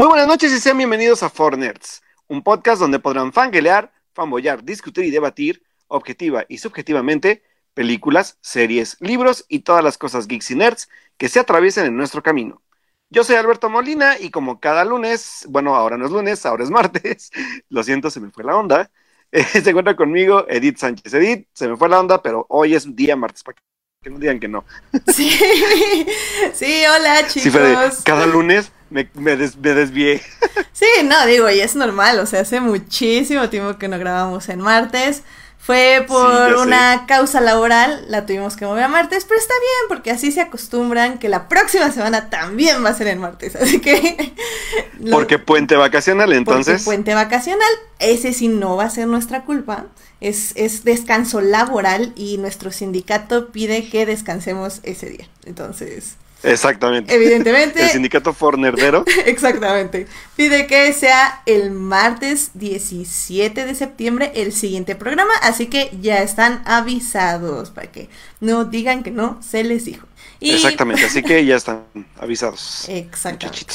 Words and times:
Muy 0.00 0.08
buenas 0.08 0.28
noches 0.28 0.50
y 0.50 0.58
sean 0.58 0.78
bienvenidos 0.78 1.22
a 1.22 1.28
Four 1.28 1.58
Nerds, 1.58 2.02
un 2.26 2.42
podcast 2.42 2.80
donde 2.80 3.00
podrán 3.00 3.34
fanguelear, 3.34 3.92
fanboyar, 4.14 4.64
discutir 4.64 5.04
y 5.04 5.10
debatir, 5.10 5.62
objetiva 5.88 6.46
y 6.48 6.56
subjetivamente, 6.56 7.42
películas, 7.74 8.38
series, 8.40 8.96
libros 9.00 9.44
y 9.46 9.58
todas 9.58 9.84
las 9.84 9.98
cosas 9.98 10.26
geeks 10.26 10.52
y 10.52 10.54
nerds 10.54 10.88
que 11.18 11.28
se 11.28 11.38
atraviesen 11.38 11.84
en 11.84 11.98
nuestro 11.98 12.22
camino. 12.22 12.62
Yo 13.10 13.24
soy 13.24 13.36
Alberto 13.36 13.68
Molina 13.68 14.18
y 14.18 14.30
como 14.30 14.58
cada 14.58 14.86
lunes, 14.86 15.44
bueno, 15.50 15.76
ahora 15.76 15.98
no 15.98 16.06
es 16.06 16.12
lunes, 16.12 16.46
ahora 16.46 16.64
es 16.64 16.70
martes, 16.70 17.30
lo 17.68 17.82
siento, 17.82 18.08
se 18.08 18.20
me 18.20 18.30
fue 18.30 18.42
la 18.42 18.56
onda. 18.56 18.90
se 19.30 19.68
encuentra 19.68 19.96
conmigo 19.96 20.46
Edith 20.48 20.78
Sánchez. 20.78 21.12
Edith, 21.12 21.46
se 21.52 21.68
me 21.68 21.76
fue 21.76 21.90
la 21.90 22.00
onda, 22.00 22.22
pero 22.22 22.46
hoy 22.48 22.74
es 22.74 22.96
día 22.96 23.16
martes 23.16 23.42
para 23.42 23.58
que 24.02 24.08
no 24.08 24.18
digan 24.18 24.40
que 24.40 24.48
no. 24.48 24.64
Sí, 25.12 25.28
sí, 26.54 26.84
hola 26.86 27.26
chicos. 27.26 27.52
Sí, 27.96 28.02
cada 28.02 28.24
lunes 28.24 28.72
me, 28.90 29.08
me, 29.14 29.36
me, 29.36 29.74
desvié. 29.74 30.22
Sí, 30.72 30.86
no, 31.04 31.26
digo, 31.26 31.50
y 31.50 31.60
es 31.60 31.76
normal, 31.76 32.18
o 32.20 32.26
sea, 32.26 32.40
hace 32.40 32.58
muchísimo 32.58 33.50
tiempo 33.50 33.76
que 33.76 33.88
no 33.88 33.98
grabamos 33.98 34.48
en 34.48 34.60
martes. 34.60 35.22
Fue 35.58 36.06
por 36.08 36.54
una 36.54 37.04
causa 37.06 37.42
laboral, 37.42 38.06
la 38.08 38.24
tuvimos 38.24 38.56
que 38.56 38.64
mover 38.64 38.84
a 38.84 38.88
martes, 38.88 39.26
pero 39.28 39.38
está 39.38 39.52
bien 39.60 39.88
porque 39.88 40.10
así 40.10 40.32
se 40.32 40.40
acostumbran 40.40 41.18
que 41.18 41.28
la 41.28 41.48
próxima 41.48 41.92
semana 41.92 42.30
también 42.30 42.82
va 42.82 42.88
a 42.88 42.94
ser 42.94 43.08
en 43.08 43.18
martes, 43.18 43.56
así 43.60 43.78
que... 43.78 44.32
porque 45.10 45.38
puente 45.38 45.76
vacacional, 45.76 46.32
entonces... 46.32 46.82
Porque 46.82 46.84
puente 46.84 47.14
vacacional, 47.14 47.68
ese 47.98 48.32
sí 48.32 48.48
no 48.48 48.76
va 48.76 48.84
a 48.84 48.90
ser 48.90 49.06
nuestra 49.06 49.44
culpa, 49.44 49.84
es, 50.22 50.52
es 50.56 50.82
descanso 50.82 51.42
laboral 51.42 52.14
y 52.16 52.38
nuestro 52.38 52.72
sindicato 52.72 53.52
pide 53.52 53.90
que 53.90 54.06
descansemos 54.06 54.80
ese 54.82 55.10
día, 55.10 55.28
entonces... 55.44 56.16
Exactamente. 56.42 57.14
Evidentemente. 57.14 57.82
El 57.84 57.90
sindicato 57.90 58.32
Fornerdero. 58.32 59.04
Exactamente. 59.26 60.06
Pide 60.36 60.66
que 60.66 60.92
sea 60.92 61.42
el 61.46 61.70
martes 61.70 62.52
17 62.54 63.66
de 63.66 63.74
septiembre 63.74 64.32
el 64.34 64.52
siguiente 64.52 64.94
programa, 64.94 65.32
así 65.42 65.66
que 65.66 65.90
ya 66.00 66.22
están 66.22 66.62
avisados 66.64 67.70
para 67.70 67.90
que 67.90 68.08
no 68.40 68.64
digan 68.64 69.02
que 69.02 69.10
no 69.10 69.40
se 69.42 69.64
les 69.64 69.84
dijo. 69.84 70.06
Exactamente, 70.40 71.04
así 71.04 71.22
que 71.22 71.44
ya 71.44 71.56
están 71.56 71.84
avisados. 72.18 72.84
Exactamente. 72.88 73.66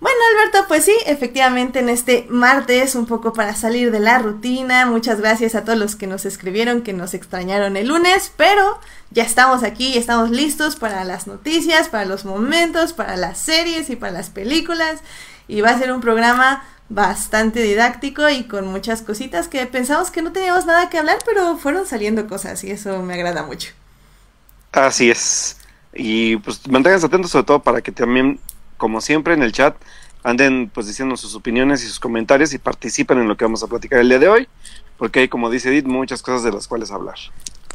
Bueno, 0.00 0.18
Alberto, 0.32 0.66
pues 0.66 0.86
sí, 0.86 0.96
efectivamente 1.04 1.80
en 1.80 1.90
este 1.90 2.26
martes, 2.30 2.94
un 2.94 3.04
poco 3.04 3.34
para 3.34 3.54
salir 3.54 3.90
de 3.90 4.00
la 4.00 4.18
rutina, 4.18 4.86
muchas 4.86 5.20
gracias 5.20 5.54
a 5.54 5.62
todos 5.62 5.78
los 5.78 5.94
que 5.94 6.06
nos 6.06 6.24
escribieron, 6.24 6.80
que 6.80 6.94
nos 6.94 7.12
extrañaron 7.12 7.76
el 7.76 7.88
lunes, 7.88 8.32
pero 8.38 8.80
ya 9.10 9.24
estamos 9.24 9.62
aquí, 9.62 9.98
estamos 9.98 10.30
listos 10.30 10.76
para 10.76 11.04
las 11.04 11.26
noticias, 11.26 11.90
para 11.90 12.06
los 12.06 12.24
momentos, 12.24 12.94
para 12.94 13.18
las 13.18 13.38
series 13.38 13.90
y 13.90 13.96
para 13.96 14.12
las 14.12 14.30
películas, 14.30 15.00
y 15.48 15.60
va 15.60 15.68
a 15.68 15.78
ser 15.78 15.92
un 15.92 16.00
programa 16.00 16.64
bastante 16.88 17.62
didáctico 17.62 18.28
y 18.30 18.44
con 18.44 18.68
muchas 18.68 19.02
cositas 19.02 19.48
que 19.48 19.66
pensamos 19.66 20.10
que 20.10 20.22
no 20.22 20.32
teníamos 20.32 20.64
nada 20.64 20.88
que 20.88 20.96
hablar, 20.96 21.18
pero 21.26 21.58
fueron 21.58 21.86
saliendo 21.86 22.26
cosas 22.26 22.64
y 22.64 22.70
eso 22.70 23.02
me 23.02 23.14
agrada 23.14 23.42
mucho. 23.42 23.72
Así 24.72 25.10
es. 25.10 25.58
Y 25.92 26.36
pues 26.38 26.66
manténganse 26.68 27.04
atentos 27.04 27.30
sobre 27.32 27.44
todo 27.44 27.62
para 27.62 27.82
que 27.82 27.92
también 27.92 28.40
como 28.80 29.00
siempre, 29.00 29.34
en 29.34 29.44
el 29.44 29.52
chat 29.52 29.76
anden 30.24 30.70
pues 30.72 30.86
diciendo 30.86 31.16
sus 31.16 31.34
opiniones 31.34 31.82
y 31.84 31.86
sus 31.86 32.00
comentarios 32.00 32.52
y 32.52 32.58
participen 32.58 33.18
en 33.18 33.28
lo 33.28 33.36
que 33.36 33.44
vamos 33.44 33.62
a 33.62 33.68
platicar 33.68 34.00
el 34.00 34.08
día 34.08 34.18
de 34.18 34.28
hoy, 34.28 34.48
porque 34.98 35.20
hay, 35.20 35.28
como 35.28 35.48
dice 35.50 35.68
Edith, 35.68 35.86
muchas 35.86 36.22
cosas 36.22 36.42
de 36.42 36.52
las 36.52 36.66
cuales 36.66 36.90
hablar. 36.90 37.16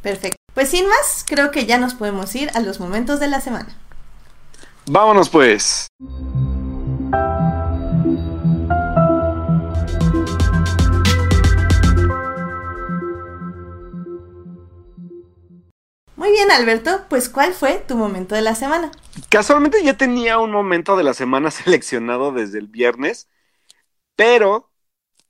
Perfecto. 0.01 0.37
Pues 0.53 0.69
sin 0.69 0.87
más, 0.87 1.23
creo 1.27 1.51
que 1.51 1.65
ya 1.65 1.77
nos 1.77 1.93
podemos 1.93 2.35
ir 2.35 2.51
a 2.53 2.59
los 2.59 2.79
momentos 2.79 3.19
de 3.19 3.27
la 3.27 3.39
semana. 3.39 3.75
Vámonos 4.87 5.29
pues. 5.29 5.87
Muy 16.17 16.31
bien, 16.31 16.49
Alberto, 16.51 17.05
pues 17.09 17.29
¿cuál 17.29 17.53
fue 17.53 17.83
tu 17.87 17.95
momento 17.95 18.35
de 18.35 18.41
la 18.41 18.55
semana? 18.55 18.91
Casualmente 19.29 19.83
ya 19.83 19.95
tenía 19.97 20.39
un 20.39 20.51
momento 20.51 20.97
de 20.97 21.03
la 21.03 21.13
semana 21.13 21.51
seleccionado 21.51 22.31
desde 22.31 22.59
el 22.59 22.67
viernes, 22.67 23.29
pero 24.15 24.71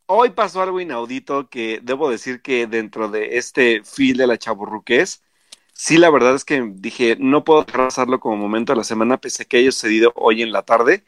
hoy 0.07 0.31
pasó 0.31 0.61
algo 0.61 0.81
inaudito 0.81 1.49
que 1.49 1.81
debo 1.83 2.09
decir 2.09 2.41
que 2.41 2.67
dentro 2.67 3.09
de 3.09 3.37
este 3.37 3.83
fil 3.83 4.17
de 4.17 4.27
la 4.27 4.37
chaburruqués, 4.37 5.23
sí 5.73 5.97
la 5.97 6.09
verdad 6.11 6.35
es 6.35 6.45
que 6.45 6.63
dije, 6.75 7.17
no 7.19 7.43
puedo 7.45 7.65
pasarlo 7.65 8.19
como 8.19 8.37
momento 8.37 8.73
de 8.73 8.77
la 8.77 8.83
semana, 8.85 9.17
pese 9.19 9.43
a 9.43 9.45
que 9.47 9.57
haya 9.57 9.71
sucedido 9.71 10.13
hoy 10.15 10.41
en 10.43 10.51
la 10.51 10.63
tarde. 10.63 11.03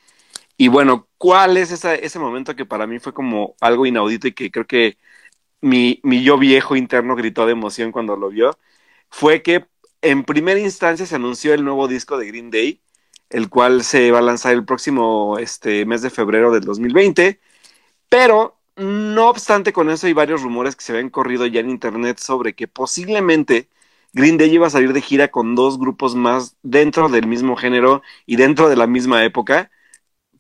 Y 0.58 0.70
bueno, 0.70 1.08
¿cuál 1.18 1.58
es 1.58 1.72
ese 1.72 2.20
momento 2.20 2.56
que 2.56 2.66
para 2.66 2.88
mí 2.88 3.00
fue 3.00 3.14
como 3.14 3.56
algo 3.62 3.86
inaudito 3.86 4.28
y 4.28 4.34
que 4.34 4.52
creo 4.52 4.68
que 4.68 4.98
mi, 5.62 6.00
mi 6.04 6.24
yo 6.24 6.38
viejo 6.38 6.76
interno 6.76 7.16
gritó 7.16 7.46
de 7.46 7.54
emoción 7.54 7.92
cuando 7.92 8.16
lo 8.18 8.30
vio? 8.30 8.58
Fue 9.10 9.42
que 9.42 9.66
en 10.02 10.24
primera 10.24 10.60
instancia 10.60 11.06
se 11.06 11.16
anunció 11.16 11.54
el 11.54 11.64
nuevo 11.64 11.88
disco 11.88 12.18
de 12.18 12.28
Green 12.28 12.52
Day, 12.52 12.82
el 13.30 13.50
cual 13.50 13.84
se 13.84 14.12
va 14.12 14.20
a 14.20 14.22
lanzar 14.22 14.54
el 14.54 14.66
próximo 14.66 15.38
este, 15.40 15.86
mes 15.86 16.02
de 16.02 16.10
febrero 16.10 16.52
del 16.52 16.64
2020, 16.64 17.40
pero 18.10 18.58
no 18.78 19.30
obstante 19.30 19.74
con 19.74 19.90
eso 19.90 20.08
hay 20.08 20.14
varios 20.14 20.44
rumores 20.44 20.76
que 20.76 20.84
se 20.84 20.94
habían 20.94 21.10
corrido 21.10 21.46
ya 21.48 21.60
en 21.62 21.70
internet 21.70 22.20
sobre 22.20 22.54
que 22.56 22.68
posiblemente 22.68 23.70
Green 24.14 24.38
Day 24.38 24.54
iba 24.54 24.68
a 24.68 24.70
salir 24.70 24.94
de 24.94 25.02
gira 25.02 25.30
con 25.30 25.56
dos 25.56 25.80
grupos 25.80 26.16
más 26.16 26.58
dentro 26.64 27.10
del 27.10 27.28
mismo 27.28 27.56
género 27.56 28.02
y 28.26 28.36
dentro 28.38 28.70
de 28.70 28.76
la 28.78 28.88
misma 28.88 29.24
época. 29.26 29.72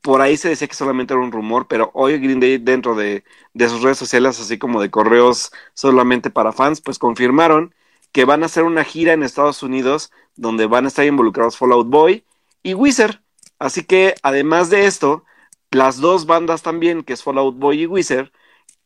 Por 0.01 0.21
ahí 0.21 0.37
se 0.37 0.49
decía 0.49 0.67
que 0.67 0.75
solamente 0.75 1.13
era 1.13 1.21
un 1.21 1.31
rumor, 1.31 1.67
pero 1.67 1.91
hoy 1.93 2.19
Green 2.19 2.39
Day 2.39 2.57
dentro 2.59 2.95
de, 2.95 3.23
de 3.53 3.69
sus 3.69 3.81
redes 3.81 3.97
sociales, 3.97 4.39
así 4.39 4.57
como 4.57 4.81
de 4.81 4.89
correos 4.91 5.51
solamente 5.73 6.29
para 6.29 6.53
fans, 6.53 6.81
pues 6.81 6.99
confirmaron 6.99 7.73
que 8.11 8.25
van 8.25 8.43
a 8.43 8.47
hacer 8.47 8.63
una 8.63 8.83
gira 8.83 9.13
en 9.13 9.23
Estados 9.23 9.63
Unidos 9.63 10.11
donde 10.35 10.65
van 10.67 10.85
a 10.85 10.87
estar 10.87 11.05
involucrados 11.05 11.57
Fallout 11.57 11.87
Boy 11.87 12.23
y 12.63 12.73
Wizard. 12.73 13.21
Así 13.59 13.83
que 13.83 14.15
además 14.23 14.69
de 14.69 14.85
esto, 14.85 15.25
las 15.71 15.97
dos 15.97 16.25
bandas 16.25 16.61
también, 16.61 17.03
que 17.03 17.13
es 17.13 17.23
Fallout 17.23 17.57
Boy 17.57 17.83
y 17.83 17.85
Wizard, 17.87 18.31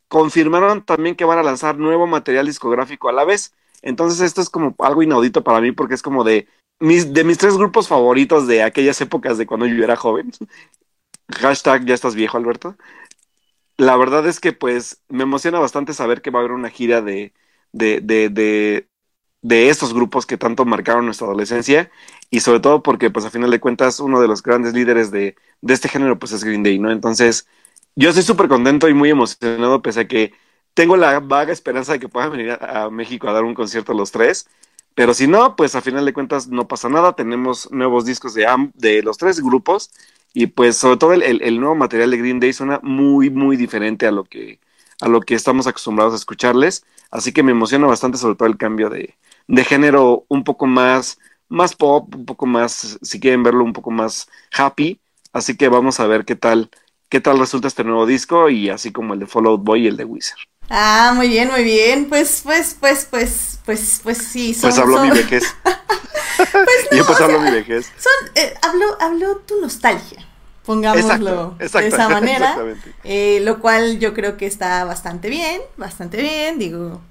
confirmaron 0.08 0.84
también 0.84 1.16
que 1.16 1.26
van 1.26 1.40
a 1.40 1.44
lanzar 1.44 1.78
nuevo 1.78 2.08
material 2.08 2.46
discográfico 2.46 3.10
a 3.10 3.14
la 3.14 3.24
vez. 3.26 3.54
Entonces 3.82 4.22
esto 4.22 4.42
es 4.42 4.50
como 4.50 4.76
algo 4.80 5.04
inaudito 5.04 5.44
para 5.44 5.62
mí 5.62 5.72
porque 5.72 5.96
es 5.96 6.02
como 6.02 6.24
de 6.24 6.48
mis, 6.80 7.14
de 7.14 7.24
mis 7.24 7.38
tres 7.38 7.56
grupos 7.58 7.88
favoritos 7.88 8.48
de 8.48 8.64
aquellas 8.64 9.00
épocas 9.02 9.38
de 9.38 9.46
cuando 9.46 9.68
yo 9.68 9.84
era 9.84 9.96
joven. 9.96 10.32
Hashtag 11.30 11.86
ya 11.86 11.94
estás 11.94 12.16
viejo, 12.16 12.38
Alberto. 12.38 12.76
La 13.78 13.96
verdad 13.98 14.28
es 14.28 14.40
que 14.40 14.54
pues 14.54 15.02
me 15.10 15.24
emociona 15.24 15.60
bastante 15.60 15.94
saber 15.94 16.22
que 16.22 16.30
va 16.30 16.40
a 16.40 16.42
haber 16.42 16.52
una 16.52 16.70
gira 16.70 17.02
de, 17.02 17.34
de, 17.72 18.02
de, 18.02 18.30
de 18.30 18.91
estos 19.44 19.94
grupos 19.94 20.26
que 20.26 20.38
tanto 20.38 20.66
marcaron 20.66 21.06
nuestra 21.06 21.28
adolescencia 21.28 21.90
y 22.30 22.42
sobre 22.42 22.60
todo 22.60 22.84
porque 22.84 23.10
pues 23.10 23.26
a 23.26 23.32
final 23.32 23.52
de 23.52 23.60
cuentas 23.60 24.00
uno 24.00 24.22
de 24.22 24.28
los 24.28 24.44
grandes 24.44 24.74
líderes 24.74 25.12
de, 25.12 25.36
de 25.62 25.74
este 25.74 25.90
género 25.90 26.20
pues 26.20 26.32
es 26.32 26.44
Green 26.44 26.64
Day, 26.64 26.80
¿no? 26.80 26.92
Entonces 26.92 27.48
yo 27.96 28.10
estoy 28.10 28.24
súper 28.24 28.48
contento 28.48 28.88
y 28.90 28.94
muy 28.94 29.10
emocionado 29.10 29.82
pese 29.82 30.02
a 30.02 30.08
que 30.08 30.34
tengo 30.74 30.96
la 30.98 31.20
vaga 31.20 31.52
esperanza 31.54 31.94
de 31.94 32.00
que 32.00 32.10
puedan 32.10 32.32
venir 32.32 32.52
a, 32.52 32.90
México 32.90 33.28
a 33.28 33.34
dar 33.34 33.44
un 33.44 33.54
concierto 33.56 33.94
los 33.94 34.12
tres, 34.12 34.48
pero 34.96 35.14
si 35.14 35.28
no, 35.28 35.56
pues 35.56 35.76
a 35.76 35.82
final 35.82 36.06
de 36.06 36.14
cuentas 36.14 36.48
no 36.48 36.68
pasa 36.68 36.90
nada, 36.90 37.16
tenemos 37.16 37.72
nuevos 37.72 38.06
discos 38.06 38.34
de, 38.34 38.46
de 38.76 39.04
los 39.04 39.18
tres 39.18 39.42
grupos 39.42 39.92
y 40.34 40.48
pues 40.48 40.78
sobre 40.78 40.98
todo 40.98 41.14
el, 41.14 41.24
el, 41.24 41.42
el 41.42 41.60
nuevo 41.60 41.76
material 41.76 42.12
de 42.12 42.18
Green 42.18 42.40
Day 42.40 42.54
suena 42.54 42.80
muy 42.84 43.30
muy 43.30 43.58
diferente 43.58 44.08
a 44.08 44.12
lo 44.12 44.24
que 44.26 44.60
a 45.02 45.08
lo 45.10 45.22
que 45.22 45.36
estamos 45.36 45.68
acostumbrados 45.68 46.14
a 46.14 46.18
escucharles, 46.18 46.86
así 47.10 47.34
que 47.34 47.44
me 47.44 47.52
emociona 47.52 47.88
bastante 47.88 48.18
sobre 48.20 48.36
todo 48.36 48.48
el 48.48 48.58
cambio 48.58 48.90
de, 48.90 49.16
de 49.52 49.66
género 49.66 50.26
un 50.30 50.46
poco 50.46 50.66
más, 50.66 51.20
más 51.50 51.76
pop, 51.76 52.16
un 52.16 52.26
poco 52.26 52.46
más, 52.46 52.98
si 53.02 53.20
quieren 53.20 53.44
verlo, 53.44 53.66
un 53.66 53.74
poco 53.74 53.92
más 53.92 54.30
happy. 54.58 55.00
Así 55.34 55.58
que 55.58 55.68
vamos 55.68 56.00
a 56.00 56.08
ver 56.08 56.24
qué 56.24 56.36
tal, 56.36 56.70
qué 57.10 57.20
tal 57.20 57.38
resulta 57.38 57.68
este 57.68 57.84
nuevo 57.84 58.06
disco 58.06 58.50
y 58.50 58.70
así 58.70 58.94
como 58.94 59.14
el 59.14 59.20
de 59.20 59.28
Fallout 59.28 59.62
Boy 59.62 59.84
y 59.84 59.88
el 59.88 59.98
de 59.98 60.06
Wizard. 60.06 60.40
Ah, 60.70 61.12
muy 61.16 61.28
bien, 61.28 61.52
muy 61.52 61.66
bien. 61.66 62.08
Pues, 62.08 62.42
pues, 62.46 62.78
pues, 62.80 63.06
pues, 63.12 63.60
pues, 63.66 64.00
pues 64.02 64.18
sí. 64.20 64.54
Son, 64.54 64.70
pues 64.70 64.80
habló 64.80 65.04
mi 65.04 65.10
vejez. 65.12 65.44
pues 66.38 66.88
no, 66.90 66.98
Yo 66.98 67.06
pues 67.06 67.20
hablo 67.20 67.42
mi 67.42 67.52
vejez. 67.52 67.92
Son, 67.98 68.32
eh, 68.36 68.54
habló, 69.02 69.38
tu 69.46 69.60
nostalgia 69.60 70.26
pongámoslo 70.66 71.56
de 71.58 71.66
esa 71.66 72.08
manera, 72.10 72.56
eh, 73.04 73.42
lo 73.44 73.60
cual 73.60 74.00
yo 74.00 74.14
creo 74.14 74.38
que 74.38 74.46
está 74.46 74.86
bastante 74.86 75.28
bien, 75.28 75.60
bastante 75.76 76.22
bien, 76.22 76.60
digo, 76.60 77.02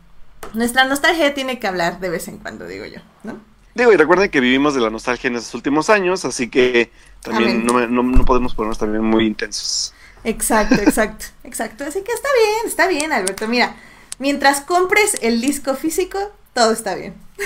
nuestra 0.54 0.84
nostalgia 0.84 1.34
tiene 1.34 1.58
que 1.58 1.66
hablar 1.66 2.00
de 2.00 2.08
vez 2.08 2.28
en 2.28 2.38
cuando, 2.38 2.66
digo 2.66 2.86
yo, 2.86 3.00
¿no? 3.22 3.38
Digo, 3.74 3.92
y 3.92 3.96
recuerden 3.96 4.30
que 4.30 4.40
vivimos 4.40 4.74
de 4.74 4.80
la 4.80 4.90
nostalgia 4.90 5.28
en 5.28 5.36
estos 5.36 5.54
últimos 5.54 5.90
años, 5.90 6.24
así 6.24 6.48
que 6.48 6.90
también 7.22 7.64
no, 7.64 7.86
no, 7.86 8.24
podemos 8.24 8.54
ponernos 8.54 8.78
también 8.78 9.04
muy 9.04 9.26
intensos. 9.26 9.94
Exacto, 10.24 10.74
exacto, 10.82 11.26
exacto. 11.44 11.84
Así 11.84 12.02
que 12.02 12.12
está 12.12 12.28
bien, 12.34 12.66
está 12.66 12.88
bien, 12.88 13.12
Alberto. 13.12 13.46
Mira, 13.46 13.76
mientras 14.18 14.60
compres 14.60 15.16
el 15.22 15.40
disco 15.40 15.74
físico, 15.74 16.18
todo 16.52 16.72
está 16.72 16.94
bien. 16.94 17.14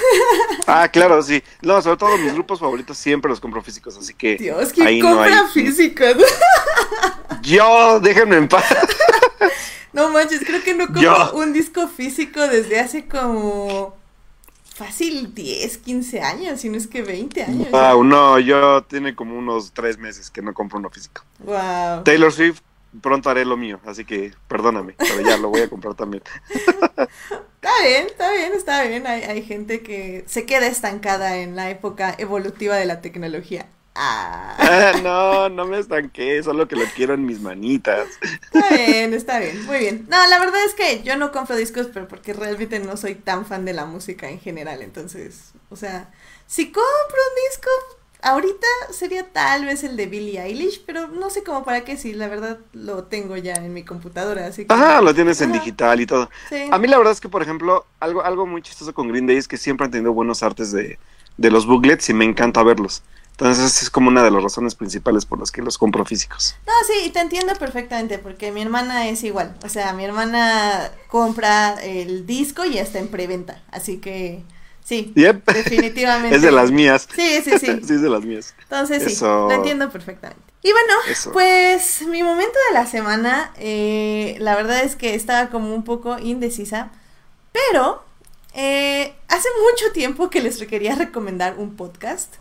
Ah, 0.67 0.89
claro, 0.89 1.23
sí. 1.23 1.43
No, 1.61 1.81
sobre 1.83 1.99
todo 1.99 2.17
mis 2.17 2.33
grupos 2.33 2.59
favoritos 2.59 2.97
siempre 2.97 3.29
los 3.29 3.39
compro 3.39 3.63
físicos, 3.63 3.99
así 3.99 4.15
que. 4.15 4.37
Dios, 4.37 4.73
¿quién 4.73 4.99
compra 4.99 5.47
físicos? 5.49 6.17
Yo, 7.43 8.01
déjenme 8.01 8.37
en 8.37 8.49
paz. 8.49 8.65
No 9.95 10.11
manches, 10.11 10.45
creo 10.45 10.63
que 10.63 10.75
no 10.75 10.89
compro 10.89 11.35
un 11.35 11.53
disco 11.53 11.89
físico 11.89 12.41
desde 12.49 12.81
hace 12.81 13.07
como 13.07 13.97
fácil 14.75 15.33
10, 15.35 15.79
15 15.79 16.21
años, 16.21 16.61
si 16.61 16.69
no 16.69 16.77
es 16.77 16.89
que 16.89 17.03
20 17.03 17.45
años. 17.45 17.71
Wow, 17.71 18.03
no, 18.03 18.41
yo 18.41 18.83
tiene 18.83 19.15
como 19.15 19.39
unos 19.39 19.73
3 19.73 19.99
meses 19.99 20.31
que 20.31 20.43
no 20.43 20.53
compro 20.53 20.81
uno 20.81 20.91
físico. 20.91 21.23
Wow. 21.39 22.03
Taylor 22.03 22.33
Swift, 22.33 22.61
pronto 23.01 23.31
haré 23.31 23.45
lo 23.45 23.57
mío, 23.57 23.79
así 23.87 24.05
que 24.05 24.33
perdóname, 24.49 24.97
pero 24.99 25.21
ya 25.21 25.37
lo 25.37 25.49
voy 25.49 25.61
a 25.61 25.71
comprar 25.71 25.95
también. 25.95 26.25
está 26.51 27.83
bien, 27.87 28.07
está 28.07 28.33
bien, 28.33 28.53
está 28.53 28.83
bien. 28.83 29.07
Hay, 29.07 29.23
hay 29.23 29.43
gente 29.43 29.83
que 29.83 30.25
se 30.27 30.45
queda 30.45 30.67
estancada 30.67 31.37
en 31.37 31.55
la 31.55 31.71
época 31.71 32.15
evolutiva 32.19 32.75
de 32.75 32.87
la 32.87 33.01
tecnología. 33.01 33.67
Ah. 33.95 34.93
no, 35.03 35.49
no 35.49 35.67
me 35.67 35.79
estanqué, 35.79 36.43
solo 36.43 36.67
que 36.67 36.77
lo 36.77 36.85
quiero 36.97 37.15
en 37.15 37.25
mis 37.25 37.41
manitas. 37.41 38.09
Está 38.53 38.75
bien, 38.75 39.15
está 39.15 39.39
bien, 39.39 39.65
muy 39.67 39.79
bien. 39.79 40.07
No, 40.09 40.27
la 40.27 40.39
verdad 40.39 40.65
es 40.65 40.75
que 40.75 41.03
yo 41.03 41.17
no 41.17 41.31
compro 41.31 41.57
discos, 41.57 41.89
pero 41.93 42.09
porque 42.09 42.33
realmente 42.33 42.81
no 42.81 42.97
soy 42.97 43.15
tan 43.15 43.47
fan 43.47 43.65
de 43.65 43.73
la 43.73 43.85
música 43.85 44.29
en 44.29 44.41
general, 44.41 44.83
entonces, 44.83 45.53
o 45.71 45.77
sea, 45.77 46.11
si 46.47 46.67
compro 46.67 46.85
un 46.85 47.51
disco, 47.51 47.71
ahorita 48.23 48.67
sería 48.91 49.31
tal 49.33 49.67
vez 49.67 49.85
el 49.85 49.97
de 49.97 50.07
Billie 50.07 50.41
Eilish, 50.41 50.83
pero 50.85 51.07
no 51.09 51.31
sé 51.31 51.45
cómo 51.45 51.65
para 51.65 51.85
qué, 51.85 51.97
si 51.97 52.15
la 52.15 52.27
verdad 52.27 52.59
lo 52.73 53.05
tengo 53.05 53.37
ya 53.37 53.55
en 53.55 53.73
mi 53.73 53.85
computadora, 53.85 54.47
así 54.47 54.65
que... 54.65 54.75
Ajá, 54.75 55.01
lo 55.03 55.15
tienes 55.15 55.41
en 55.41 55.53
digital 55.53 56.01
y 56.01 56.07
todo. 56.07 56.29
A 56.71 56.79
mí 56.79 56.89
la 56.89 56.99
verdad 56.99 57.13
es 57.13 57.21
que, 57.21 57.29
por 57.29 57.43
ejemplo, 57.43 57.87
algo, 58.01 58.25
algo 58.25 58.45
muy 58.45 58.61
chistoso 58.63 58.93
con 58.93 59.09
Green 59.09 59.27
Day 59.27 59.37
es 59.37 59.47
que 59.47 59.57
siempre 59.57 59.85
han 59.85 59.93
tenido 59.93 60.13
buenos 60.13 60.43
artes 60.43 60.73
de, 60.73 60.99
de 61.37 61.51
los 61.51 61.67
booklets 61.67 62.09
y 62.09 62.15
me 62.15 62.25
encanta 62.25 62.63
verlos. 62.65 63.03
Entonces 63.37 63.83
es 63.83 63.91
como 63.91 64.11
una 64.11 64.23
de 64.23 64.31
las 64.31 64.45
razones 64.45 64.77
principales 64.77 65.27
por 65.27 65.41
las 65.41 65.51
que 65.51 65.61
los 65.61 65.77
compro 65.77 66.05
físicos. 66.05 66.55
No, 66.69 66.73
sí, 66.87 67.11
te 67.11 67.19
entiendo 67.19 67.53
perfectamente, 67.57 68.19
porque 68.19 68.53
mi 68.53 68.63
hermana 68.63 69.09
es 69.09 69.25
igual. 69.25 69.57
O 69.65 69.69
sea, 69.69 69.93
mi 69.93 70.05
hermana 70.05 70.93
compra 71.09 71.75
el 71.83 72.27
disco 72.27 72.65
y 72.65 72.79
está 72.79 73.01
en 73.01 73.09
preventa. 73.09 73.61
Así 73.73 73.99
que 73.99 74.45
sí, 74.85 75.13
definitivamente. 75.17 76.37
es 76.37 76.43
de 76.43 76.53
las 76.53 76.71
mías. 76.71 77.09
Sí, 77.13 77.41
sí, 77.43 77.59
sí. 77.59 77.67
sí, 77.85 77.95
es 77.95 78.03
de 78.03 78.09
las 78.09 78.25
mías. 78.25 78.55
Entonces 78.63 79.03
sí, 79.19 79.25
lo 79.25 79.51
entiendo 79.51 79.91
perfectamente. 79.91 80.41
Y 80.63 80.71
bueno, 80.71 80.95
pues 81.33 82.07
mi 82.07 82.23
momento 82.23 82.57
de 82.69 82.75
la 82.75 82.87
semana, 82.87 83.53
eh, 83.59 84.37
la 84.39 84.55
verdad 84.55 84.85
es 84.85 84.95
que 84.95 85.17
estaba 85.17 85.51
como 85.51 85.75
un 85.75 85.83
poco 85.83 86.21
indecisa, 86.21 86.93
pero 87.51 88.05
eh, 88.55 89.13
hace 89.27 89.49
mucho 89.69 89.93
tiempo 89.93 90.31
que 90.31 90.41
les 90.41 90.57
quería 90.59 90.95
recomendar 90.95 91.57
un 91.59 91.75
podcast. 91.75 92.37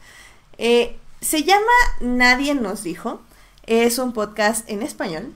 Eh, 0.58 0.98
se 1.22 1.44
llama 1.44 1.62
Nadie 2.02 2.56
nos 2.56 2.84
dijo. 2.84 3.22
Es 3.66 3.98
un 3.98 4.14
podcast 4.14 4.70
en 4.70 4.82
español 4.82 5.34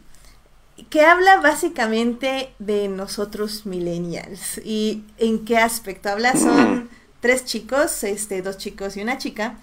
que 0.90 1.02
habla 1.02 1.38
básicamente 1.38 2.54
de 2.60 2.88
nosotros 2.88 3.66
millennials. 3.66 4.60
¿Y 4.64 5.04
en 5.18 5.46
qué 5.46 5.58
aspecto 5.58 6.10
habla? 6.10 6.36
Son 6.36 6.76
mm. 6.76 6.90
tres 7.20 7.46
chicos, 7.46 8.04
este, 8.04 8.42
dos 8.42 8.58
chicos 8.58 8.98
y 8.98 9.02
una 9.02 9.18
chica, 9.18 9.58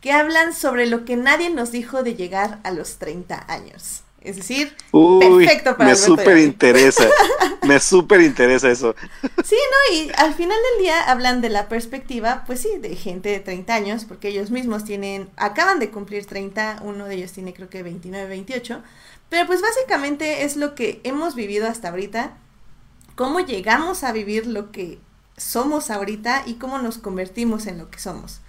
que 0.00 0.12
hablan 0.12 0.54
sobre 0.54 0.86
lo 0.86 1.04
que 1.04 1.16
nadie 1.16 1.50
nos 1.50 1.72
dijo 1.72 2.02
de 2.02 2.14
llegar 2.14 2.60
a 2.62 2.70
los 2.70 2.98
30 2.98 3.46
años. 3.48 4.02
Es 4.20 4.36
decir, 4.36 4.76
perfecto 4.92 5.76
para 5.76 5.90
Me 5.90 5.96
súper 5.96 6.38
interesa. 6.38 7.08
me 7.66 7.80
súper 7.80 8.20
interesa 8.20 8.70
eso. 8.70 8.94
Sí, 9.44 9.56
no, 9.56 9.96
y 9.96 10.12
al 10.16 10.34
final 10.34 10.58
del 10.72 10.84
día 10.84 11.10
hablan 11.10 11.40
de 11.40 11.48
la 11.48 11.68
perspectiva, 11.68 12.44
pues 12.46 12.60
sí, 12.60 12.68
de 12.78 12.96
gente 12.96 13.30
de 13.30 13.40
30 13.40 13.74
años, 13.74 14.04
porque 14.04 14.28
ellos 14.28 14.50
mismos 14.50 14.84
tienen, 14.84 15.30
acaban 15.36 15.78
de 15.78 15.90
cumplir 15.90 16.26
30, 16.26 16.80
uno 16.82 17.06
de 17.06 17.14
ellos 17.14 17.32
tiene 17.32 17.54
creo 17.54 17.70
que 17.70 17.82
29, 17.82 18.28
28, 18.28 18.82
pero 19.30 19.46
pues 19.46 19.62
básicamente 19.62 20.44
es 20.44 20.56
lo 20.56 20.74
que 20.74 21.00
hemos 21.04 21.34
vivido 21.34 21.66
hasta 21.66 21.88
ahorita, 21.88 22.36
cómo 23.14 23.40
llegamos 23.40 24.04
a 24.04 24.12
vivir 24.12 24.46
lo 24.46 24.70
que 24.70 24.98
somos 25.36 25.90
ahorita 25.90 26.42
y 26.46 26.54
cómo 26.54 26.78
nos 26.78 26.98
convertimos 26.98 27.66
en 27.66 27.78
lo 27.78 27.90
que 27.90 27.98
somos. 27.98 28.40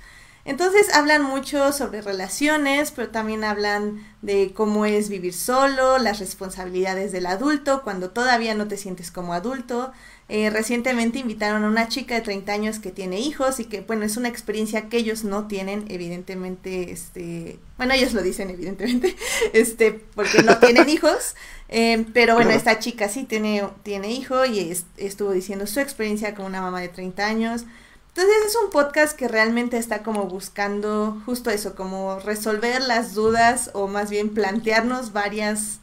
Entonces 0.44 0.94
hablan 0.94 1.24
mucho 1.24 1.72
sobre 1.72 2.02
relaciones, 2.02 2.92
pero 2.92 3.10
también 3.10 3.44
hablan 3.44 4.04
de 4.22 4.54
cómo 4.54 4.86
es 4.86 5.10
vivir 5.10 5.34
solo, 5.34 6.00
las 6.00 6.20
responsabilidades 6.20 7.12
del 7.12 7.28
adulto 7.28 7.84
cuando 7.84 8.10
todavía 8.10 8.56
no 8.56 8.68
te 8.68 8.78
sientes 8.78 9.12
como 9.12 9.34
adulto. 9.34 9.92
Eh, 10.30 10.50
recientemente 10.50 11.20
invitaron 11.20 11.66
a 11.66 11.68
una 11.68 11.90
chica 11.90 12.16
de 12.16 12.22
30 12.22 12.54
años 12.54 12.80
que 12.80 12.92
tiene 12.92 13.20
hijos 13.20 13.60
y 13.60 13.66
que, 13.66 13.82
bueno, 13.82 14.06
es 14.06 14.16
una 14.16 14.30
experiencia 14.30 14.88
que 14.88 14.98
ellos 14.98 15.26
no 15.26 15.48
tienen, 15.48 15.86
evidentemente, 15.90 16.92
este, 16.92 17.60
bueno, 17.78 17.94
ellos 17.94 18.14
lo 18.14 18.24
dicen, 18.24 18.50
evidentemente, 18.50 19.18
este, 19.54 19.92
porque 20.16 20.42
no 20.42 20.58
tienen 20.58 20.88
hijos, 20.90 21.36
eh, 21.68 22.06
pero 22.14 22.36
bueno, 22.36 22.52
esta 22.52 22.80
chica 22.80 23.10
sí 23.10 23.26
tiene, 23.26 23.64
tiene 23.84 24.12
hijo 24.12 24.46
y 24.46 24.74
estuvo 24.96 25.32
diciendo 25.32 25.68
su 25.68 25.82
experiencia 25.82 26.34
con 26.34 26.46
una 26.46 26.62
mamá 26.62 26.80
de 26.80 26.88
30 26.88 27.26
años. 27.26 27.66
Entonces 28.14 28.46
es 28.48 28.58
un 28.62 28.72
podcast 28.72 29.18
que 29.18 29.30
realmente 29.30 29.78
está 29.78 30.04
como 30.04 30.26
buscando 30.26 31.22
justo 31.26 31.50
eso, 31.50 31.76
como 31.76 32.20
resolver 32.20 32.82
las 32.82 33.14
dudas 33.14 33.72
o 33.74 33.88
más 33.88 34.10
bien 34.10 34.34
plantearnos 34.34 35.14
varias 35.14 35.80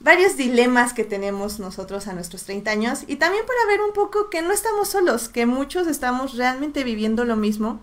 varios 0.00 0.36
dilemas 0.36 0.92
que 0.92 1.04
tenemos 1.04 1.58
nosotros 1.58 2.08
a 2.08 2.12
nuestros 2.12 2.44
30 2.44 2.70
años 2.70 3.00
y 3.06 3.16
también 3.16 3.44
para 3.46 3.66
ver 3.66 3.80
un 3.80 3.92
poco 3.92 4.28
que 4.28 4.42
no 4.42 4.52
estamos 4.52 4.88
solos, 4.88 5.28
que 5.28 5.46
muchos 5.46 5.86
estamos 5.86 6.36
realmente 6.36 6.84
viviendo 6.84 7.24
lo 7.24 7.36
mismo 7.36 7.80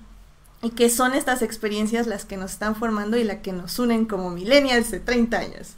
y 0.62 0.72
que 0.72 0.90
son 0.90 1.14
estas 1.14 1.42
experiencias 1.42 2.08
las 2.08 2.26
que 2.26 2.38
nos 2.38 2.52
están 2.52 2.76
formando 2.76 3.18
y 3.18 3.24
las 3.24 3.38
que 3.38 3.54
nos 3.54 3.78
unen 3.80 4.06
como 4.06 4.30
millennials 4.30 4.92
de 4.92 5.00
30 5.00 5.38
años. 5.38 5.76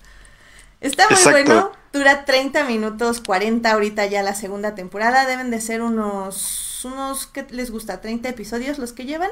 Está 0.81 1.05
muy 1.09 1.31
bueno, 1.31 1.71
dura 1.93 2.25
30 2.25 2.65
minutos, 2.65 3.21
40 3.21 3.71
ahorita 3.71 4.05
ya 4.05 4.21
la 4.21 4.35
segunda 4.35 4.75
temporada, 4.75 5.25
deben 5.25 5.49
de 5.49 5.61
ser 5.61 5.81
unos 5.81 6.72
unos, 6.85 7.27
¿qué 7.27 7.45
les 7.49 7.71
gusta? 7.71 8.01
30 8.01 8.29
episodios 8.29 8.79
los 8.79 8.93
que 8.93 9.05
llevan. 9.05 9.31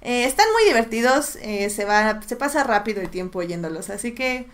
Eh, 0.00 0.24
están 0.24 0.46
muy 0.52 0.64
divertidos, 0.64 1.36
eh, 1.36 1.70
se, 1.70 1.84
va, 1.84 2.20
se 2.22 2.36
pasa 2.36 2.64
rápido 2.64 3.00
el 3.00 3.08
tiempo 3.08 3.38
oyéndolos, 3.38 3.88
así 3.88 4.12
que 4.12 4.48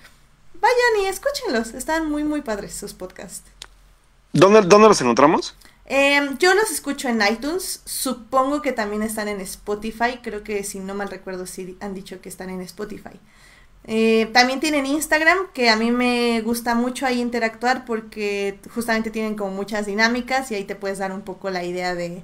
vayan 0.55 1.03
y 1.03 1.07
escúchenlos, 1.07 1.73
están 1.73 2.11
muy, 2.11 2.23
muy 2.23 2.43
padres 2.43 2.75
sus 2.75 2.93
podcasts. 2.93 3.51
¿Dónde, 4.35 4.61
dónde 4.63 4.89
los 4.89 5.01
encontramos? 5.01 5.57
Em, 5.87 6.37
yo 6.37 6.55
los 6.55 6.71
escucho 6.71 7.09
en 7.09 7.23
iTunes, 7.23 7.81
supongo 7.87 8.61
que 8.61 8.73
también 8.73 9.03
están 9.03 9.27
en 9.27 9.41
Spotify, 9.41 10.21
creo 10.23 10.45
que 10.45 10.63
si 10.65 10.81
no 10.81 10.95
mal 10.95 11.09
recuerdo 11.09 11.47
sí 11.47 11.79
han 11.81 11.95
dicho 11.95 12.21
que 12.21 12.29
están 12.29 12.51
en 12.51 12.61
Spotify. 12.61 13.19
Eh, 13.85 14.29
también 14.35 14.61
tienen 14.61 14.85
Instagram, 14.85 15.51
que 15.55 15.71
a 15.71 15.77
mí 15.77 15.91
me 15.91 16.43
gusta 16.43 16.75
mucho 16.75 17.07
ahí 17.07 17.23
interactuar 17.23 17.87
porque 17.87 18.61
justamente 18.75 19.11
tienen 19.11 19.35
como 19.35 19.53
muchas 19.53 19.87
dinámicas 19.87 20.51
y 20.51 20.57
ahí 20.57 20.65
te 20.65 20.75
puedes 20.75 20.99
dar 20.99 21.11
un 21.11 21.23
poco 21.23 21.49
la 21.49 21.65
idea 21.65 21.95
de, 21.95 22.23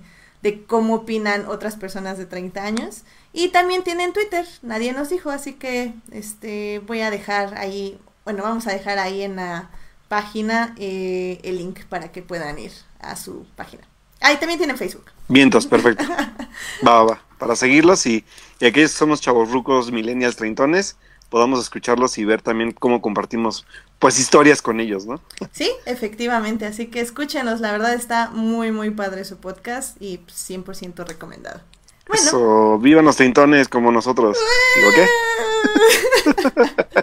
cómo 0.67 0.95
opinan 0.95 1.47
otras 1.47 1.77
personas 1.77 2.19
de 2.19 2.27
30 2.27 2.63
años. 2.63 3.03
Y 3.33 3.49
también 3.49 3.83
tienen 3.83 4.13
Twitter, 4.13 4.47
nadie 4.63 4.93
nos 4.93 5.09
dijo, 5.09 5.31
así 5.31 5.55
que 5.55 5.93
este 6.13 6.81
voy 6.87 7.01
a 7.01 7.11
dejar 7.11 7.57
ahí, 7.59 7.99
bueno, 8.25 8.43
vamos 8.43 8.67
a 8.67 8.73
dejar 8.73 8.99
ahí 8.99 9.23
en 9.23 9.37
la 9.37 9.71
página 10.09 10.75
eh, 10.79 11.41
el 11.43 11.59
link 11.59 11.85
para 11.89 12.13
que 12.13 12.23
puedan 12.23 12.59
ir 12.59 12.73
a 13.01 13.17
su 13.17 13.47
página. 13.57 13.83
Ahí 14.21 14.37
también 14.37 14.59
tienen 14.59 14.77
Facebook. 14.77 15.07
Vientos, 15.29 15.67
perfecto. 15.67 16.05
va, 16.87 16.93
va, 16.93 17.05
va. 17.05 17.23
Para 17.39 17.57
seguirlos 17.57 18.07
y, 18.07 18.25
y 18.61 18.67
aquí 18.67 18.87
somos 18.87 19.21
chavos 19.21 19.51
rucos, 19.51 19.91
millennials, 19.91 20.37
treintones 20.37 20.97
podamos 21.35 21.59
escucharlos 21.59 22.17
y 22.19 22.25
ver 22.25 22.43
también 22.43 22.71
cómo 22.71 23.03
compartimos 23.03 23.67
pues 23.99 24.21
historias 24.21 24.63
con 24.63 24.79
ellos, 24.79 25.05
¿no? 25.05 25.21
Sí, 25.51 25.69
efectivamente, 25.85 26.65
así 26.65 26.87
que 26.87 27.01
escúchenos, 27.01 27.61
la 27.61 27.73
verdad 27.73 27.93
está 27.93 28.31
muy 28.31 28.71
muy 28.71 28.91
padre 28.91 29.25
su 29.25 29.39
podcast 29.39 30.01
y 30.01 30.19
100% 30.19 31.05
recomendado. 31.05 31.61
Bueno. 32.07 32.23
Eso, 32.23 32.79
vivan 32.79 33.05
los 33.05 33.17
treintones 33.17 33.67
como 33.67 33.91
nosotros. 33.91 34.39
¿Digo 34.77 34.91
qué? 34.95 35.09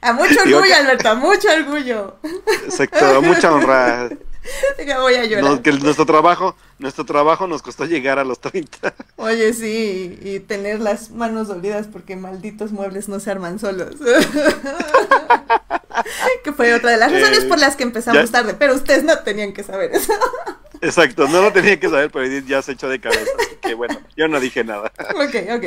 a 0.00 0.12
mucho 0.12 0.40
orgullo, 0.44 0.74
Alberto, 0.74 1.10
a 1.10 1.14
mucho 1.14 1.48
orgullo. 1.56 2.16
Exacto, 2.64 3.06
a 3.06 3.20
mucha 3.20 3.52
honra. 3.52 4.08
voy 5.00 5.14
a 5.14 5.24
llorar. 5.24 5.62
que 5.62 5.72
nuestro 5.72 6.06
trabajo, 6.06 6.56
nuestro 6.78 7.04
trabajo 7.04 7.46
nos 7.46 7.62
costó 7.62 7.84
llegar 7.84 8.18
a 8.18 8.24
los 8.24 8.40
30. 8.40 8.94
Oye, 9.16 9.52
sí, 9.52 10.18
y 10.22 10.40
tener 10.40 10.80
las 10.80 11.10
manos 11.10 11.48
dolidas 11.48 11.86
porque 11.86 12.16
malditos 12.16 12.72
muebles 12.72 13.08
no 13.08 13.20
se 13.20 13.30
arman 13.30 13.58
solos. 13.58 13.96
que 16.44 16.52
fue 16.52 16.74
otra 16.74 16.90
de 16.90 16.96
las 16.96 17.12
razones 17.12 17.44
por 17.44 17.58
las 17.58 17.76
que 17.76 17.84
empezamos 17.84 18.30
tarde, 18.30 18.54
pero 18.54 18.74
ustedes 18.74 19.04
no 19.04 19.18
tenían 19.20 19.52
que 19.52 19.62
saber 19.62 19.92
eso. 19.94 20.12
Exacto, 20.80 21.28
no 21.28 21.42
lo 21.42 21.52
tenía 21.52 21.78
que 21.78 21.88
saber, 21.88 22.10
pero 22.10 22.24
Edith 22.24 22.46
ya 22.46 22.60
se 22.60 22.72
echó 22.72 22.88
de 22.88 23.00
cabeza, 23.00 23.30
así 23.38 23.56
que 23.60 23.74
bueno, 23.74 24.00
yo 24.16 24.26
no 24.26 24.40
dije 24.40 24.64
nada. 24.64 24.90
Ok, 25.14 25.36
ok. 25.54 25.64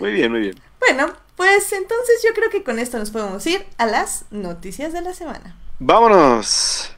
Muy 0.00 0.12
bien, 0.12 0.30
muy 0.30 0.40
bien. 0.40 0.60
Bueno, 0.78 1.14
pues 1.36 1.72
entonces 1.72 2.22
yo 2.22 2.34
creo 2.34 2.50
que 2.50 2.62
con 2.62 2.78
esto 2.78 2.98
nos 2.98 3.10
podemos 3.10 3.46
ir 3.46 3.64
a 3.78 3.86
las 3.86 4.26
noticias 4.30 4.92
de 4.92 5.00
la 5.00 5.14
semana. 5.14 5.56
¡Vámonos! 5.78 6.94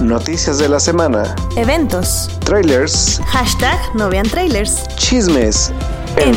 Noticias 0.00 0.58
de 0.58 0.68
la 0.68 0.80
semana. 0.80 1.34
Eventos. 1.56 2.28
Trailers. 2.44 3.20
Hashtag 3.26 3.78
no 3.94 4.08
vean 4.08 4.28
trailers. 4.28 4.88
Chismes. 4.96 5.72
En, 6.16 6.34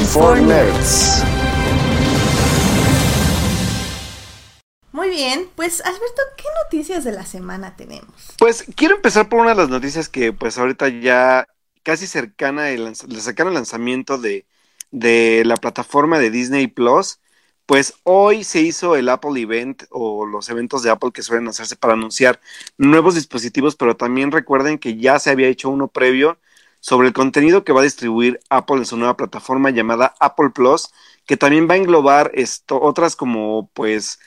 Muy 4.91 5.09
bien, 5.09 5.47
pues 5.55 5.81
Alberto, 5.81 6.21
¿qué 6.37 6.43
noticias 6.63 7.03
de 7.03 7.11
la 7.11 7.25
semana 7.25 7.75
tenemos? 7.75 8.13
Pues 8.37 8.65
quiero 8.75 8.95
empezar 8.95 9.29
por 9.29 9.39
una 9.39 9.51
de 9.51 9.55
las 9.55 9.69
noticias 9.69 10.09
que 10.09 10.33
pues 10.33 10.57
ahorita 10.57 10.89
ya 10.89 11.47
casi 11.83 12.07
cercana 12.07 12.69
el, 12.69 12.95
cercano 12.95 13.51
lanzamiento 13.51 14.17
de, 14.17 14.45
de 14.91 15.43
la 15.45 15.57
plataforma 15.57 16.19
de 16.19 16.31
Disney 16.31 16.67
Plus. 16.67 17.19
Pues 17.65 17.93
hoy 18.03 18.43
se 18.43 18.61
hizo 18.61 18.95
el 18.97 19.07
Apple 19.09 19.39
Event 19.41 19.83
o 19.89 20.25
los 20.25 20.49
eventos 20.49 20.83
de 20.83 20.89
Apple 20.91 21.11
que 21.13 21.21
suelen 21.23 21.47
hacerse 21.47 21.77
para 21.77 21.93
anunciar 21.93 22.41
nuevos 22.77 23.15
dispositivos, 23.15 23.75
pero 23.77 23.95
también 23.95 24.31
recuerden 24.31 24.77
que 24.79 24.97
ya 24.97 25.17
se 25.19 25.29
había 25.29 25.47
hecho 25.47 25.69
uno 25.69 25.87
previo 25.87 26.39
sobre 26.81 27.07
el 27.07 27.13
contenido 27.13 27.63
que 27.63 27.71
va 27.71 27.79
a 27.79 27.83
distribuir 27.83 28.39
Apple 28.49 28.77
en 28.77 28.85
su 28.85 28.97
nueva 28.97 29.15
plataforma 29.15 29.69
llamada 29.71 30.13
Apple 30.19 30.49
Plus, 30.53 30.89
que 31.25 31.37
también 31.37 31.69
va 31.69 31.75
a 31.75 31.77
englobar 31.77 32.31
esto, 32.33 32.81
otras 32.81 33.15
como 33.15 33.69
pues 33.73 34.19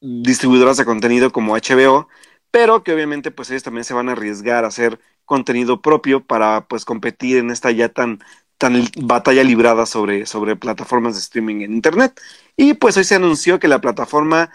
distribuidoras 0.00 0.76
de 0.76 0.84
contenido 0.84 1.32
como 1.32 1.54
HBO, 1.56 2.08
pero 2.50 2.82
que 2.84 2.92
obviamente 2.94 3.30
pues 3.30 3.50
ellos 3.50 3.62
también 3.64 3.84
se 3.84 3.94
van 3.94 4.08
a 4.08 4.12
arriesgar 4.12 4.64
a 4.64 4.68
hacer 4.68 5.00
contenido 5.24 5.82
propio 5.82 6.24
para 6.26 6.66
pues 6.68 6.84
competir 6.84 7.38
en 7.38 7.50
esta 7.50 7.70
ya 7.72 7.88
tan 7.90 8.20
tan 8.58 8.84
batalla 8.96 9.44
librada 9.44 9.86
sobre, 9.86 10.26
sobre 10.26 10.56
plataformas 10.56 11.14
de 11.14 11.20
streaming 11.20 11.62
en 11.62 11.72
internet. 11.74 12.20
Y 12.56 12.74
pues 12.74 12.96
hoy 12.96 13.04
se 13.04 13.14
anunció 13.14 13.58
que 13.60 13.68
la 13.68 13.80
plataforma 13.80 14.50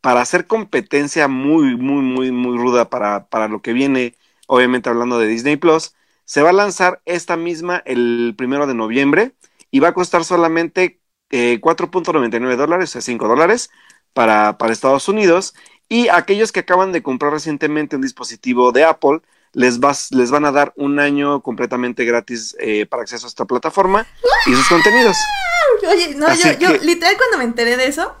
para 0.00 0.20
hacer 0.20 0.46
competencia 0.46 1.28
muy, 1.28 1.76
muy, 1.76 2.02
muy, 2.02 2.30
muy 2.32 2.58
ruda 2.58 2.90
para, 2.90 3.26
para 3.28 3.48
lo 3.48 3.62
que 3.62 3.72
viene, 3.72 4.16
obviamente 4.46 4.90
hablando 4.90 5.18
de 5.18 5.28
Disney 5.28 5.56
Plus, 5.56 5.94
se 6.24 6.42
va 6.42 6.50
a 6.50 6.52
lanzar 6.52 7.00
esta 7.06 7.36
misma 7.36 7.82
el 7.86 8.34
primero 8.36 8.66
de 8.66 8.74
noviembre 8.74 9.32
y 9.70 9.80
va 9.80 9.88
a 9.88 9.94
costar 9.94 10.24
solamente 10.24 11.00
4.99 11.30 12.52
eh, 12.52 12.56
dólares, 12.56 12.90
o 12.90 12.92
sea, 12.92 13.00
5 13.00 13.28
dólares 13.28 13.70
para, 14.12 14.58
para 14.58 14.72
Estados 14.72 15.08
Unidos. 15.08 15.54
Y 15.88 16.08
aquellos 16.08 16.52
que 16.52 16.60
acaban 16.60 16.92
de 16.92 17.02
comprar 17.02 17.32
recientemente 17.32 17.96
un 17.96 18.02
dispositivo 18.02 18.72
de 18.72 18.84
Apple, 18.84 19.20
les, 19.54 19.80
vas, 19.80 20.10
les 20.10 20.30
van 20.30 20.44
a 20.44 20.52
dar 20.52 20.72
un 20.76 20.98
año 20.98 21.40
completamente 21.40 22.04
gratis 22.04 22.54
eh, 22.58 22.86
para 22.86 23.02
acceso 23.02 23.26
a 23.26 23.28
esta 23.28 23.44
plataforma 23.44 24.06
y 24.46 24.54
sus 24.54 24.68
contenidos. 24.68 25.16
Oye, 25.88 26.14
no, 26.16 26.32
yo, 26.34 26.52
yo 26.58 26.76
literal 26.82 27.16
cuando 27.16 27.38
me 27.38 27.44
enteré 27.44 27.76
de 27.76 27.86
eso, 27.86 28.14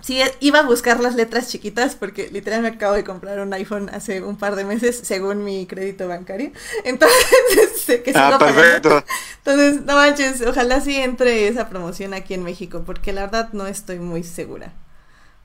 sí, 0.00 0.20
iba 0.40 0.60
a 0.60 0.62
buscar 0.62 1.00
las 1.00 1.14
letras 1.14 1.48
chiquitas 1.48 1.96
porque 1.96 2.28
literal 2.30 2.62
me 2.62 2.68
acabo 2.68 2.94
de 2.94 3.04
comprar 3.04 3.40
un 3.40 3.52
iPhone 3.54 3.90
hace 3.92 4.22
un 4.22 4.36
par 4.36 4.56
de 4.56 4.64
meses 4.64 5.00
según 5.02 5.44
mi 5.44 5.66
crédito 5.66 6.06
bancario. 6.06 6.52
Entonces, 6.84 8.02
que 8.04 8.12
Ah, 8.14 8.36
perfecto. 8.38 9.02
Entonces, 9.38 9.82
no 9.82 9.94
manches, 9.94 10.42
ojalá 10.42 10.80
sí 10.80 10.96
entre 10.96 11.48
esa 11.48 11.68
promoción 11.68 12.14
aquí 12.14 12.34
en 12.34 12.44
México 12.44 12.82
porque 12.84 13.12
la 13.12 13.22
verdad 13.22 13.50
no 13.52 13.66
estoy 13.66 13.98
muy 13.98 14.22
segura. 14.22 14.72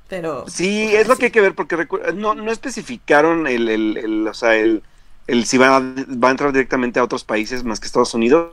Pero... 0.10 0.46
Sí, 0.48 0.96
es 0.96 1.08
lo 1.08 1.18
que 1.18 1.26
hay 1.26 1.32
que 1.32 1.42
ver 1.42 1.54
porque 1.54 1.88
no, 2.16 2.34
no 2.34 2.52
especificaron 2.52 3.46
el, 3.46 3.70
el, 3.70 3.96
el 3.98 4.28
o 4.28 4.34
sea, 4.34 4.56
el 4.56 4.82
el 5.30 5.46
si 5.46 5.58
va 5.58 5.78
a, 5.78 5.80
va 5.80 6.30
a 6.30 6.32
entrar 6.32 6.52
directamente 6.52 7.00
a 7.00 7.04
otros 7.04 7.24
países 7.24 7.64
más 7.64 7.80
que 7.80 7.86
Estados 7.86 8.14
Unidos. 8.14 8.52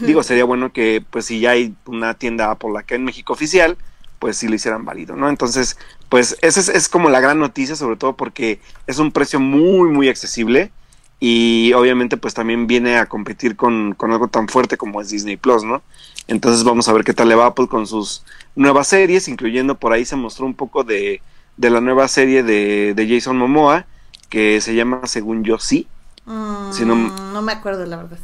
Digo, 0.00 0.22
sería 0.22 0.44
bueno 0.44 0.72
que, 0.72 1.04
pues, 1.10 1.26
si 1.26 1.40
ya 1.40 1.50
hay 1.50 1.74
una 1.86 2.14
tienda 2.14 2.50
Apple 2.50 2.78
acá 2.78 2.94
en 2.94 3.04
México 3.04 3.32
oficial, 3.32 3.76
pues 4.18 4.36
sí 4.36 4.48
lo 4.48 4.54
hicieran 4.54 4.84
válido, 4.84 5.16
¿no? 5.16 5.28
Entonces, 5.28 5.78
pues, 6.08 6.36
esa 6.40 6.60
es, 6.60 6.68
es, 6.68 6.88
como 6.88 7.10
la 7.10 7.20
gran 7.20 7.38
noticia, 7.38 7.76
sobre 7.76 7.96
todo 7.96 8.16
porque 8.16 8.60
es 8.86 8.98
un 8.98 9.12
precio 9.12 9.40
muy, 9.40 9.90
muy 9.90 10.08
accesible 10.08 10.70
y 11.20 11.72
obviamente, 11.74 12.16
pues, 12.16 12.34
también 12.34 12.66
viene 12.66 12.96
a 12.96 13.06
competir 13.06 13.56
con, 13.56 13.94
con 13.94 14.12
algo 14.12 14.28
tan 14.28 14.48
fuerte 14.48 14.76
como 14.76 15.00
es 15.00 15.10
Disney 15.10 15.36
Plus, 15.36 15.64
¿no? 15.64 15.82
Entonces, 16.28 16.64
vamos 16.64 16.88
a 16.88 16.92
ver 16.92 17.04
qué 17.04 17.12
tal 17.12 17.28
le 17.28 17.34
va 17.34 17.46
Apple 17.46 17.68
con 17.68 17.86
sus 17.86 18.24
nuevas 18.56 18.88
series, 18.88 19.28
incluyendo 19.28 19.74
por 19.74 19.92
ahí 19.92 20.04
se 20.04 20.16
mostró 20.16 20.46
un 20.46 20.54
poco 20.54 20.84
de, 20.84 21.20
de 21.56 21.70
la 21.70 21.80
nueva 21.80 22.08
serie 22.08 22.42
de, 22.42 22.94
de 22.94 23.08
Jason 23.08 23.36
Momoa, 23.36 23.86
que 24.30 24.60
se 24.60 24.74
llama 24.74 25.02
Según 25.04 25.44
Yo 25.44 25.58
Sí, 25.58 25.86
Mm, 26.26 27.32
no, 27.32 27.42
me 27.42 27.52
acuerdo, 27.52 27.84
la 27.86 27.96
verdad. 27.96 28.18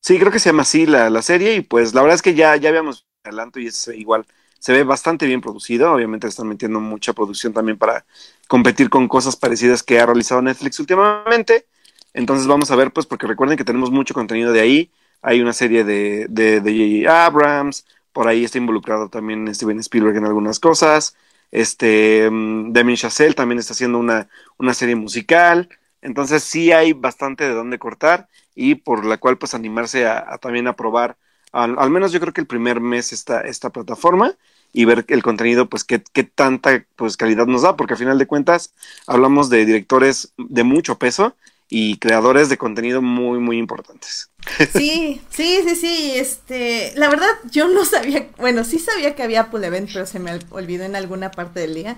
Sí, 0.00 0.18
creo 0.18 0.32
que 0.32 0.38
se 0.38 0.50
llama 0.50 0.62
así 0.62 0.86
la, 0.86 1.10
la, 1.10 1.22
serie 1.22 1.54
y 1.54 1.60
pues 1.60 1.94
la 1.94 2.02
verdad 2.02 2.14
es 2.14 2.22
que 2.22 2.34
ya, 2.34 2.56
ya 2.56 2.70
habíamos 2.70 3.06
adelanto 3.22 3.60
y 3.60 3.66
es 3.66 3.88
igual, 3.88 4.26
se 4.58 4.72
ve 4.72 4.82
bastante 4.84 5.26
bien 5.26 5.40
producido, 5.40 5.92
obviamente 5.92 6.26
están 6.26 6.48
metiendo 6.48 6.80
mucha 6.80 7.12
producción 7.12 7.52
también 7.52 7.76
para 7.76 8.06
competir 8.48 8.88
con 8.88 9.08
cosas 9.08 9.36
parecidas 9.36 9.82
que 9.82 10.00
ha 10.00 10.06
realizado 10.06 10.40
Netflix 10.40 10.80
últimamente, 10.80 11.66
entonces 12.14 12.46
vamos 12.46 12.70
a 12.70 12.76
ver 12.76 12.92
pues 12.92 13.06
porque 13.06 13.26
recuerden 13.26 13.58
que 13.58 13.64
tenemos 13.64 13.90
mucho 13.90 14.14
contenido 14.14 14.52
de 14.52 14.60
ahí, 14.60 14.90
hay 15.20 15.40
una 15.42 15.52
serie 15.52 15.84
de 15.84 16.26
de, 16.30 16.60
de 16.62 17.08
Abrams, 17.08 17.84
por 18.12 18.26
ahí 18.26 18.44
está 18.44 18.58
involucrado 18.58 19.10
también 19.10 19.54
Steven 19.54 19.80
Spielberg 19.80 20.16
en 20.16 20.24
algunas 20.24 20.58
cosas, 20.60 21.14
este 21.50 22.28
um, 22.28 22.72
Damien 22.72 22.96
Chazelle 22.96 23.34
también 23.34 23.58
está 23.58 23.74
haciendo 23.74 23.98
una, 23.98 24.28
una 24.56 24.72
serie 24.72 24.96
musical, 24.96 25.68
entonces 26.02 26.42
sí 26.42 26.72
hay 26.72 26.92
bastante 26.92 27.44
de 27.44 27.54
dónde 27.54 27.78
cortar 27.78 28.28
y 28.54 28.76
por 28.76 29.04
la 29.04 29.18
cual 29.18 29.38
pues 29.38 29.54
animarse 29.54 30.06
a, 30.06 30.38
también 30.38 30.66
a 30.66 30.76
probar 30.76 31.16
al, 31.52 31.90
menos 31.90 32.12
yo 32.12 32.20
creo 32.20 32.32
que 32.32 32.40
el 32.40 32.46
primer 32.46 32.80
mes 32.80 33.12
esta, 33.12 33.40
esta 33.40 33.70
plataforma 33.70 34.34
y 34.72 34.84
ver 34.84 35.04
el 35.08 35.22
contenido 35.22 35.68
pues 35.68 35.82
qué, 35.82 36.02
qué 36.12 36.22
tanta 36.22 36.84
pues 36.96 37.16
calidad 37.16 37.46
nos 37.46 37.62
da 37.62 37.76
porque 37.76 37.94
al 37.94 37.98
final 37.98 38.18
de 38.18 38.26
cuentas 38.26 38.72
hablamos 39.06 39.50
de 39.50 39.64
directores 39.66 40.32
de 40.36 40.62
mucho 40.62 40.98
peso 40.98 41.34
y 41.70 41.98
creadores 41.98 42.48
de 42.48 42.58
contenido 42.58 43.00
muy 43.00 43.38
muy 43.38 43.56
importantes. 43.56 44.30
Sí, 44.72 45.20
sí, 45.30 45.60
sí, 45.64 45.76
sí, 45.76 46.12
este, 46.16 46.92
la 46.96 47.08
verdad 47.08 47.28
yo 47.50 47.68
no 47.68 47.84
sabía, 47.84 48.28
bueno, 48.38 48.64
sí 48.64 48.78
sabía 48.78 49.14
que 49.14 49.22
había 49.22 49.42
Apple 49.42 49.66
Event, 49.66 49.90
pero 49.92 50.06
se 50.06 50.18
me 50.18 50.38
olvidó 50.50 50.84
en 50.84 50.96
alguna 50.96 51.30
parte 51.30 51.60
del 51.60 51.74
día. 51.74 51.96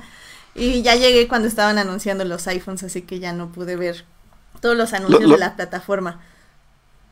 Y 0.54 0.82
ya 0.82 0.94
llegué 0.97 1.28
cuando 1.28 1.49
estaban 1.49 1.78
anunciando 1.78 2.25
los 2.25 2.47
iPhones, 2.47 2.82
así 2.82 3.02
que 3.02 3.18
ya 3.18 3.32
no 3.32 3.52
pude 3.52 3.76
ver 3.76 4.04
todos 4.61 4.76
los 4.76 4.92
anuncios 4.92 5.30
de 5.30 5.38
la 5.38 5.56
plataforma. 5.56 6.21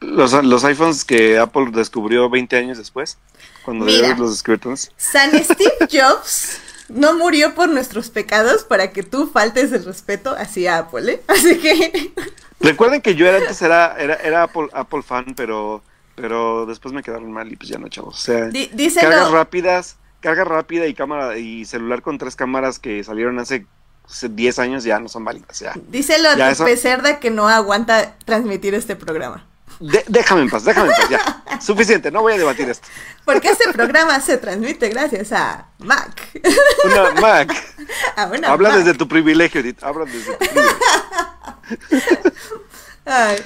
Los, 0.00 0.32
los, 0.44 0.64
iPhones 0.64 1.04
que 1.04 1.38
Apple 1.38 1.70
descubrió 1.72 2.30
20 2.30 2.56
años 2.56 2.78
después, 2.78 3.18
cuando 3.64 3.84
Mira, 3.84 4.16
los 4.16 4.30
descriptores. 4.30 4.92
San 4.96 5.30
Steve 5.44 5.74
Jobs 5.90 6.58
no 6.88 7.14
murió 7.14 7.54
por 7.54 7.68
nuestros 7.68 8.08
pecados 8.08 8.64
para 8.64 8.92
que 8.92 9.02
tú 9.02 9.26
faltes 9.26 9.72
el 9.72 9.84
respeto 9.84 10.34
hacia 10.36 10.78
Apple, 10.78 11.12
¿eh? 11.12 11.22
Así 11.28 11.58
que... 11.58 12.14
Recuerden 12.60 13.00
que 13.00 13.14
yo 13.14 13.26
era 13.26 13.38
antes 13.38 13.60
era, 13.62 13.96
era, 13.98 14.14
era 14.16 14.42
Apple, 14.44 14.68
Apple 14.72 15.02
fan, 15.02 15.34
pero 15.34 15.82
pero 16.20 16.66
después 16.66 16.92
me 16.92 17.02
quedaron 17.02 17.32
mal 17.32 17.50
y 17.50 17.56
pues 17.56 17.70
ya 17.70 17.78
no, 17.78 17.88
chavos. 17.88 18.16
O 18.16 18.18
sea, 18.18 18.50
cargas 19.00 19.30
rápidas, 19.30 19.96
carga 20.20 20.44
rápida 20.44 20.86
y 20.86 20.94
cámara 20.94 21.38
y 21.38 21.64
celular 21.64 22.02
con 22.02 22.18
tres 22.18 22.36
cámaras 22.36 22.78
que 22.78 23.02
salieron 23.04 23.38
hace 23.38 23.66
10 24.22 24.58
años 24.58 24.84
ya 24.84 24.98
no 24.98 25.08
son 25.08 25.24
válidas. 25.24 25.58
Ya. 25.58 25.72
Díselo 25.88 26.28
a 26.30 26.54
tu 26.54 26.64
pecerda 26.64 27.20
que 27.20 27.30
no 27.30 27.48
aguanta 27.48 28.16
transmitir 28.24 28.74
este 28.74 28.96
programa. 28.96 29.46
déjame 30.08 30.42
en 30.42 30.50
paz, 30.50 30.64
déjame 30.64 30.88
en 30.88 30.94
paz, 30.94 31.08
ya. 31.10 31.60
Suficiente, 31.60 32.10
no 32.10 32.22
voy 32.22 32.34
a 32.34 32.38
debatir 32.38 32.68
esto. 32.68 32.88
Porque 33.24 33.48
este 33.48 33.72
programa 33.72 34.20
se 34.20 34.36
transmite 34.36 34.88
gracias 34.88 35.32
a 35.32 35.68
Mac. 35.78 36.40
Una 36.84 37.12
Mac. 37.20 37.52
Habla 38.46 38.76
desde 38.76 38.94
tu 38.94 39.06
privilegio, 39.08 39.60
Edith. 39.60 39.82
Habla 39.82 40.04
desde 40.04 40.32
tu 40.32 40.38
privilegio. 40.38 40.76
Ay, 43.04 43.38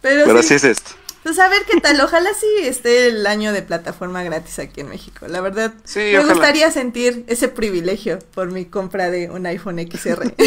pero, 0.00 0.24
pero 0.24 0.38
así 0.40 0.54
es 0.54 0.64
esto. 0.64 0.92
Pues 1.26 1.40
a 1.40 1.48
ver 1.48 1.64
qué 1.68 1.80
tal, 1.80 2.00
ojalá 2.00 2.32
sí 2.34 2.46
esté 2.62 3.08
el 3.08 3.26
año 3.26 3.52
de 3.52 3.60
plataforma 3.60 4.22
gratis 4.22 4.60
aquí 4.60 4.82
en 4.82 4.88
México. 4.88 5.26
La 5.26 5.40
verdad, 5.40 5.74
me 5.96 6.24
gustaría 6.24 6.70
sentir 6.70 7.24
ese 7.26 7.48
privilegio 7.48 8.20
por 8.32 8.52
mi 8.52 8.64
compra 8.64 9.10
de 9.10 9.28
un 9.28 9.44
iPhone 9.44 9.80
XR. 9.80 10.32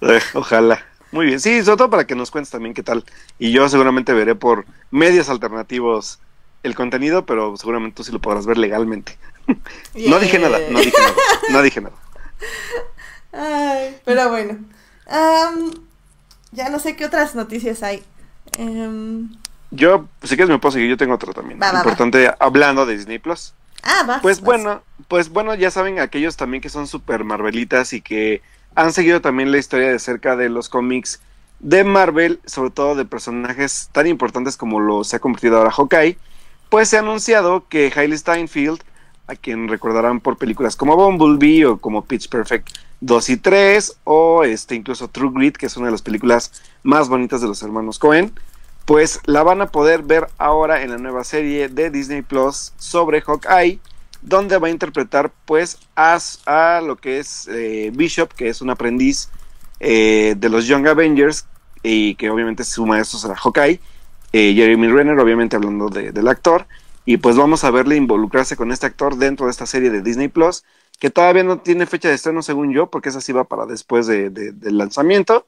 Eh, 0.00 0.20
ojalá. 0.32 0.82
Muy 1.12 1.26
bien, 1.26 1.40
sí, 1.40 1.62
sobre 1.62 1.76
todo 1.76 1.90
para 1.90 2.06
que 2.06 2.14
nos 2.14 2.30
cuentes 2.30 2.50
también 2.50 2.72
qué 2.72 2.82
tal. 2.82 3.04
Y 3.38 3.52
yo 3.52 3.68
seguramente 3.68 4.14
veré 4.14 4.34
por 4.34 4.64
medios 4.90 5.28
alternativos 5.28 6.20
el 6.62 6.74
contenido, 6.74 7.26
pero 7.26 7.54
seguramente 7.58 7.96
tú 7.96 8.04
sí 8.04 8.12
lo 8.12 8.20
podrás 8.20 8.46
ver 8.46 8.56
legalmente. 8.56 9.18
No 9.94 10.18
dije 10.20 10.38
nada, 10.38 10.58
no 10.70 10.80
dije 10.80 10.96
nada, 10.98 11.14
no 11.50 11.62
dije 11.62 11.80
nada. 11.82 11.96
Ay, 13.32 13.98
pero 14.06 14.30
bueno. 14.30 14.58
ya 16.52 16.70
no 16.70 16.78
sé 16.78 16.96
qué 16.96 17.04
otras 17.04 17.34
noticias 17.34 17.82
hay. 17.82 18.02
Em, 18.58 19.30
yo, 19.70 20.08
si 20.22 20.36
quieres 20.36 20.50
me 20.50 20.58
puedo 20.58 20.72
seguir, 20.72 20.90
yo 20.90 20.96
tengo 20.96 21.14
otro 21.14 21.32
también. 21.32 21.60
importante, 21.62 22.30
hablando 22.40 22.84
de 22.84 22.96
Disney 22.96 23.18
Plus. 23.18 23.54
Ah, 23.84 24.04
va. 24.06 24.20
Pues 24.20 24.40
bueno, 24.40 24.82
pues 25.06 25.28
bueno, 25.28 25.54
ya 25.54 25.70
saben 25.70 26.00
aquellos 26.00 26.36
también 26.36 26.60
que 26.60 26.68
son 26.68 26.88
super 26.88 27.22
Marvelitas 27.22 27.92
y 27.92 28.00
que 28.00 28.42
han 28.74 28.92
seguido 28.92 29.20
también 29.20 29.52
la 29.52 29.58
historia 29.58 29.88
de 29.88 29.98
cerca 30.00 30.36
de 30.36 30.48
los 30.48 30.68
cómics 30.68 31.20
de 31.60 31.84
Marvel, 31.84 32.40
sobre 32.44 32.70
todo 32.70 32.96
de 32.96 33.04
personajes 33.04 33.88
tan 33.92 34.06
importantes 34.06 34.56
como 34.56 34.80
lo 34.80 35.04
se 35.04 35.16
ha 35.16 35.20
convertido 35.20 35.58
ahora 35.58 35.70
Hawkeye, 35.70 36.18
pues 36.68 36.88
se 36.88 36.96
ha 36.96 37.00
anunciado 37.00 37.66
que 37.68 37.92
Hailey 37.94 38.18
Steinfeld, 38.18 38.80
a 39.28 39.36
quien 39.36 39.68
recordarán 39.68 40.20
por 40.20 40.38
películas 40.38 40.74
como 40.74 40.96
Bumblebee 40.96 41.64
o 41.66 41.78
como 41.78 42.04
Pitch 42.04 42.28
Perfect 42.28 42.68
2 43.00 43.30
y 43.30 43.36
3 43.36 43.96
o 44.04 44.44
este 44.44 44.74
incluso 44.74 45.08
True 45.08 45.30
Grit, 45.32 45.56
que 45.56 45.66
es 45.66 45.76
una 45.76 45.86
de 45.86 45.92
las 45.92 46.02
películas 46.02 46.52
más 46.82 47.08
bonitas 47.08 47.40
de 47.40 47.46
los 47.46 47.62
hermanos 47.62 47.98
Cohen, 47.98 48.32
pues 48.88 49.20
la 49.26 49.42
van 49.42 49.60
a 49.60 49.66
poder 49.66 50.02
ver 50.02 50.28
ahora 50.38 50.80
en 50.82 50.88
la 50.88 50.96
nueva 50.96 51.22
serie 51.22 51.68
de 51.68 51.90
Disney 51.90 52.22
Plus 52.22 52.72
sobre 52.78 53.20
Hawkeye 53.20 53.80
donde 54.22 54.56
va 54.56 54.68
a 54.68 54.70
interpretar 54.70 55.30
pues 55.44 55.78
a, 55.94 56.18
a 56.46 56.80
lo 56.80 56.96
que 56.96 57.18
es 57.18 57.46
eh, 57.48 57.90
Bishop, 57.94 58.32
que 58.32 58.48
es 58.48 58.62
un 58.62 58.70
aprendiz 58.70 59.28
eh, 59.78 60.36
de 60.38 60.48
los 60.48 60.66
Young 60.66 60.88
Avengers 60.88 61.44
y 61.82 62.14
que 62.14 62.30
obviamente 62.30 62.64
su 62.64 62.86
maestro 62.86 63.18
será 63.18 63.36
Hawkeye, 63.36 63.78
eh, 64.32 64.54
Jeremy 64.54 64.88
Renner, 64.88 65.18
obviamente 65.18 65.56
hablando 65.56 65.90
de, 65.90 66.10
del 66.10 66.26
actor, 66.26 66.66
y 67.04 67.18
pues 67.18 67.36
vamos 67.36 67.64
a 67.64 67.70
verle 67.70 67.94
involucrarse 67.96 68.56
con 68.56 68.72
este 68.72 68.86
actor 68.86 69.16
dentro 69.16 69.44
de 69.44 69.52
esta 69.52 69.66
serie 69.66 69.90
de 69.90 70.00
Disney 70.00 70.28
Plus, 70.28 70.64
que 70.98 71.10
todavía 71.10 71.44
no 71.44 71.58
tiene 71.58 71.84
fecha 71.84 72.08
de 72.08 72.14
estreno 72.14 72.40
según 72.40 72.72
yo, 72.72 72.86
porque 72.86 73.10
esa 73.10 73.20
sí 73.20 73.32
va 73.32 73.44
para 73.44 73.66
después 73.66 74.06
de, 74.06 74.30
de, 74.30 74.52
del 74.52 74.78
lanzamiento, 74.78 75.46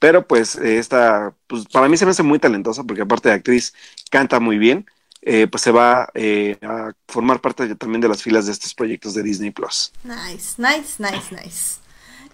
pero 0.00 0.26
pues 0.26 0.56
esta, 0.56 1.32
pues 1.46 1.66
para 1.66 1.88
mí 1.88 1.96
se 1.96 2.06
me 2.06 2.10
hace 2.10 2.24
muy 2.24 2.40
talentosa, 2.40 2.82
porque 2.82 3.02
aparte 3.02 3.28
de 3.28 3.36
actriz 3.36 3.74
canta 4.10 4.40
muy 4.40 4.58
bien, 4.58 4.86
eh, 5.22 5.46
pues 5.46 5.62
se 5.62 5.70
va 5.70 6.08
eh, 6.14 6.56
a 6.62 6.92
formar 7.06 7.40
parte 7.40 7.68
de, 7.68 7.74
también 7.76 8.00
de 8.00 8.08
las 8.08 8.22
filas 8.22 8.46
de 8.46 8.52
estos 8.52 8.74
proyectos 8.74 9.14
de 9.14 9.22
Disney 9.22 9.50
Plus. 9.50 9.92
Nice, 10.02 10.54
nice, 10.56 10.94
nice, 10.98 11.34
nice. 11.34 11.80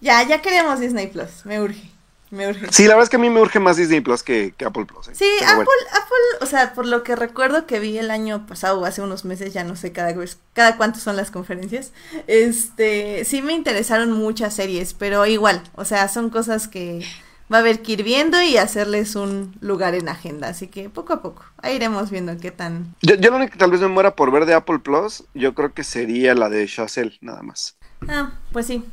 Ya, 0.00 0.22
ya 0.22 0.40
queremos 0.40 0.78
Disney 0.78 1.08
Plus, 1.08 1.44
me 1.44 1.60
urge. 1.60 1.90
Me 2.30 2.48
urge. 2.48 2.66
Sí, 2.70 2.84
la 2.84 2.90
verdad 2.90 3.04
es 3.04 3.10
que 3.10 3.16
a 3.16 3.20
mí 3.20 3.30
me 3.30 3.40
urge 3.40 3.58
más 3.58 3.76
Disney 3.76 4.00
Plus 4.00 4.22
que, 4.22 4.54
que 4.56 4.64
Apple 4.64 4.84
Plus. 4.84 5.08
¿eh? 5.08 5.12
Sí, 5.14 5.28
Pero 5.40 5.50
Apple, 5.50 5.64
bueno. 5.64 5.82
Apple, 5.90 6.44
o 6.44 6.46
sea, 6.46 6.72
por 6.72 6.86
lo 6.86 7.02
que 7.02 7.16
recuerdo 7.16 7.66
que 7.66 7.80
vi 7.80 7.98
el 7.98 8.12
año 8.12 8.46
pasado 8.46 8.84
hace 8.84 9.02
unos 9.02 9.24
meses, 9.24 9.52
ya 9.52 9.64
no 9.64 9.74
sé 9.74 9.90
cada 9.90 10.12
vez, 10.12 10.38
cada 10.52 10.76
cuánto 10.76 11.00
son 11.00 11.16
las 11.16 11.32
conferencias, 11.32 11.92
este, 12.28 13.24
sí 13.24 13.42
me 13.42 13.54
interesaron 13.54 14.12
muchas 14.12 14.54
series, 14.54 14.94
pero 14.94 15.26
igual, 15.26 15.62
o 15.74 15.84
sea, 15.84 16.06
son 16.08 16.30
cosas 16.30 16.68
que 16.68 17.04
va 17.52 17.58
a 17.58 17.60
haber 17.60 17.82
que 17.82 17.92
ir 17.92 18.02
viendo 18.02 18.40
y 18.42 18.56
hacerles 18.56 19.14
un 19.16 19.56
lugar 19.60 19.94
en 19.94 20.08
agenda, 20.08 20.48
así 20.48 20.68
que 20.68 20.90
poco 20.90 21.12
a 21.12 21.22
poco, 21.22 21.44
ahí 21.58 21.76
iremos 21.76 22.10
viendo 22.10 22.36
qué 22.38 22.50
tan... 22.50 22.94
Yo, 23.02 23.14
yo 23.14 23.30
lo 23.30 23.36
único 23.36 23.52
que 23.52 23.58
tal 23.58 23.70
vez 23.70 23.80
me 23.80 23.88
muera 23.88 24.16
por 24.16 24.30
ver 24.30 24.46
de 24.46 24.54
Apple 24.54 24.80
Plus, 24.80 25.24
yo 25.34 25.54
creo 25.54 25.72
que 25.72 25.84
sería 25.84 26.34
la 26.34 26.48
de 26.48 26.66
Chazelle, 26.66 27.18
nada 27.20 27.42
más. 27.42 27.76
Ah, 28.08 28.32
pues 28.52 28.66
sí. 28.66 28.84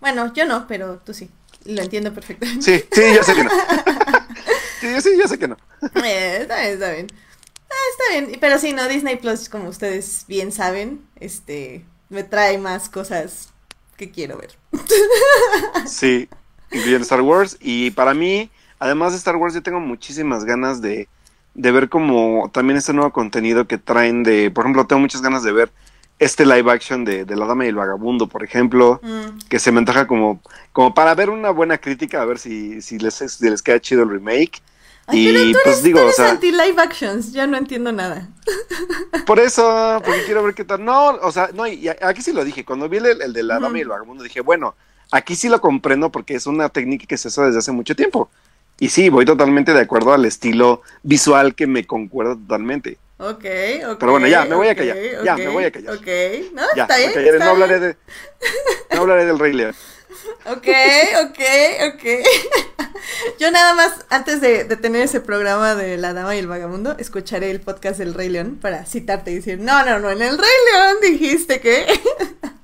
Bueno, 0.00 0.32
yo 0.32 0.46
no, 0.46 0.66
pero 0.66 0.98
tú 0.98 1.14
sí. 1.14 1.30
Lo 1.64 1.82
entiendo 1.82 2.14
perfectamente. 2.14 2.64
Sí, 2.64 2.84
sí, 2.92 3.02
yo 3.14 3.22
sé 3.22 3.34
que 3.34 3.44
no. 3.44 3.50
sí, 4.80 5.00
sí, 5.00 5.10
yo 5.18 5.28
sé 5.28 5.38
que 5.38 5.48
no. 5.48 5.56
Eh, 6.04 6.38
está 6.42 6.60
bien, 6.60 6.72
está 6.72 6.92
bien. 6.92 7.06
Ah, 7.68 7.74
está 7.90 8.26
bien. 8.26 8.38
Pero 8.40 8.58
sí, 8.58 8.72
no, 8.72 8.88
Disney 8.88 9.16
Plus, 9.16 9.48
como 9.48 9.68
ustedes 9.68 10.24
bien 10.28 10.52
saben, 10.52 11.04
este, 11.16 11.84
me 12.08 12.22
trae 12.22 12.58
más 12.58 12.88
cosas 12.88 13.50
que 13.96 14.10
quiero 14.10 14.38
ver. 14.38 14.56
sí, 15.86 16.28
incluyendo 16.70 17.02
Star 17.02 17.20
Wars. 17.20 17.56
Y 17.60 17.90
para 17.92 18.14
mí, 18.14 18.50
además 18.78 19.12
de 19.12 19.18
Star 19.18 19.36
Wars, 19.36 19.54
yo 19.54 19.62
tengo 19.62 19.80
muchísimas 19.80 20.44
ganas 20.44 20.80
de, 20.80 21.08
de 21.54 21.72
ver 21.72 21.88
como 21.88 22.50
también 22.52 22.76
este 22.76 22.92
nuevo 22.92 23.12
contenido 23.12 23.66
que 23.66 23.78
traen 23.78 24.22
de, 24.22 24.50
por 24.50 24.64
ejemplo, 24.64 24.86
tengo 24.86 25.00
muchas 25.00 25.22
ganas 25.22 25.42
de 25.42 25.52
ver 25.52 25.72
este 26.18 26.44
live 26.44 26.70
action 26.70 27.04
de, 27.04 27.24
de 27.24 27.36
La 27.36 27.46
Dama 27.46 27.64
y 27.64 27.68
el 27.68 27.76
Vagabundo, 27.76 28.28
por 28.28 28.42
ejemplo, 28.42 29.00
mm. 29.02 29.48
que 29.48 29.58
se 29.58 29.70
me 29.70 29.78
antoja 29.78 30.06
como, 30.06 30.40
como 30.72 30.92
para 30.94 31.14
ver 31.14 31.30
una 31.30 31.50
buena 31.50 31.78
crítica, 31.78 32.22
a 32.22 32.24
ver 32.24 32.38
si, 32.38 32.82
si, 32.82 32.98
les, 32.98 33.14
si 33.14 33.48
les 33.48 33.62
queda 33.62 33.80
chido 33.80 34.02
el 34.02 34.10
remake. 34.10 34.60
Ay, 35.06 35.28
y 35.28 35.32
pero 35.32 35.38
tú 35.38 35.48
eres, 35.48 35.62
pues 35.64 35.82
digo, 35.82 35.98
tú 36.00 36.04
eres 36.04 36.18
o 36.18 36.22
sea, 36.22 36.30
anti 36.32 36.50
live 36.50 36.74
actions, 36.82 37.32
ya 37.32 37.46
no 37.46 37.56
entiendo 37.56 37.92
nada. 37.92 38.28
Por 39.26 39.38
eso, 39.38 40.02
porque 40.04 40.24
quiero 40.24 40.42
ver 40.42 40.54
qué 40.54 40.64
tal. 40.64 40.84
No, 40.84 41.10
o 41.10 41.32
sea, 41.32 41.50
no, 41.54 41.66
y 41.66 41.88
aquí 41.88 42.20
sí 42.20 42.32
lo 42.32 42.44
dije, 42.44 42.64
cuando 42.64 42.88
vi 42.88 42.98
el, 42.98 43.22
el 43.22 43.32
de 43.32 43.42
La 43.42 43.54
Dama 43.54 43.70
mm. 43.70 43.76
y 43.76 43.80
el 43.80 43.88
Vagabundo 43.88 44.24
dije, 44.24 44.40
bueno, 44.40 44.74
aquí 45.10 45.36
sí 45.36 45.48
lo 45.48 45.60
comprendo 45.60 46.10
porque 46.10 46.34
es 46.34 46.46
una 46.46 46.68
técnica 46.68 47.06
que 47.06 47.16
se 47.16 47.28
usa 47.28 47.46
desde 47.46 47.58
hace 47.58 47.72
mucho 47.72 47.94
tiempo. 47.94 48.30
Y 48.80 48.90
sí, 48.90 49.08
voy 49.08 49.24
totalmente 49.24 49.72
de 49.72 49.80
acuerdo 49.80 50.12
al 50.12 50.24
estilo 50.24 50.82
visual 51.02 51.54
que 51.54 51.66
me 51.66 51.84
concuerda 51.84 52.34
totalmente. 52.34 52.98
Ok, 53.18 53.44
ok. 53.88 53.98
Pero 53.98 54.12
bueno, 54.12 54.28
ya, 54.28 54.44
me 54.44 54.54
voy 54.54 54.68
a 54.68 54.76
callar. 54.76 54.96
Okay, 54.96 55.24
ya, 55.24 55.36
me 55.36 55.48
voy 55.48 55.64
a 55.64 55.72
callar. 55.72 55.94
Ok, 55.96 56.06
no, 56.52 56.62
ya, 56.76 56.82
está 56.82 56.96
bien. 56.98 57.12
Callaré, 57.12 57.32
está 57.32 57.44
no, 57.44 57.50
hablaré 57.50 57.80
de, 57.80 57.96
no 58.94 59.00
hablaré 59.00 59.26
del 59.26 59.38
Rey 59.38 59.52
León. 59.52 59.74
Ok, 60.44 60.68
ok, 61.24 61.40
ok. 61.94 62.04
Yo 63.40 63.50
nada 63.50 63.74
más, 63.74 64.06
antes 64.08 64.40
de, 64.40 64.64
de, 64.64 64.76
tener 64.76 65.02
ese 65.02 65.20
programa 65.20 65.74
de 65.74 65.96
La 65.96 66.12
Dama 66.12 66.36
y 66.36 66.38
el 66.38 66.46
Vagabundo, 66.46 66.96
escucharé 66.98 67.50
el 67.50 67.60
podcast 67.60 67.98
del 67.98 68.14
Rey 68.14 68.28
León 68.28 68.58
para 68.60 68.86
citarte 68.86 69.32
y 69.32 69.36
decir, 69.36 69.58
no, 69.58 69.84
no, 69.84 69.98
no, 69.98 70.10
en 70.10 70.22
el 70.22 70.38
Rey 70.38 70.50
León 70.72 70.96
dijiste 71.02 71.60
que... 71.60 71.86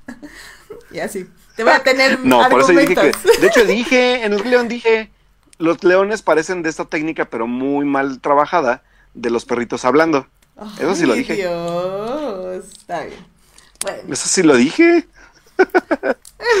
y 0.91 0.99
así, 0.99 1.27
te 1.55 1.63
voy 1.63 1.73
a 1.73 1.83
tener 1.83 2.19
No, 2.23 2.41
argumentos. 2.41 2.49
por 2.49 2.61
eso 2.61 2.87
dije 2.87 2.95
que... 2.95 3.39
De 3.41 3.47
hecho, 3.47 3.65
dije, 3.65 4.23
en 4.25 4.33
el 4.33 4.49
León 4.49 4.67
dije, 4.67 5.11
los 5.57 5.83
leones 5.83 6.21
parecen 6.21 6.63
de 6.63 6.69
esta 6.69 6.85
técnica, 6.85 7.25
pero 7.25 7.47
muy 7.47 7.85
mal 7.85 8.19
trabajada, 8.21 8.83
de 9.13 9.29
los 9.29 9.45
perritos 9.45 9.85
hablando. 9.85 10.27
Eso 10.79 10.95
sí 10.95 11.05
lo 11.05 11.13
dije. 11.13 11.33
Dios, 11.35 12.65
está 12.77 13.03
bien. 13.03 13.19
Bueno. 13.81 14.13
Eso 14.13 14.27
sí 14.29 14.41
lo 14.43 14.55
dije. 14.55 15.07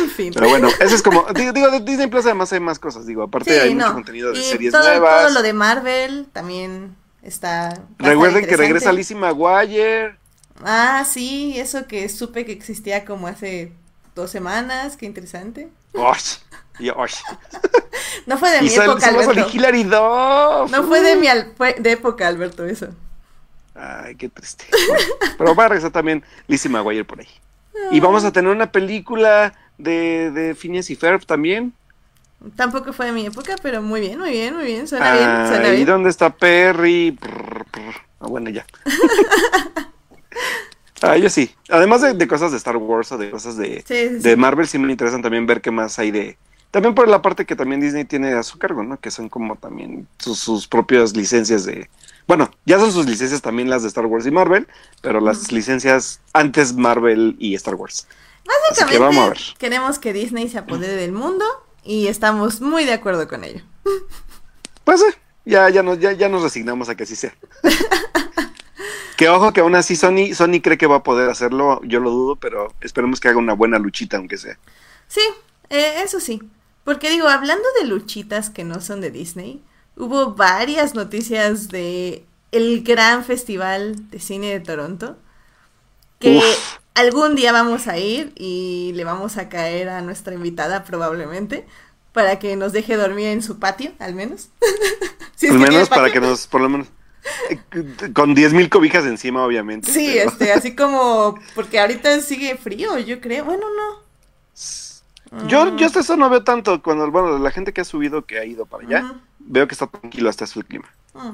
En 0.03 0.09
fin. 0.09 0.31
Pero 0.33 0.49
bueno, 0.49 0.69
eso 0.79 0.95
es 0.95 1.01
como. 1.01 1.25
Digo, 1.33 1.51
digo, 1.53 1.69
de 1.69 1.79
Disney 1.81 2.07
Plus 2.07 2.25
además 2.25 2.51
hay 2.53 2.59
más 2.59 2.79
cosas. 2.79 3.05
Digo, 3.05 3.23
aparte 3.23 3.53
Sí, 3.53 3.59
hay 3.59 3.73
no. 3.73 3.83
mucho 3.85 3.93
contenido 3.93 4.31
de 4.31 4.39
Y 4.39 4.43
series 4.43 4.71
todo, 4.71 4.83
nuevas. 4.83 5.23
todo 5.25 5.33
lo 5.33 5.41
de 5.41 5.53
Marvel 5.53 6.27
también 6.31 6.95
está. 7.21 7.81
Recuerden 7.99 8.45
que 8.45 8.57
regresa 8.57 8.91
Lizzie 8.91 9.15
McGuire. 9.17 10.15
Ah, 10.63 11.05
sí, 11.09 11.55
eso 11.59 11.87
que 11.87 12.07
supe 12.09 12.45
que 12.45 12.53
existía 12.53 13.03
como 13.05 13.27
hace 13.27 13.73
dos 14.15 14.31
semanas, 14.31 14.97
qué 14.97 15.05
interesante. 15.05 15.69
Osh, 15.93 16.37
y 16.79 16.89
osh. 16.89 17.15
No 18.27 18.37
fue 18.39 18.49
de 18.51 18.61
mi 18.61 18.73
época, 18.73 19.07
Alberto. 19.07 20.67
No 20.71 20.83
fue 20.83 21.01
de 21.01 21.15
mi 21.15 21.27
al- 21.27 21.53
fue 21.55 21.75
de 21.77 21.91
época, 21.91 22.27
Alberto, 22.27 22.65
eso. 22.65 22.87
Ay, 23.75 24.15
qué 24.15 24.29
triste. 24.29 24.65
Bueno, 24.87 25.03
pero 25.37 25.53
va 25.55 25.65
a 25.65 25.67
regresar 25.69 25.91
también 25.91 26.23
Lizzie 26.47 26.71
McGuire 26.71 27.03
por 27.05 27.19
ahí. 27.19 27.27
Y 27.91 27.99
vamos 27.99 28.23
a 28.23 28.31
tener 28.31 28.49
una 28.51 28.71
película 28.71 29.53
de, 29.77 30.31
de 30.31 30.55
Phineas 30.55 30.89
y 30.89 30.95
Ferb 30.95 31.25
también. 31.25 31.73
Tampoco 32.55 32.93
fue 32.93 33.07
de 33.07 33.11
mi 33.11 33.25
época, 33.27 33.55
pero 33.61 33.81
muy 33.81 34.01
bien, 34.01 34.17
muy 34.19 34.31
bien, 34.31 34.55
muy 34.55 34.65
bien. 34.65 34.87
Suena 34.87 35.11
bien, 35.13 35.47
suena 35.47 35.67
¿Y 35.69 35.75
bien. 35.75 35.85
dónde 35.87 36.09
está 36.09 36.29
Perry? 36.31 37.17
Ah, 38.19 38.27
bueno, 38.27 38.49
ya. 38.49 38.65
ah, 41.05 41.17
yo 41.17 41.29
sí. 41.29 41.53
Además 41.69 42.01
de, 42.01 42.13
de 42.13 42.27
cosas 42.27 42.51
de 42.51 42.57
Star 42.57 42.77
Wars 42.77 43.11
o 43.11 43.17
de 43.17 43.29
cosas 43.31 43.57
de, 43.57 43.83
Sí, 43.87 44.07
sí, 44.09 44.09
de 44.19 44.31
sí. 44.31 44.35
Marvel, 44.35 44.67
sí 44.67 44.77
me 44.77 44.91
interesan 44.91 45.21
también 45.21 45.45
ver 45.45 45.61
qué 45.61 45.71
más 45.71 45.97
hay 45.99 46.11
de... 46.11 46.37
También 46.71 46.93
por 46.93 47.07
la 47.07 47.21
parte 47.21 47.45
que 47.45 47.55
también 47.55 47.79
Disney 47.79 48.03
tiene 48.03 48.33
a 48.33 48.43
su 48.43 48.57
cargo, 48.59 48.83
¿no? 48.83 48.99
Que 48.99 49.09
son 49.09 49.29
como 49.29 49.55
también 49.55 50.07
sus, 50.19 50.39
sus 50.39 50.67
propias 50.67 51.15
licencias 51.15 51.63
de... 51.65 51.89
Bueno, 52.27 52.51
ya 52.65 52.79
son 52.79 52.91
sus 52.91 53.05
licencias 53.05 53.41
también 53.41 53.69
las 53.69 53.83
de 53.83 53.87
Star 53.87 54.05
Wars 54.07 54.25
y 54.25 54.31
Marvel, 54.31 54.67
pero 55.01 55.21
las 55.21 55.51
licencias 55.51 56.19
antes 56.33 56.73
Marvel 56.75 57.35
y 57.39 57.55
Star 57.55 57.75
Wars. 57.75 58.07
Así 58.71 58.83
que 58.85 58.97
Básicamente, 58.97 58.99
vamos 58.99 59.25
a 59.25 59.29
ver. 59.29 59.39
queremos 59.57 59.99
que 59.99 60.11
Disney 60.13 60.49
se 60.49 60.57
apodere 60.57 60.95
del 60.95 61.11
mundo 61.13 61.45
y 61.83 62.07
estamos 62.07 62.61
muy 62.61 62.83
de 62.85 62.93
acuerdo 62.93 63.27
con 63.27 63.43
ello. 63.43 63.61
Pues 64.83 65.01
eh, 65.01 65.15
ya, 65.45 65.69
ya, 65.69 65.81
nos, 65.81 65.99
ya, 65.99 66.11
ya 66.11 66.27
nos 66.29 66.43
resignamos 66.43 66.89
a 66.89 66.95
que 66.95 67.03
así 67.03 67.15
sea. 67.15 67.33
que 69.17 69.29
ojo 69.29 69.53
que 69.53 69.61
aún 69.61 69.75
así 69.75 69.95
Sony, 69.95 70.33
Sony 70.33 70.61
cree 70.61 70.77
que 70.77 70.87
va 70.87 70.97
a 70.97 71.03
poder 71.03 71.29
hacerlo, 71.29 71.81
yo 71.83 71.99
lo 71.99 72.11
dudo, 72.11 72.35
pero 72.35 72.73
esperemos 72.81 73.19
que 73.19 73.29
haga 73.29 73.37
una 73.37 73.53
buena 73.53 73.79
luchita, 73.79 74.17
aunque 74.17 74.37
sea. 74.37 74.57
Sí, 75.07 75.21
eh, 75.69 76.01
eso 76.03 76.19
sí. 76.19 76.41
Porque 76.83 77.09
digo, 77.09 77.27
hablando 77.27 77.65
de 77.79 77.87
luchitas 77.87 78.49
que 78.49 78.63
no 78.63 78.79
son 78.79 79.01
de 79.01 79.11
Disney, 79.11 79.63
hubo 79.95 80.35
varias 80.35 80.93
noticias 80.93 81.69
de 81.69 82.25
el 82.51 82.83
gran 82.83 83.23
festival 83.23 84.09
de 84.09 84.19
cine 84.19 84.47
de 84.47 84.59
Toronto. 84.59 85.17
Que 86.19 86.37
Uf. 86.37 86.77
algún 86.93 87.35
día 87.35 87.51
vamos 87.51 87.87
a 87.87 87.97
ir 87.97 88.33
y 88.35 88.91
le 88.95 89.03
vamos 89.03 89.37
a 89.37 89.49
caer 89.49 89.89
a 89.89 90.01
nuestra 90.01 90.33
invitada 90.33 90.83
probablemente. 90.83 91.65
Para 92.13 92.39
que 92.39 92.55
nos 92.55 92.71
deje 92.71 92.95
dormir 92.95 93.27
en 93.27 93.41
su 93.41 93.59
patio, 93.59 93.91
al 93.99 94.13
menos. 94.15 94.49
Si 95.35 95.47
Al 95.47 95.59
menos 95.59 95.89
para 95.89 96.09
que 96.13 96.21
nos, 96.21 96.47
por 96.47 96.61
lo 96.61 96.69
menos, 96.69 96.87
con 98.13 98.35
10.000 98.35 98.69
cobijas 98.69 99.05
encima, 99.05 99.43
obviamente. 99.45 99.91
Sí, 99.91 100.11
pero- 100.13 100.29
este, 100.29 100.53
así 100.53 100.75
como, 100.75 101.39
porque 101.53 101.79
ahorita 101.79 102.21
sigue 102.21 102.57
frío, 102.57 102.97
yo 102.99 103.19
creo. 103.21 103.45
Bueno, 103.45 103.65
no. 103.75 104.05
Yo, 105.47 105.75
yo 105.75 105.87
hasta 105.87 105.99
eso 105.99 106.15
no 106.15 106.29
veo 106.29 106.43
tanto, 106.43 106.81
cuando, 106.81 107.09
bueno, 107.11 107.37
la 107.39 107.51
gente 107.51 107.73
que 107.73 107.81
ha 107.81 107.85
subido, 107.85 108.25
que 108.25 108.39
ha 108.39 108.45
ido 108.45 108.65
para 108.65 108.85
allá, 108.87 109.15
veo 109.39 109.67
que 109.67 109.73
está 109.73 109.87
tranquilo 109.87 110.29
hasta 110.29 110.45
el 110.45 110.65
clima. 110.65 110.89
Mm. 111.13 111.31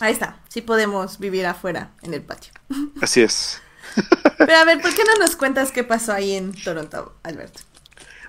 Ahí 0.00 0.12
está, 0.12 0.38
sí 0.48 0.62
podemos 0.62 1.18
vivir 1.18 1.46
afuera 1.46 1.90
en 2.02 2.14
el 2.14 2.22
patio. 2.22 2.52
Así 3.02 3.20
es. 3.20 3.60
Pero 4.38 4.56
a 4.56 4.64
ver, 4.64 4.80
¿por 4.80 4.94
qué 4.94 5.04
no 5.04 5.14
nos 5.22 5.36
cuentas 5.36 5.70
qué 5.70 5.84
pasó 5.84 6.12
ahí 6.12 6.32
en 6.32 6.52
Toronto, 6.52 7.14
Alberto? 7.22 7.60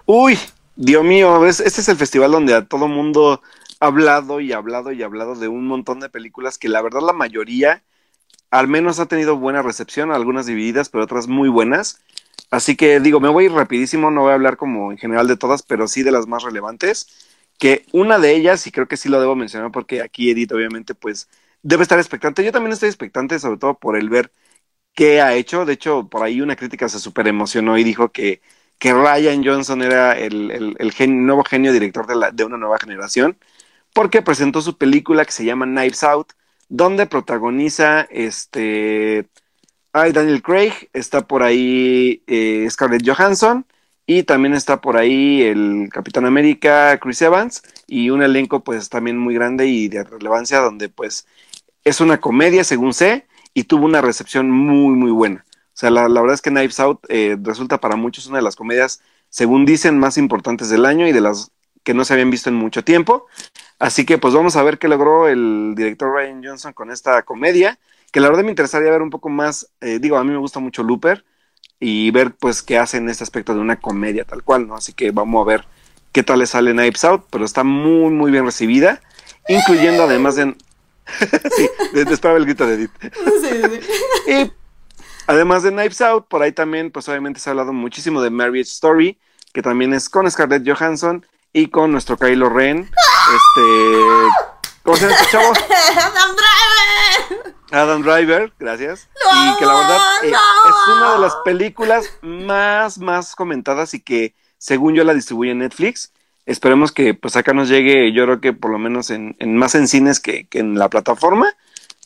Uy, 0.05 0.37
Dios 0.75 1.03
mío, 1.03 1.45
es- 1.47 1.61
este 1.61 1.81
es 1.81 1.89
el 1.89 1.97
festival 1.97 2.31
donde 2.31 2.53
a 2.53 2.65
todo 2.65 2.87
mundo 2.87 3.41
hablado 3.81 4.39
y 4.39 4.53
hablado 4.53 4.93
y 4.93 5.03
hablado 5.03 5.35
de 5.35 5.49
un 5.49 5.67
montón 5.67 5.99
de 5.99 6.09
películas 6.09 6.57
que 6.57 6.69
la 6.69 6.81
verdad 6.81 7.01
la 7.01 7.13
mayoría 7.13 7.83
al 8.51 8.67
menos 8.67 8.99
ha 8.99 9.07
tenido 9.07 9.37
buena 9.37 9.61
recepción, 9.63 10.11
algunas 10.11 10.45
divididas, 10.45 10.89
pero 10.89 11.05
otras 11.05 11.27
muy 11.27 11.49
buenas. 11.49 12.01
Así 12.51 12.75
que 12.75 12.99
digo, 12.99 13.19
me 13.21 13.29
voy 13.29 13.47
a 13.47 13.49
rapidísimo, 13.49 14.11
no 14.11 14.21
voy 14.23 14.31
a 14.31 14.35
hablar 14.35 14.57
como 14.57 14.91
en 14.91 14.97
general 14.97 15.27
de 15.27 15.37
todas, 15.37 15.63
pero 15.63 15.87
sí 15.87 16.03
de 16.03 16.11
las 16.11 16.27
más 16.27 16.43
relevantes. 16.43 17.07
Que 17.57 17.85
una 17.93 18.19
de 18.19 18.35
ellas, 18.35 18.67
y 18.67 18.71
creo 18.71 18.87
que 18.87 18.97
sí 18.97 19.09
lo 19.09 19.21
debo 19.21 19.35
mencionar 19.35 19.71
porque 19.71 20.01
aquí 20.01 20.31
Edith 20.31 20.51
obviamente 20.53 20.95
pues 20.95 21.29
debe 21.63 21.83
estar 21.83 21.99
expectante. 21.99 22.43
Yo 22.43 22.51
también 22.51 22.73
estoy 22.73 22.89
expectante, 22.89 23.39
sobre 23.39 23.57
todo 23.57 23.75
por 23.75 23.95
el 23.97 24.09
ver 24.09 24.31
qué 24.93 25.21
ha 25.21 25.35
hecho. 25.35 25.65
De 25.65 25.73
hecho, 25.73 26.09
por 26.09 26.23
ahí 26.23 26.41
una 26.41 26.55
crítica 26.55 26.89
se 26.89 26.99
super 26.99 27.27
emocionó 27.27 27.77
y 27.77 27.83
dijo 27.83 28.11
que, 28.11 28.41
que 28.79 28.93
Ryan 28.93 29.43
Johnson 29.45 29.81
era 29.83 30.17
el, 30.17 30.75
nuevo 31.25 31.43
genio 31.43 31.73
director 31.73 32.07
de, 32.07 32.15
la, 32.15 32.31
de 32.31 32.43
una 32.45 32.57
nueva 32.57 32.79
generación, 32.79 33.37
porque 33.93 34.21
presentó 34.21 34.61
su 34.61 34.77
película 34.77 35.25
que 35.25 35.31
se 35.31 35.45
llama 35.45 35.65
Knives 35.65 36.03
Out, 36.03 36.33
donde 36.69 37.07
protagoniza 37.07 38.01
este. 38.09 39.27
Ay, 39.93 40.13
Daniel 40.13 40.41
Craig, 40.41 40.73
está 40.93 41.27
por 41.27 41.43
ahí 41.43 42.23
eh, 42.27 42.65
Scarlett 42.69 43.05
Johansson 43.05 43.65
y 44.05 44.23
también 44.23 44.53
está 44.53 44.79
por 44.81 44.97
ahí 44.97 45.41
el 45.41 45.89
Capitán 45.91 46.25
América, 46.25 46.97
Chris 46.99 47.21
Evans, 47.21 47.61
y 47.87 48.09
un 48.09 48.23
elenco 48.23 48.63
pues 48.63 48.89
también 48.89 49.17
muy 49.17 49.35
grande 49.35 49.67
y 49.67 49.89
de 49.89 50.03
relevancia 50.03 50.59
donde 50.59 50.89
pues 50.89 51.27
es 51.83 51.99
una 52.01 52.19
comedia 52.21 52.63
según 52.63 52.93
sé 52.93 53.27
y 53.53 53.65
tuvo 53.65 53.85
una 53.85 54.01
recepción 54.01 54.49
muy 54.49 54.95
muy 54.95 55.11
buena. 55.11 55.45
O 55.49 55.77
sea, 55.81 55.89
la, 55.89 56.07
verdad 56.07 56.33
es 56.33 56.41
que 56.41 56.51
Knives 56.51 56.79
Out 56.79 57.05
eh, 57.09 57.37
resulta 57.41 57.79
para 57.79 57.95
muchos 57.95 58.27
una 58.27 58.37
de 58.37 58.43
las 58.43 58.55
comedias, 58.55 59.01
según 59.29 59.65
dicen, 59.65 59.97
más 59.97 60.17
importantes 60.17 60.69
del 60.69 60.85
año 60.85 61.07
y 61.07 61.11
de 61.11 61.21
las 61.21 61.51
que 61.83 61.93
no 61.93 62.05
se 62.05 62.13
habían 62.13 62.29
visto 62.29 62.49
en 62.49 62.55
mucho 62.55 62.83
tiempo. 62.83 63.25
Así 63.81 64.05
que 64.05 64.19
pues 64.19 64.35
vamos 64.35 64.55
a 64.57 64.61
ver 64.61 64.77
qué 64.77 64.87
logró 64.87 65.27
el 65.27 65.73
director 65.75 66.13
Ryan 66.13 66.43
Johnson 66.43 66.71
con 66.71 66.91
esta 66.91 67.23
comedia, 67.23 67.79
que 68.11 68.19
la 68.19 68.27
verdad 68.29 68.43
me 68.43 68.51
interesaría 68.51 68.91
ver 68.91 69.01
un 69.01 69.09
poco 69.09 69.27
más, 69.27 69.71
eh, 69.81 69.97
digo, 69.99 70.17
a 70.17 70.23
mí 70.23 70.29
me 70.29 70.37
gusta 70.37 70.59
mucho 70.59 70.83
Looper 70.83 71.25
y 71.79 72.11
ver 72.11 72.35
pues 72.35 72.61
qué 72.61 72.77
hace 72.77 72.97
en 72.97 73.09
este 73.09 73.23
aspecto 73.23 73.55
de 73.55 73.59
una 73.59 73.79
comedia 73.79 74.23
tal 74.23 74.43
cual, 74.43 74.67
¿no? 74.67 74.75
Así 74.75 74.93
que 74.93 75.09
vamos 75.09 75.41
a 75.41 75.49
ver 75.49 75.65
qué 76.11 76.21
tal 76.21 76.37
le 76.37 76.45
sale 76.45 76.73
Knives 76.73 77.03
Out, 77.05 77.25
pero 77.31 77.43
está 77.43 77.63
muy 77.63 78.11
muy 78.11 78.29
bien 78.29 78.45
recibida, 78.45 79.01
incluyendo 79.47 80.03
además 80.03 80.35
de... 80.35 80.55
sí, 81.57 81.69
esperaba 81.95 82.37
el 82.37 82.45
grito 82.45 82.67
de 82.67 82.75
Edith. 82.75 82.91
y 84.27 84.51
además 85.25 85.63
de 85.63 85.71
Knives 85.71 86.01
Out, 86.01 86.27
por 86.27 86.43
ahí 86.43 86.51
también 86.51 86.91
pues 86.91 87.09
obviamente 87.09 87.39
se 87.39 87.49
ha 87.49 87.53
hablado 87.53 87.73
muchísimo 87.73 88.21
de 88.21 88.29
Marriage 88.29 88.69
Story, 88.69 89.17
que 89.51 89.63
también 89.63 89.91
es 89.95 90.07
con 90.07 90.29
Scarlett 90.29 90.69
Johansson 90.69 91.25
y 91.51 91.69
con 91.69 91.91
nuestro 91.91 92.15
Kylo 92.15 92.47
Ren. 92.49 92.87
Este. 93.35 94.61
¿Cómo 94.83 94.97
se 94.97 95.03
llama 95.03 95.15
este 95.15 95.31
chavo? 95.31 95.53
Adam 95.97 96.35
Driver. 96.35 97.55
Adam 97.71 98.01
Driver, 98.01 98.53
gracias. 98.59 99.09
y 99.15 99.57
que 99.57 99.65
la 99.65 99.73
verdad 99.73 99.99
eh, 100.23 100.31
es 100.31 100.87
una 100.87 101.13
de 101.13 101.19
las 101.19 101.35
películas 101.45 102.09
más, 102.21 102.97
más 102.97 103.35
comentadas 103.35 103.93
y 103.93 104.01
que 104.01 104.35
según 104.57 104.93
yo 104.95 105.03
la 105.03 105.13
distribuye 105.13 105.51
en 105.51 105.59
Netflix. 105.59 106.11
Esperemos 106.45 106.91
que 106.91 107.13
pues 107.13 107.35
acá 107.35 107.53
nos 107.53 107.69
llegue, 107.69 108.11
yo 108.11 108.25
creo 108.25 108.41
que 108.41 108.51
por 108.51 108.71
lo 108.71 108.79
menos 108.79 109.09
en, 109.09 109.35
más 109.55 109.75
en 109.75 109.87
cines 109.87 110.19
que, 110.19 110.47
en 110.51 110.77
la 110.77 110.89
plataforma. 110.89 111.55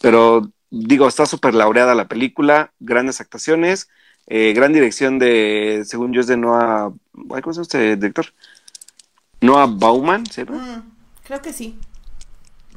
Pero 0.01 0.51
digo, 0.69 1.07
está 1.07 1.25
súper 1.25 1.55
laureada 1.55 1.95
la 1.95 2.07
película, 2.07 2.71
grandes 2.79 3.21
actuaciones, 3.21 3.89
eh, 4.27 4.53
gran 4.53 4.73
dirección 4.73 5.17
de, 5.17 5.83
según 5.85 6.13
yo 6.13 6.21
es 6.21 6.27
de 6.27 6.37
Noah, 6.37 6.91
¿cómo 7.13 7.41
se 7.41 7.51
llama 7.51 7.61
este 7.61 7.95
director? 7.95 8.27
Noah 9.41 9.67
Bauman, 9.67 10.25
¿cierto? 10.25 10.53
Mm, 10.53 10.94
creo 11.25 11.41
que 11.41 11.53
sí. 11.53 11.77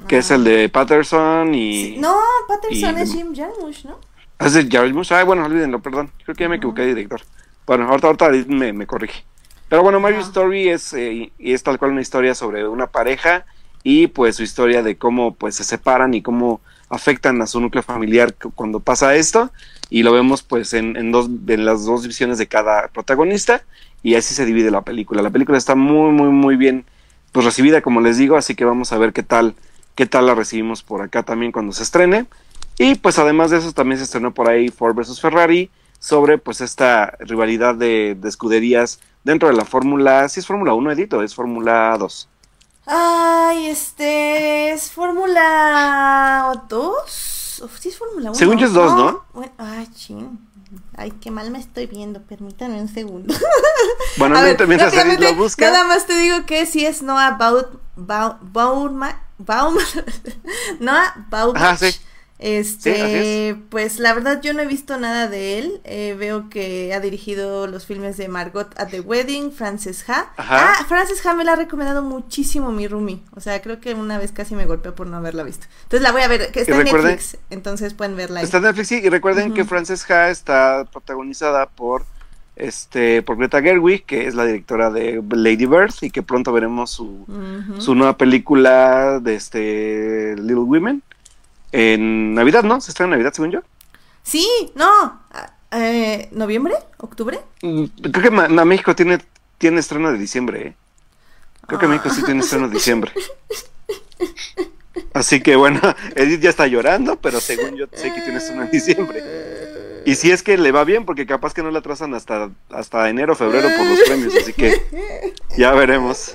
Que 0.06 0.18
es 0.18 0.30
el 0.30 0.44
de 0.44 0.68
Patterson 0.68 1.54
y. 1.54 1.96
No, 1.98 2.16
Patterson 2.46 2.98
es 2.98 3.12
Jim 3.12 3.34
Jarmusch, 3.34 3.84
¿no? 3.84 3.98
Es 4.38 4.54
de 4.54 4.68
Jarmusch. 4.68 5.12
Ah, 5.12 5.24
bueno, 5.24 5.44
olvídenlo, 5.44 5.80
perdón. 5.80 6.10
Creo 6.24 6.36
que 6.36 6.44
ya 6.44 6.48
me 6.48 6.56
equivoqué 6.56 6.82
de 6.82 6.88
director. 6.88 7.20
Bueno, 7.66 7.88
ahorita, 7.88 8.06
ahorita 8.06 8.30
me, 8.48 8.72
me 8.72 8.86
corrige. 8.86 9.24
Pero 9.68 9.82
bueno, 9.82 10.00
Mario 10.00 10.20
Story 10.20 10.68
es, 10.68 10.94
eh, 10.94 11.30
es 11.38 11.62
tal 11.62 11.78
cual 11.78 11.92
una 11.92 12.00
historia 12.00 12.34
sobre 12.34 12.66
una 12.66 12.86
pareja 12.86 13.44
y 13.82 14.06
pues 14.06 14.36
su 14.36 14.42
historia 14.42 14.82
de 14.82 14.96
cómo 14.96 15.34
pues 15.34 15.56
se 15.56 15.64
separan 15.64 16.14
y 16.14 16.22
cómo 16.22 16.60
afectan 16.88 17.40
a 17.42 17.46
su 17.46 17.60
núcleo 17.60 17.82
familiar 17.82 18.34
cuando 18.54 18.80
pasa 18.80 19.14
esto 19.14 19.50
y 19.90 20.02
lo 20.02 20.12
vemos 20.12 20.42
pues 20.42 20.72
en, 20.72 20.96
en, 20.96 21.12
dos, 21.12 21.28
en 21.48 21.66
las 21.66 21.84
dos 21.84 22.02
divisiones 22.02 22.38
de 22.38 22.46
cada 22.46 22.88
protagonista 22.88 23.62
y 24.02 24.14
así 24.14 24.34
se 24.34 24.46
divide 24.46 24.70
la 24.70 24.82
película. 24.82 25.20
La 25.20 25.30
película 25.30 25.58
está 25.58 25.74
muy, 25.74 26.12
muy, 26.12 26.30
muy 26.30 26.56
bien 26.56 26.86
pues 27.32 27.44
recibida, 27.44 27.82
como 27.82 28.00
les 28.00 28.16
digo, 28.16 28.36
así 28.36 28.54
que 28.54 28.64
vamos 28.64 28.92
a 28.92 28.98
ver 28.98 29.12
qué 29.12 29.22
tal, 29.22 29.54
qué 29.94 30.06
tal 30.06 30.26
la 30.26 30.34
recibimos 30.34 30.82
por 30.82 31.02
acá 31.02 31.22
también 31.22 31.52
cuando 31.52 31.72
se 31.72 31.82
estrene. 31.82 32.26
Y 32.78 32.94
pues 32.94 33.18
además 33.18 33.50
de 33.50 33.58
eso 33.58 33.72
también 33.72 33.98
se 33.98 34.04
estrenó 34.04 34.32
por 34.32 34.48
ahí 34.48 34.68
Ford 34.68 34.94
vs 34.94 35.20
Ferrari 35.20 35.70
sobre 35.98 36.38
pues 36.38 36.60
esta 36.60 37.16
rivalidad 37.18 37.74
de, 37.74 38.16
escuderías 38.24 39.00
dentro 39.24 39.48
de 39.48 39.54
la 39.54 39.64
Fórmula, 39.64 40.28
si 40.28 40.40
es 40.40 40.46
Fórmula 40.46 40.74
1, 40.74 40.92
Edito, 40.92 41.22
es 41.22 41.34
Fórmula 41.34 41.96
2. 41.98 42.28
Ay, 42.86 43.66
este 43.66 44.70
es 44.70 44.90
Fórmula 44.90 46.56
2. 46.68 47.04
Sí, 47.80 47.88
es 47.88 47.98
Fórmula 47.98 48.30
1. 48.30 48.34
Según 48.34 48.56
yo 48.58 48.66
es 48.66 48.72
2, 48.72 48.94
¿no? 48.94 49.24
ay, 49.58 49.88
ching. 49.94 50.47
Ay, 50.96 51.12
qué 51.12 51.30
mal 51.30 51.50
me 51.50 51.58
estoy 51.58 51.86
viendo, 51.86 52.22
permítame 52.22 52.80
un 52.80 52.88
segundo. 52.88 53.34
Bueno, 54.16 54.36
a 54.36 54.42
ver, 54.42 54.66
mientras 54.66 54.92
lo 54.94 55.34
busca. 55.34 55.70
Nada 55.70 55.84
más 55.84 56.06
te 56.06 56.18
digo 56.18 56.44
que 56.44 56.66
si 56.66 56.84
es 56.84 57.02
Noah 57.02 57.36
Baut, 57.38 57.80
Baum, 57.94 58.36
Baum, 59.38 59.78
Noah 60.80 61.26
Baum. 61.30 61.56
Ajá, 61.56 61.76
sí. 61.76 61.96
Este, 62.38 63.56
pues 63.68 63.98
la 63.98 64.14
verdad 64.14 64.40
yo 64.40 64.54
no 64.54 64.62
he 64.62 64.66
visto 64.66 64.96
nada 64.96 65.26
de 65.26 65.58
él. 65.58 65.80
Eh, 65.82 66.14
veo 66.16 66.48
que 66.48 66.94
ha 66.94 67.00
dirigido 67.00 67.66
los 67.66 67.84
filmes 67.84 68.16
de 68.16 68.28
Margot 68.28 68.68
at 68.78 68.88
the 68.90 69.00
Wedding, 69.00 69.50
Frances 69.50 70.08
Ha. 70.08 70.32
Ah, 70.36 70.84
Frances 70.86 71.24
Ha 71.26 71.34
me 71.34 71.44
la 71.44 71.54
ha 71.54 71.56
recomendado 71.56 72.02
muchísimo 72.02 72.70
mi 72.70 72.86
Rumi. 72.86 73.24
O 73.34 73.40
sea, 73.40 73.60
creo 73.60 73.80
que 73.80 73.94
una 73.94 74.18
vez 74.18 74.30
casi 74.30 74.54
me 74.54 74.66
golpeó 74.66 74.94
por 74.94 75.08
no 75.08 75.16
haberla 75.16 75.42
visto. 75.42 75.66
Entonces 75.82 76.02
la 76.02 76.12
voy 76.12 76.22
a 76.22 76.28
ver, 76.28 76.52
que 76.52 76.60
está 76.60 76.76
en 76.76 76.84
Netflix. 76.84 77.36
Entonces 77.50 77.94
pueden 77.94 78.14
verla. 78.14 78.38
Ahí. 78.38 78.44
Está 78.44 78.58
en 78.58 78.64
Netflix, 78.64 78.88
sí. 78.88 79.00
Y 79.02 79.08
recuerden 79.08 79.52
que 79.52 79.64
Frances 79.64 80.08
Ha 80.08 80.30
está 80.30 80.84
protagonizada 80.92 81.66
por 81.66 82.04
este 82.54 83.22
por 83.22 83.36
Greta 83.36 83.60
Gerwig, 83.60 84.04
que 84.04 84.28
es 84.28 84.36
la 84.36 84.44
directora 84.44 84.90
de 84.90 85.22
Lady 85.30 85.66
Bird 85.66 85.94
y 86.02 86.10
que 86.10 86.22
pronto 86.22 86.52
veremos 86.52 86.90
su, 86.90 87.24
su 87.78 87.94
nueva 87.96 88.16
película 88.16 89.18
de 89.20 89.34
este 89.34 90.36
Little 90.36 90.54
Women 90.58 91.02
en 91.72 92.34
Navidad, 92.34 92.62
¿no? 92.62 92.80
¿Se 92.80 92.90
estrena 92.90 93.08
en 93.08 93.18
Navidad, 93.18 93.32
según 93.34 93.50
yo? 93.50 93.60
Sí, 94.22 94.46
no. 94.74 95.20
Eh, 95.70 96.28
¿Noviembre? 96.32 96.74
¿Octubre? 96.98 97.40
Mm, 97.62 97.84
creo 98.10 98.22
que 98.22 98.30
México 98.30 98.94
tiene, 98.94 99.18
tiene 99.58 99.80
estreno 99.80 100.12
de 100.12 100.18
diciembre, 100.18 100.68
¿eh? 100.68 100.74
Creo 101.66 101.78
que 101.78 101.86
ah. 101.86 101.88
México 101.88 102.10
sí 102.10 102.22
tiene 102.22 102.40
estreno 102.40 102.68
de 102.68 102.74
diciembre. 102.74 103.12
Así 105.14 105.40
que 105.40 105.56
bueno, 105.56 105.80
Edith 106.16 106.40
ya 106.40 106.50
está 106.50 106.66
llorando, 106.66 107.16
pero 107.16 107.40
según 107.40 107.76
yo 107.76 107.86
sé 107.92 108.12
que 108.12 108.20
tiene 108.20 108.38
estreno 108.38 108.62
en 108.62 108.70
diciembre. 108.70 109.22
Y 110.04 110.14
si 110.14 110.30
es 110.30 110.42
que 110.42 110.56
le 110.56 110.72
va 110.72 110.84
bien, 110.84 111.04
porque 111.04 111.26
capaz 111.26 111.52
que 111.52 111.62
no 111.62 111.70
la 111.70 111.80
atrasan 111.80 112.14
hasta, 112.14 112.50
hasta 112.70 113.08
enero, 113.10 113.34
febrero 113.34 113.68
por 113.76 113.86
los 113.86 114.00
premios, 114.00 114.34
así 114.34 114.52
que 114.54 115.34
ya 115.56 115.72
veremos. 115.72 116.34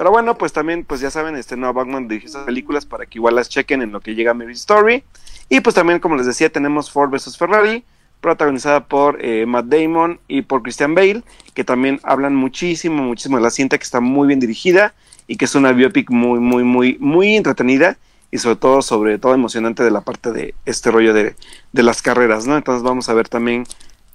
Pero 0.00 0.12
bueno, 0.12 0.38
pues 0.38 0.54
también, 0.54 0.82
pues 0.82 1.02
ya 1.02 1.10
saben, 1.10 1.36
este 1.36 1.58
Noah 1.58 1.72
Bachman 1.72 2.08
dirige 2.08 2.28
esas 2.28 2.46
películas 2.46 2.86
para 2.86 3.04
que 3.04 3.18
igual 3.18 3.34
las 3.34 3.50
chequen 3.50 3.82
en 3.82 3.92
lo 3.92 4.00
que 4.00 4.14
llega 4.14 4.30
a 4.30 4.34
Mary 4.34 4.54
Story. 4.54 5.04
Y 5.50 5.60
pues 5.60 5.74
también, 5.74 5.98
como 5.98 6.16
les 6.16 6.24
decía, 6.24 6.50
tenemos 6.50 6.90
Ford 6.90 7.10
vs. 7.10 7.36
Ferrari, 7.36 7.84
protagonizada 8.22 8.86
por 8.86 9.22
eh, 9.22 9.44
Matt 9.44 9.66
Damon 9.66 10.18
y 10.26 10.40
por 10.40 10.62
Christian 10.62 10.94
Bale, 10.94 11.22
que 11.52 11.64
también 11.64 12.00
hablan 12.02 12.34
muchísimo, 12.34 13.02
muchísimo 13.02 13.36
de 13.36 13.42
la 13.42 13.50
cinta, 13.50 13.76
que 13.76 13.84
está 13.84 14.00
muy 14.00 14.26
bien 14.26 14.40
dirigida 14.40 14.94
y 15.26 15.36
que 15.36 15.44
es 15.44 15.54
una 15.54 15.70
biopic 15.72 16.08
muy, 16.08 16.40
muy, 16.40 16.64
muy, 16.64 16.96
muy 16.98 17.36
entretenida 17.36 17.98
y 18.30 18.38
sobre 18.38 18.56
todo, 18.56 18.80
sobre 18.80 19.18
todo 19.18 19.34
emocionante 19.34 19.84
de 19.84 19.90
la 19.90 20.00
parte 20.00 20.32
de 20.32 20.54
este 20.64 20.90
rollo 20.90 21.12
de, 21.12 21.36
de 21.72 21.82
las 21.82 22.00
carreras, 22.00 22.46
¿no? 22.46 22.56
Entonces 22.56 22.82
vamos 22.82 23.10
a 23.10 23.12
ver 23.12 23.28
también, 23.28 23.66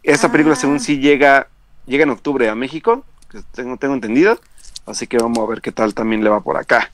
esta 0.02 0.32
película 0.32 0.56
según 0.56 0.78
ah. 0.78 0.80
sí 0.80 0.98
llega, 0.98 1.48
llega 1.86 2.06
en 2.06 2.10
octubre 2.10 2.50
a 2.50 2.56
México, 2.56 3.06
que 3.30 3.42
tengo, 3.54 3.78
tengo 3.78 3.94
entendido, 3.94 4.40
Así 4.86 5.08
que 5.08 5.18
vamos 5.18 5.40
a 5.40 5.50
ver 5.50 5.62
qué 5.62 5.72
tal 5.72 5.94
también 5.94 6.24
le 6.24 6.30
va 6.30 6.42
por 6.42 6.58
acá. 6.58 6.92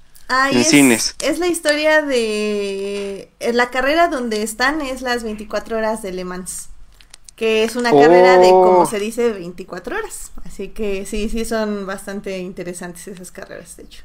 en 0.51 0.57
es, 0.57 0.67
cines. 0.69 1.15
Es 1.21 1.39
la 1.39 1.47
historia 1.47 2.01
de. 2.01 3.29
La 3.53 3.69
carrera 3.69 4.07
donde 4.07 4.43
están 4.43 4.81
es 4.81 5.01
las 5.01 5.23
24 5.23 5.77
horas 5.77 6.01
de 6.01 6.11
Le 6.11 6.25
Mans. 6.25 6.69
Que 7.35 7.63
es 7.63 7.75
una 7.75 7.91
carrera 7.91 8.37
de, 8.37 8.49
como 8.49 8.81
oh. 8.81 8.85
se 8.85 8.99
dice, 8.99 9.31
24 9.31 9.97
horas. 9.97 10.31
Así 10.45 10.69
que 10.69 11.05
sí, 11.05 11.27
sí, 11.27 11.43
son 11.43 11.87
bastante 11.87 12.37
interesantes 12.37 13.07
esas 13.07 13.31
carreras, 13.31 13.77
de 13.77 13.83
hecho. 13.83 14.03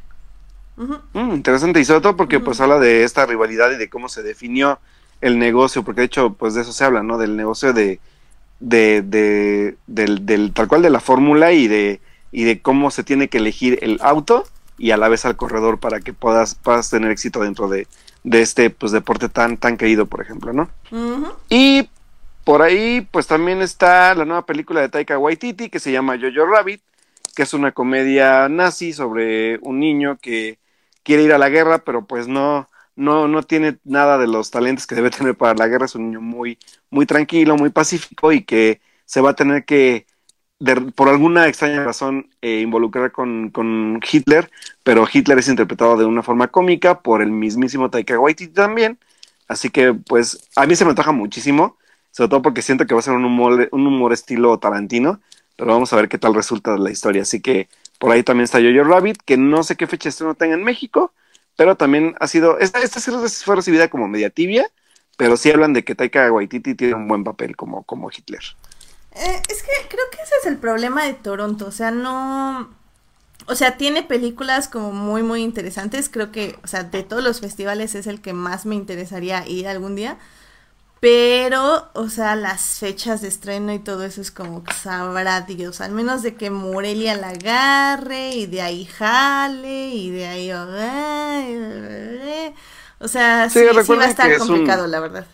Mm, 0.77 1.35
interesante, 1.35 1.81
y 1.81 1.85
sobre 1.85 2.03
todo 2.03 2.16
porque 2.16 2.38
pues 2.38 2.61
habla 2.61 2.79
de 2.79 3.05
esta 3.05 3.25
rivalidad 3.25 3.70
y 3.70 3.77
de 3.77 3.88
cómo 3.88 4.09
se 4.09 4.22
definió 4.22 4.79
el 5.22 5.38
negocio, 5.38 5.83
porque 5.83 6.03
de 6.03 6.07
hecho 6.07 6.35
pues 6.35 6.55
de 6.55 6.62
eso 6.62 6.72
se 6.72 6.85
habla, 6.85 7.03
¿no? 7.03 7.16
Del 7.16 7.37
negocio 7.37 7.72
de, 7.72 7.99
de, 8.61 9.03
de 9.03 9.77
del, 9.87 10.27
del, 10.27 10.53
tal 10.53 10.68
cual 10.68 10.83
de 10.83 10.90
la 10.90 11.01
fórmula 11.01 11.53
y 11.53 11.66
de 11.66 12.01
y 12.37 12.44
de 12.44 12.61
cómo 12.61 12.90
se 12.90 13.03
tiene 13.03 13.29
que 13.29 13.38
elegir 13.38 13.79
el 13.81 13.99
auto 14.03 14.44
y 14.77 14.90
a 14.90 14.99
la 14.99 15.09
vez 15.09 15.25
al 15.25 15.38
corredor 15.38 15.81
para 15.81 16.01
que 16.01 16.12
puedas, 16.12 16.55
puedas 16.55 16.90
tener 16.90 17.11
éxito 17.11 17.40
dentro 17.40 17.66
de, 17.66 17.88
este 18.31 18.68
pues 18.68 18.92
deporte 18.92 19.31
tan, 19.31 19.57
tan 19.57 19.79
querido, 19.79 20.05
por 20.05 20.20
ejemplo, 20.20 20.53
¿no? 20.53 20.68
Y 21.49 21.88
por 22.44 22.61
ahí, 22.61 23.09
pues 23.11 23.27
también 23.27 23.62
está 23.62 24.14
la 24.14 24.27
nueva 24.27 24.44
película 24.44 24.83
de 24.83 24.90
Taika 24.90 25.16
Waititi 25.16 25.70
que 25.70 25.81
se 25.81 25.92
llama 25.92 26.18
Jojo 26.20 26.44
Rabbit, 26.44 26.83
que 27.35 27.44
es 27.44 27.55
una 27.55 27.72
comedia 27.72 28.51
nazi 28.51 28.92
sobre 28.92 29.57
un 29.62 29.81
niño 29.81 30.18
que 30.20 30.59
quiere 31.05 31.22
ir 31.22 31.33
a 31.33 31.38
la 31.38 31.49
guerra, 31.49 31.79
pero 31.79 32.05
pues 32.05 32.29
no, 32.29 32.68
no, 32.96 33.29
no 33.29 33.44
tiene 33.44 33.79
nada 33.85 34.18
de 34.18 34.27
los 34.27 34.51
talentos 34.51 34.87
que 34.87 34.94
debe 34.94 35.09
tener 35.18 35.37
para 35.37 35.55
la 35.55 35.68
guerra, 35.68 35.87
es 35.87 35.94
un 35.94 36.11
niño 36.11 36.20
muy, 36.20 36.59
muy 36.90 37.07
tranquilo, 37.07 37.57
muy 37.57 37.70
pacífico 37.70 38.31
y 38.31 38.44
que 38.44 38.83
se 39.07 39.22
va 39.22 39.31
a 39.31 39.37
tener 39.37 39.64
que, 39.64 40.05
por 40.95 41.09
alguna 41.09 41.49
extraña 41.49 41.85
razón, 41.85 42.31
eh, 42.40 42.61
involucrar 42.61 43.12
con, 43.12 43.51
con, 43.51 44.01
Hitler, 44.11 44.51
pero 44.83 45.07
Hitler 45.11 45.38
es 45.38 45.49
interpretado 45.49 45.97
de 45.97 46.07
una 46.07 46.23
forma 46.23 46.49
cómica 46.49 47.01
por 47.01 47.21
el 47.21 47.31
mismísimo 47.31 47.90
Taika 47.90 48.19
Waititi 48.19 48.53
también, 48.55 48.99
así 49.49 49.69
que 49.71 49.92
pues 49.92 50.49
a 50.57 50.66
mí 50.66 50.75
se 50.75 50.85
me 50.85 50.90
antoja 50.90 51.12
muchísimo, 51.12 51.77
sobre 52.11 52.31
todo 52.31 52.42
porque 52.42 52.62
siento 52.62 52.87
que 52.87 52.95
va 52.95 53.01
a 53.01 53.03
ser 53.03 53.14
un 53.14 53.25
humor, 53.27 53.69
un 53.73 53.87
humor 53.87 54.12
estilo 54.14 54.59
Tarantino, 54.59 55.21
pero 55.57 55.73
vamos 55.73 55.92
a 55.92 55.97
ver 55.97 56.09
qué 56.09 56.19
tal 56.19 56.35
resulta 56.35 56.77
la 56.79 56.90
historia, 56.90 57.23
así 57.23 57.40
que 57.40 57.69
por 57.99 58.12
ahí 58.12 58.23
también 58.23 58.45
está 58.45 58.59
Jojo 58.59 58.85
Rabbit, 58.85 59.19
que 59.25 59.37
no 59.37 59.62
sé 59.62 59.77
qué 59.77 59.87
fecha 59.87 60.09
estreno 60.09 60.35
tenga 60.35 60.55
en 60.55 60.64
México, 60.64 61.12
pero 61.57 61.77
también 61.77 62.14
ha 62.21 62.29
sido, 62.29 62.59
esta, 62.59 62.81
esta 62.81 63.01
fue 63.01 63.57
recibida 63.57 63.88
como 63.88 64.09
media 64.09 64.31
tibia, 64.31 64.71
pero 65.19 65.37
sí 65.37 65.51
hablan 65.51 65.73
de 65.73 65.85
que 65.85 65.95
Taika 65.95 66.31
Waititi 66.33 66.75
tiene 66.75 66.95
un 66.95 67.09
buen 67.09 67.25
papel 67.25 67.57
como, 67.57 67.83
como 67.85 68.11
Hitler. 68.11 68.42
Eh, 69.17 69.43
es 69.49 69.63
que 69.63 69.71
creo 69.89 70.05
que 70.11 70.23
ese 70.23 70.35
es 70.43 70.47
el 70.47 70.59
problema 70.59 71.05
de 71.05 71.15
Toronto, 71.15 71.67
o 71.67 71.73
sea, 71.73 71.91
no... 71.91 72.75
O 73.49 73.55
sea, 73.55 73.77
tiene 73.77 74.03
películas 74.03 74.67
como 74.69 74.91
muy, 74.93 75.23
muy 75.23 75.41
interesantes. 75.43 76.09
Creo 76.09 76.33
que, 76.33 76.59
o 76.65 76.67
sea, 76.67 76.83
de 76.83 77.05
todos 77.05 77.23
los 77.23 77.41
festivales 77.41 77.95
es 77.95 78.09
el 78.09 78.21
que 78.21 78.33
más 78.33 78.67
me 78.67 78.75
interesaría 78.75 79.47
ir 79.47 79.69
algún 79.69 79.95
día. 79.95 80.19
Pero, 80.99 81.89
o 81.95 82.09
sea, 82.09 82.35
las 82.35 82.81
fechas 82.81 83.21
de 83.21 83.29
estreno 83.29 83.73
y 83.73 83.79
todo 83.79 84.03
eso 84.03 84.21
es 84.21 84.33
como 84.33 84.65
que 84.65 84.75
sabrá 84.75 85.43
Dios. 85.43 85.81
Al 85.81 85.93
menos 85.93 86.23
de 86.23 86.35
que 86.35 86.51
Morelia 86.51 87.15
la 87.15 87.29
agarre 87.29 88.31
y 88.31 88.47
de 88.47 88.63
ahí 88.63 88.85
jale 88.87 89.91
y 89.91 90.11
de 90.11 90.27
ahí... 90.27 90.51
O 92.99 93.07
sea, 93.07 93.49
sí, 93.49 93.61
sí, 93.61 93.93
va 93.93 94.05
a 94.05 94.09
estar 94.09 94.39
complicado, 94.39 94.89
la 94.89 94.99
verdad. 94.99 95.27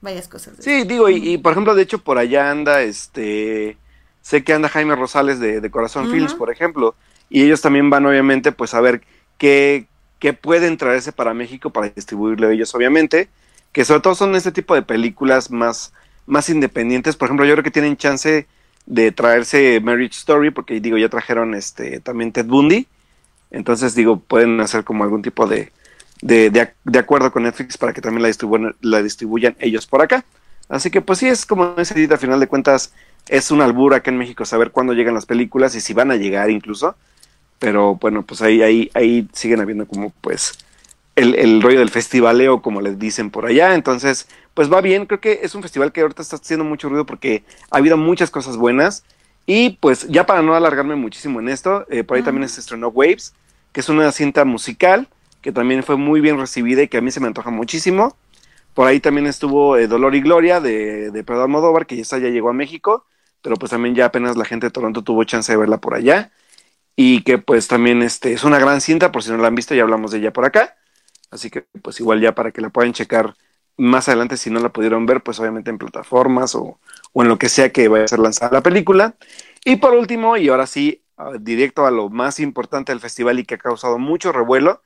Varias 0.00 0.28
cosas. 0.28 0.54
Sí, 0.60 0.84
digo, 0.84 1.08
y, 1.08 1.36
por 1.38 1.52
ejemplo, 1.52 1.74
de 1.74 1.82
hecho, 1.82 1.98
por 1.98 2.18
allá 2.18 2.50
anda 2.50 2.82
este... 2.82 3.76
Sé 4.22 4.44
que 4.44 4.52
anda 4.52 4.68
Jaime 4.68 4.96
Rosales 4.96 5.40
de, 5.40 5.70
Corazón 5.70 6.10
Films, 6.10 6.34
por 6.34 6.50
ejemplo. 6.50 6.94
Y 7.30 7.42
ellos 7.42 7.62
también 7.62 7.88
van, 7.88 8.04
obviamente, 8.04 8.52
pues 8.52 8.74
a 8.74 8.80
ver 8.80 9.02
qué, 9.38 9.86
qué 10.18 10.32
pueden 10.34 10.76
traerse 10.76 11.12
para 11.12 11.32
México 11.32 11.70
para 11.70 11.88
distribuirlo 11.88 12.50
ellos, 12.50 12.74
obviamente 12.74 13.28
que 13.72 13.84
sobre 13.84 14.00
todo 14.00 14.14
son 14.14 14.34
este 14.34 14.52
tipo 14.52 14.74
de 14.74 14.82
películas 14.82 15.50
más, 15.50 15.92
más 16.26 16.48
independientes. 16.48 17.16
Por 17.16 17.26
ejemplo, 17.26 17.46
yo 17.46 17.54
creo 17.54 17.64
que 17.64 17.70
tienen 17.70 17.96
chance 17.96 18.46
de 18.86 19.12
traerse 19.12 19.80
Marriage 19.80 20.16
Story, 20.16 20.50
porque 20.50 20.80
digo, 20.80 20.98
ya 20.98 21.08
trajeron 21.08 21.54
este 21.54 22.00
también 22.00 22.32
Ted 22.32 22.46
Bundy. 22.46 22.86
Entonces, 23.50 23.94
digo, 23.94 24.18
pueden 24.20 24.60
hacer 24.60 24.84
como 24.84 25.04
algún 25.04 25.22
tipo 25.22 25.46
de, 25.46 25.72
de, 26.22 26.50
de, 26.50 26.98
acuerdo 26.98 27.32
con 27.32 27.44
Netflix 27.44 27.78
para 27.78 27.92
que 27.92 28.00
también 28.00 28.22
la 28.22 28.28
distribuyan, 28.28 28.74
la 28.80 29.02
distribuyan 29.02 29.56
ellos 29.58 29.86
por 29.86 30.02
acá. 30.02 30.24
Así 30.68 30.90
que, 30.90 31.00
pues 31.00 31.18
sí, 31.18 31.26
es 31.26 31.46
como 31.46 31.74
ese 31.78 32.08
al 32.10 32.18
final 32.18 32.40
de 32.40 32.46
cuentas, 32.46 32.92
es 33.28 33.50
un 33.50 33.60
albur 33.60 33.94
acá 33.94 34.10
en 34.10 34.18
México 34.18 34.44
saber 34.44 34.70
cuándo 34.70 34.92
llegan 34.92 35.14
las 35.14 35.26
películas 35.26 35.74
y 35.74 35.80
si 35.80 35.94
van 35.94 36.10
a 36.10 36.16
llegar 36.16 36.50
incluso. 36.50 36.94
Pero 37.58 37.96
bueno, 37.96 38.22
pues 38.22 38.42
ahí, 38.42 38.62
ahí, 38.62 38.90
ahí 38.94 39.28
siguen 39.32 39.60
habiendo 39.60 39.86
como, 39.86 40.12
pues, 40.20 40.58
el, 41.16 41.60
rollo 41.60 41.80
del 41.80 41.90
festivaleo, 41.90 42.62
como 42.62 42.80
les 42.80 42.98
dicen 42.98 43.30
por 43.30 43.46
allá. 43.46 43.74
Entonces, 43.74 44.28
pues 44.54 44.72
va 44.72 44.80
bien. 44.80 45.06
Creo 45.06 45.20
que 45.20 45.40
es 45.42 45.54
un 45.54 45.62
festival 45.62 45.92
que 45.92 46.00
ahorita 46.00 46.22
está 46.22 46.36
haciendo 46.36 46.64
mucho 46.64 46.88
ruido 46.88 47.04
porque 47.04 47.44
ha 47.70 47.78
habido 47.78 47.96
muchas 47.96 48.30
cosas 48.30 48.56
buenas. 48.56 49.04
Y 49.46 49.70
pues 49.80 50.06
ya 50.08 50.26
para 50.26 50.42
no 50.42 50.54
alargarme 50.54 50.94
muchísimo 50.94 51.40
en 51.40 51.48
esto, 51.48 51.86
eh, 51.90 52.04
por 52.04 52.16
ahí 52.16 52.22
también 52.22 52.48
se 52.48 52.60
estrenó 52.60 52.88
Waves, 52.88 53.34
que 53.72 53.80
es 53.80 53.88
una 53.88 54.12
cinta 54.12 54.44
musical 54.44 55.08
que 55.42 55.52
también 55.52 55.82
fue 55.82 55.96
muy 55.96 56.20
bien 56.20 56.38
recibida 56.38 56.82
y 56.82 56.88
que 56.88 56.98
a 56.98 57.00
mí 57.00 57.10
se 57.10 57.20
me 57.20 57.26
antoja 57.26 57.50
muchísimo. 57.50 58.16
Por 58.74 58.86
ahí 58.86 59.00
también 59.00 59.26
estuvo 59.26 59.76
eh, 59.76 59.86
Dolor 59.88 60.14
y 60.14 60.20
Gloria 60.20 60.60
de, 60.60 61.10
de 61.10 61.24
Pedro 61.24 61.42
Almodóvar, 61.42 61.86
que 61.86 61.96
ya, 62.02 62.18
ya 62.18 62.28
llegó 62.28 62.50
a 62.50 62.52
México, 62.52 63.06
pero 63.42 63.56
pues 63.56 63.70
también 63.70 63.94
ya 63.94 64.06
apenas 64.06 64.36
la 64.36 64.44
gente 64.44 64.66
de 64.66 64.70
Toronto 64.70 65.02
tuvo 65.02 65.24
chance 65.24 65.50
de 65.52 65.58
verla 65.58 65.78
por 65.78 65.94
allá. 65.94 66.32
Y 66.96 67.22
que 67.22 67.38
pues 67.38 67.68
también 67.68 68.02
este, 68.02 68.32
es 68.32 68.44
una 68.44 68.58
gran 68.58 68.80
cinta, 68.80 69.12
por 69.12 69.22
si 69.22 69.30
no 69.30 69.38
la 69.38 69.48
han 69.48 69.54
visto, 69.54 69.74
ya 69.74 69.82
hablamos 69.82 70.10
de 70.12 70.18
ella 70.18 70.32
por 70.32 70.44
acá. 70.44 70.76
Así 71.30 71.50
que 71.50 71.66
pues 71.82 72.00
igual 72.00 72.20
ya 72.20 72.34
para 72.34 72.52
que 72.52 72.60
la 72.60 72.70
puedan 72.70 72.92
checar 72.92 73.34
más 73.76 74.08
adelante 74.08 74.36
si 74.36 74.50
no 74.50 74.60
la 74.60 74.70
pudieron 74.70 75.06
ver, 75.06 75.22
pues 75.22 75.40
obviamente 75.40 75.70
en 75.70 75.78
plataformas 75.78 76.54
o, 76.54 76.78
en 77.14 77.28
lo 77.28 77.38
que 77.38 77.48
sea 77.48 77.72
que 77.72 77.88
vaya 77.88 78.04
a 78.04 78.08
ser 78.08 78.18
lanzada 78.18 78.52
la 78.52 78.62
película. 78.62 79.14
Y 79.64 79.76
por 79.76 79.94
último, 79.94 80.36
y 80.36 80.48
ahora 80.48 80.66
sí, 80.66 81.02
directo 81.40 81.86
a 81.86 81.90
lo 81.90 82.08
más 82.10 82.40
importante 82.40 82.92
del 82.92 83.00
festival 83.00 83.38
y 83.38 83.44
que 83.44 83.54
ha 83.54 83.58
causado 83.58 83.98
mucho 83.98 84.32
revuelo, 84.32 84.82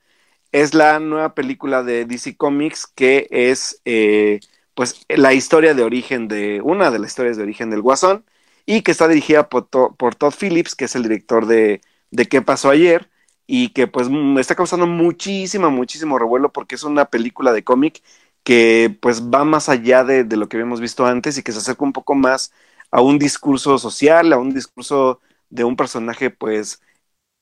es 0.55 0.73
la 0.73 0.99
nueva 0.99 1.35
película 1.35 1.83
de 1.83 2.05
DC 2.05 2.37
Comics 2.37 2.87
que 2.87 3.27
es 3.29 3.81
eh, 3.85 4.39
pues 4.73 5.05
la 5.09 5.33
historia 5.33 5.73
de 5.73 5.83
origen 5.83 6.27
de 6.29 6.61
una 6.63 6.91
de 6.91 6.99
las 6.99 7.11
historias 7.11 7.37
de 7.37 7.43
origen 7.43 7.69
del 7.69 7.81
Guasón 7.81 8.25
y 8.65 8.81
que 8.81 8.91
está 8.91 9.07
dirigida 9.09 9.49
por, 9.49 9.67
por 9.69 10.15
Todd 10.15 10.33
Phillips, 10.39 10.75
que 10.75 10.85
es 10.85 10.95
el 10.95 11.03
director 11.03 11.45
de, 11.45 11.81
de 12.11 12.25
¿Qué 12.27 12.41
pasó 12.41 12.69
ayer? 12.69 13.09
y 13.47 13.69
que 13.69 13.87
pues 13.87 14.09
me 14.09 14.41
está 14.41 14.55
causando 14.55 14.87
muchísimo, 14.87 15.69
muchísimo 15.71 16.17
revuelo 16.17 16.51
porque 16.51 16.75
es 16.75 16.83
una 16.83 17.05
película 17.05 17.53
de 17.53 17.63
cómic 17.63 18.01
que 18.43 18.97
pues 19.01 19.23
va 19.23 19.43
más 19.43 19.69
allá 19.69 20.03
de, 20.03 20.23
lo 20.37 20.47
que 20.49 20.57
habíamos 20.57 20.81
visto 20.81 21.05
antes 21.05 21.37
y 21.37 21.43
que 21.43 21.51
se 21.51 21.59
acerca 21.59 21.83
un 21.83 21.93
poco 21.93 22.15
más 22.15 22.53
a 22.91 23.01
un 23.01 23.19
discurso 23.19 23.77
social, 23.77 24.33
a 24.33 24.37
un 24.37 24.53
discurso 24.53 25.19
de 25.49 25.63
un 25.63 25.75
personaje 25.75 26.29
pues 26.29 26.81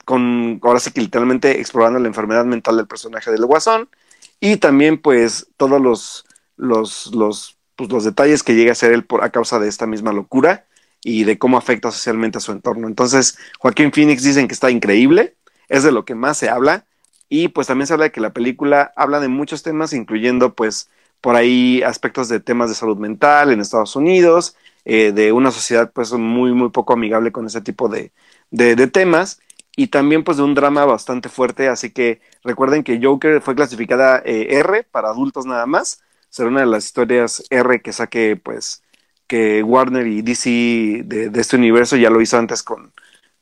con, 0.05 0.59
ahora 0.63 0.79
sí 0.79 0.91
que 0.91 1.01
literalmente 1.01 1.59
explorando 1.59 1.99
la 1.99 2.07
enfermedad 2.07 2.45
mental 2.45 2.77
del 2.77 2.87
personaje 2.87 3.31
del 3.31 3.45
guasón 3.45 3.89
y 4.39 4.57
también 4.57 5.01
pues 5.01 5.47
todos 5.57 5.81
los, 5.81 6.25
los, 6.57 7.13
los, 7.13 7.57
pues, 7.75 7.89
los 7.91 8.03
detalles 8.03 8.43
que 8.43 8.55
llega 8.55 8.71
a 8.71 8.75
ser 8.75 8.93
él 8.93 9.05
por, 9.05 9.23
a 9.23 9.29
causa 9.31 9.59
de 9.59 9.69
esta 9.69 9.87
misma 9.87 10.13
locura 10.13 10.65
y 11.03 11.23
de 11.23 11.37
cómo 11.37 11.57
afecta 11.57 11.91
socialmente 11.91 12.37
a 12.37 12.41
su 12.41 12.51
entorno. 12.51 12.87
Entonces, 12.87 13.37
Joaquín 13.59 13.91
Phoenix 13.91 14.23
dicen 14.23 14.47
que 14.47 14.53
está 14.53 14.71
increíble 14.71 15.35
es 15.69 15.83
de 15.83 15.91
lo 15.91 16.05
que 16.05 16.15
más 16.15 16.37
se 16.37 16.49
habla. 16.49 16.85
Y 17.29 17.47
pues 17.47 17.67
también 17.67 17.87
se 17.87 17.93
habla 17.93 18.05
de 18.05 18.11
que 18.11 18.21
la 18.21 18.33
película 18.33 18.93
habla 18.95 19.19
de 19.19 19.27
muchos 19.27 19.63
temas, 19.63 19.93
incluyendo 19.93 20.53
pues 20.53 20.89
por 21.19 21.35
ahí 21.35 21.81
aspectos 21.81 22.29
de 22.29 22.39
temas 22.39 22.69
de 22.69 22.75
salud 22.75 22.97
mental 22.97 23.51
en 23.51 23.59
Estados 23.59 23.95
Unidos, 23.95 24.55
eh, 24.85 25.11
de 25.13 25.31
una 25.31 25.49
sociedad 25.51 25.91
pues 25.91 26.11
muy, 26.13 26.53
muy 26.53 26.69
poco 26.69 26.93
amigable 26.93 27.31
con 27.31 27.47
ese 27.47 27.61
tipo 27.61 27.89
de, 27.89 28.11
de, 28.51 28.87
temas 28.87 29.39
y 29.75 29.87
también 29.87 30.23
pues 30.23 30.37
de 30.37 30.43
un 30.43 30.55
drama 30.55 30.85
bastante 30.85 31.29
fuerte, 31.29 31.67
así 31.67 31.91
que 31.91 32.21
recuerden 32.43 32.83
que 32.83 32.99
Joker 33.01 33.41
fue 33.41 33.55
clasificada 33.55 34.21
eh, 34.25 34.59
R 34.59 34.83
para 34.83 35.09
adultos 35.09 35.45
nada 35.45 35.65
más, 35.65 36.01
será 36.29 36.49
una 36.49 36.61
de 36.61 36.67
las 36.67 36.85
historias 36.85 37.43
R 37.49 37.81
que 37.81 37.93
saque 37.93 38.35
pues 38.41 38.83
que 39.27 39.63
Warner 39.63 40.07
y 40.07 40.21
DC 40.21 40.49
de, 41.05 41.31
este 41.33 41.55
universo 41.55 41.95
ya 41.97 42.09
lo 42.09 42.21
hizo 42.21 42.37
antes 42.37 42.61
con, 42.63 42.93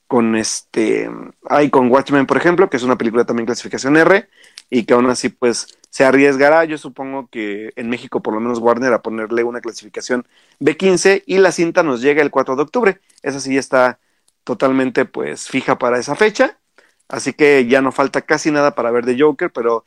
con 0.08 0.36
este, 0.36 1.10
hay 1.50 1.70
con 1.70 1.90
Watchmen, 1.90 2.26
por 2.26 2.38
ejemplo, 2.38 2.70
que 2.70 2.78
es 2.78 2.84
una 2.84 2.98
película 2.98 3.26
también 3.26 3.46
clasificación 3.46 3.98
R, 3.98 4.28
y 4.70 4.84
que 4.84 4.94
aún 4.94 5.10
así, 5.10 5.30
pues, 5.30 5.80
se 5.90 6.06
arriesgará, 6.06 6.66
yo 6.66 6.78
supongo 6.78 7.28
que 7.28 7.72
en 7.76 7.90
México, 7.90 8.22
por 8.22 8.34
lo 8.34 8.40
menos 8.40 8.60
Warner, 8.60 8.94
a 8.94 9.02
ponerle 9.02 9.44
una 9.44 9.62
clasificación 9.62 10.28
B15, 10.60 11.24
y 11.26 11.38
la 11.38 11.52
cinta 11.52 11.84
nos 11.84 12.02
llega 12.02 12.22
el 12.22 12.32
4 12.32 12.56
de 12.58 12.62
octubre. 12.62 13.00
Esa 13.22 13.40
sí 13.40 13.58
está 13.58 14.00
totalmente, 14.44 15.06
pues, 15.06 15.48
fija 15.50 15.78
para 15.78 16.00
esa 16.00 16.16
fecha, 16.16 16.60
así 17.08 17.34
que 17.34 17.68
ya 17.68 17.82
no 17.82 17.92
falta 17.92 18.22
casi 18.22 18.52
nada 18.52 18.76
para 18.76 18.92
ver 18.92 19.06
de 19.06 19.20
Joker, 19.20 19.52
pero 19.52 19.86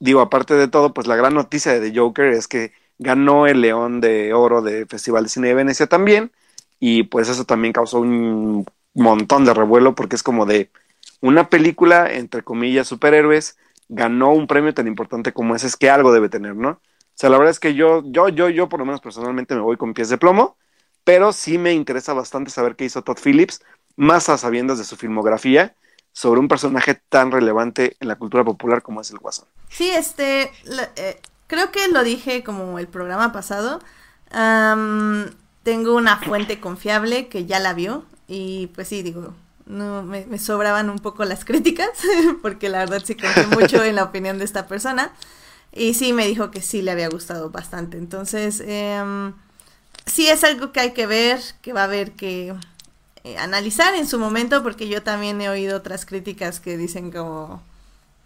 digo, 0.00 0.20
aparte 0.20 0.54
de 0.54 0.68
todo, 0.68 0.94
pues 0.94 1.06
la 1.06 1.16
gran 1.16 1.34
noticia 1.34 1.72
de 1.72 1.90
The 1.90 1.98
Joker 1.98 2.26
es 2.26 2.48
que 2.48 2.72
ganó 2.98 3.46
el 3.46 3.60
León 3.60 4.00
de 4.00 4.32
Oro 4.34 4.62
de 4.62 4.86
Festival 4.86 5.24
de 5.24 5.30
Cine 5.30 5.48
de 5.48 5.54
Venecia 5.54 5.86
también, 5.86 6.32
y 6.80 7.04
pues 7.04 7.28
eso 7.28 7.44
también 7.44 7.72
causó 7.72 8.00
un 8.00 8.66
montón 8.94 9.44
de 9.44 9.54
revuelo 9.54 9.94
porque 9.94 10.16
es 10.16 10.22
como 10.22 10.46
de 10.46 10.70
una 11.20 11.48
película, 11.48 12.12
entre 12.12 12.42
comillas, 12.42 12.86
superhéroes, 12.88 13.56
ganó 13.88 14.32
un 14.32 14.46
premio 14.46 14.74
tan 14.74 14.86
importante 14.86 15.32
como 15.32 15.54
ese, 15.56 15.66
es 15.66 15.76
que 15.76 15.90
algo 15.90 16.12
debe 16.12 16.28
tener, 16.28 16.54
¿no? 16.56 16.70
O 16.70 17.16
sea, 17.16 17.30
la 17.30 17.38
verdad 17.38 17.52
es 17.52 17.60
que 17.60 17.74
yo, 17.74 18.02
yo, 18.06 18.28
yo, 18.28 18.48
yo 18.48 18.68
por 18.68 18.80
lo 18.80 18.86
menos 18.86 19.00
personalmente 19.00 19.54
me 19.54 19.60
voy 19.60 19.76
con 19.76 19.94
pies 19.94 20.08
de 20.08 20.18
plomo, 20.18 20.56
pero 21.04 21.32
sí 21.32 21.58
me 21.58 21.72
interesa 21.72 22.12
bastante 22.12 22.50
saber 22.50 22.76
qué 22.76 22.86
hizo 22.86 23.02
Todd 23.02 23.18
Phillips, 23.22 23.62
más 23.96 24.28
a 24.28 24.38
sabiendas 24.38 24.78
de 24.78 24.84
su 24.84 24.96
filmografía, 24.96 25.74
sobre 26.12 26.40
un 26.40 26.48
personaje 26.48 26.94
tan 26.94 27.32
relevante 27.32 27.96
en 28.00 28.08
la 28.08 28.16
cultura 28.16 28.44
popular 28.44 28.82
como 28.82 29.00
es 29.00 29.10
el 29.10 29.18
Guasón. 29.18 29.46
Sí, 29.68 29.90
este, 29.90 30.52
eh, 30.96 31.20
creo 31.48 31.72
que 31.72 31.88
lo 31.88 32.04
dije 32.04 32.44
como 32.44 32.78
el 32.78 32.86
programa 32.86 33.32
pasado. 33.32 33.80
tengo 34.30 35.94
una 35.94 36.18
fuente 36.18 36.60
confiable 36.60 37.28
que 37.28 37.46
ya 37.46 37.58
la 37.58 37.74
vio, 37.74 38.04
y 38.28 38.68
pues 38.68 38.88
sí, 38.88 39.02
digo, 39.02 39.34
no 39.66 40.02
me, 40.02 40.38
sobraban 40.38 40.90
un 40.90 40.98
poco 40.98 41.24
las 41.24 41.44
críticas, 41.44 41.90
porque 42.42 42.68
la 42.68 42.78
verdad 42.78 43.02
sí 43.04 43.14
confié 43.14 43.46
mucho 43.46 43.82
en 43.82 43.96
la 43.96 44.04
opinión 44.10 44.38
de 44.38 44.44
esta 44.44 44.66
persona. 44.66 45.12
Y 45.72 45.94
sí 45.94 46.12
me 46.12 46.26
dijo 46.26 46.52
que 46.52 46.62
sí 46.62 46.82
le 46.82 46.92
había 46.92 47.08
gustado 47.08 47.50
bastante. 47.50 47.98
Entonces, 47.98 48.62
eh, 48.64 49.32
sí 50.06 50.28
es 50.28 50.44
algo 50.44 50.70
que 50.70 50.78
hay 50.80 50.92
que 50.92 51.06
ver, 51.06 51.40
que 51.62 51.72
va 51.72 51.80
a 51.80 51.84
haber 51.84 52.12
que 52.12 52.54
eh, 53.24 53.38
analizar 53.38 53.94
en 53.94 54.06
su 54.06 54.18
momento, 54.18 54.62
porque 54.62 54.88
yo 54.88 55.02
también 55.02 55.40
he 55.40 55.48
oído 55.48 55.76
otras 55.78 56.06
críticas 56.06 56.60
que 56.60 56.76
dicen 56.76 57.10
como 57.10 57.62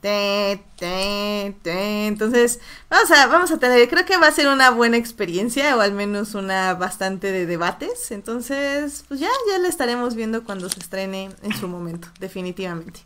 Te, 0.01 0.65
te, 0.77 1.57
te. 1.63 2.07
Entonces, 2.07 2.61
vamos 2.89 3.11
a, 3.11 3.27
vamos 3.27 3.51
a 3.51 3.59
tener, 3.59 3.89
creo 3.89 4.05
que 4.07 4.17
va 4.17 4.29
a 4.29 4.33
ser 4.33 4.47
una 4.49 4.71
buena 4.71 4.97
experiencia 4.97 5.77
o 5.77 5.81
al 5.81 5.93
menos 5.93 6.35
una 6.35 6.75
bastante 6.75 7.33
de 7.33 7.47
debates. 7.47 8.13
Entonces, 8.13 9.05
pues 9.09 9.19
ya, 9.21 9.29
ya 9.51 9.59
la 9.59 9.69
estaremos 9.69 10.15
viendo 10.15 10.45
cuando 10.45 10.69
se 10.71 10.79
estrene 10.81 11.31
en 11.43 11.53
su 11.53 11.67
momento, 11.69 12.09
definitivamente. 12.21 13.01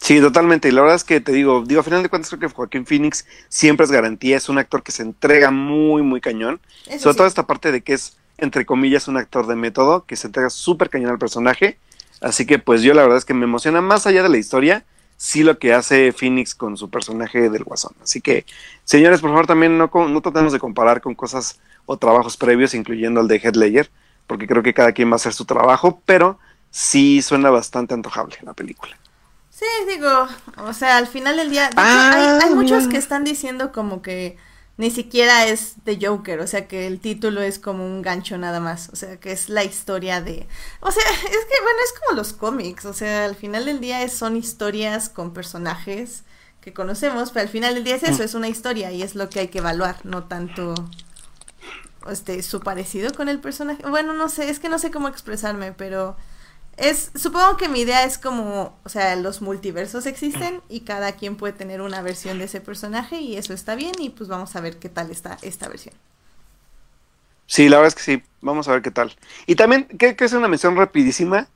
Sí, 0.00 0.20
totalmente. 0.20 0.68
Y 0.68 0.72
la 0.72 0.80
verdad 0.82 0.96
es 0.96 1.04
que 1.04 1.20
te 1.20 1.32
digo, 1.32 1.64
digo, 1.66 1.80
a 1.80 1.84
final 1.84 2.02
de 2.02 2.08
cuentas 2.08 2.30
creo 2.30 2.40
que 2.40 2.54
Joaquín 2.54 2.86
Phoenix 2.86 3.26
siempre 3.48 3.84
es 3.84 3.90
garantía, 3.90 4.36
es 4.36 4.48
un 4.48 4.58
actor 4.58 4.82
que 4.82 4.92
se 4.92 5.02
entrega 5.02 5.50
muy, 5.50 6.02
muy 6.02 6.20
cañón. 6.20 6.60
Sobre 6.98 7.16
todo 7.16 7.26
esta 7.26 7.46
parte 7.46 7.72
de 7.72 7.82
que 7.82 7.94
es, 7.94 8.16
entre 8.38 8.64
comillas, 8.64 9.08
un 9.08 9.16
actor 9.16 9.46
de 9.46 9.56
método, 9.56 10.06
que 10.06 10.16
se 10.16 10.28
entrega 10.28 10.50
súper 10.50 10.88
cañón 10.88 11.10
al 11.10 11.18
personaje. 11.18 11.78
Así 12.20 12.46
que 12.46 12.58
pues 12.58 12.82
yo 12.82 12.94
la 12.94 13.02
verdad 13.02 13.18
es 13.18 13.24
que 13.24 13.34
me 13.34 13.44
emociona 13.44 13.80
más 13.80 14.06
allá 14.06 14.22
de 14.22 14.28
la 14.28 14.38
historia, 14.38 14.84
sí 15.16 15.42
lo 15.42 15.58
que 15.58 15.74
hace 15.74 16.12
Phoenix 16.12 16.54
con 16.54 16.76
su 16.76 16.88
personaje 16.88 17.50
del 17.50 17.64
Guasón. 17.64 17.94
Así 18.02 18.20
que, 18.20 18.46
señores, 18.84 19.20
por 19.20 19.30
favor, 19.30 19.46
también 19.46 19.76
no, 19.76 19.90
no 19.92 20.20
tratemos 20.22 20.52
de 20.52 20.58
comparar 20.58 21.00
con 21.00 21.14
cosas 21.14 21.60
o 21.86 21.96
trabajos 21.96 22.36
previos, 22.36 22.74
incluyendo 22.74 23.20
el 23.20 23.28
de 23.28 23.36
Headlayer, 23.36 23.90
porque 24.26 24.46
creo 24.46 24.62
que 24.62 24.74
cada 24.74 24.92
quien 24.92 25.08
va 25.10 25.14
a 25.14 25.16
hacer 25.16 25.34
su 25.34 25.44
trabajo, 25.44 26.00
pero 26.06 26.38
sí 26.70 27.22
suena 27.22 27.50
bastante 27.50 27.94
antojable 27.94 28.36
la 28.42 28.54
película. 28.54 28.96
Sí, 29.50 29.66
digo, 29.88 30.28
o 30.58 30.72
sea, 30.72 30.98
al 30.98 31.08
final 31.08 31.36
del 31.36 31.50
día, 31.50 31.70
hay, 31.74 32.38
hay, 32.40 32.54
muchos 32.54 32.86
que 32.86 32.96
están 32.96 33.24
diciendo 33.24 33.72
como 33.72 34.02
que 34.02 34.36
ni 34.78 34.92
siquiera 34.92 35.46
es 35.46 35.74
de 35.84 35.98
Joker, 36.00 36.38
o 36.38 36.46
sea 36.46 36.68
que 36.68 36.86
el 36.86 37.00
título 37.00 37.42
es 37.42 37.58
como 37.58 37.84
un 37.84 38.00
gancho 38.00 38.38
nada 38.38 38.60
más, 38.60 38.88
o 38.92 38.96
sea 38.96 39.18
que 39.18 39.32
es 39.32 39.48
la 39.48 39.64
historia 39.64 40.22
de... 40.22 40.46
O 40.80 40.92
sea, 40.92 41.02
es 41.10 41.44
que 41.44 41.62
bueno, 41.62 41.78
es 41.84 42.00
como 42.00 42.16
los 42.16 42.32
cómics, 42.32 42.84
o 42.84 42.92
sea, 42.92 43.24
al 43.24 43.34
final 43.34 43.66
del 43.66 43.80
día 43.80 44.02
es, 44.02 44.12
son 44.12 44.36
historias 44.36 45.08
con 45.08 45.34
personajes 45.34 46.22
que 46.60 46.72
conocemos, 46.72 47.32
pero 47.32 47.42
al 47.42 47.48
final 47.48 47.74
del 47.74 47.82
día 47.82 47.96
es 47.96 48.04
eso, 48.04 48.22
mm. 48.22 48.26
es 48.26 48.34
una 48.34 48.48
historia 48.48 48.92
y 48.92 49.02
es 49.02 49.16
lo 49.16 49.28
que 49.28 49.40
hay 49.40 49.48
que 49.48 49.58
evaluar, 49.58 49.96
no 50.04 50.24
tanto 50.24 50.74
este 52.08 52.40
su 52.44 52.60
parecido 52.60 53.12
con 53.12 53.28
el 53.28 53.40
personaje. 53.40 53.82
Bueno, 53.88 54.12
no 54.12 54.28
sé, 54.28 54.48
es 54.48 54.60
que 54.60 54.68
no 54.68 54.78
sé 54.78 54.92
cómo 54.92 55.08
expresarme, 55.08 55.72
pero 55.72 56.16
es, 56.78 57.10
supongo 57.14 57.56
que 57.56 57.68
mi 57.68 57.80
idea 57.80 58.04
es 58.04 58.18
como, 58.18 58.78
o 58.84 58.88
sea, 58.88 59.16
los 59.16 59.42
multiversos 59.42 60.06
existen 60.06 60.60
y 60.68 60.80
cada 60.80 61.12
quien 61.12 61.36
puede 61.36 61.52
tener 61.52 61.80
una 61.80 62.02
versión 62.02 62.38
de 62.38 62.44
ese 62.44 62.60
personaje 62.60 63.20
y 63.20 63.36
eso 63.36 63.52
está 63.52 63.74
bien 63.74 63.92
y 63.98 64.10
pues 64.10 64.28
vamos 64.28 64.54
a 64.56 64.60
ver 64.60 64.78
qué 64.78 64.88
tal 64.88 65.10
está 65.10 65.38
esta 65.42 65.68
versión. 65.68 65.94
Sí, 67.46 67.68
la 67.68 67.78
verdad 67.78 67.88
es 67.88 67.94
que 67.94 68.02
sí, 68.02 68.22
vamos 68.40 68.68
a 68.68 68.72
ver 68.72 68.82
qué 68.82 68.90
tal. 68.90 69.14
Y 69.46 69.56
también, 69.56 69.86
que 69.86 70.16
es 70.18 70.32
una 70.32 70.48
mención 70.48 70.76
rapidísima, 70.76 71.48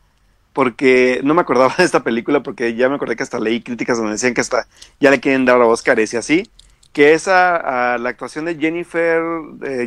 porque 0.53 1.21
no 1.23 1.35
me 1.35 1.43
acordaba 1.43 1.75
de 1.79 1.85
esta 1.85 2.03
película, 2.03 2.43
porque 2.43 2.75
ya 2.75 2.89
me 2.89 2.97
acordé 2.97 3.17
que 3.17 3.23
hasta 3.23 3.41
leí 3.41 3.63
críticas 3.63 3.99
donde 3.99 4.13
decían 4.13 4.35
que 4.35 4.41
hasta 4.41 4.67
ya 5.01 5.11
le 5.11 5.21
quieren 5.21 5.45
dar 5.45 5.61
a 5.61 5.67
Oscars 5.67 6.13
y 6.13 6.17
así 6.17 6.51
que 6.93 7.15
es 7.15 7.27
a, 7.27 7.97
la 7.99 8.11
actuación 8.11 8.45
de 8.45 8.57
Jennifer, 8.57 9.23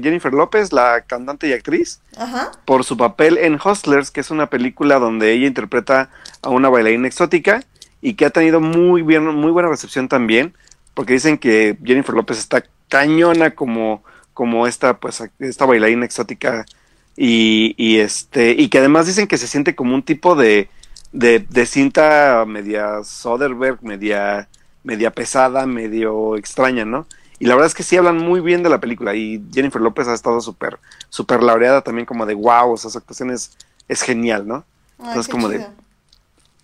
Jennifer 0.02 0.34
López, 0.34 0.74
la 0.74 1.02
cantante 1.02 1.48
y 1.48 1.54
actriz, 1.54 2.02
por 2.66 2.84
su 2.84 2.98
papel 2.98 3.38
en 3.38 3.60
Hustlers, 3.64 4.10
que 4.10 4.22
es 4.22 4.32
una 4.32 4.50
película 4.50 4.98
donde 4.98 5.32
ella 5.32 5.48
interpreta 5.48 6.10
a 6.42 6.50
una 6.50 6.70
bailarina 6.70 7.08
exótica 7.08 7.64
y 8.02 8.16
que 8.16 8.26
ha 8.26 8.30
tenido 8.32 8.60
muy 8.60 9.04
bien, 9.04 9.26
muy 9.26 9.52
buena 9.52 9.70
recepción 9.70 10.08
también, 10.08 10.56
porque 10.94 11.14
dicen 11.14 11.38
que 11.38 11.78
Jennifer 11.84 12.16
López 12.16 12.40
está 12.40 12.64
cañona 12.90 13.52
como, 13.52 14.04
como 14.34 14.66
esta, 14.68 14.98
pues, 14.98 15.24
esta 15.40 15.66
bailarina 15.66 16.06
exótica 16.06 16.66
y, 17.16 17.76
y 17.78 18.00
este, 18.00 18.52
y 18.52 18.70
que 18.70 18.80
además 18.80 19.06
dicen 19.06 19.28
que 19.28 19.38
se 19.38 19.48
siente 19.48 19.76
como 19.76 19.94
un 19.96 20.04
tipo 20.04 20.36
de, 20.36 20.70
de, 21.12 21.40
de 21.40 21.66
cinta 21.66 22.44
media 22.48 23.04
Soderbergh, 23.04 23.82
media 23.84 24.50
media 24.86 25.12
pesada, 25.12 25.66
medio 25.66 26.38
extraña, 26.38 26.86
¿no? 26.86 27.06
Y 27.38 27.48
la 27.48 27.56
verdad 27.56 27.68
es 27.68 27.76
que 27.76 27.84
sí 27.84 27.98
hablan 27.98 28.18
muy 28.18 28.40
bien 28.40 28.64
de 28.64 28.70
la 28.70 28.80
película 28.80 29.14
y 29.14 29.44
Jennifer 29.54 29.82
López 29.82 30.08
ha 30.08 30.14
estado 30.14 30.40
súper, 30.40 30.80
súper 31.10 31.44
laureada 31.44 31.82
también 31.82 32.06
como 32.06 32.26
de 32.26 32.34
wow, 32.34 32.72
o 32.72 32.78
sea, 32.78 32.90
su 32.90 32.98
actuación 32.98 33.32
es, 33.32 33.52
genial, 34.02 34.48
¿no? 34.48 34.64
entonces 34.98 35.28
como 35.28 35.50
de 35.50 35.68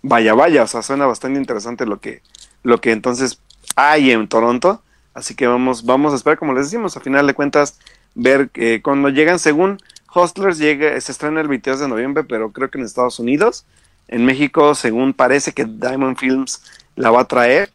vaya, 0.02 0.34
vaya, 0.34 0.62
o 0.62 0.66
sea, 0.66 0.82
suena 0.82 1.06
bastante 1.06 1.38
interesante 1.38 1.86
lo 1.86 2.00
que, 2.00 2.22
lo 2.62 2.80
que 2.80 2.92
entonces 2.92 3.40
hay 3.76 4.10
en 4.10 4.28
Toronto. 4.28 4.82
Así 5.14 5.34
que 5.34 5.46
vamos, 5.46 5.84
vamos 5.84 6.12
a 6.12 6.16
esperar, 6.16 6.38
como 6.38 6.54
les 6.54 6.66
decimos, 6.66 6.96
a 6.96 7.00
final 7.00 7.26
de 7.26 7.34
cuentas, 7.34 7.78
ver 8.14 8.48
que 8.50 8.82
cuando 8.82 9.08
llegan, 9.10 9.38
según 9.38 9.78
Hustlers, 10.14 10.58
llega, 10.58 10.98
se 11.00 11.12
estrena 11.12 11.40
el 11.40 11.48
22 11.48 11.80
de 11.80 11.88
noviembre, 11.88 12.24
pero 12.24 12.50
creo 12.50 12.70
que 12.70 12.78
en 12.78 12.84
Estados 12.84 13.18
Unidos. 13.18 13.64
En 14.08 14.24
México, 14.24 14.74
según 14.74 15.14
parece 15.14 15.52
que 15.52 15.64
Diamond 15.64 16.16
Films 16.16 16.62
la 16.96 17.10
va 17.10 17.22
a 17.22 17.24
traer, 17.28 17.70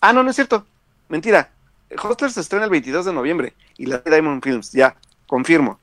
Ah, 0.00 0.12
no, 0.12 0.22
no 0.22 0.30
es 0.30 0.36
cierto. 0.36 0.64
Mentira. 1.08 1.50
Hustlers 1.90 2.34
se 2.34 2.40
estrena 2.40 2.64
el 2.64 2.70
22 2.70 3.04
de 3.04 3.12
noviembre 3.12 3.54
y 3.76 3.86
la 3.86 3.98
de 3.98 4.10
Diamond 4.10 4.42
Films, 4.42 4.72
ya, 4.72 4.94
confirmo. 5.26 5.80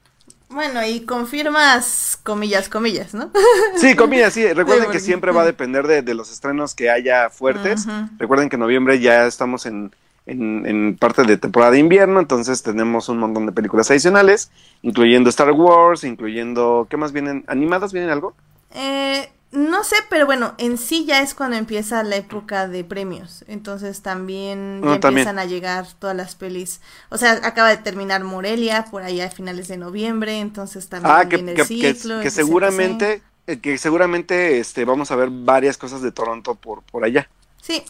Bueno, 0.49 0.85
y 0.85 1.01
confirmas 1.01 2.17
comillas, 2.23 2.69
comillas, 2.69 3.13
¿no? 3.13 3.31
Sí, 3.75 3.95
comillas, 3.95 4.33
sí. 4.33 4.53
Recuerden 4.53 4.89
que 4.89 5.01
siempre 5.01 5.31
va 5.31 5.41
a 5.41 5.45
depender 5.45 5.85
de, 5.87 6.13
los 6.13 6.31
estrenos 6.31 6.73
que 6.73 6.89
haya 6.89 7.29
fuertes. 7.29 7.85
Recuerden 8.17 8.47
que 8.47 8.55
en 8.55 8.61
noviembre 8.61 8.99
ya 8.99 9.25
estamos 9.27 9.65
en, 9.65 9.91
en, 10.25 10.95
parte 10.97 11.23
de 11.23 11.37
temporada 11.37 11.73
de 11.73 11.79
invierno, 11.79 12.19
entonces 12.19 12.63
tenemos 12.63 13.09
un 13.09 13.17
montón 13.17 13.45
de 13.45 13.51
películas 13.51 13.91
adicionales, 13.91 14.49
incluyendo 14.81 15.29
Star 15.29 15.51
Wars, 15.51 16.05
incluyendo... 16.05 16.87
¿Qué 16.89 16.95
más 16.95 17.11
vienen? 17.11 17.43
¿Animadas 17.47 17.91
vienen 17.91 18.11
algo? 18.11 18.33
Eh, 18.73 19.29
no 19.51 19.83
sé, 19.85 19.95
pero 20.09 20.25
bueno, 20.25 20.53
en 20.57 20.77
sí 20.77 21.05
ya 21.05 21.21
es 21.21 21.33
cuando 21.33 21.55
empieza 21.55 22.03
la 22.03 22.17
época 22.17 22.67
de 22.67 22.83
premios. 22.83 23.45
Entonces 23.47 24.01
también 24.01 24.81
ya 24.83 24.95
empiezan 24.95 25.39
a 25.39 25.45
llegar 25.45 25.87
todas 25.99 26.15
las 26.15 26.35
pelis. 26.35 26.81
O 27.09 27.17
sea, 27.17 27.33
acaba 27.43 27.69
de 27.69 27.77
terminar 27.77 28.23
Morelia 28.23 28.85
por 28.91 29.03
allá 29.03 29.27
a 29.27 29.31
finales 29.31 29.69
de 29.69 29.77
noviembre, 29.77 30.39
entonces 30.39 30.89
también 30.89 31.15
ah, 31.15 31.23
viene 31.23 31.53
el 31.53 31.65
ciclo. 31.65 32.19
Que, 32.19 32.29
seguramente, 32.29 33.21
eh, 33.47 33.59
que 33.59 33.77
seguramente 33.77 34.59
este, 34.59 34.83
vamos 34.83 35.11
a 35.11 35.15
ver 35.15 35.29
varias 35.31 35.77
cosas 35.77 36.01
de 36.01 36.11
Toronto 36.11 36.55
por, 36.55 36.83
por 36.83 37.05
allá. 37.05 37.29
Sí, 37.61 37.83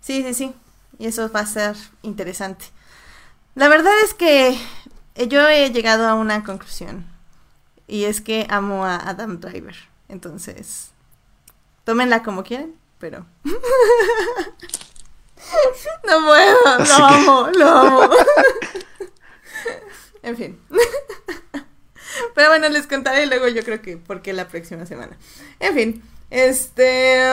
sí, 0.00 0.22
sí, 0.24 0.34
sí. 0.34 0.54
Y 0.98 1.06
eso 1.06 1.30
va 1.30 1.40
a 1.40 1.46
ser 1.46 1.76
interesante. 2.02 2.66
La 3.54 3.68
verdad 3.68 3.92
es 4.04 4.14
que 4.14 4.58
yo 5.28 5.48
he 5.48 5.70
llegado 5.70 6.08
a 6.08 6.14
una 6.14 6.42
conclusión. 6.42 7.06
Y 7.86 8.04
es 8.04 8.20
que 8.20 8.46
amo 8.50 8.84
a 8.84 8.96
Adam 8.96 9.38
Driver. 9.38 9.76
Entonces, 10.08 10.90
tómenla 11.84 12.22
como 12.22 12.42
quieren, 12.44 12.74
pero... 12.98 13.26
no 13.44 13.52
puedo, 16.26 16.78
lo 16.78 17.04
amo, 17.04 17.48
lo 17.56 17.68
amo. 17.68 18.00
en 20.22 20.36
fin. 20.36 20.58
pero 22.34 22.48
bueno, 22.48 22.68
les 22.68 22.86
contaré 22.86 23.26
luego 23.26 23.48
yo 23.48 23.62
creo 23.62 23.82
que 23.82 23.96
por 23.96 24.22
qué 24.22 24.32
la 24.32 24.48
próxima 24.48 24.86
semana. 24.86 25.16
En 25.60 25.74
fin, 25.74 26.02
este... 26.30 27.24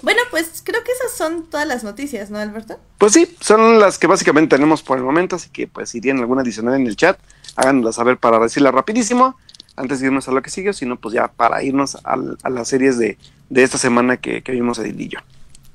Bueno, 0.00 0.22
pues 0.30 0.62
creo 0.64 0.84
que 0.84 0.92
esas 0.92 1.10
son 1.10 1.50
todas 1.50 1.66
las 1.66 1.82
noticias, 1.82 2.30
¿no, 2.30 2.38
Alberto? 2.38 2.78
Pues 2.98 3.12
sí, 3.14 3.36
son 3.40 3.80
las 3.80 3.98
que 3.98 4.06
básicamente 4.06 4.54
tenemos 4.54 4.80
por 4.80 4.96
el 4.96 5.02
momento, 5.02 5.34
así 5.34 5.50
que 5.50 5.66
pues 5.66 5.90
si 5.90 6.00
tienen 6.00 6.22
alguna 6.22 6.42
adicional 6.42 6.74
en 6.74 6.86
el 6.86 6.96
chat, 6.96 7.18
háganla 7.56 7.92
saber 7.92 8.16
para 8.16 8.38
decirla 8.38 8.70
rapidísimo 8.70 9.36
antes 9.78 10.00
de 10.00 10.06
irnos 10.06 10.28
a 10.28 10.32
lo 10.32 10.42
que 10.42 10.50
sigue, 10.50 10.72
sino 10.72 10.96
pues 10.96 11.14
ya 11.14 11.28
para 11.28 11.62
irnos 11.62 11.96
a, 12.04 12.16
las 12.48 12.68
series 12.68 12.98
de, 12.98 13.16
esta 13.50 13.78
semana 13.78 14.16
que, 14.16 14.42
vimos 14.46 14.78
Edil 14.78 15.00
y 15.00 15.08
yo. 15.08 15.18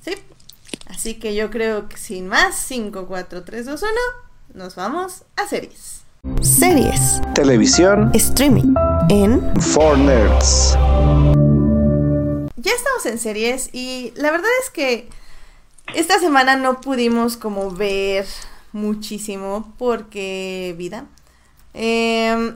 Sí, 0.01 0.15
así 0.87 1.15
que 1.15 1.35
yo 1.35 1.49
creo 1.49 1.87
que 1.89 1.97
sin 1.97 2.27
más, 2.27 2.55
5, 2.55 3.05
4, 3.07 3.43
3, 3.43 3.65
2, 3.65 3.81
1, 3.81 3.91
nos 4.53 4.75
vamos 4.75 5.23
a 5.35 5.47
series. 5.47 6.01
Series. 6.41 7.21
Televisión. 7.33 8.11
Streaming. 8.13 8.73
En. 9.09 9.41
For 9.59 9.97
Nerds. 9.97 10.77
Ya 12.55 12.71
estamos 12.71 13.05
en 13.05 13.17
series 13.17 13.69
y 13.73 14.13
la 14.15 14.31
verdad 14.31 14.49
es 14.63 14.69
que 14.69 15.09
esta 15.93 16.19
semana 16.19 16.55
no 16.55 16.79
pudimos 16.79 17.35
como 17.35 17.71
ver 17.71 18.25
muchísimo 18.71 19.73
porque 19.77 20.75
vida. 20.77 21.05
Eh, 21.73 22.55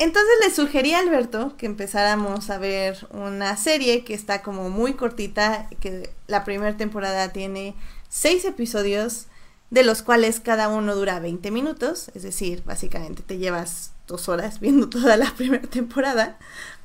entonces 0.00 0.32
le 0.42 0.50
sugerí 0.50 0.94
a 0.94 0.98
Alberto 0.98 1.56
que 1.58 1.66
empezáramos 1.66 2.48
a 2.48 2.56
ver 2.56 3.06
una 3.10 3.56
serie 3.58 4.02
que 4.02 4.14
está 4.14 4.40
como 4.42 4.70
muy 4.70 4.94
cortita, 4.94 5.68
que 5.78 6.10
la 6.26 6.42
primera 6.42 6.74
temporada 6.76 7.32
tiene 7.32 7.74
seis 8.08 8.46
episodios, 8.46 9.26
de 9.68 9.84
los 9.84 10.02
cuales 10.02 10.40
cada 10.40 10.68
uno 10.68 10.94
dura 10.96 11.20
20 11.20 11.50
minutos, 11.50 12.10
es 12.14 12.22
decir, 12.22 12.62
básicamente 12.64 13.22
te 13.22 13.36
llevas 13.36 13.92
dos 14.06 14.28
horas 14.30 14.58
viendo 14.58 14.88
toda 14.90 15.18
la 15.18 15.34
primera 15.34 15.68
temporada, 15.68 16.38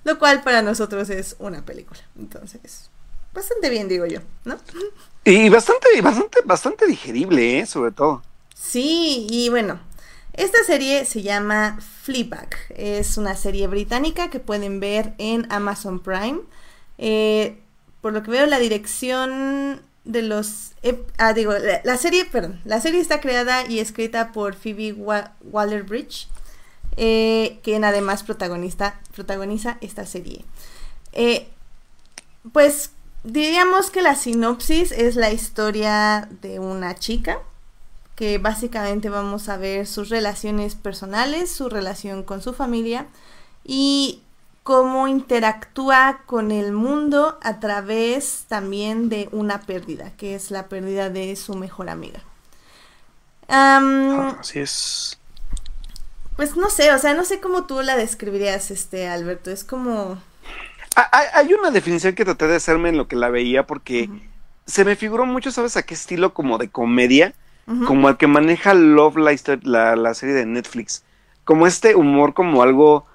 lo 0.03 0.19
cual 0.19 0.43
para 0.43 0.61
nosotros 0.61 1.09
es 1.09 1.37
una 1.39 1.63
película. 1.63 2.01
Entonces, 2.19 2.89
bastante 3.33 3.69
bien, 3.69 3.87
digo 3.87 4.05
yo, 4.05 4.19
¿no? 4.43 4.57
Y 5.23 5.47
bastante, 5.47 6.01
bastante, 6.01 6.41
bastante 6.43 6.85
digerible, 6.85 7.59
¿eh? 7.59 7.65
Sobre 7.65 7.91
todo. 7.91 8.21
Sí, 8.53 9.25
y 9.29 9.47
bueno, 9.47 9.79
esta 10.37 10.63
serie 10.65 11.05
se 11.05 11.21
llama 11.21 11.79
Fleabag. 12.03 12.49
Es 12.69 13.17
una 13.17 13.35
serie 13.35 13.67
británica 13.67 14.29
que 14.29 14.39
pueden 14.39 14.79
ver 14.79 15.13
en 15.17 15.51
Amazon 15.51 15.99
Prime. 15.99 16.39
Eh, 16.97 17.57
por 18.01 18.13
lo 18.13 18.21
que 18.21 18.31
veo, 18.31 18.45
la 18.45 18.59
dirección 18.59 19.81
de 20.03 20.21
los... 20.21 20.73
ah, 21.17 21.33
digo, 21.33 21.53
la, 21.83 21.97
serie, 21.97 22.25
perdón, 22.25 22.59
la 22.65 22.81
serie 22.81 22.99
está 22.99 23.21
creada 23.21 23.65
y 23.65 23.79
escrita 23.79 24.31
por 24.31 24.55
Phoebe 24.55 24.93
Waller-Bridge, 24.93 26.27
eh, 26.97 27.59
quien 27.63 27.83
además 27.83 28.23
protagonista, 28.23 28.99
protagoniza 29.15 29.77
esta 29.81 30.05
serie. 30.05 30.43
Eh, 31.13 31.47
pues 32.51 32.91
diríamos 33.23 33.89
que 33.89 34.01
la 34.01 34.15
sinopsis 34.15 34.91
es 34.91 35.15
la 35.15 35.31
historia 35.31 36.27
de 36.41 36.59
una 36.59 36.95
chica 36.95 37.39
que 38.15 38.37
básicamente 38.37 39.09
vamos 39.09 39.49
a 39.49 39.57
ver 39.57 39.87
sus 39.87 40.09
relaciones 40.09 40.75
personales, 40.75 41.51
su 41.51 41.69
relación 41.69 42.23
con 42.23 42.41
su 42.41 42.53
familia 42.53 43.07
y 43.63 44.21
cómo 44.63 45.07
interactúa 45.07 46.21
con 46.25 46.51
el 46.51 46.71
mundo 46.71 47.37
a 47.43 47.59
través 47.59 48.45
también 48.47 49.09
de 49.09 49.29
una 49.31 49.61
pérdida, 49.61 50.11
que 50.17 50.33
es 50.33 50.49
la 50.49 50.67
pérdida 50.67 51.09
de 51.09 51.35
su 51.35 51.55
mejor 51.55 51.89
amiga. 51.89 52.21
Ah, 53.47 54.37
así 54.39 54.59
es. 54.59 55.19
Pues 56.35 56.57
no 56.57 56.69
sé, 56.69 56.91
o 56.91 56.97
sea, 56.97 57.13
no 57.13 57.23
sé 57.23 57.39
cómo 57.39 57.65
tú 57.65 57.81
la 57.81 57.95
describirías, 57.95 58.71
este 58.71 59.07
Alberto. 59.07 59.51
Es 59.51 59.63
como. 59.63 60.17
Hay 61.11 61.53
una 61.53 61.71
definición 61.71 62.15
que 62.15 62.25
traté 62.25 62.47
de 62.47 62.55
hacerme 62.55 62.89
en 62.89 62.97
lo 62.97 63.07
que 63.07 63.15
la 63.15 63.29
veía 63.29 63.67
porque 63.67 64.09
se 64.65 64.85
me 64.85 64.95
figuró 64.95 65.25
mucho, 65.25 65.51
¿sabes? 65.51 65.77
A 65.77 65.83
qué 65.83 65.93
estilo 65.93 66.33
como 66.33 66.57
de 66.57 66.69
comedia, 66.69 67.33
como 67.87 68.07
al 68.07 68.17
que 68.17 68.27
maneja 68.27 68.73
Love 68.73 69.17
la, 69.17 69.95
la 69.95 70.13
serie 70.13 70.35
de 70.35 70.45
Netflix. 70.45 71.03
Como 71.43 71.67
este 71.67 71.95
humor, 71.95 72.33
como 72.33 72.61
algo 72.61 73.05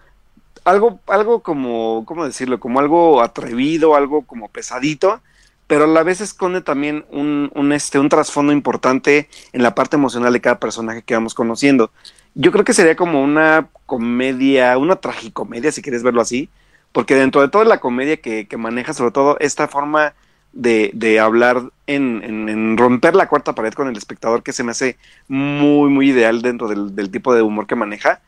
algo, 0.64 1.00
algo 1.06 1.40
como, 1.40 2.04
¿cómo 2.06 2.24
decirlo? 2.24 2.60
Como 2.60 2.80
algo 2.80 3.22
atrevido, 3.22 3.94
algo 3.94 4.22
como 4.22 4.48
pesadito, 4.48 5.20
pero 5.66 5.84
a 5.84 5.88
la 5.88 6.02
vez 6.02 6.20
esconde 6.20 6.60
también 6.60 7.04
un, 7.10 7.50
un, 7.54 7.72
este, 7.72 7.98
un 7.98 8.08
trasfondo 8.08 8.52
importante 8.52 9.28
en 9.52 9.62
la 9.62 9.74
parte 9.74 9.96
emocional 9.96 10.32
de 10.32 10.40
cada 10.40 10.58
personaje 10.58 11.02
que 11.02 11.14
vamos 11.14 11.34
conociendo. 11.34 11.90
Yo 12.34 12.52
creo 12.52 12.64
que 12.64 12.74
sería 12.74 12.96
como 12.96 13.22
una 13.22 13.68
comedia, 13.86 14.76
una 14.78 14.96
tragicomedia, 14.96 15.72
si 15.72 15.82
quieres 15.82 16.02
verlo 16.02 16.20
así, 16.20 16.48
porque 16.92 17.14
dentro 17.14 17.40
de 17.40 17.48
toda 17.48 17.64
la 17.64 17.78
comedia 17.78 18.18
que, 18.18 18.46
que 18.46 18.56
maneja, 18.56 18.94
sobre 18.94 19.12
todo 19.12 19.36
esta 19.40 19.68
forma 19.68 20.14
de, 20.52 20.90
de 20.94 21.20
hablar 21.20 21.70
en, 21.86 22.22
en, 22.48 22.76
romper 22.76 23.14
la 23.14 23.28
cuarta 23.28 23.54
pared 23.54 23.72
con 23.72 23.88
el 23.88 23.96
espectador, 23.96 24.42
que 24.42 24.52
se 24.52 24.64
me 24.64 24.72
hace 24.72 24.96
muy, 25.28 25.90
muy 25.90 26.10
ideal 26.10 26.42
dentro 26.42 26.68
del, 26.68 26.94
del 26.94 27.10
tipo 27.10 27.34
de 27.34 27.42
humor 27.42 27.66
que 27.66 27.76
maneja, 27.76 28.20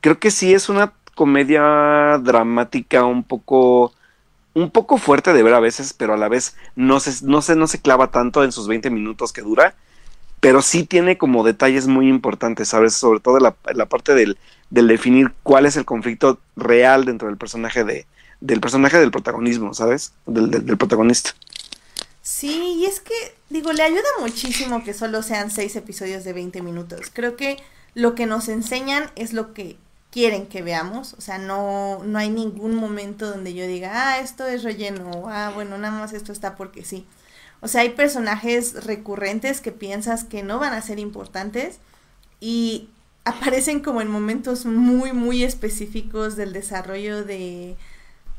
creo 0.00 0.18
que 0.18 0.30
sí 0.30 0.54
es 0.54 0.68
una 0.68 0.92
comedia 1.14 2.18
dramática 2.22 3.04
un 3.04 3.24
poco 3.24 3.92
un 4.54 4.70
poco 4.70 4.98
fuerte 4.98 5.32
de 5.32 5.42
ver 5.42 5.54
a 5.54 5.60
veces, 5.60 5.92
pero 5.92 6.14
a 6.14 6.16
la 6.16 6.28
vez 6.28 6.56
no 6.74 7.00
se, 7.00 7.24
no 7.24 7.42
se, 7.42 7.54
no 7.54 7.66
se 7.66 7.80
clava 7.80 8.10
tanto 8.10 8.42
en 8.42 8.50
sus 8.52 8.66
20 8.66 8.90
minutos 8.90 9.32
que 9.32 9.42
dura, 9.42 9.74
pero 10.40 10.62
sí 10.62 10.84
tiene 10.84 11.18
como 11.18 11.44
detalles 11.44 11.86
muy 11.86 12.08
importantes, 12.08 12.68
¿sabes? 12.68 12.94
Sobre 12.94 13.20
todo 13.20 13.38
la, 13.38 13.54
la 13.74 13.86
parte 13.86 14.14
del, 14.14 14.36
del, 14.70 14.88
definir 14.88 15.32
cuál 15.42 15.66
es 15.66 15.76
el 15.76 15.84
conflicto 15.84 16.38
real 16.56 17.04
dentro 17.04 17.28
del 17.28 17.36
personaje 17.36 17.84
de, 17.84 18.06
del 18.40 18.60
personaje 18.60 18.98
del 18.98 19.10
protagonismo, 19.10 19.74
¿sabes? 19.74 20.12
Del, 20.26 20.50
del, 20.50 20.76
protagonista. 20.76 21.30
Sí, 22.30 22.76
y 22.78 22.84
es 22.84 23.00
que, 23.00 23.14
digo, 23.48 23.72
le 23.72 23.82
ayuda 23.82 24.02
muchísimo 24.20 24.84
que 24.84 24.92
solo 24.92 25.22
sean 25.22 25.50
seis 25.50 25.74
episodios 25.76 26.24
de 26.24 26.34
20 26.34 26.60
minutos. 26.60 27.10
Creo 27.10 27.36
que 27.36 27.56
lo 27.94 28.14
que 28.14 28.26
nos 28.26 28.48
enseñan 28.50 29.10
es 29.16 29.32
lo 29.32 29.54
que 29.54 29.78
quieren 30.10 30.46
que 30.46 30.60
veamos, 30.60 31.14
o 31.14 31.22
sea, 31.22 31.38
no, 31.38 32.04
no 32.04 32.18
hay 32.18 32.28
ningún 32.28 32.74
momento 32.74 33.30
donde 33.30 33.54
yo 33.54 33.66
diga, 33.66 33.92
ah, 33.94 34.18
esto 34.20 34.46
es 34.46 34.62
relleno, 34.62 35.24
ah, 35.28 35.52
bueno, 35.54 35.78
nada 35.78 35.98
más 35.98 36.12
esto 36.12 36.30
está 36.32 36.54
porque 36.54 36.84
sí. 36.84 37.06
O 37.62 37.68
sea, 37.68 37.80
hay 37.80 37.90
personajes 37.90 38.84
recurrentes 38.84 39.62
que 39.62 39.72
piensas 39.72 40.24
que 40.24 40.42
no 40.42 40.58
van 40.58 40.74
a 40.74 40.82
ser 40.82 40.98
importantes 40.98 41.78
y 42.40 42.90
aparecen 43.24 43.80
como 43.80 44.02
en 44.02 44.08
momentos 44.10 44.66
muy, 44.66 45.12
muy 45.12 45.44
específicos 45.44 46.36
del 46.36 46.52
desarrollo 46.52 47.24
de, 47.24 47.76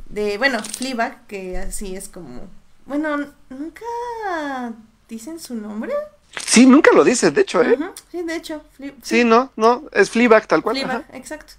de 0.09 0.37
bueno, 0.37 0.63
Fleabag, 0.63 1.25
que 1.27 1.57
así 1.57 1.95
es 1.95 2.07
como, 2.07 2.47
bueno, 2.89 3.17
nunca 3.49 3.85
dicen 5.07 5.39
su 5.39 5.53
nombre. 5.53 5.93
Sí, 6.45 6.65
nunca 6.65 6.91
lo 6.93 7.03
dice, 7.03 7.29
de 7.31 7.41
hecho, 7.41 7.61
¿eh? 7.61 7.77
sí, 8.11 8.23
de 8.23 8.35
hecho. 8.35 8.63
sí. 9.03 9.23
no, 9.23 9.51
no, 9.55 9.83
es 9.93 10.09
Fleabag 10.09 10.47
tal 10.47 10.63
cual. 10.63 10.75
Fleabag, 10.75 11.05
exacto. 11.13 11.53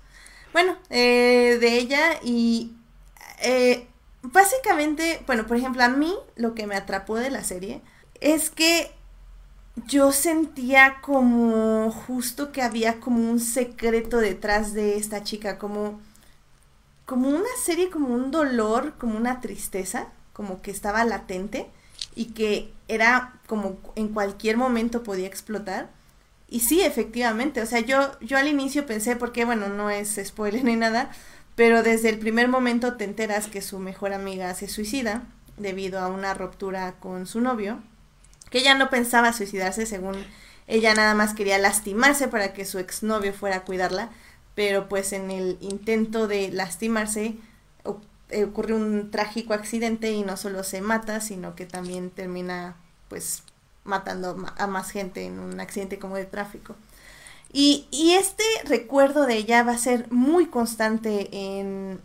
Bueno, 0.53 0.77
eh, 0.91 1.59
de 1.61 1.79
ella 1.79 2.19
y 2.25 2.73
eh, 3.43 3.87
básicamente, 4.23 5.23
bueno, 5.27 5.47
por 5.47 5.57
ejemplo, 5.57 5.85
a 5.85 5.89
mí 5.89 6.15
lo 6.35 6.55
que 6.55 6.67
me 6.67 6.75
atrapó 6.75 7.17
de 7.17 7.31
la 7.31 7.45
serie 7.45 7.81
es 8.21 8.51
que 8.51 8.91
yo 9.87 10.11
sentía 10.11 10.99
como 11.01 11.93
justo 11.93 12.51
que 12.51 12.63
había 12.63 12.99
como 12.99 13.31
un 13.31 13.39
secreto 13.39 14.19
detrás 14.19 14.75
de 14.75 14.97
esta 14.97 15.23
chica, 15.23 15.59
como, 15.59 16.01
como 17.07 17.29
una 17.29 17.49
serie, 17.65 17.89
como 17.89 18.09
un 18.09 18.33
dolor, 18.33 18.95
como 18.99 19.17
una 19.17 19.41
tristeza, 19.41 20.09
como 20.33 20.63
que 20.63 20.71
estaba 20.71 21.05
latente 21.05 21.67
y 22.15 22.27
que 22.27 22.73
era 22.89 23.41
como 23.47 23.79
en 23.97 24.09
cualquier 24.09 24.57
momento 24.57 25.03
podía 25.03 25.27
explotar. 25.27 25.91
Y 26.49 26.61
sí, 26.61 26.83
efectivamente, 26.83 27.63
o 27.63 27.67
sea, 27.67 27.81
yo, 27.81 28.19
yo 28.21 28.37
al 28.37 28.49
inicio 28.49 28.87
pensé, 28.87 29.17
porque 29.17 29.45
bueno, 29.45 29.69
no 29.69 29.91
es 29.91 30.21
spoiler 30.25 30.65
ni 30.65 30.77
nada, 30.77 31.11
pero 31.55 31.83
desde 31.83 32.09
el 32.09 32.19
primer 32.19 32.49
momento 32.49 32.95
te 32.97 33.05
enteras 33.05 33.47
que 33.47 33.63
su 33.63 33.79
mejor 33.79 34.13
amiga 34.13 34.55
se 34.55 34.69
suicida 34.69 35.23
debido 35.57 36.01
a 36.01 36.09
una 36.09 36.35
ruptura 36.35 36.95
con 37.01 37.27
su 37.27 37.41
novio, 37.41 37.81
que 38.51 38.59
ella 38.59 38.75
no 38.75 38.91
pensaba 38.91 39.33
suicidarse, 39.33 39.87
según 39.87 40.17
ella 40.67 40.95
nada 40.95 41.15
más 41.15 41.35
quería 41.35 41.59
lastimarse 41.59 42.29
para 42.29 42.53
que 42.53 42.65
su 42.65 42.79
exnovio 42.79 43.33
fuera 43.33 43.57
a 43.57 43.65
cuidarla, 43.65 44.11
pero 44.55 44.89
pues 44.89 45.13
en 45.13 45.31
el 45.31 45.59
intento 45.61 46.27
de 46.27 46.51
lastimarse 46.51 47.37
eh, 48.31 48.45
ocurre 48.45 48.75
un 48.75 49.11
trágico 49.11 49.55
accidente 49.55 50.13
y 50.13 50.23
no 50.23 50.37
solo 50.37 50.65
se 50.65 50.81
mata, 50.81 51.21
sino 51.21 51.55
que 51.55 51.67
también 51.67 52.11
termina 52.11 52.77
pues 53.09 53.43
matando 53.85 54.37
a 54.57 54.67
más 54.67 54.91
gente 54.91 55.25
en 55.25 55.39
un 55.39 55.61
accidente 55.61 55.99
como 55.99 56.17
de 56.17 56.25
tráfico. 56.25 56.77
Y, 57.53 57.89
y 57.91 58.13
este 58.13 58.45
recuerdo 58.65 59.27
de 59.27 59.37
ella 59.37 59.63
va 59.65 59.73
a 59.73 59.79
ser 59.79 60.11
muy 60.11 60.47
constante 60.47 61.29
en, 61.33 62.01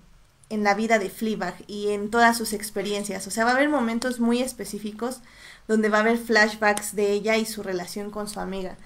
en 0.50 0.64
la 0.64 0.74
vida 0.74 1.00
de 1.00 1.10
Fleabag 1.10 1.56
y 1.68 1.90
en 1.90 2.10
todas 2.10 2.38
sus 2.38 2.54
experiencias. 2.54 3.28
O 3.28 3.32
sea, 3.32 3.46
va 3.46 3.52
a 3.52 3.56
haber 3.56 3.70
momentos 3.70 4.20
muy 4.20 4.42
específicos 4.42 5.20
donde 5.68 5.90
va 5.90 5.98
a 5.98 6.02
haber 6.02 6.18
flashbacks 6.18 6.96
de 6.96 7.12
ella 7.12 7.38
y 7.38 7.46
su 7.46 7.64
relación 7.64 8.12
con 8.12 8.28
su 8.28 8.40
amiga. 8.40 8.78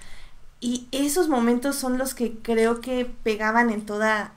Y 0.62 0.88
esos 0.92 1.30
momentos 1.30 1.76
son 1.76 1.98
los 1.98 2.14
que 2.14 2.34
creo 2.40 2.82
que 2.82 3.06
pegaban 3.06 3.70
en 3.70 3.86
toda, 3.86 4.34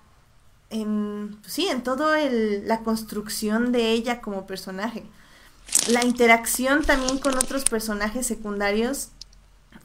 en, 0.73 1.39
pues 1.41 1.53
sí, 1.53 1.69
en 1.69 1.83
todo 1.83 2.15
el, 2.15 2.67
la 2.67 2.81
construcción 2.81 3.73
de 3.73 3.93
ella 3.93 4.21
como 4.21 4.47
personaje. 4.47 5.05
La 5.89 6.05
interacción 6.05 6.85
también 6.85 7.19
con 7.19 7.37
otros 7.37 7.65
personajes 7.65 8.27
secundarios 8.27 9.09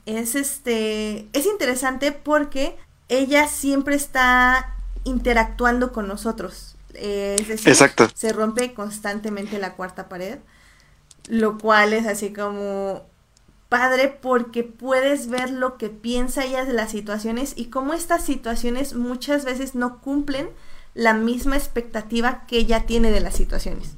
es 0.05 0.35
este 0.35 1.27
es 1.33 1.45
interesante 1.45 2.11
porque 2.11 2.75
ella 3.09 3.47
siempre 3.47 3.95
está 3.95 4.75
interactuando 5.03 5.91
con 5.91 6.07
nosotros. 6.07 6.75
Eh, 6.93 7.35
es 7.39 7.47
decir 7.47 7.75
se 8.15 8.33
rompe 8.33 8.73
constantemente 8.73 9.59
la 9.59 9.75
cuarta 9.75 10.09
pared 10.09 10.39
lo 11.27 11.57
cual 11.57 11.93
es 11.93 12.07
así 12.07 12.33
como 12.33 13.05
padre 13.69 14.17
porque 14.21 14.63
puedes 14.63 15.27
ver 15.27 15.49
lo 15.49 15.77
que 15.77 15.89
piensa 15.89 16.45
ella 16.45 16.65
de 16.65 16.73
las 16.73 16.91
situaciones 16.91 17.53
y 17.55 17.65
cómo 17.65 17.93
estas 17.93 18.23
situaciones 18.23 18.93
muchas 18.93 19.43
veces 19.43 19.75
no 19.75 19.99
cumplen 19.99 20.49
la 20.97 21.13
misma 21.13 21.55
expectativa 21.55 22.43
que 22.47 22.57
ella 22.57 22.85
tiene 22.87 23.11
de 23.11 23.21
las 23.21 23.35
situaciones. 23.35 23.95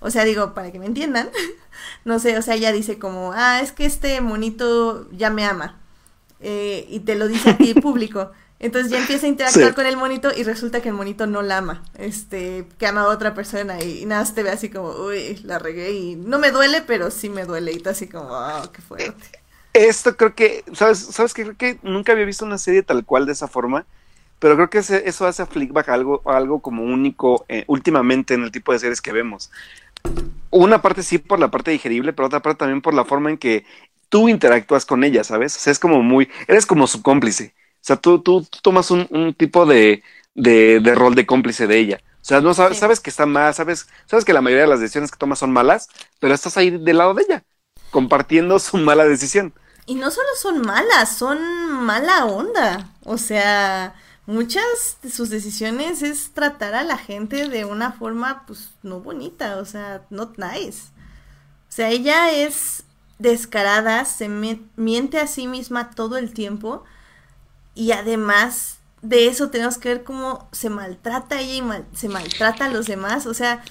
O 0.00 0.10
sea, 0.10 0.24
digo, 0.24 0.52
para 0.52 0.70
que 0.70 0.78
me 0.78 0.84
entiendan, 0.86 1.30
no 2.04 2.18
sé, 2.18 2.36
o 2.36 2.42
sea, 2.42 2.54
ella 2.54 2.72
dice 2.72 2.98
como, 2.98 3.32
ah, 3.32 3.60
es 3.62 3.72
que 3.72 3.86
este 3.86 4.20
monito 4.20 5.10
ya 5.12 5.30
me 5.30 5.44
ama. 5.44 5.80
Eh, 6.40 6.86
y 6.90 7.00
te 7.00 7.14
lo 7.14 7.26
dice 7.26 7.50
a 7.50 7.56
ti 7.56 7.72
público. 7.80 8.32
Entonces 8.58 8.92
ya 8.92 8.98
empieza 8.98 9.26
a 9.26 9.30
interactuar 9.30 9.74
con 9.74 9.86
el 9.86 9.96
monito 9.96 10.30
y 10.36 10.44
resulta 10.44 10.82
que 10.82 10.90
el 10.90 10.94
monito 10.94 11.26
no 11.26 11.42
la 11.42 11.58
ama, 11.58 11.82
este, 11.98 12.68
que 12.78 12.86
ama 12.86 13.00
a 13.02 13.08
otra 13.08 13.34
persona 13.34 13.82
y, 13.82 14.04
nada, 14.06 14.24
te 14.32 14.44
ve 14.44 14.50
así 14.50 14.68
como, 14.68 14.90
uy, 14.90 15.40
la 15.42 15.58
regué 15.58 15.90
y 15.92 16.14
no 16.14 16.38
me 16.38 16.52
duele, 16.52 16.80
pero 16.82 17.10
sí 17.10 17.28
me 17.28 17.44
duele 17.44 17.72
y 17.72 17.80
tú 17.80 17.90
así 17.90 18.06
como, 18.06 18.36
ah, 18.36 18.70
qué 18.72 18.80
fuerte. 18.80 19.42
Esto 19.72 20.16
creo 20.16 20.36
que, 20.36 20.64
¿sabes? 20.74 20.98
¿Sabes 20.98 21.34
que 21.34 21.42
Creo 21.42 21.56
que 21.56 21.80
nunca 21.82 22.12
había 22.12 22.24
visto 22.24 22.44
una 22.44 22.58
serie 22.58 22.84
tal 22.84 23.04
cual 23.04 23.26
de 23.26 23.32
esa 23.32 23.48
forma, 23.48 23.84
pero 24.42 24.56
creo 24.56 24.68
que 24.68 24.78
eso 24.80 25.26
hace 25.26 25.40
a 25.40 25.46
Flickback 25.46 25.88
algo, 25.88 26.20
algo 26.26 26.60
como 26.60 26.82
único 26.82 27.46
eh, 27.48 27.64
últimamente 27.68 28.34
en 28.34 28.42
el 28.42 28.50
tipo 28.50 28.72
de 28.72 28.80
series 28.80 29.00
que 29.00 29.12
vemos 29.12 29.50
una 30.52 30.82
parte 30.82 31.02
sí 31.02 31.18
por 31.18 31.40
la 31.40 31.50
parte 31.50 31.70
digerible, 31.70 32.12
pero 32.12 32.26
otra 32.26 32.40
parte 32.40 32.60
también 32.60 32.82
por 32.82 32.94
la 32.94 33.04
forma 33.04 33.30
en 33.30 33.38
que 33.38 33.64
tú 34.08 34.28
interactúas 34.28 34.84
con 34.84 35.02
ella, 35.02 35.24
¿sabes? 35.24 35.56
O 35.56 35.58
sea, 35.58 35.72
es 35.72 35.78
como 35.78 36.02
muy, 36.02 36.28
eres 36.46 36.66
como 36.66 36.86
su 36.86 37.02
cómplice. 37.02 37.54
O 37.76 37.84
sea, 37.84 37.96
tú, 37.96 38.20
tú, 38.20 38.46
tomas 38.62 38.90
un, 38.90 39.34
tipo 39.36 39.66
de, 39.66 40.02
de, 40.34 40.94
rol 40.94 41.14
de 41.14 41.26
cómplice 41.26 41.66
de 41.66 41.78
ella. 41.78 42.00
O 42.20 42.24
sea, 42.24 42.40
no 42.40 42.54
sabes, 42.54 42.78
sabes 42.78 43.00
que 43.00 43.10
está 43.10 43.26
mal, 43.26 43.52
sabes, 43.54 43.88
sabes 44.06 44.24
que 44.24 44.32
la 44.32 44.42
mayoría 44.42 44.64
de 44.64 44.70
las 44.70 44.80
decisiones 44.80 45.10
que 45.10 45.18
tomas 45.18 45.40
son 45.40 45.52
malas, 45.52 45.88
pero 46.20 46.34
estás 46.34 46.56
ahí 46.56 46.70
del 46.70 46.98
lado 46.98 47.14
de 47.14 47.22
ella. 47.22 47.44
compartiendo 47.90 48.58
su 48.58 48.76
mala 48.76 49.04
decisión. 49.04 49.54
Y 49.86 49.96
no 49.96 50.10
solo 50.10 50.28
son 50.40 50.60
malas, 50.62 51.16
son 51.16 51.38
mala 51.84 52.26
onda. 52.26 52.90
O 53.04 53.18
sea, 53.18 53.94
muchas 54.26 54.98
de 55.02 55.10
sus 55.10 55.30
decisiones 55.30 56.02
es 56.02 56.32
tratar 56.32 56.74
a 56.74 56.84
la 56.84 56.98
gente 56.98 57.48
de 57.48 57.64
una 57.64 57.92
forma, 57.92 58.44
pues, 58.46 58.70
no 58.82 59.00
bonita, 59.00 59.58
o 59.58 59.64
sea, 59.64 60.02
not 60.10 60.38
nice. 60.38 60.88
O 61.68 61.74
sea, 61.74 61.90
ella 61.90 62.32
es 62.32 62.84
descarada, 63.18 64.04
se 64.04 64.28
miente 64.28 65.18
a 65.18 65.26
sí 65.26 65.46
misma 65.46 65.90
todo 65.90 66.18
el 66.18 66.34
tiempo 66.34 66.84
y 67.74 67.92
además 67.92 68.78
de 69.00 69.26
eso 69.26 69.50
tenemos 69.50 69.78
que 69.78 69.88
ver 69.88 70.04
cómo 70.04 70.48
se 70.52 70.70
maltrata 70.70 71.40
ella 71.40 71.84
y 71.92 71.96
se 71.96 72.08
maltrata 72.08 72.66
a 72.66 72.70
los 72.70 72.86
demás. 72.86 73.26
O 73.26 73.34
sea, 73.34 73.62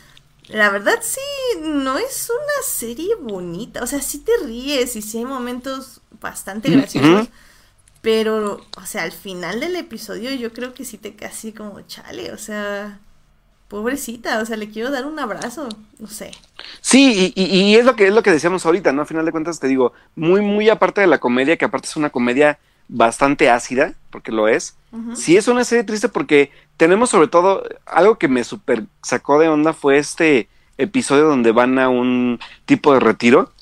la 0.48 0.70
verdad 0.70 1.00
sí, 1.02 1.60
no 1.62 1.98
es 1.98 2.30
una 2.30 2.66
serie 2.66 3.16
bonita. 3.16 3.84
O 3.84 3.88
sea, 3.88 4.02
sí 4.02 4.20
te 4.20 4.32
ríes 4.44 4.96
y 4.96 5.02
sí 5.02 5.20
hay 5.20 5.26
momentos 5.26 6.02
bastante 6.20 6.70
graciosos. 6.70 7.30
Pero, 8.02 8.62
o 8.78 8.86
sea, 8.86 9.04
al 9.04 9.12
final 9.12 9.60
del 9.60 9.76
episodio 9.76 10.34
yo 10.34 10.54
creo 10.54 10.74
que 10.74 10.86
sí 10.86 10.98
te 10.98 11.16
casi 11.16 11.52
como 11.52 11.82
chale, 11.82 12.32
o 12.32 12.38
sea, 12.38 13.00
pobrecita, 13.68 14.40
o 14.40 14.46
sea, 14.46 14.58
le 14.58 14.70
quiero 14.70 14.90
dar 14.90 15.06
un 15.06 15.20
abrazo, 15.20 15.70
no 16.00 16.08
sé. 16.08 16.32
Sí, 16.82 17.32
y, 17.36 17.44
y, 17.44 17.76
es 17.76 17.86
lo 17.86 17.96
que 17.96 18.08
es 18.08 18.14
lo 18.14 18.24
que 18.24 18.32
decíamos 18.32 18.66
ahorita, 18.66 18.92
¿no? 18.92 19.02
Al 19.02 19.08
final 19.08 19.26
de 19.26 19.32
cuentas 19.32 19.60
te 19.60 19.68
digo, 19.68 19.94
muy, 20.16 20.42
muy 20.42 20.70
aparte 20.70 21.02
de 21.02 21.08
la 21.08 21.20
comedia, 21.20 21.58
que 21.58 21.66
aparte 21.66 21.88
es 21.88 21.96
una 21.96 22.10
comedia 22.10 22.60
bastante 22.88 23.50
ácida, 23.50 23.94
porque 24.10 24.32
lo 24.32 24.48
es. 24.48 24.76
Sí 25.16 25.38
es 25.38 25.48
una 25.48 25.64
serie 25.64 25.86
triste 25.86 26.10
porque 26.10 26.52
tenemos 26.76 27.10
sobre 27.10 27.30
todo 27.30 27.64
algo 27.86 28.18
que 28.18 28.28
me 28.28 28.44
super 28.44 28.84
sacó 29.02 29.40
de 29.40 29.48
onda 29.48 29.72
fue 29.72 29.98
este 29.98 30.50
episodio 30.78 31.24
donde 31.24 31.54
van 31.54 31.80
a 31.80 31.88
un 31.88 32.40
tipo 32.66 32.94
de 32.94 33.00
retiro 33.00 33.54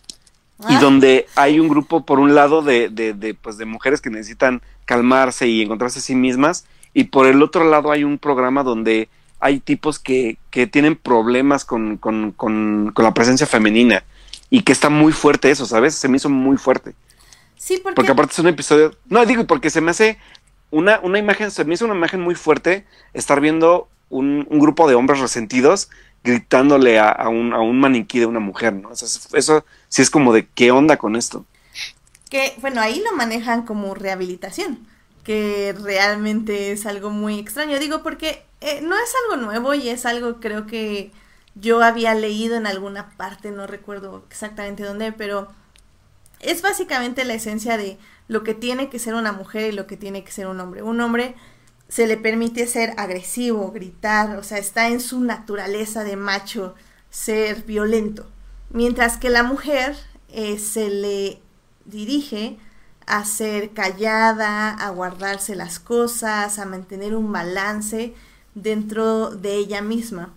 y 0.67 0.75
ah. 0.75 0.79
donde 0.79 1.27
hay 1.35 1.59
un 1.59 1.69
grupo 1.69 2.05
por 2.05 2.19
un 2.19 2.35
lado 2.35 2.61
de, 2.61 2.89
de, 2.89 3.13
de, 3.13 3.33
pues, 3.33 3.57
de 3.57 3.65
mujeres 3.65 4.01
que 4.01 4.09
necesitan 4.09 4.61
calmarse 4.85 5.47
y 5.47 5.61
encontrarse 5.61 5.99
a 5.99 6.01
sí 6.01 6.15
mismas 6.15 6.65
y 6.93 7.05
por 7.05 7.27
el 7.27 7.41
otro 7.41 7.63
lado 7.63 7.91
hay 7.91 8.03
un 8.03 8.17
programa 8.17 8.63
donde 8.63 9.07
hay 9.39 9.59
tipos 9.59 9.99
que, 9.99 10.37
que 10.49 10.67
tienen 10.67 10.95
problemas 10.95 11.63
con, 11.63 11.97
con, 11.97 12.31
con, 12.31 12.91
con 12.93 13.05
la 13.05 13.13
presencia 13.13 13.47
femenina 13.47 14.03
y 14.49 14.63
que 14.63 14.71
está 14.71 14.89
muy 14.89 15.13
fuerte 15.13 15.51
eso, 15.51 15.65
¿sabes? 15.65 15.95
Se 15.95 16.09
me 16.09 16.17
hizo 16.17 16.29
muy 16.29 16.57
fuerte. 16.57 16.93
Sí, 17.55 17.79
porque... 17.81 17.95
porque 17.95 18.11
aparte 18.11 18.33
es 18.33 18.39
un 18.39 18.47
episodio. 18.47 18.95
No, 19.07 19.25
digo, 19.25 19.45
porque 19.45 19.69
se 19.69 19.79
me 19.79 19.91
hace 19.91 20.17
una, 20.71 20.99
una 21.01 21.19
imagen, 21.19 21.51
se 21.51 21.63
me 21.63 21.75
hizo 21.75 21.85
una 21.85 21.95
imagen 21.95 22.19
muy 22.19 22.35
fuerte 22.35 22.85
estar 23.13 23.39
viendo 23.39 23.87
un, 24.09 24.45
un 24.49 24.59
grupo 24.59 24.89
de 24.89 24.95
hombres 24.95 25.19
resentidos 25.19 25.89
gritándole 26.23 26.99
a, 26.99 27.09
a, 27.09 27.29
un, 27.29 27.53
a 27.53 27.59
un 27.59 27.79
maniquí 27.79 28.19
de 28.19 28.25
una 28.25 28.39
mujer, 28.39 28.73
¿no? 28.73 28.91
Eso, 28.91 29.65
sí 29.87 30.01
es 30.01 30.09
como 30.09 30.33
de 30.33 30.47
qué 30.47 30.71
onda 30.71 30.97
con 30.97 31.15
esto. 31.15 31.45
Que, 32.29 32.53
bueno, 32.61 32.81
ahí 32.81 33.01
lo 33.03 33.15
manejan 33.15 33.65
como 33.65 33.93
rehabilitación, 33.95 34.87
que 35.23 35.75
realmente 35.81 36.71
es 36.71 36.85
algo 36.85 37.09
muy 37.09 37.39
extraño. 37.39 37.79
Digo, 37.79 38.03
porque 38.03 38.43
eh, 38.61 38.81
no 38.81 38.95
es 38.95 39.11
algo 39.23 39.43
nuevo 39.43 39.73
y 39.73 39.89
es 39.89 40.05
algo 40.05 40.39
creo 40.39 40.67
que 40.67 41.11
yo 41.55 41.81
había 41.83 42.13
leído 42.13 42.55
en 42.55 42.67
alguna 42.67 43.09
parte, 43.17 43.51
no 43.51 43.67
recuerdo 43.67 44.23
exactamente 44.29 44.83
dónde, 44.83 45.11
pero 45.11 45.47
es 46.39 46.61
básicamente 46.61 47.25
la 47.25 47.33
esencia 47.33 47.77
de 47.77 47.97
lo 48.27 48.43
que 48.43 48.53
tiene 48.53 48.89
que 48.89 48.99
ser 48.99 49.15
una 49.15 49.31
mujer 49.31 49.73
y 49.73 49.75
lo 49.75 49.87
que 49.87 49.97
tiene 49.97 50.23
que 50.23 50.31
ser 50.31 50.47
un 50.47 50.59
hombre. 50.59 50.83
Un 50.83 51.01
hombre 51.01 51.35
se 51.89 52.05
le 52.05 52.17
permite 52.17 52.67
ser 52.67 52.93
agresivo, 52.97 53.71
gritar, 53.71 54.37
o 54.37 54.43
sea, 54.43 54.59
está 54.59 54.87
en 54.89 54.99
su 54.99 55.19
naturaleza 55.21 56.03
de 56.03 56.15
macho 56.15 56.75
ser 57.09 57.63
violento. 57.63 58.27
Mientras 58.69 59.17
que 59.17 59.31
la 59.31 59.41
mujer 59.41 59.97
eh, 60.29 60.59
se 60.59 60.89
le 60.89 61.41
dirige 61.85 62.59
a 63.07 63.25
ser 63.25 63.71
callada, 63.71 64.69
a 64.69 64.89
guardarse 64.91 65.55
las 65.55 65.79
cosas, 65.79 66.59
a 66.59 66.65
mantener 66.65 67.15
un 67.15 67.31
balance 67.31 68.13
dentro 68.53 69.31
de 69.31 69.55
ella 69.55 69.81
misma. 69.81 70.31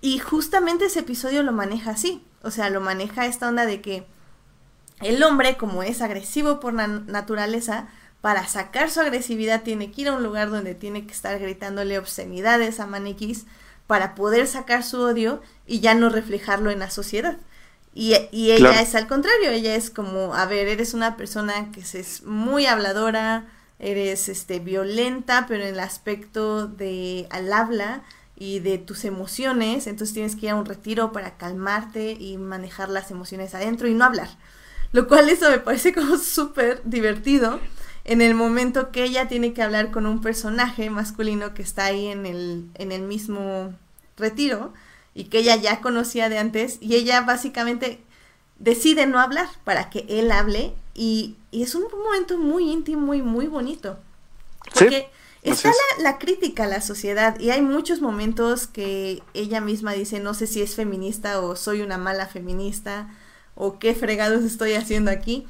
Y 0.00 0.18
justamente 0.18 0.86
ese 0.86 1.00
episodio 1.00 1.44
lo 1.44 1.52
maneja 1.52 1.92
así, 1.92 2.24
o 2.42 2.50
sea, 2.50 2.68
lo 2.68 2.80
maneja 2.80 3.26
esta 3.26 3.48
onda 3.48 3.64
de 3.64 3.80
que 3.80 4.06
el 5.00 5.22
hombre, 5.22 5.56
como 5.56 5.84
es 5.84 6.02
agresivo 6.02 6.58
por 6.58 6.72
naturaleza, 6.74 7.88
para 8.20 8.46
sacar 8.46 8.90
su 8.90 9.00
agresividad 9.00 9.62
tiene 9.62 9.90
que 9.90 10.02
ir 10.02 10.08
a 10.08 10.12
un 10.12 10.22
lugar 10.22 10.50
donde 10.50 10.74
tiene 10.74 11.06
que 11.06 11.12
estar 11.12 11.38
gritándole 11.38 11.98
obscenidades 11.98 12.80
a 12.80 12.86
Maniquís 12.86 13.46
para 13.86 14.14
poder 14.14 14.46
sacar 14.46 14.84
su 14.84 15.00
odio 15.00 15.40
y 15.66 15.80
ya 15.80 15.94
no 15.94 16.10
reflejarlo 16.10 16.70
en 16.70 16.78
la 16.78 16.90
sociedad. 16.90 17.38
Y, 17.92 18.14
ella 18.14 18.80
es 18.80 18.94
al 18.94 19.08
contrario, 19.08 19.50
ella 19.50 19.74
es 19.74 19.90
como, 19.90 20.34
a 20.34 20.46
ver, 20.46 20.68
eres 20.68 20.94
una 20.94 21.16
persona 21.16 21.72
que 21.72 21.80
es 21.80 22.22
muy 22.22 22.66
habladora, 22.66 23.48
eres 23.80 24.28
este 24.28 24.60
violenta, 24.60 25.46
pero 25.48 25.64
en 25.64 25.74
el 25.74 25.80
aspecto 25.80 26.68
de 26.68 27.26
al 27.30 27.52
habla 27.52 28.02
y 28.36 28.60
de 28.60 28.78
tus 28.78 29.04
emociones, 29.04 29.88
entonces 29.88 30.14
tienes 30.14 30.36
que 30.36 30.46
ir 30.46 30.52
a 30.52 30.54
un 30.54 30.66
retiro 30.66 31.10
para 31.10 31.36
calmarte 31.36 32.12
y 32.12 32.38
manejar 32.38 32.90
las 32.90 33.10
emociones 33.10 33.54
adentro 33.54 33.88
y 33.88 33.94
no 33.94 34.04
hablar. 34.04 34.28
Lo 34.92 35.08
cual 35.08 35.28
eso 35.28 35.50
me 35.50 35.58
parece 35.58 35.92
como 35.92 36.16
súper 36.16 36.82
divertido 36.84 37.60
en 38.04 38.22
el 38.22 38.34
momento 38.34 38.90
que 38.90 39.04
ella 39.04 39.28
tiene 39.28 39.52
que 39.52 39.62
hablar 39.62 39.90
con 39.90 40.06
un 40.06 40.20
personaje 40.20 40.90
masculino 40.90 41.54
que 41.54 41.62
está 41.62 41.86
ahí 41.86 42.06
en 42.06 42.26
el, 42.26 42.66
en 42.74 42.92
el 42.92 43.02
mismo 43.02 43.74
retiro 44.16 44.72
y 45.14 45.24
que 45.24 45.38
ella 45.38 45.56
ya 45.56 45.80
conocía 45.80 46.28
de 46.28 46.38
antes 46.38 46.78
y 46.80 46.94
ella 46.94 47.20
básicamente 47.22 48.00
decide 48.58 49.06
no 49.06 49.18
hablar 49.18 49.48
para 49.64 49.90
que 49.90 50.06
él 50.08 50.30
hable 50.30 50.72
y, 50.94 51.36
es 51.52 51.74
un 51.74 51.84
momento 51.90 52.38
muy 52.38 52.70
íntimo 52.70 53.12
y 53.12 53.22
muy 53.22 53.48
bonito. 53.48 53.98
Porque 54.72 55.08
está 55.42 55.68
la, 55.68 56.02
la, 56.02 56.18
crítica 56.18 56.64
a 56.64 56.68
la 56.68 56.80
sociedad 56.80 57.40
y 57.40 57.50
hay 57.50 57.60
muchos 57.60 58.00
momentos 58.00 58.68
que 58.68 59.22
ella 59.34 59.60
misma 59.60 59.94
dice 59.94 60.20
no 60.20 60.34
sé 60.34 60.46
si 60.46 60.62
es 60.62 60.76
feminista 60.76 61.40
o 61.40 61.56
soy 61.56 61.80
una 61.80 61.98
mala 61.98 62.26
feminista 62.26 63.08
o 63.56 63.78
qué 63.78 63.94
fregados 63.94 64.44
estoy 64.44 64.74
haciendo 64.74 65.10
aquí. 65.10 65.46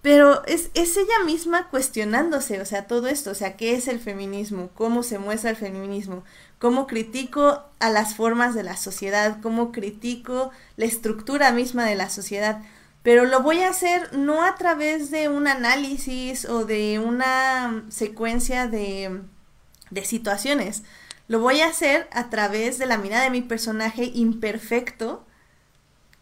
Pero 0.00 0.44
es, 0.46 0.70
es 0.74 0.96
ella 0.96 1.24
misma 1.26 1.68
cuestionándose, 1.68 2.60
o 2.60 2.64
sea, 2.64 2.86
todo 2.86 3.08
esto, 3.08 3.32
o 3.32 3.34
sea, 3.34 3.56
¿qué 3.56 3.74
es 3.74 3.88
el 3.88 3.98
feminismo? 3.98 4.70
¿Cómo 4.74 5.02
se 5.02 5.18
muestra 5.18 5.50
el 5.50 5.56
feminismo? 5.56 6.24
¿Cómo 6.58 6.86
critico 6.86 7.64
a 7.80 7.90
las 7.90 8.14
formas 8.14 8.54
de 8.54 8.62
la 8.62 8.76
sociedad? 8.76 9.38
¿Cómo 9.42 9.72
critico 9.72 10.50
la 10.76 10.84
estructura 10.84 11.50
misma 11.52 11.84
de 11.84 11.96
la 11.96 12.10
sociedad? 12.10 12.62
Pero 13.02 13.24
lo 13.24 13.42
voy 13.42 13.60
a 13.60 13.70
hacer 13.70 14.16
no 14.16 14.44
a 14.44 14.54
través 14.56 15.10
de 15.10 15.28
un 15.28 15.48
análisis 15.48 16.44
o 16.44 16.64
de 16.64 16.98
una 16.98 17.84
secuencia 17.88 18.68
de, 18.68 19.22
de 19.90 20.04
situaciones. 20.04 20.82
Lo 21.26 21.40
voy 21.40 21.60
a 21.60 21.68
hacer 21.68 22.08
a 22.12 22.30
través 22.30 22.78
de 22.78 22.86
la 22.86 22.98
mirada 22.98 23.24
de 23.24 23.30
mi 23.30 23.42
personaje 23.42 24.04
imperfecto 24.14 25.26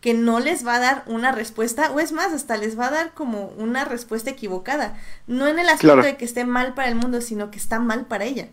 que 0.00 0.14
no 0.14 0.40
les 0.40 0.66
va 0.66 0.76
a 0.76 0.80
dar 0.80 1.04
una 1.06 1.32
respuesta, 1.32 1.90
o 1.90 2.00
es 2.00 2.12
más, 2.12 2.32
hasta 2.32 2.56
les 2.56 2.78
va 2.78 2.88
a 2.88 2.90
dar 2.90 3.14
como 3.14 3.46
una 3.56 3.84
respuesta 3.84 4.30
equivocada. 4.30 4.96
No 5.26 5.48
en 5.48 5.58
el 5.58 5.68
aspecto 5.68 6.02
de 6.02 6.16
que 6.16 6.24
esté 6.24 6.44
mal 6.44 6.74
para 6.74 6.88
el 6.88 6.94
mundo, 6.94 7.20
sino 7.20 7.50
que 7.50 7.58
está 7.58 7.80
mal 7.80 8.06
para 8.06 8.24
ella. 8.24 8.48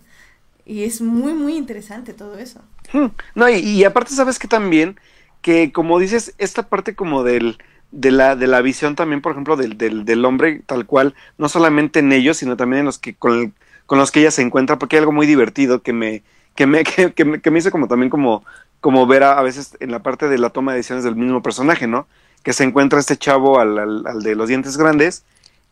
Y 0.66 0.84
es 0.84 1.02
muy, 1.02 1.34
muy 1.34 1.56
interesante 1.56 2.14
todo 2.14 2.38
eso. 2.38 2.62
Hmm. 2.92 3.08
No, 3.36 3.50
y, 3.50 3.84
aparte 3.84 4.14
sabes 4.14 4.40
que 4.40 4.48
también, 4.48 5.00
que 5.42 5.72
como 5.72 6.00
dices, 6.00 6.34
esta 6.38 6.70
parte 6.70 6.96
como 6.96 7.24
del, 7.24 7.58
de 7.92 8.12
la, 8.12 8.36
de 8.36 8.48
la 8.48 8.62
visión 8.62 8.96
también, 8.96 9.22
por 9.22 9.34
ejemplo, 9.34 9.58
del, 9.58 9.78
del, 9.78 10.06
del 10.06 10.26
hombre 10.26 10.62
tal 10.66 10.86
cual, 10.86 11.14
no 11.38 11.50
solamente 11.50 12.00
en 12.00 12.14
ellos, 12.14 12.38
sino 12.38 12.56
también 12.56 12.82
en 12.82 12.86
los 12.86 12.98
que, 12.98 13.16
con, 13.16 13.54
con 13.86 14.00
los 14.00 14.12
que 14.12 14.22
ella 14.22 14.32
se 14.32 14.42
encuentra, 14.42 14.80
porque 14.80 14.96
hay 14.96 15.02
algo 15.02 15.12
muy 15.12 15.28
divertido 15.28 15.84
que 15.84 15.92
me, 15.92 16.24
que 16.56 16.68
me, 16.68 16.84
que, 16.84 17.14
que, 17.14 17.42
que 17.42 17.52
me 17.52 17.60
hizo 17.60 17.72
como 17.72 17.88
también 17.88 18.10
como 18.10 18.44
como 18.84 19.08
ver 19.08 19.24
a, 19.24 19.42
veces 19.42 19.78
en 19.80 19.92
la 19.92 20.04
parte 20.04 20.28
de 20.28 20.38
la 20.38 20.50
toma 20.50 20.74
de 20.74 20.80
decisiones 20.80 21.06
del 21.06 21.16
mismo 21.16 21.42
personaje, 21.42 21.88
¿no? 21.88 22.06
Que 22.44 22.52
se 22.52 22.66
encuentra 22.66 23.00
este 23.00 23.16
chavo 23.16 23.58
al, 23.58 23.80
al, 23.80 24.22
de 24.22 24.36
los 24.36 24.50
dientes 24.50 24.76
grandes 24.76 25.24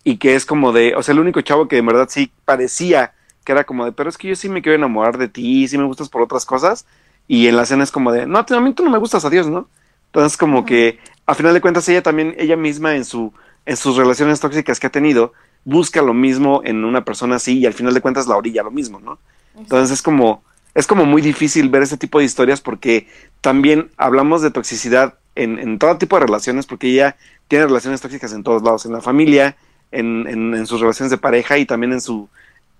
y 0.05 0.15
que 0.15 0.33
es 0.33 0.45
como 0.45 0.71
de, 0.71 0.95
o 0.95 1.03
sea, 1.03 1.11
el 1.11 1.19
único 1.19 1.41
chavo 1.41 1.67
que 1.67 1.77
en 1.77 1.85
verdad 1.87 2.07
sí 2.09 2.31
parecía 2.45 3.11
que 3.43 3.51
era 3.51 3.65
como 3.65 3.83
de, 3.83 3.91
pero 3.91 4.09
es 4.09 4.17
que 4.17 4.29
yo 4.29 4.35
sí 4.37 4.47
me 4.47 4.61
quiero 4.61 4.77
enamorar 4.77 5.17
de 5.17 5.27
ti, 5.27 5.67
sí 5.67 5.77
me 5.77 5.83
gustas 5.83 6.07
por 6.07 6.21
otras 6.21 6.45
cosas, 6.45 6.85
y 7.27 7.47
en 7.47 7.57
la 7.57 7.63
escena 7.63 7.83
es 7.83 7.91
como 7.91 8.13
de, 8.13 8.25
no, 8.25 8.39
a 8.39 8.59
mí 8.61 8.73
tú 8.73 8.85
no 8.85 8.89
me 8.89 8.97
gustas, 8.97 9.25
adiós, 9.25 9.47
¿no? 9.47 9.67
Entonces 10.05 10.37
como 10.37 10.63
que 10.63 10.99
a 11.25 11.35
final 11.35 11.53
de 11.53 11.59
cuentas 11.59 11.89
ella 11.89 12.03
también, 12.03 12.33
ella 12.37 12.55
misma 12.55 12.95
en 12.95 13.03
su, 13.03 13.33
en 13.65 13.75
sus 13.75 13.97
relaciones 13.97 14.39
tóxicas 14.39 14.79
que 14.79 14.87
ha 14.87 14.91
tenido, 14.91 15.33
busca 15.65 16.01
lo 16.01 16.13
mismo 16.13 16.61
en 16.63 16.85
una 16.85 17.03
persona 17.03 17.35
así 17.35 17.59
y 17.59 17.65
al 17.65 17.73
final 17.73 17.93
de 17.93 17.99
cuentas 17.99 18.27
la 18.27 18.37
orilla 18.37 18.63
lo 18.63 18.71
mismo, 18.71 19.01
¿no? 19.01 19.19
Entonces 19.57 19.91
es 19.91 20.01
como, 20.01 20.43
es 20.73 20.87
como 20.87 21.05
muy 21.05 21.21
difícil 21.21 21.69
ver 21.69 21.83
ese 21.83 21.97
tipo 21.97 22.19
de 22.19 22.25
historias 22.25 22.61
porque 22.61 23.07
también 23.41 23.89
hablamos 23.97 24.41
de 24.41 24.51
toxicidad 24.51 25.15
en, 25.35 25.59
en 25.59 25.79
todo 25.79 25.97
tipo 25.97 26.17
de 26.17 26.25
relaciones, 26.25 26.65
porque 26.65 26.87
ella 26.87 27.17
tiene 27.47 27.65
relaciones 27.65 28.01
tóxicas 28.01 28.33
en 28.33 28.43
todos 28.43 28.61
lados, 28.63 28.85
en 28.85 28.93
la 28.93 29.01
familia, 29.01 29.55
en, 29.91 30.27
en, 30.27 30.65
sus 30.67 30.79
relaciones 30.79 31.11
de 31.11 31.17
pareja 31.17 31.57
y 31.57 31.65
también 31.65 31.93
en 31.93 32.01
su, 32.01 32.29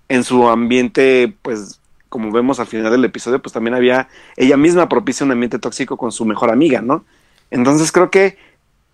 en 0.08 0.24
su 0.24 0.48
ambiente, 0.48 1.34
pues 1.42 1.80
como 2.10 2.32
vemos 2.32 2.60
al 2.60 2.68
final 2.68 2.92
del 2.92 3.06
episodio, 3.06 3.42
pues 3.42 3.54
también 3.54 3.74
había, 3.74 4.08
ella 4.36 4.58
misma 4.58 4.90
propicia 4.90 5.26
un 5.26 5.32
ambiente 5.32 5.60
tóxico 5.60 5.98
con 5.98 6.12
su 6.12 6.26
mejor 6.26 6.52
amiga, 6.52 6.82
¿no? 6.82 7.06
Entonces 7.52 7.92
creo 7.92 8.10
que 8.10 8.38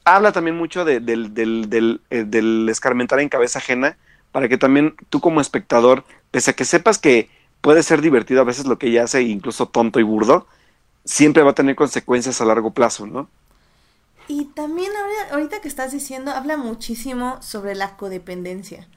habla 0.04 0.32
también 0.32 0.56
mucho 0.56 0.86
de, 0.86 1.00
del, 1.00 1.34
del, 1.34 1.70
del, 1.70 2.02
eh, 2.10 2.24
del 2.26 2.68
escarmentar 2.70 3.20
en 3.20 3.30
cabeza 3.30 3.60
ajena, 3.60 3.98
para 4.32 4.48
que 4.50 4.58
también 4.58 4.96
tú 5.10 5.20
como 5.20 5.42
espectador, 5.42 6.04
pese 6.32 6.52
a 6.52 6.54
que 6.54 6.66
sepas 6.66 7.00
que 7.00 7.30
puede 7.62 7.84
ser 7.84 8.02
divertido 8.02 8.42
a 8.42 8.46
veces 8.46 8.66
lo 8.66 8.78
que 8.78 8.88
ella 8.88 9.04
hace, 9.04 9.22
incluso 9.24 9.68
tonto 9.68 10.00
y 10.00 10.04
burdo, 10.04 10.48
siempre 11.06 11.44
va 11.44 11.52
a 11.52 11.56
tener 11.56 11.76
consecuencias 11.76 12.42
a 12.42 12.46
largo 12.46 12.72
plazo, 12.72 13.08
¿no? 13.08 13.30
Y 14.28 14.46
también 14.46 14.92
ahorita 15.32 15.62
que 15.62 15.70
estás 15.70 15.92
diciendo, 15.92 16.32
habla 16.32 16.58
muchísimo 16.58 17.42
sobre 17.42 17.76
la 17.76 17.96
codependencia. 17.96 18.88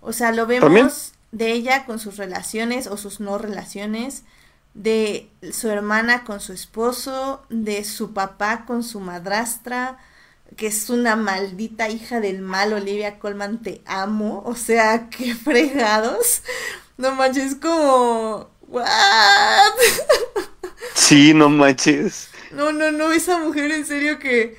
O 0.00 0.12
sea, 0.12 0.32
lo 0.32 0.46
vemos 0.46 1.12
de 1.30 1.52
ella 1.52 1.84
con 1.84 1.98
sus 1.98 2.16
relaciones 2.16 2.86
o 2.86 2.96
sus 2.96 3.20
no 3.20 3.38
relaciones, 3.38 4.24
de 4.74 5.28
su 5.52 5.68
hermana 5.68 6.24
con 6.24 6.40
su 6.40 6.52
esposo, 6.52 7.42
de 7.50 7.84
su 7.84 8.14
papá 8.14 8.64
con 8.64 8.82
su 8.82 9.00
madrastra, 9.00 9.98
que 10.56 10.66
es 10.66 10.90
una 10.90 11.16
maldita 11.16 11.88
hija 11.88 12.20
del 12.20 12.40
mal, 12.40 12.72
Olivia 12.72 13.18
Colman, 13.18 13.62
te 13.62 13.82
amo. 13.84 14.42
O 14.46 14.54
sea, 14.54 15.08
qué 15.10 15.34
fregados. 15.34 16.42
No 17.02 17.16
manches, 17.16 17.56
como... 17.56 18.48
¿What? 18.68 18.84
Sí, 20.94 21.34
no 21.34 21.48
manches. 21.48 22.28
No, 22.52 22.70
no, 22.70 22.92
no, 22.92 23.10
esa 23.10 23.38
mujer 23.38 23.72
en 23.72 23.84
serio 23.84 24.20
que 24.20 24.56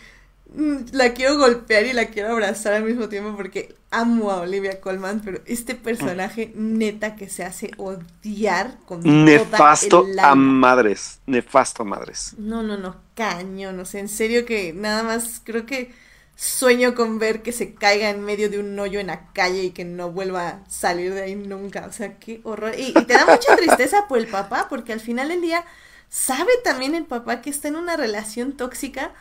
mm, 0.54 0.88
la 0.92 1.14
quiero 1.14 1.38
golpear 1.38 1.86
y 1.86 1.94
la 1.94 2.08
quiero 2.08 2.32
abrazar 2.32 2.74
al 2.74 2.84
mismo 2.84 3.08
tiempo 3.08 3.34
porque 3.38 3.76
amo 3.92 4.30
a 4.30 4.42
Olivia 4.42 4.82
Colman, 4.82 5.22
pero 5.24 5.40
este 5.46 5.74
personaje 5.76 6.52
neta 6.56 7.16
que 7.16 7.30
se 7.30 7.46
hace 7.46 7.72
odiar 7.78 8.78
con 8.86 9.24
nefasto 9.24 10.06
a 10.22 10.36
madres, 10.36 11.20
nefasto 11.26 11.84
a 11.84 11.86
madres. 11.86 12.36
No, 12.38 12.62
no, 12.62 12.76
no, 12.76 12.98
cañón, 13.16 13.80
o 13.80 13.86
sea, 13.86 14.02
en 14.02 14.10
serio 14.10 14.46
que 14.46 14.74
nada 14.74 15.04
más 15.04 15.42
creo 15.44 15.66
que 15.66 15.94
sueño 16.36 16.96
con 16.96 17.20
ver 17.20 17.42
que 17.42 17.52
se 17.52 17.74
caiga 17.74 18.10
en 18.10 18.24
medio 18.24 18.50
de 18.50 18.60
un 18.60 18.78
hoyo 18.80 19.00
en 19.00 19.08
la 19.08 19.32
calle 19.34 19.64
y 19.64 19.72
que 19.72 19.86
no 19.86 20.12
vuelva 20.12 20.48
a 20.48 20.70
salir 20.70 21.14
de 21.14 21.24
ahí 21.24 21.36
nunca, 21.36 21.86
o 21.88 21.92
sea, 21.92 22.18
qué 22.20 22.42
horror. 22.44 22.74
Y, 22.78 22.94
te 22.94 23.14
da 23.14 23.26
mucha 23.26 23.56
tristeza 23.56 24.08
por 24.08 24.18
el 24.18 24.28
papá 24.28 24.68
porque 24.70 24.94
al 24.94 25.00
final 25.00 25.30
del 25.30 25.42
día 25.42 25.66
sabe 26.10 26.52
también 26.64 26.96
el 26.96 27.06
papá 27.06 27.42
que 27.42 27.50
está 27.50 27.68
en 27.68 27.76
una 27.76 27.98
relación 27.98 28.54
tóxica, 28.54 29.14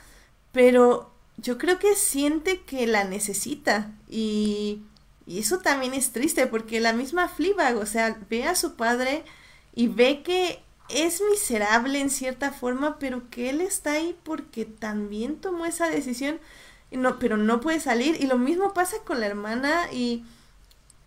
pero 0.52 1.12
yo 1.36 1.58
creo 1.58 1.78
que 1.78 1.94
siente 1.94 2.62
que 2.62 2.86
la 2.86 3.04
necesita 3.04 3.92
y, 4.08 4.82
y 5.26 5.38
eso 5.38 5.58
también 5.58 5.94
es 5.94 6.12
triste 6.12 6.46
porque 6.46 6.80
la 6.80 6.92
misma 6.92 7.28
Fleabag, 7.28 7.76
o 7.76 7.86
sea, 7.86 8.18
ve 8.28 8.44
a 8.44 8.54
su 8.54 8.74
padre 8.74 9.24
y 9.74 9.88
ve 9.88 10.22
que 10.22 10.62
es 10.88 11.22
miserable 11.30 12.00
en 12.00 12.10
cierta 12.10 12.52
forma, 12.52 12.98
pero 12.98 13.30
que 13.30 13.50
él 13.50 13.60
está 13.60 13.92
ahí 13.92 14.16
porque 14.22 14.64
también 14.64 15.36
tomó 15.36 15.66
esa 15.66 15.88
decisión, 15.88 16.38
no, 16.96 17.18
pero 17.18 17.36
no 17.36 17.60
puede 17.60 17.80
salir. 17.80 18.16
Y 18.20 18.26
lo 18.26 18.38
mismo 18.38 18.72
pasa 18.74 18.96
con 19.04 19.20
la 19.20 19.26
hermana 19.26 19.92
y, 19.92 20.24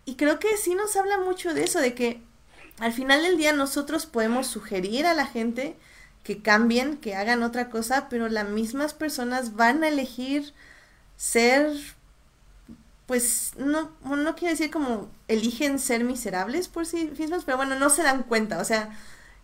y 0.04 0.16
creo 0.16 0.38
que 0.38 0.56
sí 0.56 0.74
nos 0.74 0.96
habla 0.96 1.18
mucho 1.18 1.54
de 1.54 1.64
eso, 1.64 1.80
de 1.80 1.94
que 1.94 2.22
al 2.78 2.92
final 2.92 3.22
del 3.22 3.38
día 3.38 3.52
nosotros 3.52 4.06
podemos 4.06 4.46
sugerir 4.46 5.06
a 5.06 5.14
la 5.14 5.26
gente 5.26 5.76
que 6.22 6.42
cambien, 6.42 6.96
que 6.98 7.14
hagan 7.14 7.42
otra 7.42 7.70
cosa, 7.70 8.08
pero 8.08 8.28
las 8.28 8.48
mismas 8.48 8.94
personas 8.94 9.54
van 9.54 9.84
a 9.84 9.88
elegir 9.88 10.52
ser, 11.16 11.72
pues, 13.06 13.52
no, 13.56 13.92
no 14.04 14.34
quiero 14.34 14.52
decir 14.52 14.70
como 14.70 15.08
eligen 15.28 15.78
ser 15.78 16.04
miserables 16.04 16.68
por 16.68 16.84
sí 16.84 17.12
mismos, 17.18 17.44
pero 17.44 17.56
bueno, 17.56 17.78
no 17.78 17.90
se 17.90 18.02
dan 18.02 18.24
cuenta, 18.24 18.58
o 18.58 18.64
sea, 18.64 18.90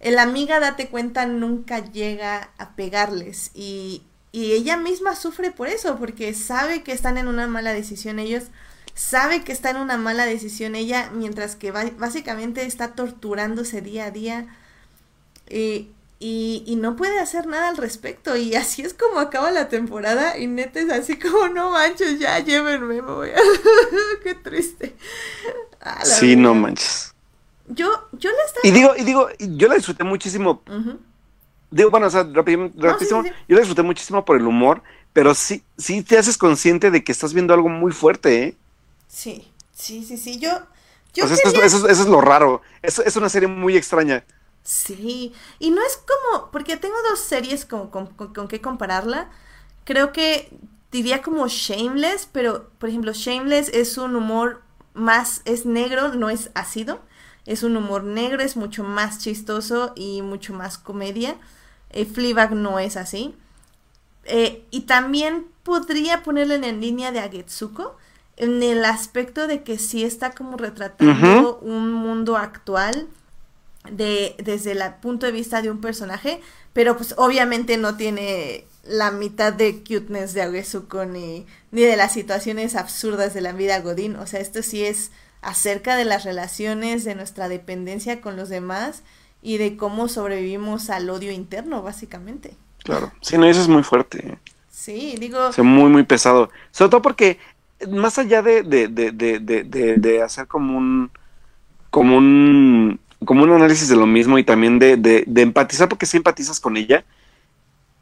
el 0.00 0.18
amiga 0.18 0.58
date 0.58 0.88
cuenta 0.88 1.24
nunca 1.26 1.78
llega 1.78 2.50
a 2.58 2.74
pegarles 2.74 3.52
y, 3.54 4.02
y 4.32 4.52
ella 4.52 4.78
misma 4.78 5.14
sufre 5.14 5.50
por 5.50 5.68
eso, 5.68 5.98
porque 5.98 6.32
sabe 6.32 6.82
que 6.82 6.92
están 6.92 7.18
en 7.18 7.28
una 7.28 7.46
mala 7.46 7.74
decisión 7.74 8.18
ellos, 8.18 8.44
sabe 8.94 9.44
que 9.44 9.52
está 9.52 9.70
en 9.70 9.76
una 9.76 9.98
mala 9.98 10.24
decisión 10.24 10.74
ella, 10.74 11.10
mientras 11.14 11.54
que 11.54 11.70
básicamente 11.70 12.64
está 12.64 12.94
torturándose 12.94 13.82
día 13.82 14.06
a 14.06 14.10
día 14.10 14.46
eh, 15.48 15.86
y, 16.18 16.62
y, 16.66 16.76
no 16.76 16.94
puede 16.94 17.18
hacer 17.18 17.46
nada 17.46 17.68
al 17.68 17.76
respecto. 17.76 18.36
Y 18.36 18.54
así 18.54 18.82
es 18.82 18.94
como 18.94 19.18
acaba 19.18 19.50
la 19.50 19.68
temporada 19.68 20.38
y 20.38 20.46
neta 20.46 20.80
es 20.80 20.88
así 20.88 21.18
como, 21.18 21.48
no 21.54 21.70
manches, 21.70 22.18
ya 22.18 22.38
llévenme, 22.38 23.02
me 23.02 23.12
voy 23.12 23.30
a... 23.30 23.40
Qué 24.22 24.34
triste. 24.36 24.94
Ah, 25.80 26.04
sí, 26.04 26.36
no 26.36 26.54
manches. 26.54 27.12
Yo, 27.66 28.08
yo 28.12 28.30
la 28.30 28.44
estaba... 28.46 28.62
Y 28.62 28.70
digo, 28.70 28.94
y 28.96 29.02
digo, 29.02 29.28
yo 29.40 29.68
la 29.68 29.74
disfruté 29.74 30.04
muchísimo. 30.04 30.62
Digo, 31.72 31.90
bueno, 31.90 32.06
o 32.06 32.10
sea, 32.10 32.22
rapidísimo, 32.22 32.70
yo 33.24 33.56
la 33.56 33.58
disfruté 33.58 33.82
muchísimo 33.82 34.24
por 34.24 34.36
el 34.36 34.46
humor, 34.46 34.82
pero 35.12 35.34
sí, 35.34 35.64
sí 35.78 36.02
te 36.02 36.18
haces 36.18 36.36
consciente 36.36 36.90
de 36.90 37.02
que 37.02 37.12
estás 37.12 37.32
viendo 37.32 37.54
algo 37.54 37.70
muy 37.70 37.92
fuerte, 37.92 38.44
¿eh? 38.44 38.56
Sí, 39.08 39.50
sí, 39.74 40.04
sí, 40.04 40.18
sí. 40.18 40.38
Yo. 40.38 40.50
yo 41.14 41.24
eso, 41.24 41.88
es, 41.88 42.06
lo 42.06 42.20
raro. 42.20 42.60
Es, 42.82 42.98
es 42.98 43.16
una 43.16 43.30
serie 43.30 43.48
muy 43.48 43.76
extraña. 43.76 44.22
Sí, 44.62 45.32
y 45.58 45.70
no 45.70 45.82
es 45.82 45.96
como, 45.98 46.50
porque 46.50 46.76
tengo 46.76 46.94
dos 47.10 47.20
series 47.20 47.64
como 47.64 47.90
con, 47.90 48.06
con, 48.06 48.48
qué 48.48 48.60
compararla. 48.60 49.30
Creo 49.84 50.12
que 50.12 50.50
diría 50.90 51.22
como 51.22 51.48
Shameless, 51.48 52.28
pero 52.30 52.70
por 52.78 52.90
ejemplo 52.90 53.12
Shameless 53.12 53.70
es 53.70 53.98
un 53.98 54.14
humor 54.14 54.62
más, 54.94 55.42
es 55.46 55.66
negro, 55.66 56.14
no 56.14 56.30
es 56.30 56.50
ácido. 56.54 57.00
Es 57.44 57.64
un 57.64 57.76
humor 57.76 58.04
negro, 58.04 58.40
es 58.40 58.56
mucho 58.56 58.84
más 58.84 59.18
chistoso 59.18 59.92
y 59.96 60.22
mucho 60.22 60.54
más 60.54 60.78
comedia. 60.78 61.36
Eh, 61.92 62.06
Fleabag 62.06 62.54
no 62.54 62.78
es 62.78 62.96
así. 62.96 63.34
Eh, 64.24 64.64
y 64.70 64.82
también 64.82 65.46
podría 65.62 66.22
ponerlo 66.22 66.54
en 66.54 66.80
línea 66.80 67.12
de 67.12 67.20
Agetsuko, 67.20 67.96
en 68.36 68.62
el 68.62 68.84
aspecto 68.84 69.46
de 69.46 69.62
que 69.62 69.78
sí 69.78 70.04
está 70.04 70.32
como 70.32 70.56
retratando 70.56 71.58
un 71.60 71.92
mundo 71.92 72.36
actual 72.36 73.08
de, 73.90 74.34
desde 74.42 74.72
el 74.72 74.82
punto 75.00 75.26
de 75.26 75.32
vista 75.32 75.60
de 75.60 75.70
un 75.70 75.80
personaje, 75.80 76.40
pero 76.72 76.96
pues 76.96 77.14
obviamente 77.18 77.76
no 77.76 77.96
tiene 77.96 78.64
la 78.84 79.10
mitad 79.10 79.52
de 79.52 79.82
cuteness 79.82 80.34
de 80.34 80.42
Agesuko 80.42 81.04
ni, 81.04 81.46
ni 81.70 81.82
de 81.82 81.96
las 81.96 82.12
situaciones 82.12 82.74
absurdas 82.74 83.34
de 83.34 83.40
la 83.40 83.52
vida 83.52 83.80
Godín. 83.80 84.16
O 84.16 84.26
sea, 84.26 84.40
esto 84.40 84.62
sí 84.62 84.84
es 84.84 85.10
acerca 85.40 85.96
de 85.96 86.04
las 86.04 86.24
relaciones, 86.24 87.04
de 87.04 87.14
nuestra 87.14 87.48
dependencia 87.48 88.20
con 88.20 88.36
los 88.36 88.48
demás 88.48 89.02
y 89.42 89.58
de 89.58 89.76
cómo 89.76 90.08
sobrevivimos 90.08 90.88
al 90.88 91.10
odio 91.10 91.32
interno, 91.32 91.82
básicamente. 91.82 92.56
Claro, 92.84 93.12
sí, 93.20 93.36
no, 93.36 93.46
eso 93.46 93.60
es 93.60 93.68
muy 93.68 93.82
fuerte. 93.82 94.38
Sí, 94.70 95.16
digo... 95.18 95.48
Es 95.48 95.58
muy, 95.58 95.90
muy 95.90 96.04
pesado. 96.04 96.50
Sobre 96.70 96.90
todo 96.90 97.02
porque 97.02 97.38
más 97.90 98.18
allá 98.18 98.42
de, 98.42 98.62
de, 98.62 98.88
de, 98.88 99.96
de, 99.96 100.22
hacer 100.22 100.46
como 100.46 100.78
un, 100.78 101.10
como 101.90 102.16
un, 102.16 103.00
como 103.24 103.42
un 103.42 103.50
análisis 103.50 103.88
de 103.88 103.96
lo 103.96 104.06
mismo 104.06 104.38
y 104.38 104.44
también 104.44 104.78
de, 104.78 105.24
empatizar, 105.36 105.88
porque 105.88 106.06
si 106.06 106.16
empatizas 106.16 106.60
con 106.60 106.76
ella, 106.76 107.04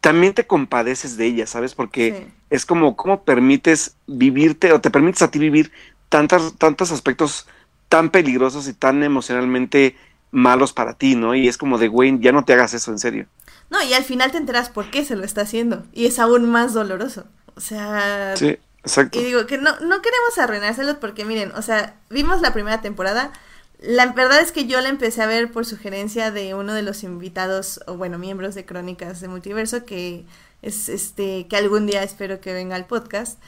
también 0.01 0.34
te 0.34 0.47
compadeces 0.47 1.16
de 1.16 1.26
ella, 1.26 1.47
¿sabes? 1.47 1.74
Porque 1.74 2.28
es 2.49 2.64
como, 2.64 2.97
¿cómo 2.97 3.22
permites 3.22 3.97
vivirte 4.07 4.72
o 4.72 4.80
te 4.80 4.91
permites 4.91 5.22
a 5.22 5.30
ti 5.30 5.38
vivir 5.38 5.72
tantas, 6.09 6.55
tantos 6.57 6.93
aspectos 6.93 7.47
tan 7.88 8.11
peligrosos 8.11 8.68
y 8.68 8.72
tan 8.72 9.03
emocionalmente 9.03 9.97
malos 10.31 10.72
para 10.72 10.95
ti, 10.95 11.14
¿no? 11.14 11.35
Y 11.35 11.49
es 11.49 11.59
como 11.59 11.78
de, 11.78 11.89
güey, 11.89 12.18
ya 12.20 12.33
no 12.33 12.45
te 12.45 12.53
hagas 12.53 12.74
eso, 12.74 12.91
en 12.91 12.99
serio. 12.99 13.26
No, 13.70 13.83
y 13.83 13.95
al 13.95 14.05
final 14.05 14.33
te 14.33 14.39
enteras 14.39 14.68
por 14.68 14.91
qué 14.91 15.05
se 15.05 15.16
lo 15.16 15.24
está 15.24 15.43
haciendo. 15.43 15.85
Y 15.93 16.07
es 16.07 16.18
aún 16.18 16.51
más 16.51 16.74
doloroso. 16.74 17.24
O 17.55 17.61
sea, 17.61 18.35
sí. 18.37 18.59
Exacto. 18.83 19.20
Y 19.20 19.24
digo 19.24 19.47
que 19.47 19.59
no, 19.59 19.78
no 19.81 20.03
queremos 20.03 20.39
arruinárselos 20.39 20.97
porque 20.97 21.24
miren, 21.24 21.53
o 21.53 21.62
sea, 21.62 21.97
vimos 22.09 22.41
la 22.41 22.53
primera 22.53 22.81
temporada. 22.81 23.33
La 23.78 24.07
verdad 24.12 24.41
es 24.41 24.53
que 24.53 24.66
yo 24.66 24.81
la 24.81 24.89
empecé 24.89 25.22
a 25.22 25.26
ver 25.26 25.51
por 25.51 25.66
sugerencia 25.66 26.31
de 26.31 26.55
uno 26.55 26.74
de 26.74 26.83
los 26.83 27.03
invitados, 27.03 27.81
o 27.87 27.97
bueno, 27.97 28.18
miembros 28.18 28.55
de 28.55 28.64
Crónicas 28.64 29.20
de 29.20 29.28
Multiverso, 29.28 29.85
que 29.85 30.24
es 30.62 30.89
este, 30.89 31.47
que 31.49 31.57
algún 31.57 31.87
día 31.87 32.03
espero 32.03 32.41
que 32.41 32.53
venga 32.53 32.76
al 32.76 32.87
podcast. 32.87 33.39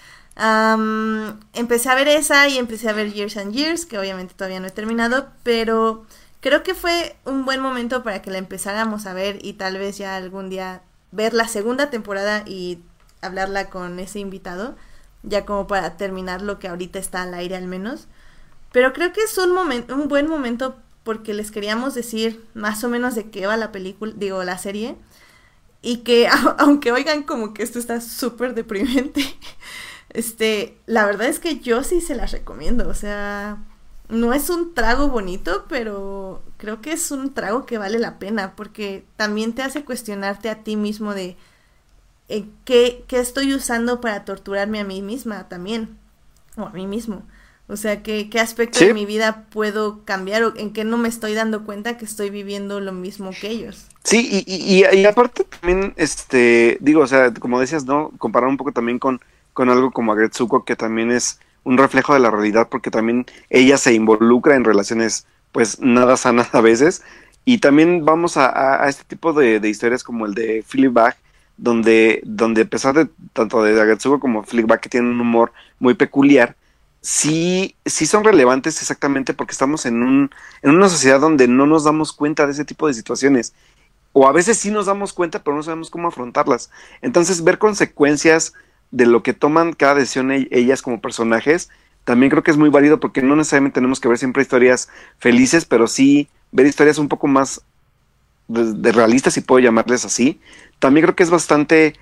empecé 1.54 1.88
a 1.88 1.94
ver 1.94 2.08
esa 2.08 2.48
y 2.48 2.58
empecé 2.58 2.88
a 2.88 2.94
ver 2.94 3.12
Years 3.12 3.36
and 3.36 3.52
Years, 3.52 3.86
que 3.86 3.98
obviamente 3.98 4.34
todavía 4.34 4.60
no 4.60 4.68
he 4.68 4.70
terminado, 4.70 5.28
pero 5.42 6.06
creo 6.42 6.62
que 6.62 6.74
fue 6.74 7.16
un 7.24 7.46
buen 7.46 7.60
momento 7.60 8.02
para 8.02 8.20
que 8.20 8.30
la 8.30 8.36
empezáramos 8.36 9.06
a 9.06 9.14
ver 9.14 9.38
y 9.42 9.54
tal 9.54 9.78
vez 9.78 9.96
ya 9.96 10.16
algún 10.16 10.50
día 10.50 10.82
ver 11.10 11.32
la 11.32 11.48
segunda 11.48 11.88
temporada 11.88 12.42
y 12.46 12.82
hablarla 13.22 13.70
con 13.70 13.98
ese 13.98 14.18
invitado 14.18 14.76
ya 15.22 15.46
como 15.46 15.66
para 15.66 15.96
terminar 15.96 16.42
lo 16.42 16.58
que 16.58 16.68
ahorita 16.68 16.98
está 16.98 17.22
al 17.22 17.34
aire 17.34 17.56
al 17.56 17.66
menos. 17.66 18.08
Pero 18.72 18.92
creo 18.92 19.12
que 19.12 19.22
es 19.22 19.38
un, 19.38 19.56
un 19.56 20.08
buen 20.08 20.28
momento 20.28 20.76
porque 21.04 21.34
les 21.34 21.50
queríamos 21.50 21.94
decir 21.94 22.44
más 22.54 22.82
o 22.84 22.88
menos 22.88 23.14
de 23.14 23.30
qué 23.30 23.46
va 23.46 23.56
la 23.56 23.72
película, 23.72 24.12
digo, 24.16 24.42
la 24.44 24.58
serie. 24.58 24.96
Y 25.80 25.98
que 25.98 26.28
aunque 26.58 26.92
oigan 26.92 27.22
como 27.22 27.54
que 27.54 27.62
esto 27.62 27.78
está 27.78 28.00
súper 28.00 28.54
deprimente, 28.54 29.22
este, 30.10 30.78
la 30.86 31.06
verdad 31.06 31.28
es 31.28 31.38
que 31.38 31.60
yo 31.60 31.84
sí 31.84 32.00
se 32.00 32.14
las 32.14 32.32
recomiendo. 32.32 32.88
O 32.88 32.94
sea, 32.94 33.58
no 34.12 34.34
es 34.34 34.50
un 34.50 34.74
trago 34.74 35.08
bonito, 35.08 35.64
pero 35.68 36.42
creo 36.58 36.80
que 36.80 36.92
es 36.92 37.10
un 37.10 37.32
trago 37.32 37.64
que 37.64 37.78
vale 37.78 37.98
la 37.98 38.18
pena 38.18 38.54
porque 38.54 39.04
también 39.16 39.54
te 39.54 39.62
hace 39.62 39.84
cuestionarte 39.84 40.50
a 40.50 40.62
ti 40.62 40.76
mismo 40.76 41.14
de 41.14 41.36
eh, 42.28 42.44
¿qué, 42.64 43.04
¿qué, 43.08 43.20
estoy 43.20 43.54
usando 43.54 44.00
para 44.00 44.24
torturarme 44.24 44.80
a 44.80 44.84
mí 44.84 45.00
misma 45.00 45.48
también, 45.48 45.96
o 46.56 46.64
a 46.64 46.70
mí 46.70 46.86
mismo. 46.86 47.22
O 47.68 47.76
sea, 47.76 48.02
¿qué, 48.02 48.28
qué 48.28 48.38
aspecto 48.38 48.80
de 48.80 48.92
mi 48.92 49.06
vida 49.06 49.46
puedo 49.50 50.04
cambiar 50.04 50.42
o 50.42 50.56
en 50.56 50.74
qué 50.74 50.84
no 50.84 50.98
me 50.98 51.08
estoy 51.08 51.32
dando 51.32 51.64
cuenta 51.64 51.96
que 51.96 52.04
estoy 52.04 52.28
viviendo 52.28 52.80
lo 52.80 52.92
mismo 52.92 53.30
que 53.30 53.48
ellos? 53.48 53.86
Sí, 54.04 54.44
y, 54.46 54.84
y, 54.84 55.04
aparte 55.06 55.44
también, 55.44 55.94
este, 55.96 56.76
digo, 56.80 57.00
o 57.00 57.06
sea, 57.06 57.32
como 57.32 57.58
decías, 57.60 57.86
¿no? 57.86 58.10
Comparar 58.18 58.50
un 58.50 58.58
poco 58.58 58.72
también 58.72 58.98
con, 58.98 59.20
con 59.54 59.70
algo 59.70 59.90
como 59.90 60.12
Agretsuko, 60.12 60.64
que 60.64 60.76
también 60.76 61.10
es 61.10 61.38
un 61.64 61.78
reflejo 61.78 62.14
de 62.14 62.20
la 62.20 62.30
realidad, 62.30 62.68
porque 62.70 62.90
también 62.90 63.26
ella 63.50 63.76
se 63.76 63.94
involucra 63.94 64.56
en 64.56 64.64
relaciones, 64.64 65.26
pues, 65.52 65.80
nada 65.80 66.16
sanas 66.16 66.54
a 66.54 66.60
veces. 66.60 67.02
Y 67.44 67.58
también 67.58 68.04
vamos 68.04 68.36
a, 68.36 68.84
a, 68.84 68.88
este 68.88 69.04
tipo 69.04 69.32
de, 69.32 69.60
historias 69.68 70.04
como 70.04 70.26
el 70.26 70.34
de 70.34 70.62
Fleabag, 70.66 71.16
donde, 71.56 72.22
donde 72.24 72.62
a 72.62 72.66
pesar 72.66 72.94
de 72.94 73.08
tanto 73.32 73.62
de 73.62 73.80
Agretsuko 73.80 74.20
como 74.20 74.42
Fleabag, 74.44 74.80
que 74.80 74.88
tienen 74.88 75.10
un 75.10 75.20
humor 75.20 75.52
muy 75.78 75.94
peculiar, 75.94 76.56
sí, 77.00 77.76
sí 77.84 78.06
son 78.06 78.24
relevantes 78.24 78.80
exactamente 78.80 79.34
porque 79.34 79.52
estamos 79.52 79.86
en, 79.86 80.02
un, 80.02 80.30
en 80.62 80.70
una 80.70 80.88
sociedad 80.88 81.20
donde 81.20 81.48
no 81.48 81.66
nos 81.66 81.84
damos 81.84 82.12
cuenta 82.12 82.46
de 82.46 82.52
ese 82.52 82.64
tipo 82.64 82.86
de 82.86 82.94
situaciones. 82.94 83.54
O 84.12 84.28
a 84.28 84.32
veces 84.32 84.58
sí 84.58 84.70
nos 84.70 84.86
damos 84.86 85.12
cuenta, 85.12 85.42
pero 85.42 85.56
no 85.56 85.62
sabemos 85.62 85.90
cómo 85.90 86.08
afrontarlas. 86.08 86.70
Entonces, 87.00 87.44
ver 87.44 87.58
consecuencias 87.58 88.52
de 88.92 89.06
lo 89.06 89.24
que 89.24 89.32
toman 89.32 89.72
cada 89.72 89.96
decisión 89.96 90.30
e-, 90.30 90.48
ellas 90.52 90.82
como 90.82 91.00
personajes, 91.00 91.70
también 92.04 92.30
creo 92.30 92.44
que 92.44 92.52
es 92.52 92.56
muy 92.56 92.68
válido 92.68 93.00
porque 93.00 93.22
no 93.22 93.34
necesariamente 93.34 93.74
tenemos 93.74 93.98
que 93.98 94.08
ver 94.08 94.18
siempre 94.18 94.42
historias 94.42 94.88
felices, 95.18 95.64
pero 95.64 95.88
sí 95.88 96.28
ver 96.52 96.66
historias 96.66 96.98
un 96.98 97.08
poco 97.08 97.26
más 97.26 97.62
de 98.48 98.92
realistas, 98.92 99.34
si 99.34 99.40
puedo 99.40 99.60
llamarles 99.60 100.04
así. 100.04 100.40
También 100.78 101.04
creo 101.04 101.16
que 101.16 101.22
es 101.22 101.30
bastante 101.30 101.94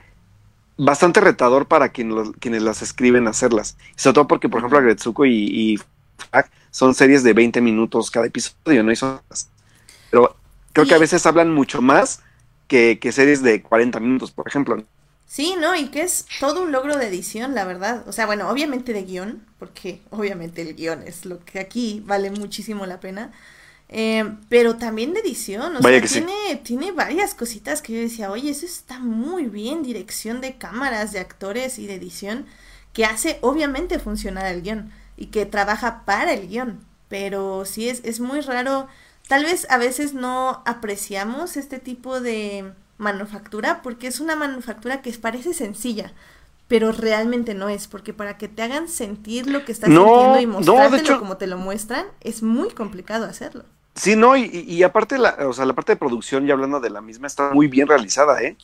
bastante 0.76 1.20
retador 1.20 1.66
para 1.66 1.91
quienes 1.91 2.62
las 2.62 2.80
escriben 2.80 3.28
hacerlas. 3.28 3.76
Sobre 3.97 4.14
todo 4.14 4.28
porque, 4.28 4.49
por 4.49 4.61
ejemplo, 4.61 4.78
Agretsuko 4.78 5.26
y, 5.26 5.32
y 5.32 5.78
son 6.70 6.95
series 6.95 7.22
de 7.22 7.34
20 7.34 7.61
minutos 7.61 8.11
cada 8.11 8.26
episodio, 8.26 8.82
¿no? 8.82 8.91
Y 8.91 8.97
son, 8.97 9.20
pero 10.11 10.36
creo 10.72 10.86
que 10.86 10.95
a 10.95 10.99
veces 10.99 11.26
hablan 11.26 11.53
mucho 11.53 11.82
más 11.82 12.22
que, 12.66 12.99
que, 12.99 13.12
series 13.12 13.43
de 13.43 13.62
40 13.62 14.01
minutos, 14.01 14.30
por 14.30 14.49
ejemplo. 14.49 14.82
Sí, 15.31 15.55
¿no? 15.57 15.76
Y 15.76 15.91
que 15.91 16.03
es 16.03 16.26
todo 16.41 16.64
un 16.64 16.72
logro 16.72 16.97
de 16.97 17.07
edición, 17.07 17.55
la 17.55 17.64
verdad. 17.64 18.03
O 18.09 18.11
sea, 18.11 18.26
bueno, 18.26 18.51
obviamente 18.51 18.93
de 18.93 19.05
guion, 19.05 19.47
porque 19.61 20.03
obviamente 20.11 20.61
el 20.61 20.74
guion 20.74 21.05
es 21.07 21.24
lo 21.24 21.39
que 21.45 21.61
aquí 21.61 22.03
vale 22.05 22.33
muchísimo 22.33 22.85
la 22.85 22.99
pena. 22.99 23.31
Eh, 23.89 24.24
pero 24.49 24.76
también 24.76 25.14
de 25.14 25.20
edición, 25.20 25.76
o 25.76 25.83
sea, 25.83 26.03
tiene, 26.03 26.57
tiene 26.64 26.91
varias 26.91 27.35
cositas 27.35 27.81
que 27.81 27.93
yo 27.93 28.01
decía, 28.01 28.33
oye, 28.33 28.51
eso 28.51 28.66
está 28.66 28.99
muy 28.99 29.47
bien, 29.47 29.85
dirección 29.85 30.41
de 30.41 30.59
cámaras, 30.59 31.12
de 31.12 31.20
actores 31.20 31.78
y 31.78 31.87
de 31.87 31.95
edición, 31.95 32.47
que 32.93 33.05
hace 33.05 33.39
obviamente 33.41 34.01
funcionar 34.01 34.47
el 34.47 34.62
guion 34.62 34.93
y 35.16 35.26
que 35.26 35.47
trabaja 35.47 36.05
para 36.05 36.33
el 36.33 36.49
guion, 36.49 36.85
pero 37.09 37.64
sí 37.64 37.89
es, 37.89 38.01
es 38.05 38.20
muy 38.20 38.41
raro, 38.43 38.87
tal 39.26 39.45
vez 39.45 39.66
a 39.70 39.78
veces 39.78 40.14
no 40.14 40.62
apreciamos 40.66 41.57
este 41.57 41.81
tipo 41.81 42.20
de 42.20 42.72
manufactura 43.01 43.80
porque 43.82 44.07
es 44.07 44.20
una 44.20 44.36
manufactura 44.36 45.03
que 45.03 45.12
parece 45.14 45.55
sencilla, 45.55 46.12
pero 46.68 46.92
realmente 46.92 47.55
no 47.55 47.68
es, 47.68 47.88
porque 47.88 48.12
para 48.12 48.38
que 48.38 48.46
te 48.46 48.62
hagan 48.62 48.88
sentir 48.88 49.48
lo 49.48 49.64
que 49.64 49.72
estás 49.72 49.88
sintiendo 49.88 50.40
y 50.40 50.46
mostrártelo 50.46 51.18
como 51.18 51.36
te 51.36 51.48
lo 51.48 51.57
muestran, 51.57 52.07
es 52.20 52.42
muy 52.42 52.70
complicado 52.70 53.24
hacerlo. 53.26 53.64
Sí, 53.96 54.14
no, 54.14 54.36
y, 54.36 54.82
aparte, 54.84 55.18
la, 55.18 55.36
o 55.48 55.53
sea, 55.53 55.66
la 55.66 55.74
parte 55.74 55.92
de 55.92 55.96
producción, 55.96 56.46
ya 56.46 56.55
hablando 56.55 56.78
de 56.78 56.90
la 56.90 57.01
misma, 57.01 57.26
está 57.26 57.53
muy 57.53 57.66
bien 57.66 57.88
realizada, 57.88 58.40
¿eh? 58.40 58.57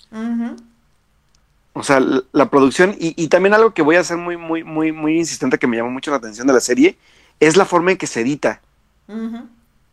O 1.72 1.82
sea, 1.82 2.01
la, 2.01 2.49
producción, 2.49 2.95
y, 2.99 3.26
también 3.28 3.53
algo 3.53 3.74
que 3.74 3.82
voy 3.82 3.97
a 3.97 4.01
hacer 4.01 4.16
muy, 4.16 4.37
muy, 4.37 4.62
muy, 4.62 4.93
muy 4.93 5.18
insistente 5.18 5.59
que 5.59 5.66
me 5.66 5.76
llamó 5.76 5.91
mucho 5.91 6.11
la 6.12 6.18
atención 6.18 6.47
de 6.47 6.53
la 6.53 6.61
serie, 6.61 6.97
es 7.41 7.57
la 7.57 7.64
forma 7.64 7.91
en 7.91 7.99
que 7.99 8.07
se 8.07 8.20
edita. 8.20 8.61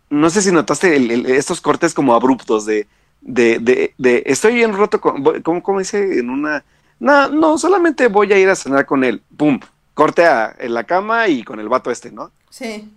No 0.09 0.29
sé 0.29 0.43
si 0.43 0.51
notaste 0.51 1.35
estos 1.35 1.59
cortes 1.59 1.93
como 1.95 2.13
abruptos 2.13 2.65
de, 2.65 2.87
de, 3.23 3.59
de, 3.59 3.93
de 3.97 4.23
estoy 4.25 4.55
bien 4.55 4.73
roto 4.73 4.99
con, 5.01 5.23
¿cómo, 5.41 5.79
dice 5.79 6.19
en 6.19 6.29
una? 6.29 6.63
No, 6.99 7.29
no, 7.29 7.57
solamente 7.57 8.07
voy 8.07 8.31
a 8.33 8.37
ir 8.37 8.49
a 8.49 8.55
cenar 8.55 8.85
con 8.85 9.03
él, 9.03 9.21
pum, 9.35 9.59
corte 9.93 10.25
a, 10.25 10.55
en 10.59 10.73
la 10.73 10.83
cama 10.83 11.27
y 11.27 11.43
con 11.43 11.59
el 11.59 11.69
vato 11.69 11.91
este, 11.91 12.11
¿no? 12.11 12.31
Sí. 12.49 12.91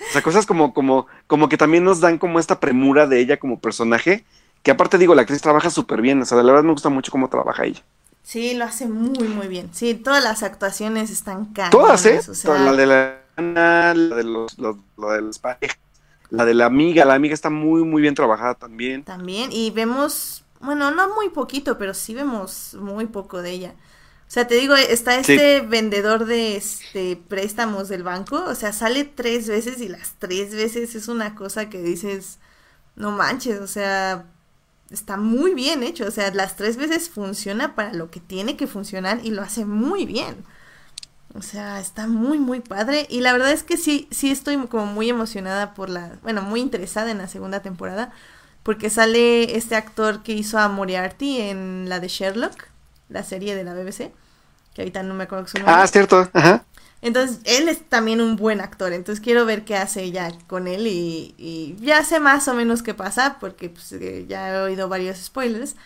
O 0.00 0.12
sea, 0.12 0.22
cosas 0.22 0.46
como, 0.46 0.74
como, 0.74 1.06
como 1.26 1.48
que 1.48 1.56
también 1.56 1.84
nos 1.84 2.00
dan 2.00 2.18
como 2.18 2.38
esta 2.38 2.60
premura 2.60 3.06
de 3.06 3.20
ella 3.20 3.38
como 3.38 3.58
personaje, 3.58 4.24
que 4.62 4.70
aparte 4.70 4.98
digo, 4.98 5.14
la 5.14 5.22
actriz 5.22 5.40
trabaja 5.40 5.70
súper 5.70 6.00
bien, 6.00 6.20
o 6.20 6.24
sea, 6.24 6.38
la 6.38 6.52
verdad 6.52 6.64
me 6.64 6.72
gusta 6.72 6.88
mucho 6.88 7.12
cómo 7.12 7.28
trabaja 7.28 7.64
ella. 7.64 7.82
Sí, 8.22 8.54
lo 8.54 8.64
hace 8.64 8.86
muy, 8.86 9.28
muy 9.28 9.48
bien. 9.48 9.68
Sí, 9.72 9.94
todas 9.94 10.24
las 10.24 10.42
actuaciones 10.42 11.10
están 11.10 11.46
caras. 11.52 11.70
Todas, 11.70 12.06
¿eh? 12.06 12.20
La 12.44 12.72
de 12.72 12.86
la 12.86 13.24
la 13.36 13.94
de 13.94 14.24
los, 14.24 14.58
los, 14.58 14.76
de 14.96 15.22
los 15.22 15.38
parejas, 15.38 15.78
la 16.34 16.44
de 16.44 16.54
la 16.54 16.66
amiga, 16.66 17.04
la 17.04 17.14
amiga 17.14 17.34
está 17.34 17.50
muy, 17.50 17.84
muy 17.84 18.02
bien 18.02 18.14
trabajada 18.14 18.54
también. 18.54 19.04
También, 19.04 19.50
y 19.52 19.70
vemos, 19.70 20.44
bueno, 20.60 20.90
no 20.90 21.14
muy 21.14 21.28
poquito, 21.28 21.78
pero 21.78 21.94
sí 21.94 22.14
vemos 22.14 22.74
muy 22.74 23.06
poco 23.06 23.42
de 23.42 23.50
ella. 23.50 23.74
O 24.26 24.30
sea, 24.34 24.46
te 24.48 24.56
digo, 24.56 24.74
está 24.74 25.16
este 25.16 25.60
vendedor 25.60 26.24
de 26.24 26.56
este 26.56 27.16
préstamos 27.28 27.88
del 27.88 28.02
banco, 28.02 28.42
o 28.44 28.54
sea, 28.54 28.72
sale 28.72 29.04
tres 29.04 29.48
veces 29.48 29.80
y 29.80 29.88
las 29.88 30.14
tres 30.18 30.54
veces 30.54 30.94
es 30.94 31.08
una 31.08 31.34
cosa 31.34 31.68
que 31.70 31.80
dices, 31.80 32.38
no 32.96 33.12
manches, 33.12 33.60
o 33.60 33.66
sea, 33.68 34.26
está 34.90 35.16
muy 35.16 35.54
bien 35.54 35.82
hecho, 35.82 36.06
o 36.06 36.10
sea, 36.10 36.32
las 36.32 36.56
tres 36.56 36.76
veces 36.76 37.10
funciona 37.10 37.74
para 37.76 37.92
lo 37.92 38.10
que 38.10 38.18
tiene 38.20 38.56
que 38.56 38.66
funcionar 38.66 39.20
y 39.22 39.30
lo 39.30 39.42
hace 39.42 39.66
muy 39.66 40.04
bien. 40.06 40.44
O 41.34 41.42
sea, 41.42 41.80
está 41.80 42.06
muy, 42.06 42.38
muy 42.38 42.60
padre. 42.60 43.06
Y 43.10 43.20
la 43.20 43.32
verdad 43.32 43.50
es 43.50 43.62
que 43.62 43.76
sí, 43.76 44.08
sí 44.10 44.30
estoy 44.30 44.56
como 44.68 44.86
muy 44.86 45.10
emocionada 45.10 45.74
por 45.74 45.90
la, 45.90 46.12
bueno, 46.22 46.42
muy 46.42 46.60
interesada 46.60 47.10
en 47.10 47.18
la 47.18 47.28
segunda 47.28 47.60
temporada, 47.60 48.12
porque 48.62 48.88
sale 48.88 49.56
este 49.56 49.74
actor 49.74 50.22
que 50.22 50.32
hizo 50.32 50.58
a 50.58 50.68
Moriarty 50.68 51.40
en 51.40 51.88
la 51.88 52.00
de 52.00 52.08
Sherlock 52.08 52.68
la 53.08 53.22
serie 53.22 53.54
de 53.54 53.64
la 53.64 53.74
BBC, 53.74 54.12
que 54.74 54.82
ahorita 54.82 55.02
no 55.02 55.14
me 55.14 55.24
acuerdo 55.24 55.46
su 55.46 55.58
nombre. 55.58 55.74
Ah, 55.74 55.86
cierto, 55.86 56.28
ajá. 56.32 56.64
Entonces, 57.02 57.40
él 57.44 57.68
es 57.68 57.86
también 57.86 58.22
un 58.22 58.36
buen 58.36 58.62
actor, 58.62 58.94
entonces 58.94 59.22
quiero 59.22 59.44
ver 59.44 59.64
qué 59.64 59.76
hace 59.76 60.10
ya 60.10 60.32
con 60.46 60.66
él 60.66 60.86
y, 60.86 61.76
ya 61.80 62.02
sé 62.02 62.18
más 62.18 62.48
o 62.48 62.54
menos 62.54 62.82
qué 62.82 62.94
pasa, 62.94 63.36
porque 63.40 63.68
pues, 63.68 63.92
eh, 63.92 64.24
ya 64.26 64.54
he 64.54 64.58
oído 64.58 64.88
varios 64.88 65.18
spoilers, 65.18 65.76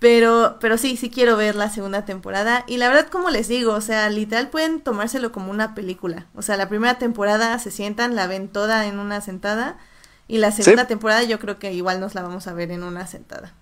pero, 0.00 0.56
pero 0.60 0.78
sí, 0.78 0.96
sí 0.96 1.10
quiero 1.10 1.36
ver 1.36 1.54
la 1.54 1.70
segunda 1.70 2.04
temporada 2.04 2.64
y 2.66 2.78
la 2.78 2.88
verdad, 2.88 3.08
como 3.08 3.30
les 3.30 3.46
digo, 3.46 3.74
o 3.74 3.80
sea, 3.80 4.08
literal 4.08 4.48
pueden 4.48 4.80
tomárselo 4.80 5.30
como 5.30 5.52
una 5.52 5.74
película, 5.76 6.26
o 6.34 6.42
sea, 6.42 6.56
la 6.56 6.68
primera 6.68 6.98
temporada 6.98 7.56
se 7.60 7.70
sientan, 7.70 8.16
la 8.16 8.26
ven 8.26 8.48
toda 8.48 8.86
en 8.86 8.98
una 8.98 9.20
sentada 9.20 9.78
y 10.26 10.38
la 10.38 10.50
segunda 10.50 10.86
temporada 10.86 11.22
yo 11.22 11.38
creo 11.38 11.58
que 11.58 11.72
igual 11.72 12.00
nos 12.00 12.14
la 12.14 12.22
vamos 12.22 12.46
a 12.46 12.54
ver 12.54 12.70
en 12.70 12.82
una 12.82 13.06
sentada. 13.06 13.52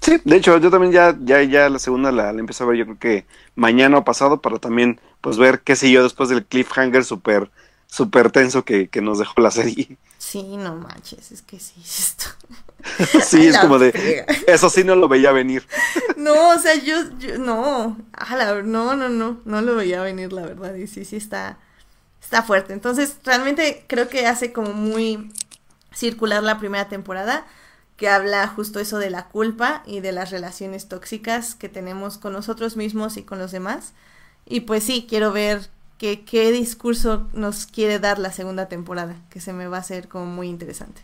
Sí, 0.00 0.20
de 0.24 0.36
hecho, 0.36 0.58
yo 0.58 0.70
también 0.70 0.92
ya, 0.92 1.16
ya, 1.20 1.42
ya 1.42 1.68
la 1.68 1.78
segunda 1.78 2.12
la, 2.12 2.32
la 2.32 2.40
empecé 2.40 2.62
a 2.62 2.66
ver, 2.66 2.76
yo 2.76 2.84
creo 2.84 2.98
que 2.98 3.26
mañana 3.56 3.98
o 3.98 4.04
pasado, 4.04 4.40
para 4.40 4.58
también, 4.58 5.00
pues, 5.20 5.38
ver 5.38 5.60
qué 5.60 5.76
sé 5.76 5.90
yo 5.90 6.02
después 6.02 6.28
del 6.28 6.44
cliffhanger 6.44 7.04
súper, 7.04 7.50
súper 7.86 8.30
tenso 8.30 8.64
que, 8.64 8.88
que, 8.88 9.00
nos 9.00 9.18
dejó 9.18 9.40
la 9.40 9.50
serie. 9.50 9.98
Sí, 10.30 10.58
no 10.58 10.74
manches, 10.74 11.32
es 11.32 11.40
que 11.40 11.58
sí, 11.58 11.80
esto. 11.82 12.26
sí, 13.24 13.46
es 13.46 13.56
como 13.56 13.78
de, 13.78 14.26
eso 14.46 14.68
sí 14.68 14.84
no 14.84 14.94
lo 14.94 15.08
veía 15.08 15.32
venir. 15.32 15.66
no, 16.18 16.50
o 16.50 16.58
sea, 16.58 16.74
yo, 16.74 16.96
yo 17.18 17.38
no, 17.38 17.96
no, 18.62 18.94
no, 18.94 19.08
no, 19.08 19.40
no 19.42 19.62
lo 19.62 19.74
veía 19.74 20.02
venir, 20.02 20.34
la 20.34 20.42
verdad, 20.42 20.74
y 20.74 20.86
sí, 20.86 21.06
sí 21.06 21.16
está, 21.16 21.56
está 22.22 22.42
fuerte. 22.42 22.74
Entonces, 22.74 23.16
realmente 23.24 23.86
creo 23.88 24.10
que 24.10 24.26
hace 24.26 24.52
como 24.52 24.74
muy 24.74 25.32
circular 25.94 26.42
la 26.42 26.58
primera 26.58 26.90
temporada 26.90 27.46
que 27.96 28.10
habla 28.10 28.46
justo 28.48 28.80
eso 28.80 28.98
de 28.98 29.08
la 29.08 29.28
culpa 29.28 29.82
y 29.86 30.00
de 30.00 30.12
las 30.12 30.30
relaciones 30.30 30.88
tóxicas 30.88 31.54
que 31.54 31.70
tenemos 31.70 32.18
con 32.18 32.34
nosotros 32.34 32.76
mismos 32.76 33.16
y 33.16 33.22
con 33.22 33.38
los 33.38 33.50
demás. 33.50 33.94
Y 34.44 34.60
pues 34.60 34.84
sí, 34.84 35.06
quiero 35.08 35.32
ver 35.32 35.70
qué, 35.98 36.24
qué 36.24 36.50
discurso 36.52 37.28
nos 37.32 37.66
quiere 37.66 37.98
dar 37.98 38.18
la 38.18 38.32
segunda 38.32 38.68
temporada, 38.68 39.16
que 39.30 39.40
se 39.40 39.52
me 39.52 39.66
va 39.66 39.78
a 39.78 39.80
hacer 39.80 40.08
como 40.08 40.26
muy 40.26 40.48
interesante. 40.48 41.02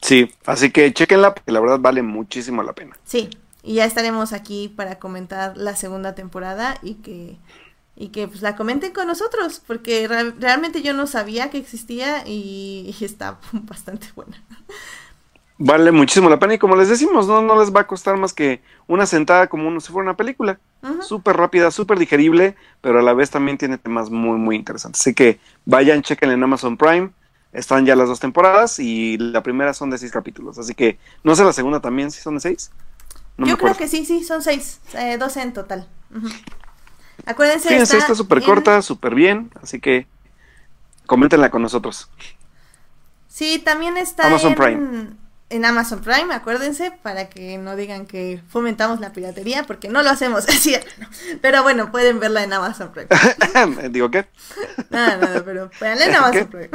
Sí, 0.00 0.30
así 0.44 0.70
que 0.70 0.92
chequenla 0.92 1.34
porque 1.34 1.52
la 1.52 1.60
verdad 1.60 1.78
vale 1.78 2.02
muchísimo 2.02 2.62
la 2.62 2.74
pena. 2.74 2.96
Sí, 3.04 3.30
y 3.62 3.74
ya 3.74 3.84
estaremos 3.84 4.32
aquí 4.32 4.68
para 4.68 4.98
comentar 4.98 5.56
la 5.56 5.76
segunda 5.76 6.14
temporada 6.14 6.76
y 6.82 6.94
que 6.96 7.38
y 7.96 8.08
que 8.08 8.26
pues 8.26 8.42
la 8.42 8.56
comenten 8.56 8.92
con 8.92 9.06
nosotros 9.06 9.62
porque 9.64 10.08
realmente 10.08 10.82
yo 10.82 10.94
no 10.94 11.06
sabía 11.06 11.48
que 11.48 11.58
existía 11.58 12.26
y 12.26 12.94
está 13.00 13.38
bastante 13.52 14.08
buena. 14.14 14.42
Vale 15.56 15.92
muchísimo 15.92 16.28
la 16.28 16.40
pena 16.40 16.54
y 16.54 16.58
como 16.58 16.74
les 16.74 16.88
decimos, 16.88 17.28
no, 17.28 17.40
no 17.40 17.58
les 17.60 17.72
va 17.72 17.82
a 17.82 17.86
costar 17.86 18.16
más 18.16 18.32
que 18.32 18.60
una 18.88 19.06
sentada 19.06 19.46
como 19.46 19.68
uno 19.68 19.80
si 19.80 19.92
fuera 19.92 20.08
una 20.08 20.16
película. 20.16 20.58
Súper 21.00 21.36
rápida, 21.36 21.70
súper 21.70 21.98
digerible, 21.98 22.56
pero 22.80 22.98
a 22.98 23.02
la 23.02 23.14
vez 23.14 23.30
también 23.30 23.56
tiene 23.56 23.78
temas 23.78 24.10
muy, 24.10 24.36
muy 24.36 24.56
interesantes. 24.56 25.00
Así 25.00 25.14
que 25.14 25.38
vayan, 25.64 26.02
chequen 26.02 26.30
en 26.30 26.42
Amazon 26.42 26.76
Prime. 26.76 27.10
Están 27.52 27.86
ya 27.86 27.94
las 27.94 28.08
dos 28.08 28.18
temporadas 28.18 28.80
y 28.80 29.16
la 29.16 29.42
primera 29.42 29.72
son 29.74 29.90
de 29.90 29.98
seis 29.98 30.10
capítulos. 30.10 30.58
Así 30.58 30.74
que 30.74 30.98
no 31.22 31.36
sé 31.36 31.44
la 31.44 31.52
segunda 31.52 31.80
también, 31.80 32.10
si 32.10 32.20
son 32.20 32.34
de 32.34 32.40
seis. 32.40 32.72
Yo 33.38 33.56
creo 33.56 33.76
que 33.76 33.88
sí, 33.88 34.04
sí, 34.04 34.24
son 34.24 34.42
seis, 34.42 34.80
eh, 34.94 35.16
12 35.18 35.42
en 35.42 35.52
total. 35.52 35.88
Acuérdense. 37.26 37.68
Fíjense, 37.68 37.96
está 37.96 38.14
súper 38.14 38.42
corta, 38.42 38.82
súper 38.82 39.14
bien, 39.14 39.50
así 39.62 39.80
que 39.80 40.06
coméntenla 41.06 41.50
con 41.50 41.62
nosotros. 41.62 42.10
Sí, 43.28 43.60
también 43.64 43.96
está 43.96 44.26
Amazon 44.26 44.52
en, 44.52 44.56
Prime. 44.56 45.23
En 45.54 45.64
Amazon 45.64 46.00
Prime, 46.00 46.34
acuérdense, 46.34 46.90
para 46.90 47.28
que 47.28 47.58
no 47.58 47.76
digan 47.76 48.06
que 48.06 48.42
fomentamos 48.48 48.98
la 48.98 49.12
piratería, 49.12 49.62
porque 49.62 49.88
no 49.88 50.02
lo 50.02 50.10
hacemos, 50.10 50.44
así. 50.48 50.74
Pero 51.40 51.62
bueno, 51.62 51.92
pueden 51.92 52.18
verla 52.18 52.42
en 52.42 52.52
Amazon 52.52 52.92
Prime. 52.92 53.08
¿Digo 53.90 54.10
qué? 54.10 54.26
Nada, 54.90 55.16
nada, 55.16 55.44
pero 55.44 55.70
véanla 55.80 56.06
en 56.06 56.14
Amazon 56.16 56.48
Prime. 56.48 56.70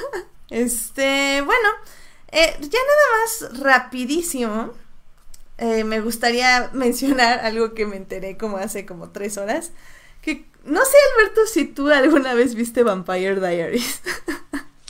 este, 0.50 1.42
bueno, 1.42 1.68
eh, 2.32 2.56
ya 2.60 2.78
nada 2.80 3.52
más 3.52 3.60
rapidísimo. 3.60 4.72
Eh, 5.58 5.84
me 5.84 6.00
gustaría 6.00 6.70
mencionar 6.72 7.38
algo 7.38 7.74
que 7.74 7.86
me 7.86 7.96
enteré 7.96 8.36
como 8.36 8.56
hace 8.56 8.84
como 8.84 9.10
tres 9.10 9.38
horas. 9.38 9.70
Que 10.22 10.44
no 10.64 10.84
sé, 10.84 10.96
Alberto, 11.12 11.46
si 11.46 11.66
tú 11.66 11.88
alguna 11.88 12.34
vez 12.34 12.56
viste 12.56 12.82
Vampire 12.82 13.36
Diaries. 13.36 14.02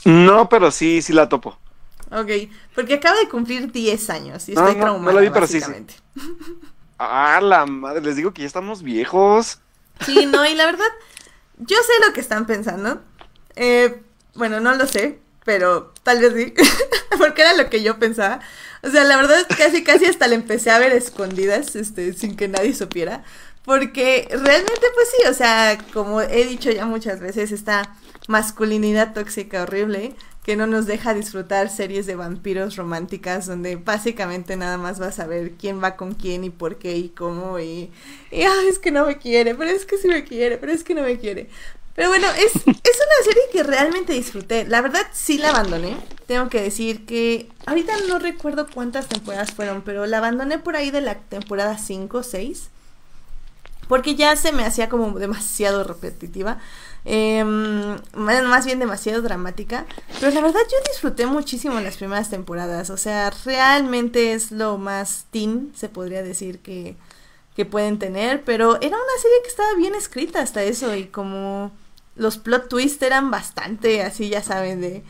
no, 0.03 0.49
pero 0.49 0.71
sí, 0.71 1.03
sí 1.03 1.13
la 1.13 1.29
topo. 1.29 1.59
Ok, 2.15 2.49
porque 2.73 2.95
acaba 2.95 3.17
de 3.19 3.27
cumplir 3.27 3.71
10 3.71 4.09
años 4.09 4.47
y 4.47 4.53
estoy 4.53 4.75
no, 4.75 4.99
no, 4.99 5.11
la 5.11 5.21
vi, 5.21 5.29
pero 5.29 5.47
sí, 5.47 5.59
Ah, 6.97 7.41
la 7.41 7.65
madre, 7.65 8.01
les 8.01 8.15
digo 8.15 8.33
que 8.33 8.41
ya 8.41 8.47
estamos 8.47 8.81
viejos. 8.81 9.59
Sí, 10.05 10.25
no, 10.25 10.45
y 10.45 10.55
la 10.55 10.65
verdad, 10.65 10.85
yo 11.57 11.75
sé 11.77 12.07
lo 12.07 12.13
que 12.13 12.21
están 12.21 12.45
pensando. 12.45 13.01
Eh, 13.57 14.01
bueno, 14.33 14.61
no 14.61 14.73
lo 14.75 14.87
sé, 14.87 15.19
pero 15.43 15.93
tal 16.03 16.21
vez 16.21 16.33
sí, 16.33 16.53
porque 17.17 17.41
era 17.41 17.53
lo 17.53 17.69
que 17.69 17.83
yo 17.83 17.99
pensaba. 17.99 18.39
O 18.81 18.89
sea, 18.89 19.03
la 19.03 19.17
verdad 19.17 19.45
casi 19.57 19.83
casi 19.83 20.05
hasta 20.05 20.27
le 20.27 20.35
empecé 20.35 20.71
a 20.71 20.79
ver 20.79 20.93
escondidas, 20.93 21.75
este, 21.75 22.13
sin 22.13 22.37
que 22.37 22.47
nadie 22.47 22.73
supiera, 22.73 23.23
porque 23.65 24.27
realmente 24.29 24.87
pues 24.93 25.07
sí, 25.17 25.27
o 25.27 25.33
sea, 25.33 25.77
como 25.91 26.21
he 26.21 26.45
dicho 26.45 26.71
ya 26.71 26.85
muchas 26.85 27.19
veces, 27.19 27.51
esta 27.51 27.95
masculinidad 28.27 29.13
tóxica 29.13 29.63
horrible 29.63 30.15
que 30.45 30.55
no 30.55 30.67
nos 30.67 30.85
deja 30.85 31.15
disfrutar 31.15 31.71
series 31.71 32.05
de 32.05 32.15
vampiros 32.15 32.75
románticas 32.75 33.47
donde 33.47 33.77
básicamente 33.77 34.55
nada 34.55 34.77
más 34.77 34.99
vas 34.99 35.19
a 35.19 35.25
ver 35.25 35.53
quién 35.53 35.83
va 35.83 35.95
con 35.95 36.13
quién 36.13 36.43
y 36.43 36.51
por 36.51 36.77
qué 36.77 36.95
y 36.97 37.09
cómo 37.09 37.57
y, 37.57 37.89
y 38.29 38.41
es 38.69 38.77
que 38.77 38.91
no 38.91 39.07
me 39.07 39.17
quiere, 39.17 39.55
pero 39.55 39.71
es 39.71 39.87
que 39.87 39.97
sí 39.97 40.07
me 40.07 40.23
quiere, 40.23 40.59
pero 40.59 40.71
es 40.71 40.83
que 40.83 40.93
no 40.93 41.01
me 41.01 41.17
quiere. 41.17 41.49
Pero 41.95 42.09
bueno, 42.09 42.27
es, 42.37 42.53
es 42.55 42.63
una 42.65 43.23
serie 43.23 43.41
que 43.51 43.63
realmente 43.63 44.13
disfruté. 44.13 44.65
La 44.65 44.81
verdad 44.81 45.01
sí 45.13 45.39
la 45.39 45.49
abandoné. 45.49 45.97
Tengo 46.27 46.47
que 46.49 46.61
decir 46.61 47.07
que 47.07 47.49
ahorita 47.65 47.93
no 48.07 48.19
recuerdo 48.19 48.67
cuántas 48.71 49.07
temporadas 49.07 49.51
fueron, 49.51 49.81
pero 49.81 50.05
la 50.05 50.19
abandoné 50.19 50.59
por 50.59 50.75
ahí 50.75 50.91
de 50.91 51.01
la 51.01 51.15
temporada 51.15 51.79
5 51.79 52.19
o 52.19 52.23
6. 52.23 52.69
Porque 53.87 54.13
ya 54.13 54.35
se 54.35 54.51
me 54.51 54.63
hacía 54.63 54.89
como 54.89 55.17
demasiado 55.17 55.83
repetitiva. 55.83 56.59
Em, 57.07 57.97
más 58.13 58.65
bien 58.65 58.79
demasiado 58.79 59.21
dramática. 59.21 59.85
Pero 60.19 60.31
la 60.31 60.41
verdad 60.41 60.59
yo 60.71 60.77
disfruté 60.91 61.27
muchísimo 61.27 61.79
las 61.79 61.97
primeras 61.97 62.29
temporadas. 62.29 62.89
O 62.89 62.97
sea, 62.97 63.31
realmente 63.45 64.33
es 64.33 64.51
lo 64.51 64.77
más 64.77 65.27
teen, 65.31 65.71
se 65.75 65.87
podría 65.87 66.23
decir, 66.23 66.59
que, 66.59 66.95
que 67.55 67.65
pueden 67.65 67.99
tener. 67.99 68.43
Pero 68.43 68.75
era 68.81 68.97
una 68.97 69.21
serie 69.21 69.37
que 69.43 69.49
estaba 69.49 69.73
bien 69.75 69.93
escrita 69.93 70.41
hasta 70.41 70.63
eso. 70.63 70.95
Y 70.95 71.05
como 71.05 71.71
los 72.15 72.37
plot 72.37 72.69
twists 72.69 73.01
eran 73.03 73.29
bastante 73.29 74.01
así, 74.01 74.29
ya 74.29 74.41
saben, 74.41 74.81
de 74.81 75.03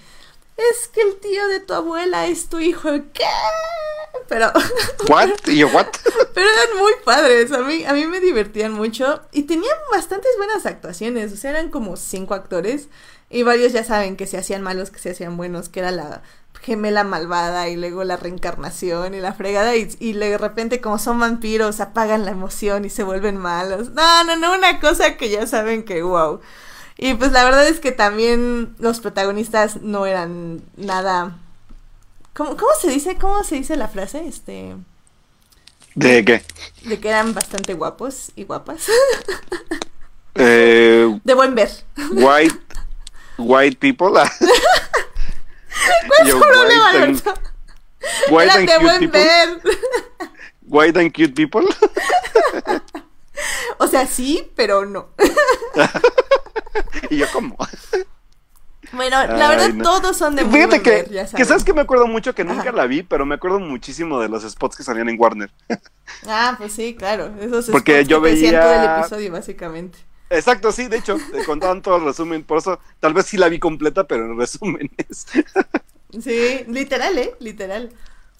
es 0.58 0.88
que 0.88 1.01
el 1.01 1.20
tío 1.20 1.47
de 1.47 1.60
tu 1.60 1.74
abuela 1.74 2.28
es 2.28 2.47
tu 2.47 2.60
hijo, 2.60 2.89
¿qué? 3.14 3.24
Pero 4.28 4.51
¿What? 5.10 5.30
¿Y 5.47 5.58
yo 5.58 5.68
what? 5.68 5.88
Pero 6.34 6.47
eran 6.47 6.78
muy 6.80 6.93
padres, 7.03 7.51
a 7.51 7.60
mí 7.60 7.86
a 7.86 7.93
mí 7.93 8.06
me 8.08 8.20
divertían 8.20 8.72
mucho 8.72 9.22
y 9.32 9.43
tenían 9.43 9.78
bastantes 9.91 10.32
buenas 10.38 10.66
actuaciones, 10.66 11.34
o 11.34 11.38
sea, 11.38 11.51
eran 11.51 11.70
como 11.70 11.97
cinco 11.97 12.34
actores 12.34 12.88
y 13.30 13.43
varios 13.43 13.74
ya 13.74 13.84
saben 13.84 14.16
que 14.16 14.28
se 14.28 14.38
hacían 14.38 14.62
malos, 14.62 14.91
que 14.91 14.99
se 14.99 15.12
hacían 15.12 15.36
buenos, 15.36 15.70
que 15.70 15.82
era 15.82 15.91
la 15.91 16.22
gemela 16.62 17.03
malvada 17.03 17.70
y 17.70 17.76
luego 17.76 18.03
la 18.03 18.18
reencarnación 18.18 19.14
y 19.14 19.20
la 19.20 19.34
fregada 19.34 19.76
y, 19.76 19.88
y 19.99 20.14
de 20.14 20.38
repente 20.38 20.82
como 20.82 20.97
son 20.97 21.20
vampiros 21.20 21.80
apagan 21.80 22.26
la 22.26 22.32
emoción 22.32 22.86
y 22.86 22.89
se 22.89 23.03
vuelven 23.03 23.38
malos. 23.38 23.91
No, 23.91 24.24
no, 24.24 24.36
no, 24.36 24.53
una 24.53 24.80
cosa 24.80 25.18
que 25.18 25.30
ya 25.30 25.45
saben 25.47 25.84
que 25.84 26.01
wow. 26.01 26.39
Y 26.98 27.14
pues 27.16 27.32
la 27.32 27.43
verdad 27.43 27.68
es 27.68 27.80
que 27.80 27.91
también 27.91 28.76
los 28.80 29.00
protagonistas 29.00 29.82
no 29.82 30.06
eran 30.06 30.62
nada. 30.78 31.38
¿Cómo, 32.34 32.56
cómo 32.56 32.72
se 32.80 32.89
dice? 32.89 33.18
¿Cómo 33.18 33.43
se 33.43 33.56
dice 33.56 33.76
la 33.76 33.88
frase? 33.88 34.26
Este. 34.26 34.76
¿De 35.96 36.24
qué? 36.26 36.43
De 36.84 37.00
que 37.00 37.10
eran 37.10 37.34
bastante 37.34 37.74
guapos 37.74 38.32
y 38.36 38.43
guapas. 38.43 38.88
Eh, 40.38 41.18
de 41.24 41.34
buen 41.34 41.56
ver. 41.56 41.70
White. 42.12 42.60
White 43.38 43.78
people. 43.78 44.10
¿Cuál 46.08 46.28
es 46.28 46.30
tu 46.30 46.39
problema, 46.41 46.89
Alberto? 46.89 47.34
White 48.30 48.52
and 48.52 48.68
de 48.68 48.78
buen 48.80 49.12
ver. 49.12 49.62
White 50.68 51.00
and 51.00 51.14
cute 51.14 51.34
people. 51.34 51.66
o 53.77 53.88
sea, 53.88 54.07
sí, 54.07 54.51
pero 54.55 54.86
no. 54.86 55.09
y 57.09 57.17
yo, 57.17 57.25
¿cómo? 57.33 57.57
Bueno, 58.91 59.25
la 59.27 59.49
verdad 59.49 59.71
todos 59.81 60.15
son 60.15 60.36
de 60.36 60.43
muy 60.43 60.53
Fíjate 60.53 60.81
que, 60.81 61.25
que 61.36 61.45
sabes 61.45 61.63
que 61.63 61.73
me 61.73 61.81
acuerdo 61.81 62.07
mucho 62.07 62.33
que 62.33 62.43
nunca 62.43 62.71
la 62.71 62.86
vi, 62.86 63.03
pero 63.03 63.25
me 63.25 63.36
acuerdo 63.36 63.59
muchísimo 63.59 64.19
de 64.19 64.29
los 64.29 64.43
spots 64.43 64.77
que 64.77 64.83
salían 64.83 65.09
en 65.09 65.19
Warner. 65.19 65.51
ah, 66.27 66.55
pues 66.57 66.73
sí, 66.73 66.95
claro, 66.95 67.33
esos 67.39 67.69
Porque 67.69 67.95
spots 67.95 68.09
yo 68.09 68.21
que 68.21 68.31
veía 68.31 68.61
todo 68.61 68.73
el 68.73 68.99
episodio 68.99 69.31
básicamente. 69.31 69.97
Exacto, 70.29 70.71
sí, 70.71 70.88
de 70.88 70.97
hecho, 70.97 71.17
contaban 71.45 71.81
todo 71.81 71.97
el 71.97 72.05
resumen, 72.05 72.43
por 72.43 72.57
eso 72.57 72.79
tal 72.99 73.13
vez 73.13 73.25
sí 73.27 73.38
la 73.38 73.49
vi 73.49 73.59
completa, 73.59 74.05
pero 74.05 74.25
en 74.25 74.38
resúmenes. 74.38 75.27
sí, 76.23 76.65
literal, 76.67 77.17
eh, 77.17 77.36
literal. 77.39 77.91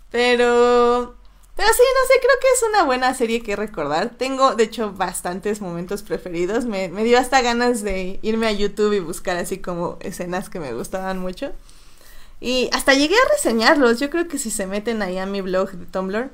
Pero 0.10 1.18
pero 1.56 1.70
sí, 1.70 1.82
no 1.82 2.08
sé, 2.08 2.20
creo 2.20 2.40
que 2.42 2.48
es 2.54 2.64
una 2.70 2.84
buena 2.84 3.14
serie 3.14 3.42
que 3.42 3.56
recordar. 3.56 4.10
Tengo, 4.10 4.56
de 4.56 4.66
hecho, 4.66 4.92
bastantes 4.92 5.62
momentos 5.62 6.04
preferidos. 6.04 6.66
Me, 6.66 6.90
me 6.90 7.06
dio 7.06 7.18
hasta 7.18 7.42
ganas 7.42 7.82
de 7.82 8.20
irme 8.22 8.48
a 8.48 8.52
YouTube 8.52 8.94
y 8.94 9.00
buscar 9.00 9.38
así 9.38 9.60
como 9.60 9.98
escenas 10.02 10.50
que 10.50 10.60
me 10.60 10.74
gustaban 10.74 11.20
mucho. 11.20 11.54
Y 12.42 12.70
hasta 12.74 12.94
llegué 12.94 13.16
a 13.16 13.34
reseñarlos. 13.34 14.02
Yo 14.02 14.10
creo 14.10 14.28
que 14.28 14.38
si 14.38 14.52
se 14.52 14.68
meten 14.68 15.02
ahí 15.02 15.18
a 15.18 15.26
mi 15.26 15.40
blog 15.40 15.72
de 15.72 15.86
Tumblr, 15.86 16.30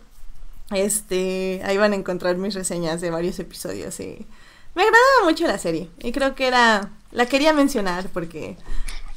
este, 0.72 1.62
ahí 1.66 1.78
van 1.78 1.94
a 1.94 1.98
encontrar 1.98 2.38
mis 2.38 2.56
reseñas 2.56 3.00
de 3.00 3.12
varios 3.12 3.38
episodios. 3.40 4.00
Y 4.00 4.26
me 4.74 4.82
agradaba 4.82 5.26
mucho 5.26 5.46
la 5.46 5.60
serie. 5.60 5.90
Y 6.00 6.14
creo 6.14 6.34
que 6.34 6.48
era, 6.48 6.90
la 7.12 7.28
quería 7.28 7.54
mencionar 7.54 8.10
porque 8.12 8.58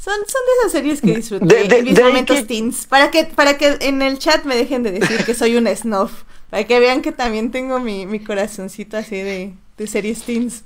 son, 0.04 0.14
son 0.26 0.42
de 0.44 0.52
esas 0.58 0.72
series 0.72 1.00
que 1.00 1.14
disfruté 1.14 1.78
en 1.78 1.84
mis 1.84 1.98
momentos 1.98 2.46
teens. 2.46 2.86
Para 2.86 3.10
que, 3.10 3.24
para 3.24 3.56
que 3.56 3.78
en 3.80 4.02
el 4.02 4.18
chat 4.18 4.44
me 4.44 4.54
dejen 4.54 4.82
de 4.82 4.92
decir 4.92 5.24
que 5.24 5.34
soy 5.34 5.56
una 5.56 5.74
snuff. 5.74 6.24
Para 6.50 6.64
que 6.64 6.78
vean 6.78 7.00
que 7.00 7.10
también 7.10 7.50
tengo 7.50 7.80
mi, 7.80 8.04
mi 8.04 8.20
corazoncito 8.20 8.98
así 8.98 9.16
de, 9.16 9.54
de 9.78 9.86
series 9.86 10.22
teens. 10.22 10.62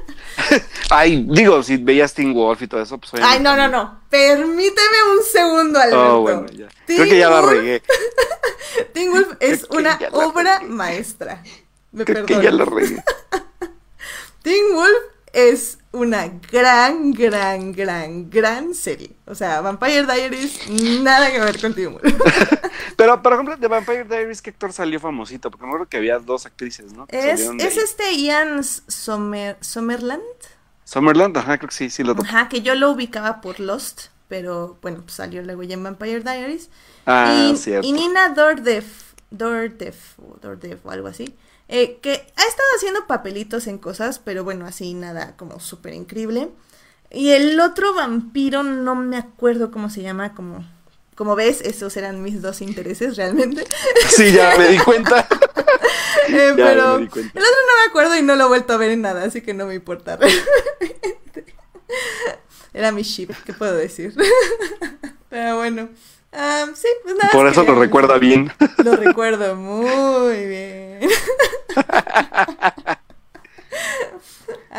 Ay, 0.90 1.24
digo, 1.28 1.62
si 1.62 1.76
veías 1.76 2.12
Teen 2.12 2.34
Wolf 2.34 2.60
y 2.62 2.66
todo 2.66 2.82
eso, 2.82 2.98
pues 2.98 3.22
Ay, 3.22 3.38
no, 3.38 3.54
no, 3.54 3.68
no. 3.68 4.00
Permíteme 4.10 4.96
un 5.16 5.22
segundo, 5.22 5.78
Alberto. 5.78 6.18
Oh, 6.18 6.20
bueno, 6.22 6.46
ya. 6.48 6.66
Creo 6.84 7.04
que 7.04 7.18
ya 7.18 7.30
la 7.30 7.42
regué. 7.42 7.80
Teen 8.92 9.12
Wolf 9.12 9.34
es 9.38 9.68
una 9.70 10.00
obra 10.10 10.62
maestra. 10.66 11.44
Me 11.92 12.04
Creo 12.04 12.26
que 12.26 12.42
ya 12.42 12.50
la 12.50 12.64
regué. 12.64 13.02
Teen 14.42 14.74
Wolf 14.74 14.98
es 15.32 15.78
una 15.98 16.28
gran, 16.50 17.12
gran, 17.12 17.72
gran, 17.72 18.30
gran 18.30 18.74
serie. 18.74 19.10
O 19.26 19.34
sea, 19.34 19.60
Vampire 19.60 20.04
Diaries, 20.04 20.68
nada 21.02 21.30
que 21.30 21.40
ver 21.40 21.60
contigo. 21.60 22.00
Pero, 22.96 23.22
por 23.22 23.32
ejemplo, 23.32 23.56
de 23.56 23.68
Vampire 23.68 24.04
Diaries, 24.04 24.42
¿qué 24.42 24.50
actor 24.50 24.72
salió 24.72 24.98
famosito? 25.00 25.50
Porque 25.50 25.64
me 25.64 25.70
acuerdo 25.70 25.88
que 25.88 25.96
había 25.96 26.18
dos 26.18 26.46
actrices, 26.46 26.92
¿no? 26.92 27.06
Es, 27.08 27.40
es 27.40 27.76
este 27.76 28.16
Ian 28.16 28.64
Sommer, 28.64 29.56
Sommerland. 29.60 30.22
Sommerland, 30.84 31.36
ajá, 31.36 31.58
creo 31.58 31.68
que 31.68 31.74
sí, 31.74 31.90
sí 31.90 32.02
lo 32.02 32.12
Ajá, 32.12 32.48
que 32.48 32.62
yo 32.62 32.74
lo 32.74 32.90
ubicaba 32.90 33.40
por 33.40 33.60
Lost, 33.60 34.06
pero 34.26 34.78
bueno, 34.80 35.02
pues 35.02 35.14
salió 35.14 35.42
luego 35.42 35.62
ya 35.62 35.74
en 35.74 35.84
Vampire 35.84 36.20
Diaries. 36.20 36.70
Ah, 37.04 37.50
y, 37.52 37.56
cierto. 37.56 37.86
Y 37.86 37.92
Nina 37.92 38.30
Dordef, 38.30 39.12
Dordef, 39.30 40.18
Dordef 40.40 40.86
o 40.86 40.90
algo 40.90 41.08
así. 41.08 41.36
Eh, 41.68 41.98
que 42.00 42.12
ha 42.12 42.48
estado 42.48 42.68
haciendo 42.76 43.06
papelitos 43.06 43.66
en 43.66 43.76
cosas, 43.76 44.18
pero 44.18 44.42
bueno, 44.42 44.66
así 44.66 44.94
nada 44.94 45.36
como 45.36 45.60
súper 45.60 45.92
increíble. 45.92 46.48
Y 47.10 47.30
el 47.30 47.60
otro 47.60 47.94
vampiro, 47.94 48.62
no 48.62 48.94
me 48.94 49.18
acuerdo 49.18 49.70
cómo 49.70 49.90
se 49.90 50.02
llama, 50.02 50.34
como, 50.34 50.66
como 51.14 51.36
ves, 51.36 51.60
esos 51.60 51.96
eran 51.96 52.22
mis 52.22 52.40
dos 52.40 52.62
intereses 52.62 53.16
realmente. 53.16 53.64
Sí, 54.08 54.32
ya 54.32 54.56
me 54.56 54.68
di 54.68 54.78
cuenta. 54.78 55.26
Eh, 56.30 56.52
pero 56.56 56.96
el 56.96 57.06
otro 57.06 57.22
no 57.32 57.40
me 57.40 57.88
acuerdo 57.88 58.14
y 58.14 58.20
no 58.20 58.36
lo 58.36 58.44
he 58.44 58.48
vuelto 58.48 58.74
a 58.74 58.76
ver 58.76 58.90
en 58.90 59.00
nada, 59.00 59.24
así 59.24 59.40
que 59.40 59.54
no 59.54 59.64
me 59.64 59.74
importa. 59.74 60.18
Era 62.74 62.92
mi 62.92 63.00
ship, 63.00 63.30
¿qué 63.46 63.54
puedo 63.54 63.74
decir? 63.74 64.14
pero 65.30 65.56
bueno. 65.56 65.88
Sí, 66.74 66.88
pues 67.02 67.16
nada. 67.16 67.30
Por 67.32 67.48
eso 67.48 67.64
lo 67.64 67.74
recuerda 67.74 68.18
bien. 68.18 68.52
Lo 68.84 68.96
recuerdo 68.96 69.56
muy 69.56 70.46
bien. 70.46 71.00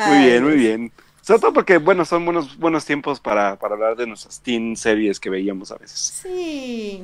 Muy 0.07 0.19
bien, 0.19 0.43
muy 0.43 0.55
bien. 0.55 0.91
Sobre 1.21 1.41
todo 1.41 1.53
porque, 1.53 1.77
bueno, 1.77 2.05
son 2.05 2.23
buenos, 2.23 2.57
buenos 2.57 2.85
tiempos 2.85 3.19
para, 3.19 3.57
para 3.57 3.75
hablar 3.75 3.97
de 3.97 4.07
nuestras 4.07 4.39
teen 4.39 4.77
series 4.77 5.19
que 5.19 5.29
veíamos 5.29 5.71
a 5.71 5.75
veces. 5.75 6.21
Sí. 6.23 7.03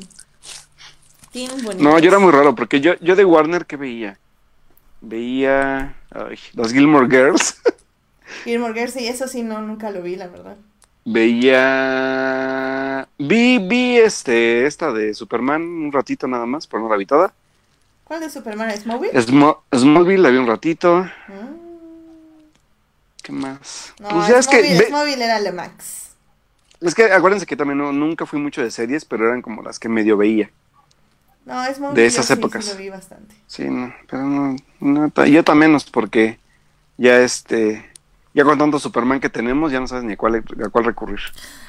Teen 1.32 1.52
bonito. 1.62 1.84
No, 1.84 2.00
yo 2.00 2.08
era 2.08 2.20
muy 2.20 2.32
raro, 2.32 2.56
porque 2.56 2.80
yo, 2.80 2.94
yo 3.02 3.16
de 3.16 3.26
Warner, 3.26 3.66
¿qué 3.66 3.76
veía? 3.76 4.18
Veía 5.02 5.96
ay, 6.12 6.40
los 6.54 6.72
Gilmore 6.72 7.08
Girls. 7.08 7.62
Gilmore 8.46 8.74
Girls, 8.74 8.94
sí, 8.94 9.08
eso 9.08 9.28
sí, 9.28 9.44
no, 9.44 9.62
nunca 9.62 9.92
lo 9.92 10.02
vi, 10.02 10.16
la 10.16 10.28
verdad. 10.28 10.56
Veía. 11.06 13.08
Vi, 13.18 13.60
vi 13.60 13.98
este, 13.98 14.66
esta 14.66 14.92
de 14.92 15.14
Superman 15.14 15.62
un 15.62 15.92
ratito 15.92 16.28
nada 16.28 16.46
más, 16.46 16.68
pero 16.68 16.84
no 16.84 16.90
la 16.90 16.98
vi 16.98 17.06
toda. 17.06 17.34
¿Cuál 18.04 18.20
de 18.22 18.30
Superman 18.30 18.70
es 18.72 18.82
Smallville? 18.82 19.14
Smo- 19.14 19.60
Smallville 19.74 20.22
la 20.22 20.30
vi 20.30 20.38
un 20.38 20.48
ratito. 20.48 21.04
Mm. 21.28 21.56
¿Qué 23.24 23.32
más? 23.32 23.94
No, 24.00 24.10
pues 24.10 24.28
ya 24.28 24.38
es 24.40 24.48
que. 24.48 24.78
Smallville, 24.88 25.24
era 25.24 25.40
le 25.40 25.52
Max. 25.52 26.02
Es 26.82 26.94
que 26.94 27.06
acuérdense 27.12 27.46
que 27.46 27.56
también 27.56 27.78
no- 27.78 27.94
nunca 27.94 28.26
fui 28.26 28.40
mucho 28.40 28.62
de 28.62 28.70
series, 28.70 29.06
pero 29.06 29.28
eran 29.28 29.42
como 29.42 29.64
las 29.64 29.80
que 29.80 29.90
medio 29.90 30.18
veía. 30.18 30.50
No, 31.46 31.64
Smallville 31.74 32.02
De 32.02 32.08
esas 32.08 32.28
yo 32.28 32.36
épocas. 32.36 32.66
Sí, 32.66 32.72
lo 32.72 32.78
vi 32.78 32.90
bastante. 32.90 33.36
Sí, 33.48 33.64
no, 33.66 33.94
pero 34.10 34.24
no, 34.24 34.56
no 34.80 35.26
yo 35.26 35.44
también 35.44 35.72
menos 35.72 35.86
porque 35.86 36.38
ya 36.98 37.20
este, 37.22 37.90
ya 38.36 38.44
con 38.44 38.60
tanto 38.60 38.80
Superman 38.80 39.22
que 39.22 39.30
tenemos, 39.30 39.72
ya 39.72 39.80
no 39.80 39.88
sabes 39.88 40.04
ni 40.04 40.14
a 40.14 40.18
cuál, 40.18 40.44
a 40.64 40.70
cuál 40.70 40.84
recurrir. 40.84 41.22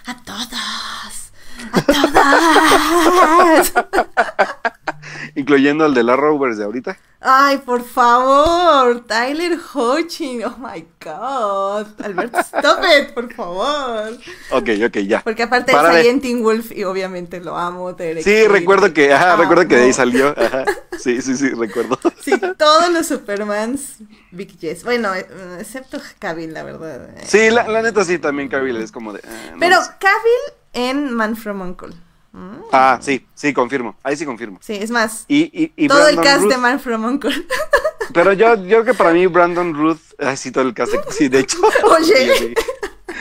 A 0.05 0.17
todas. 0.17 1.33
A 1.73 1.81
todas. 1.81 3.73
Incluyendo 5.37 5.87
el 5.87 5.95
de 5.95 6.03
la 6.03 6.17
Rovers 6.17 6.59
de 6.59 6.65
ahorita. 6.65 6.99
Ay, 7.19 7.59
por 7.59 7.83
favor, 7.83 9.01
Tyler 9.07 9.59
Hoechlin, 9.75 10.45
oh 10.45 10.57
my 10.59 10.87
god, 11.03 11.87
Alberto, 12.05 12.39
stop 12.41 12.81
it, 12.85 13.15
por 13.15 13.33
favor. 13.33 14.13
Ok, 14.51 14.69
ok, 14.87 14.97
ya. 14.99 15.23
Porque 15.23 15.43
aparte 15.43 15.73
Para 15.73 15.91
de- 15.91 16.11
en 16.11 16.21
Teen 16.21 16.43
Wolf 16.43 16.73
y 16.73 16.85
obviamente 16.85 17.41
lo 17.41 17.57
amo. 17.57 17.95
Derek 17.95 18.23
Sí, 18.23 18.47
recuerdo 18.47 18.93
que, 18.93 19.13
ajá, 19.15 19.33
amo. 19.33 19.43
recuerdo 19.43 19.67
que 19.67 19.77
de 19.77 19.85
ahí 19.85 19.93
salió. 19.95 20.35
Ajá. 20.39 20.65
Sí, 20.99 21.21
sí, 21.23 21.37
sí, 21.37 21.49
recuerdo. 21.51 21.99
Sí, 22.23 22.33
todos 22.59 22.91
los 22.93 23.07
Supermans, 23.07 23.95
Big 24.31 24.59
Yes. 24.59 24.85
Bueno, 24.85 25.15
eh, 25.15 25.27
excepto 25.59 25.99
Cavill, 26.19 26.53
la 26.53 26.63
verdad. 26.65 27.09
eh. 27.17 27.23
Sí, 27.27 27.51
la, 27.51 27.67
la 27.67 27.81
neta 27.83 28.05
sí, 28.05 28.19
también 28.19 28.49
Cavill 28.49 28.77
es 28.77 28.93
como 28.93 29.13
de... 29.15 29.23
no 29.53 29.59
Pero. 29.59 29.77
Cavill 29.99 30.55
en 30.75 31.15
Man 31.15 31.35
from 31.37 31.61
Uncle. 31.63 31.95
Mm, 32.37 32.63
Ah, 32.71 32.99
sí, 33.01 33.27
sí, 33.35 33.55
confirmo. 33.55 33.97
Ahí 34.03 34.15
sí 34.17 34.27
confirmo. 34.27 34.59
Sí, 34.61 34.75
es 34.75 34.91
más, 34.91 35.25
Y, 35.27 35.45
y, 35.65 35.73
y 35.77 35.89
todo 35.89 36.07
el 36.09 36.17
Brandon 36.17 36.25
cast 36.25 36.45
Ruth- 36.45 36.51
de 36.51 36.57
Man 36.59 36.81
from 36.81 37.05
Uncle. 37.05 37.47
Pero 38.13 38.33
yo, 38.35 38.55
yo 38.57 38.83
creo 38.83 38.85
que 38.85 38.95
para 38.95 39.13
mí 39.13 39.27
Brandon 39.27 39.75
Ruth, 39.75 39.99
ay, 40.19 40.37
sí, 40.37 40.51
todo 40.51 40.65
el 40.65 40.75
cast, 40.75 40.93
sí, 41.11 41.29
de 41.29 41.41
hecho. 41.41 41.59
Oye. 41.99 42.37
Sí, 42.37 42.49
sí. 42.49 42.55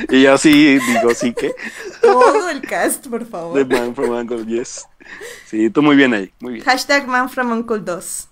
Y 0.09 0.21
yo 0.23 0.37
sí, 0.37 0.77
digo, 0.79 1.13
sí 1.15 1.33
que. 1.33 1.53
todo 2.01 2.49
el 2.49 2.61
cast, 2.61 3.07
por 3.07 3.25
favor. 3.25 3.57
The 3.57 3.63
Man 3.73 3.95
from 3.95 4.09
Uncle, 4.11 4.45
yes. 4.45 4.85
Sí, 5.47 5.69
tú 5.69 5.81
muy 5.81 5.95
bien 5.95 6.13
ahí, 6.13 6.33
muy 6.41 6.53
bien. 6.55 6.65
Hashtag 6.65 7.07
Man 7.07 7.29
from 7.29 7.51
Uncle 7.51 7.79
2. 7.79 8.27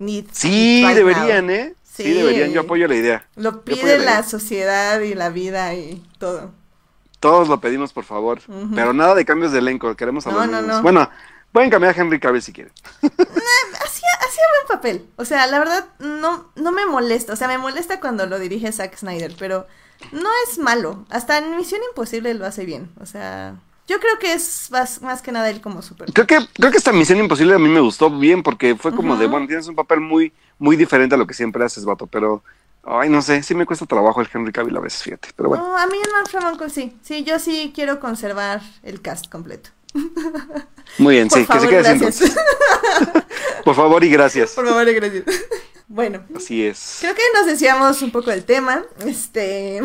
Need 0.00 0.26
Sí, 0.32 0.82
right 0.84 0.94
deberían, 0.96 1.46
now. 1.46 1.54
¿eh? 1.54 1.74
Sí. 1.82 2.02
Sí. 2.04 2.12
deberían, 2.12 2.52
yo 2.52 2.60
apoyo 2.60 2.86
la 2.86 2.94
idea. 2.96 3.26
Lo 3.36 3.62
pide 3.64 3.98
la 3.98 4.04
la 4.16 4.22
sociedad 4.22 5.00
y 5.00 5.14
la 5.14 5.30
vida 5.30 5.74
y 5.74 6.02
todo. 6.18 6.52
Todos 7.20 7.48
lo 7.48 7.60
pedimos, 7.60 7.92
por 7.92 8.04
favor. 8.04 8.40
Pero 8.74 8.92
nada 8.92 9.14
de 9.14 9.24
cambios 9.24 9.52
de 9.52 9.58
elenco, 9.58 9.94
queremos 9.96 10.26
a 10.26 10.30
No, 10.30 10.38
los 10.40 10.48
no, 10.48 10.62
no. 10.62 10.82
Bueno, 10.82 11.10
pueden 11.52 11.70
cambiar 11.70 11.94
a 11.94 12.00
Henry 12.00 12.20
Cavill 12.20 12.42
si 12.42 12.52
quieren. 12.52 12.72
Hacía, 13.02 14.08
hacía 14.20 14.44
buen 14.54 14.68
papel. 14.68 15.06
O 15.16 15.24
sea, 15.24 15.46
la 15.46 15.58
verdad, 15.58 15.86
no, 15.98 16.50
no 16.54 16.72
me 16.72 16.86
molesta. 16.86 17.32
O 17.32 17.36
sea, 17.36 17.48
me 17.48 17.58
molesta 17.58 18.00
cuando 18.00 18.26
lo 18.26 18.38
dirige 18.38 18.70
Zack 18.70 18.96
Snyder, 18.96 19.34
pero 19.38 19.66
no 20.12 20.28
es 20.46 20.58
malo. 20.58 21.04
Hasta 21.10 21.38
en 21.38 21.56
Misión 21.56 21.80
Imposible 21.90 22.34
lo 22.34 22.46
hace 22.46 22.64
bien. 22.64 22.90
O 23.00 23.06
sea, 23.06 23.56
yo 23.88 23.98
creo 24.00 24.18
que 24.18 24.34
es 24.34 24.68
más, 24.70 25.00
más 25.02 25.22
que 25.22 25.32
nada 25.32 25.48
él 25.50 25.60
como 25.60 25.82
super. 25.82 26.12
Creo 26.12 26.26
que, 26.26 26.38
creo 26.54 26.70
que 26.70 26.76
esta 26.76 26.92
Misión 26.92 27.18
Imposible 27.18 27.54
a 27.54 27.58
mí 27.58 27.68
me 27.68 27.80
gustó 27.80 28.10
bien 28.10 28.42
porque 28.42 28.76
fue 28.76 28.94
como 28.94 29.16
de, 29.16 29.26
bueno, 29.26 29.46
tienes 29.46 29.66
un 29.66 29.74
papel 29.74 30.00
muy, 30.00 30.32
muy 30.58 30.76
diferente 30.76 31.14
a 31.14 31.18
lo 31.18 31.26
que 31.26 31.34
siempre 31.34 31.64
haces, 31.64 31.84
vato, 31.84 32.06
pero, 32.06 32.42
ay, 32.88 33.08
no 33.08 33.22
sé, 33.22 33.42
sí 33.42 33.54
me 33.54 33.66
cuesta 33.66 33.86
trabajo 33.86 34.20
el 34.20 34.28
Henry 34.32 34.52
Cavill 34.52 34.76
a 34.76 34.80
veces, 34.80 35.02
fíjate, 35.02 35.28
pero 35.36 35.48
bueno. 35.48 35.66
No, 35.66 35.76
a 35.76 35.86
mí 35.86 35.96
from 36.30 36.44
Uncle 36.46 36.70
sí. 36.70 36.96
Sí, 37.02 37.24
yo 37.24 37.38
sí 37.38 37.72
quiero 37.74 38.00
conservar 38.00 38.60
el 38.82 39.00
cast 39.00 39.28
completo. 39.28 39.70
Muy 40.98 41.16
bien, 41.16 41.28
Por 41.28 41.38
sí, 41.38 41.44
favor, 41.44 41.68
que 41.68 41.76
se 41.76 41.82
quede 41.82 41.92
entonces. 41.92 42.36
Por 43.64 43.74
favor 43.74 44.02
y 44.04 44.10
gracias. 44.10 44.52
Por 44.52 44.66
favor, 44.66 44.92
gracias. 44.92 45.24
Bueno, 45.88 46.22
Así 46.36 46.64
es. 46.66 46.98
Creo 47.00 47.14
que 47.14 47.22
nos 47.34 47.46
decíamos 47.46 48.02
un 48.02 48.10
poco 48.10 48.30
del 48.30 48.44
tema. 48.44 48.84
Este. 49.06 49.80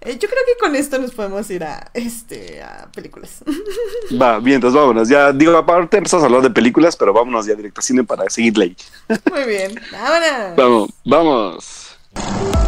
Eh, 0.00 0.18
Yo 0.18 0.28
creo 0.28 0.42
que 0.46 0.58
con 0.60 0.74
esto 0.76 0.98
nos 0.98 1.12
podemos 1.12 1.48
ir 1.50 1.64
a 1.64 1.90
este 1.94 2.62
a 2.62 2.88
películas. 2.94 3.42
Va, 4.20 4.38
bien, 4.38 4.56
entonces 4.56 4.78
vámonos. 4.80 5.08
Ya, 5.08 5.32
digo, 5.32 5.56
aparte 5.56 5.96
empezamos 5.96 6.22
a 6.22 6.26
hablar 6.26 6.42
de 6.42 6.50
películas, 6.50 6.96
pero 6.96 7.12
vámonos 7.12 7.46
ya 7.46 7.54
directo 7.54 7.80
a 7.80 7.82
cine 7.82 8.04
para 8.04 8.28
seguirle 8.30 8.64
ahí. 8.64 8.76
Muy 9.30 9.44
bien. 9.44 9.80
Vámonos. 9.92 10.56
Vamos, 10.56 10.90
vamos. 11.04 11.90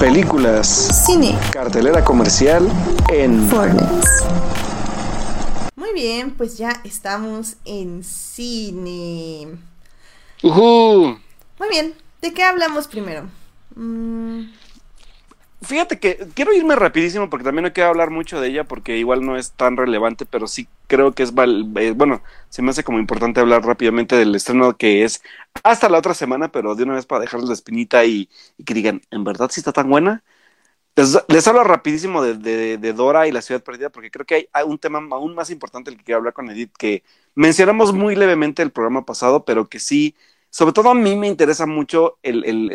Películas, 0.00 1.04
Cine. 1.06 1.38
cartelera 1.52 2.04
comercial 2.04 2.68
en 3.08 3.48
Muy 5.76 5.92
bien, 5.94 6.32
pues 6.32 6.58
ya 6.58 6.80
estamos 6.84 7.54
en 7.64 8.02
cine. 8.04 9.56
Ujú. 10.42 11.18
Muy 11.58 11.68
bien. 11.70 11.94
¿De 12.20 12.34
qué 12.34 12.42
hablamos 12.42 12.88
primero? 12.88 13.26
Mm, 13.74 14.42
Fíjate 15.62 15.98
que 15.98 16.18
quiero 16.34 16.52
irme 16.52 16.76
rapidísimo 16.76 17.30
porque 17.30 17.44
también 17.44 17.64
no 17.64 17.72
quiero 17.72 17.88
hablar 17.88 18.10
mucho 18.10 18.40
de 18.40 18.48
ella 18.48 18.64
porque 18.64 18.98
igual 18.98 19.24
no 19.24 19.36
es 19.38 19.52
tan 19.52 19.76
relevante, 19.76 20.26
pero 20.26 20.46
sí 20.46 20.68
creo 20.86 21.12
que 21.12 21.22
es, 21.22 21.32
eh, 21.32 21.92
bueno, 21.96 22.22
se 22.50 22.62
me 22.62 22.70
hace 22.70 22.84
como 22.84 22.98
importante 22.98 23.40
hablar 23.40 23.64
rápidamente 23.64 24.16
del 24.16 24.34
estreno 24.34 24.76
que 24.76 25.04
es 25.04 25.22
hasta 25.64 25.88
la 25.88 25.98
otra 25.98 26.12
semana, 26.14 26.52
pero 26.52 26.74
de 26.74 26.84
una 26.84 26.94
vez 26.94 27.06
para 27.06 27.22
dejarles 27.22 27.48
la 27.48 27.54
espinita 27.54 28.04
y, 28.04 28.28
que 28.64 28.74
digan, 28.74 29.00
¿en 29.10 29.24
verdad 29.24 29.50
sí 29.50 29.60
está 29.60 29.72
tan 29.72 29.88
buena? 29.88 30.22
Les, 31.28 31.48
hablo 31.48 31.64
rapidísimo 31.64 32.22
de, 32.22 32.92
Dora 32.94 33.28
y 33.28 33.32
la 33.32 33.42
ciudad 33.42 33.62
perdida 33.62 33.90
porque 33.90 34.10
creo 34.10 34.26
que 34.26 34.34
hay, 34.36 34.48
hay 34.52 34.64
un 34.64 34.78
tema 34.78 34.98
aún 35.12 35.34
más 35.34 35.50
importante 35.50 35.90
el 35.90 35.98
que 35.98 36.04
quiero 36.04 36.18
hablar 36.18 36.32
con 36.34 36.50
Edith 36.50 36.72
que 36.78 37.02
mencionamos 37.34 37.92
muy 37.92 38.16
levemente 38.16 38.62
el 38.62 38.72
programa 38.72 39.04
pasado, 39.04 39.44
pero 39.44 39.68
que 39.68 39.78
sí, 39.78 40.16
sobre 40.56 40.72
todo 40.72 40.90
a 40.90 40.94
mí 40.94 41.16
me 41.16 41.28
interesa 41.28 41.66
mucho 41.66 42.18
el, 42.22 42.44
el- 42.44 42.70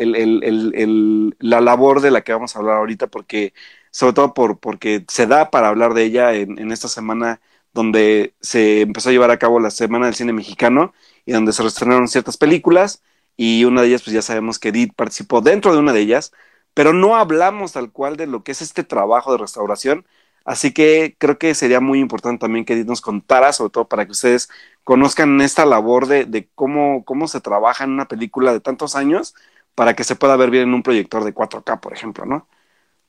el- 0.74 1.36
la 1.38 1.60
labor 1.60 2.00
de 2.00 2.10
la 2.10 2.22
que 2.22 2.32
vamos 2.32 2.54
a 2.54 2.58
hablar 2.60 2.76
ahorita, 2.78 3.06
porque, 3.08 3.52
sobre 3.90 4.12
todo 4.14 4.34
por, 4.34 4.58
porque 4.60 5.04
se 5.08 5.26
da 5.26 5.50
para 5.50 5.68
hablar 5.68 5.94
de 5.94 6.04
ella 6.04 6.34
en, 6.34 6.58
en 6.58 6.72
esta 6.72 6.88
semana 6.88 7.40
donde 7.72 8.34
se 8.40 8.82
empezó 8.82 9.08
a 9.08 9.12
llevar 9.12 9.30
a 9.30 9.38
cabo 9.38 9.58
la 9.60 9.70
Semana 9.70 10.06
del 10.06 10.14
Cine 10.14 10.32
Mexicano 10.32 10.92
y 11.24 11.32
donde 11.32 11.52
se 11.52 11.64
estrenaron 11.66 12.08
ciertas 12.08 12.36
películas 12.36 13.02
y 13.36 13.64
una 13.64 13.80
de 13.82 13.88
ellas, 13.88 14.02
pues 14.02 14.14
ya 14.14 14.22
sabemos 14.22 14.58
que 14.58 14.68
Edith 14.68 14.92
participó 14.94 15.40
dentro 15.40 15.72
de 15.72 15.78
una 15.78 15.92
de 15.92 16.00
ellas, 16.00 16.32
pero 16.74 16.92
no 16.92 17.16
hablamos 17.16 17.72
tal 17.72 17.90
cual 17.92 18.16
de 18.16 18.26
lo 18.26 18.44
que 18.44 18.52
es 18.52 18.62
este 18.62 18.84
trabajo 18.84 19.32
de 19.32 19.38
restauración. 19.38 20.06
Así 20.44 20.72
que 20.72 21.16
creo 21.18 21.38
que 21.38 21.54
sería 21.54 21.80
muy 21.80 22.00
importante 22.00 22.40
también 22.42 22.64
que 22.64 22.74
Edith 22.74 22.86
nos 22.88 23.00
contara, 23.00 23.52
sobre 23.52 23.70
todo 23.70 23.88
para 23.88 24.06
que 24.06 24.12
ustedes 24.12 24.48
conozcan 24.84 25.40
esta 25.40 25.66
labor 25.66 26.06
de, 26.06 26.24
de 26.24 26.48
cómo, 26.54 27.04
cómo 27.04 27.28
se 27.28 27.40
trabaja 27.40 27.84
en 27.84 27.90
una 27.92 28.08
película 28.08 28.52
de 28.52 28.60
tantos 28.60 28.96
años 28.96 29.34
para 29.74 29.94
que 29.94 30.04
se 30.04 30.16
pueda 30.16 30.36
ver 30.36 30.50
bien 30.50 30.64
en 30.64 30.74
un 30.74 30.82
proyector 30.82 31.24
de 31.24 31.32
4K, 31.34 31.80
por 31.80 31.92
ejemplo, 31.94 32.26
¿no? 32.26 32.48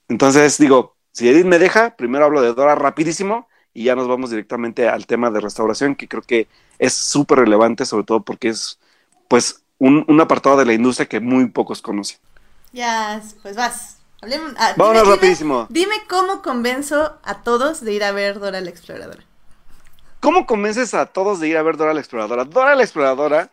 Entonces, 0.08 0.58
digo, 0.58 0.96
si 1.12 1.30
Edith 1.30 1.46
me 1.46 1.60
deja, 1.60 1.96
primero 1.96 2.26
hablo 2.26 2.42
de 2.42 2.54
Dora 2.54 2.76
rapidísimo 2.76 3.48
y 3.74 3.86
ya 3.86 3.96
nos 3.96 4.08
vamos 4.08 4.30
directamente 4.30 4.88
al 4.90 5.06
tema 5.08 5.32
de 5.32 5.42
restauración, 5.42 5.96
que 5.96 6.08
creo 6.08 6.22
que 6.24 6.50
es 6.80 6.94
súper 6.94 7.40
relevante, 7.40 7.86
sobre 7.86 8.06
todo 8.06 8.24
porque 8.24 8.50
es, 8.50 8.80
pues, 9.28 9.64
un, 9.80 10.06
un 10.08 10.22
apartado 10.22 10.58
de 10.58 10.66
la 10.66 10.74
industria 10.74 11.08
que 11.10 11.20
muy 11.20 11.48
pocos 11.50 11.82
conocen. 11.82 12.20
ya, 12.72 13.22
pues 13.42 13.56
vas. 13.56 14.03
Hablemos. 14.24 14.54
ah, 14.58 14.74
Vámonos 14.78 15.04
dime- 15.04 15.04
dime- 15.04 15.16
rapidísimo. 15.16 15.68
Dime 15.70 15.96
cómo 16.10 16.42
convenzo 16.42 17.20
a 17.24 17.44
todos 17.44 17.82
de 17.82 17.94
ir 17.94 18.04
a 18.04 18.12
ver 18.12 18.40
Dora 18.40 18.62
la 18.62 18.70
Exploradora. 18.70 19.24
¿Cómo 20.20 20.46
convences 20.46 20.94
a 20.94 21.06
todos 21.08 21.40
de 21.40 21.50
ir 21.50 21.58
a 21.58 21.64
ver 21.64 21.76
Dora 21.78 21.94
la 21.94 22.00
Exploradora? 22.00 22.46
Dora 22.46 22.76
la 22.76 22.84
Exploradora 22.84 23.52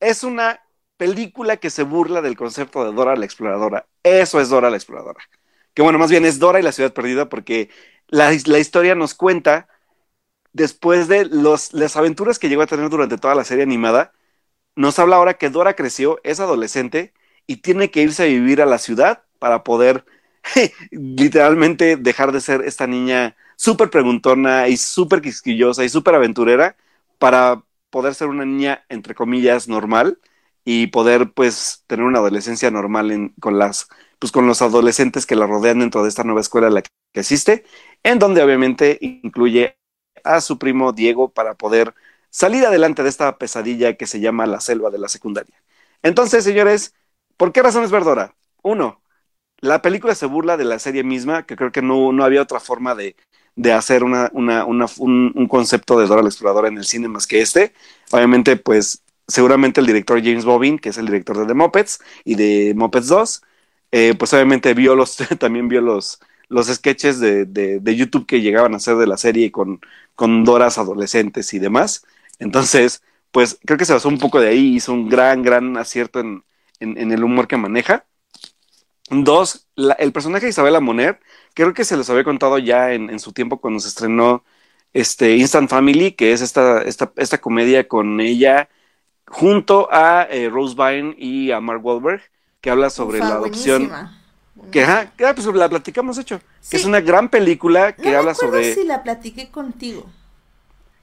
es 0.00 0.22
una 0.22 0.60
película 0.96 1.56
que 1.56 1.70
se 1.70 1.82
burla 1.82 2.22
del 2.22 2.36
concepto 2.36 2.84
de 2.84 2.92
Dora 2.92 3.16
la 3.16 3.24
Exploradora. 3.24 3.86
Eso 4.04 4.40
es 4.40 4.48
Dora 4.48 4.70
la 4.70 4.76
Exploradora. 4.76 5.20
Que 5.74 5.82
bueno, 5.82 5.98
más 5.98 6.10
bien 6.10 6.24
es 6.24 6.38
Dora 6.38 6.60
y 6.60 6.62
la 6.62 6.72
ciudad 6.72 6.92
perdida 6.92 7.28
porque 7.28 7.70
la, 8.08 8.30
la 8.46 8.58
historia 8.58 8.94
nos 8.94 9.14
cuenta 9.14 9.66
después 10.52 11.08
de 11.08 11.24
los, 11.24 11.72
las 11.72 11.96
aventuras 11.96 12.38
que 12.38 12.48
llegó 12.48 12.62
a 12.62 12.66
tener 12.66 12.88
durante 12.90 13.18
toda 13.18 13.34
la 13.34 13.44
serie 13.44 13.64
animada, 13.64 14.12
nos 14.76 14.98
habla 14.98 15.16
ahora 15.16 15.34
que 15.34 15.50
Dora 15.50 15.74
creció, 15.74 16.20
es 16.24 16.40
adolescente 16.40 17.14
y 17.46 17.56
tiene 17.56 17.90
que 17.90 18.02
irse 18.02 18.22
a 18.22 18.26
vivir 18.26 18.62
a 18.62 18.66
la 18.66 18.78
ciudad 18.78 19.24
para 19.42 19.64
poder 19.64 20.04
literalmente 20.92 21.96
dejar 21.96 22.30
de 22.30 22.40
ser 22.40 22.62
esta 22.62 22.86
niña 22.86 23.36
súper 23.56 23.90
preguntona 23.90 24.68
y 24.68 24.76
súper 24.76 25.20
quisquillosa 25.20 25.82
y 25.84 25.88
súper 25.88 26.14
aventurera 26.14 26.76
para 27.18 27.64
poder 27.90 28.14
ser 28.14 28.28
una 28.28 28.44
niña, 28.44 28.84
entre 28.88 29.16
comillas, 29.16 29.66
normal 29.66 30.20
y 30.64 30.86
poder 30.88 31.32
pues 31.32 31.82
tener 31.88 32.06
una 32.06 32.20
adolescencia 32.20 32.70
normal 32.70 33.10
en, 33.10 33.30
con 33.40 33.58
las 33.58 33.88
pues 34.20 34.30
con 34.30 34.46
los 34.46 34.62
adolescentes 34.62 35.26
que 35.26 35.34
la 35.34 35.48
rodean 35.48 35.80
dentro 35.80 36.04
de 36.04 36.08
esta 36.08 36.22
nueva 36.22 36.40
escuela 36.40 36.70
la 36.70 36.82
que 36.82 36.90
existe, 37.14 37.64
en 38.04 38.20
donde 38.20 38.42
obviamente 38.44 38.96
incluye 39.00 39.76
a 40.22 40.40
su 40.40 40.58
primo 40.58 40.92
Diego 40.92 41.32
para 41.32 41.54
poder 41.54 41.94
salir 42.30 42.64
adelante 42.64 43.02
de 43.02 43.08
esta 43.08 43.36
pesadilla 43.38 43.96
que 43.96 44.06
se 44.06 44.20
llama 44.20 44.46
la 44.46 44.60
selva 44.60 44.90
de 44.90 44.98
la 44.98 45.08
secundaria. 45.08 45.60
Entonces, 46.02 46.44
señores, 46.44 46.94
¿por 47.36 47.52
qué 47.52 47.62
razones 47.62 47.90
ver 47.90 48.04
Dora? 48.04 48.36
Uno, 48.62 49.01
la 49.62 49.80
película 49.80 50.14
se 50.14 50.26
burla 50.26 50.56
de 50.58 50.64
la 50.64 50.78
serie 50.78 51.04
misma, 51.04 51.46
que 51.46 51.56
creo 51.56 51.72
que 51.72 51.82
no, 51.82 52.12
no 52.12 52.24
había 52.24 52.42
otra 52.42 52.60
forma 52.60 52.94
de, 52.94 53.16
de 53.56 53.72
hacer 53.72 54.04
una, 54.04 54.30
una, 54.34 54.64
un, 54.66 55.32
un, 55.34 55.48
concepto 55.48 55.98
de 55.98 56.06
Dora 56.06 56.22
la 56.22 56.28
Exploradora 56.28 56.68
en 56.68 56.78
el 56.78 56.84
cine 56.84 57.08
más 57.08 57.26
que 57.26 57.40
este. 57.40 57.72
Obviamente, 58.10 58.56
pues 58.56 59.02
seguramente 59.28 59.80
el 59.80 59.86
director 59.86 60.20
James 60.22 60.44
Bobbin, 60.44 60.78
que 60.78 60.90
es 60.90 60.98
el 60.98 61.06
director 61.06 61.38
de 61.38 61.46
The 61.46 61.54
Muppets 61.54 62.00
y 62.24 62.34
de 62.34 62.74
Muppets 62.76 63.06
2, 63.08 63.42
eh, 63.92 64.14
pues 64.18 64.32
obviamente 64.34 64.74
vio 64.74 64.96
los, 64.96 65.16
también 65.38 65.68
vio 65.68 65.80
los, 65.80 66.20
los 66.48 66.66
sketches 66.66 67.20
de, 67.20 67.44
de, 67.46 67.96
YouTube 67.96 68.26
que 68.26 68.40
llegaban 68.40 68.74
a 68.74 68.80
ser 68.80 68.96
de 68.96 69.06
la 69.06 69.16
serie 69.16 69.52
con, 69.52 69.80
con 70.16 70.44
Doras 70.44 70.78
adolescentes 70.78 71.54
y 71.54 71.60
demás. 71.60 72.04
Entonces, 72.40 73.02
pues 73.30 73.58
creo 73.64 73.78
que 73.78 73.84
se 73.84 73.92
basó 73.92 74.08
un 74.08 74.18
poco 74.18 74.40
de 74.40 74.48
ahí, 74.48 74.76
hizo 74.76 74.92
un 74.92 75.08
gran, 75.08 75.42
gran 75.42 75.76
acierto 75.76 76.20
en, 76.20 76.44
en 76.80 77.12
el 77.12 77.22
humor 77.24 77.46
que 77.48 77.56
maneja. 77.56 78.06
Dos, 79.12 79.68
la, 79.74 79.94
el 79.94 80.12
personaje 80.12 80.46
de 80.46 80.50
Isabela 80.50 80.80
Moner, 80.80 81.20
creo 81.54 81.74
que 81.74 81.84
se 81.84 81.96
los 81.96 82.08
había 82.08 82.24
contado 82.24 82.58
ya 82.58 82.92
en, 82.92 83.10
en, 83.10 83.20
su 83.20 83.32
tiempo 83.32 83.60
cuando 83.60 83.78
se 83.78 83.88
estrenó 83.88 84.42
este 84.94 85.36
Instant 85.36 85.68
Family, 85.68 86.12
que 86.12 86.32
es 86.32 86.40
esta, 86.40 86.82
esta, 86.82 87.12
esta 87.16 87.38
comedia 87.38 87.86
con 87.86 88.20
ella 88.20 88.68
junto 89.26 89.88
a 89.92 90.26
eh, 90.30 90.48
Rose 90.48 90.74
Byrne 90.74 91.14
y 91.18 91.50
a 91.50 91.60
Mark 91.60 91.84
Wahlberg, 91.84 92.22
que 92.60 92.70
habla 92.70 92.90
sobre 92.90 93.18
Ufa, 93.18 93.28
la 93.28 93.34
adopción. 93.34 93.88
Buenísima. 93.88 94.18
Que, 94.70 94.82
ajá, 94.82 95.10
que 95.16 95.34
pues 95.34 95.46
la 95.46 95.68
platicamos, 95.68 96.18
hecho. 96.18 96.40
Sí. 96.60 96.70
Que 96.70 96.76
es 96.76 96.84
una 96.84 97.00
gran 97.00 97.28
película 97.28 97.96
que 97.96 98.12
no 98.12 98.18
habla 98.18 98.34
sobre. 98.34 98.74
si 98.74 98.84
la 98.84 99.02
platiqué 99.02 99.50
contigo. 99.50 100.06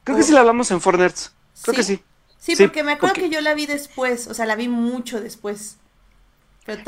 Creo 0.03 0.17
que 0.17 0.23
sí 0.23 0.31
la 0.31 0.41
hablamos 0.41 0.71
en 0.71 0.81
Fornerds. 0.81 1.33
Creo 1.63 1.73
¿Sí? 1.73 1.77
que 1.77 1.83
sí. 1.83 2.03
Sí, 2.37 2.55
porque 2.55 2.83
me 2.83 2.93
acuerdo 2.93 3.15
porque... 3.15 3.29
que 3.29 3.35
yo 3.35 3.41
la 3.41 3.53
vi 3.53 3.65
después, 3.65 4.27
o 4.27 4.33
sea, 4.33 4.45
la 4.45 4.55
vi 4.55 4.67
mucho 4.69 5.19
después. 5.19 5.77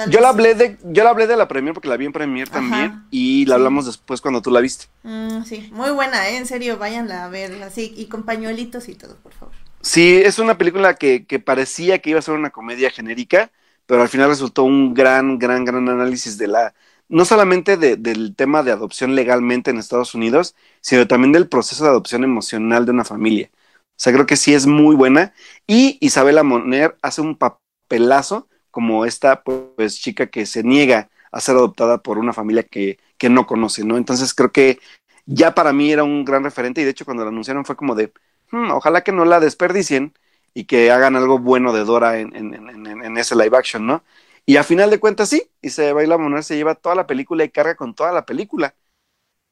Yo 0.10 0.20
la 0.20 0.30
hablé 0.30 0.56
de, 0.56 0.78
yo 0.84 1.04
la 1.04 1.10
hablé 1.10 1.28
de 1.28 1.36
la 1.36 1.48
Premier 1.48 1.74
porque 1.74 1.90
la 1.90 1.98
vi 1.98 2.06
en 2.06 2.14
Premier 2.14 2.48
Ajá, 2.48 2.60
también 2.60 3.04
y 3.10 3.46
la 3.46 3.56
hablamos 3.56 3.86
después 3.86 4.22
cuando 4.22 4.42
tú 4.42 4.52
la 4.52 4.62
viste. 4.62 4.86
Mm, 5.04 5.44
sí, 5.44 5.70
muy 5.72 5.92
buena, 5.92 6.30
¿eh? 6.30 6.38
en 6.38 6.46
serio, 6.46 6.78
váyanla 6.78 7.26
a 7.26 7.30
ver 7.30 7.62
así 7.64 7.94
y 7.96 8.06
con 8.08 8.24
pañuelitos 8.24 8.90
y 8.90 8.96
todo, 8.96 9.16
por 9.18 9.34
favor. 9.34 9.54
Sí, 9.82 10.22
es 10.24 10.38
una 10.40 10.58
película 10.58 10.96
que, 10.96 11.26
que 11.26 11.40
parecía 11.40 12.00
que 12.00 12.12
iba 12.12 12.20
a 12.20 12.22
ser 12.22 12.36
una 12.36 12.52
comedia 12.52 12.92
genérica, 12.92 13.52
pero 13.88 14.02
al 14.04 14.10
final 14.10 14.30
resultó 14.30 14.64
un 14.64 14.94
gran, 14.94 15.40
gran, 15.40 15.66
gran 15.66 15.90
análisis 15.90 16.38
de 16.38 16.48
la, 16.48 16.74
no 17.10 17.26
solamente 17.26 17.78
de, 17.78 17.98
del 17.98 18.36
tema 18.36 18.64
de 18.64 18.72
adopción 18.72 19.16
legalmente 19.16 19.72
en 19.72 19.78
Estados 19.80 20.14
Unidos, 20.14 20.56
sino 20.82 21.08
también 21.08 21.32
del 21.32 21.50
proceso 21.50 21.84
de 21.84 21.90
adopción 21.90 22.24
emocional 22.24 22.86
de 22.86 22.92
una 22.92 23.04
familia. 23.04 23.50
O 23.54 24.04
sea, 24.04 24.14
creo 24.14 24.26
que 24.26 24.36
sí 24.38 24.54
es 24.54 24.66
muy 24.66 24.96
buena. 24.96 25.34
Y 25.68 25.98
Isabela 26.02 26.44
Moner 26.44 26.98
hace 27.02 27.22
un 27.22 27.38
papelazo 27.38 28.48
como 28.72 29.06
esta 29.06 29.44
pues 29.44 30.00
chica 30.00 30.28
que 30.28 30.46
se 30.46 30.64
niega 30.64 31.10
a 31.32 31.42
ser 31.42 31.56
adoptada 31.56 32.00
por 32.00 32.18
una 32.18 32.34
familia 32.34 32.64
que, 32.64 33.00
que 33.18 33.30
no 33.30 33.46
conoce, 33.46 33.84
¿no? 33.86 33.98
Entonces 33.98 34.34
creo 34.34 34.52
que 34.52 34.80
ya 35.26 35.54
para 35.54 35.74
mí 35.74 35.92
era 35.92 36.04
un 36.04 36.26
gran 36.26 36.44
referente 36.44 36.82
y 36.82 36.84
de 36.84 36.92
hecho 36.92 37.06
cuando 37.06 37.24
la 37.24 37.30
anunciaron 37.30 37.66
fue 37.66 37.76
como 37.76 37.96
de, 37.96 38.12
hmm, 38.52 38.72
ojalá 38.72 39.04
que 39.04 39.12
no 39.12 39.26
la 39.26 39.40
desperdicien 39.40 40.14
y 40.54 40.66
que 40.66 40.92
hagan 40.92 41.16
algo 41.16 41.40
bueno 41.40 41.74
de 41.74 41.86
Dora 41.86 42.20
en, 42.20 42.36
en, 42.36 42.86
en, 42.88 43.18
ese 43.18 43.36
live 43.36 43.58
action, 43.58 43.86
¿no? 43.86 44.04
Y 44.46 44.58
a 44.58 44.64
final 44.64 44.90
de 44.90 45.00
cuentas 45.00 45.30
sí, 45.30 45.50
y 45.62 45.70
se 45.70 45.94
baila 45.94 46.18
Moner 46.18 46.44
se 46.44 46.56
lleva 46.58 46.76
toda 46.76 46.96
la 46.96 47.08
película 47.08 47.44
y 47.44 47.50
carga 47.50 47.76
con 47.76 47.94
toda 47.94 48.12
la 48.12 48.26
película. 48.26 48.76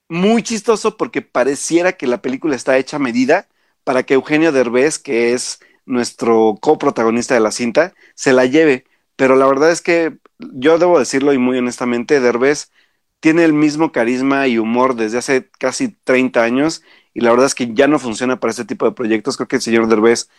Muy 0.10 0.44
chistoso 0.44 0.98
porque 0.98 1.22
pareciera 1.22 1.94
que 1.94 2.08
la 2.08 2.22
película 2.22 2.56
está 2.56 2.78
hecha 2.78 2.98
a 2.98 3.00
medida 3.00 3.48
para 3.84 4.04
que 4.04 4.16
Eugenio 4.16 4.52
Derbez, 4.52 5.00
que 5.00 5.34
es 5.34 5.60
nuestro 5.86 6.58
coprotagonista 6.62 7.34
de 7.34 7.40
la 7.40 7.52
cinta, 7.52 7.94
se 8.16 8.34
la 8.34 8.46
lleve. 8.46 8.86
Pero 9.20 9.36
la 9.36 9.46
verdad 9.48 9.70
es 9.72 9.82
que 9.82 10.18
yo 10.40 10.80
debo 10.80 10.98
decirlo 10.98 11.34
y 11.34 11.38
muy 11.38 11.58
honestamente, 11.58 12.22
Derbez 12.22 12.72
tiene 13.20 13.44
el 13.44 13.52
mismo 13.54 13.92
carisma 13.92 14.48
y 14.48 14.58
humor 14.58 14.96
desde 14.96 15.18
hace 15.18 15.50
casi 15.60 15.90
30 15.90 16.42
años 16.44 16.84
y 17.14 17.20
la 17.20 17.32
verdad 17.32 17.48
es 17.48 17.54
que 17.56 17.74
ya 17.74 17.88
no 17.88 18.00
funciona 18.00 18.40
para 18.40 18.52
este 18.52 18.64
tipo 18.66 18.86
de 18.86 18.94
proyectos. 18.94 19.36
Creo 19.36 19.50
que 19.50 19.58
el 19.58 19.62
señor 19.62 19.88
Derbez, 19.90 20.30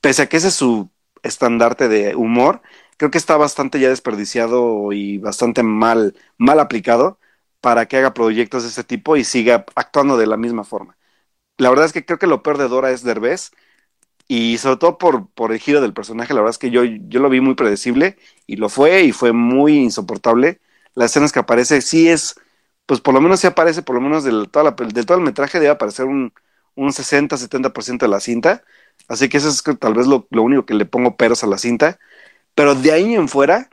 pese 0.00 0.22
a 0.22 0.28
que 0.28 0.36
ese 0.36 0.48
es 0.48 0.54
su 0.54 0.88
estandarte 1.24 1.88
de 1.88 2.14
humor, 2.14 2.62
creo 2.96 3.10
que 3.10 3.18
está 3.18 3.36
bastante 3.36 3.80
ya 3.80 3.88
desperdiciado 3.88 4.92
y 4.92 5.18
bastante 5.18 5.64
mal, 5.64 6.14
mal 6.38 6.60
aplicado 6.60 7.18
para 7.60 7.86
que 7.86 7.96
haga 7.96 8.14
proyectos 8.14 8.62
de 8.62 8.68
ese 8.68 8.84
tipo 8.84 9.16
y 9.16 9.24
siga 9.24 9.66
actuando 9.74 10.16
de 10.16 10.28
la 10.28 10.36
misma 10.36 10.62
forma. 10.64 10.96
La 11.58 11.70
verdad 11.70 11.86
es 11.86 11.92
que 11.92 12.04
creo 12.04 12.18
que 12.18 12.26
lo 12.28 12.42
peor 12.42 12.58
de 12.58 12.68
Dora 12.68 12.90
es 12.92 13.02
Derbez 13.02 13.50
y 14.28 14.58
sobre 14.58 14.76
todo 14.76 14.98
por, 14.98 15.28
por 15.30 15.52
el 15.52 15.58
giro 15.58 15.80
del 15.80 15.94
personaje, 15.94 16.34
la 16.34 16.40
verdad 16.40 16.50
es 16.50 16.58
que 16.58 16.70
yo, 16.70 16.84
yo 16.84 17.20
lo 17.20 17.30
vi 17.30 17.40
muy 17.40 17.54
predecible 17.54 18.18
y 18.46 18.56
lo 18.56 18.68
fue 18.68 19.02
y 19.04 19.12
fue 19.12 19.32
muy 19.32 19.78
insoportable. 19.78 20.60
Las 20.94 21.12
escenas 21.12 21.32
que 21.32 21.40
aparece 21.40 21.80
sí 21.82 22.08
es, 22.08 22.36
pues 22.86 23.00
por 23.00 23.14
lo 23.14 23.20
menos 23.20 23.40
sí 23.40 23.46
aparece, 23.46 23.82
por 23.82 23.94
lo 23.96 24.02
menos 24.02 24.24
del, 24.24 24.50
toda 24.50 24.64
la, 24.64 24.70
de 24.72 25.04
todo 25.04 25.18
el 25.18 25.24
metraje 25.24 25.58
debe 25.60 25.70
aparecer 25.72 26.06
un, 26.06 26.32
un 26.74 26.92
60-70% 26.92 27.98
de 28.06 28.08
la 28.08 28.20
cinta. 28.20 28.64
Así 29.08 29.28
que 29.28 29.38
eso 29.38 29.48
es 29.48 29.62
tal 29.80 29.94
vez 29.94 30.06
lo, 30.06 30.26
lo, 30.30 30.42
único 30.42 30.66
que 30.66 30.74
le 30.74 30.86
pongo 30.86 31.16
peros 31.16 31.42
a 31.44 31.46
la 31.46 31.58
cinta. 31.58 31.98
Pero 32.54 32.74
de 32.74 32.92
ahí 32.92 33.14
en 33.14 33.28
fuera, 33.28 33.70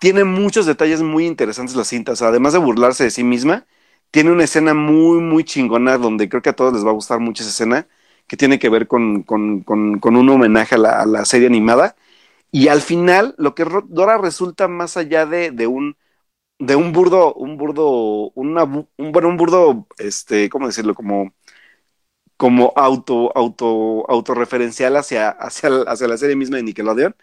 tiene 0.00 0.24
muchos 0.24 0.66
detalles 0.66 1.02
muy 1.02 1.26
interesantes 1.26 1.76
la 1.76 1.84
cinta. 1.84 2.12
O 2.12 2.16
sea, 2.16 2.28
además 2.28 2.52
de 2.52 2.58
burlarse 2.58 3.04
de 3.04 3.10
sí 3.10 3.24
misma, 3.24 3.66
tiene 4.10 4.30
una 4.32 4.44
escena 4.44 4.74
muy, 4.74 5.20
muy 5.20 5.44
chingona 5.44 5.98
donde 5.98 6.28
creo 6.28 6.42
que 6.42 6.50
a 6.50 6.56
todos 6.56 6.72
les 6.74 6.84
va 6.86 6.90
a 6.90 6.94
gustar 6.94 7.20
mucho 7.20 7.42
esa 7.42 7.50
escena, 7.50 7.88
que 8.26 8.36
tiene 8.36 8.58
que 8.58 8.68
ver 8.70 8.88
con, 8.88 9.22
con, 9.22 9.62
con, 9.62 9.98
con 10.00 10.16
un 10.16 10.28
homenaje 10.30 10.76
a 10.76 10.78
la, 10.78 11.06
la, 11.06 11.24
serie 11.24 11.46
animada. 11.48 11.96
Y 12.52 12.68
al 12.68 12.82
final, 12.82 13.34
lo 13.38 13.54
que 13.54 13.66
Dora 13.88 14.18
resulta 14.18 14.68
más 14.68 14.96
allá 14.96 15.26
de, 15.26 15.50
de 15.50 15.66
un 15.66 15.96
de 16.58 16.76
un 16.76 16.92
burdo, 16.92 17.34
un 17.34 17.56
burdo, 17.58 18.30
una, 18.34 18.64
un, 18.64 18.88
bueno, 19.12 19.28
un 19.28 19.36
burdo, 19.36 19.86
este, 19.98 20.48
¿cómo 20.50 20.66
decirlo? 20.66 20.94
Como, 20.94 21.32
como 22.36 22.72
auto, 22.76 23.32
auto, 23.36 24.04
autorreferencial 24.10 24.96
hacia, 24.96 25.30
hacia, 25.30 25.68
hacia 25.86 26.08
la 26.08 26.16
serie 26.16 26.36
misma 26.36 26.56
de 26.56 26.64
Nickelodeon. 26.64 27.16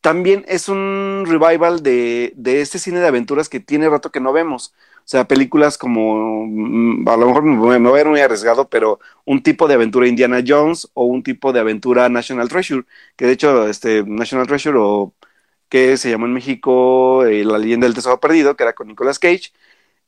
También 0.00 0.44
es 0.48 0.68
un 0.68 1.24
revival 1.26 1.82
de, 1.82 2.32
de 2.36 2.62
este 2.62 2.78
cine 2.78 3.00
de 3.00 3.08
aventuras 3.08 3.48
que 3.48 3.60
tiene 3.60 3.88
rato 3.90 4.12
que 4.12 4.20
no 4.20 4.32
vemos. 4.32 4.74
O 5.10 5.12
sea, 5.12 5.26
películas 5.26 5.76
como, 5.76 6.44
a 7.10 7.16
lo 7.16 7.26
mejor 7.26 7.42
me, 7.42 7.56
voy 7.58 7.74
a 7.74 7.78
ver 7.90 8.06
muy 8.06 8.20
arriesgado, 8.20 8.68
pero 8.68 9.00
un 9.24 9.42
tipo 9.42 9.66
de 9.66 9.74
aventura 9.74 10.06
Indiana 10.06 10.40
Jones 10.46 10.88
o 10.94 11.04
un 11.04 11.24
tipo 11.24 11.52
de 11.52 11.58
aventura 11.58 12.08
National 12.08 12.48
Treasure, 12.48 12.84
que 13.16 13.26
de 13.26 13.32
hecho, 13.32 13.66
este, 13.68 14.04
National 14.04 14.46
Treasure 14.46 14.78
o 14.78 15.12
que 15.68 15.96
se 15.96 16.10
llamó 16.10 16.26
en 16.26 16.34
México 16.34 17.24
eh, 17.26 17.44
La 17.44 17.58
leyenda 17.58 17.86
del 17.86 17.94
tesoro 17.94 18.20
perdido, 18.20 18.56
que 18.56 18.62
era 18.64 18.74
con 18.74 18.86
Nicolas 18.88 19.18
Cage, 19.18 19.52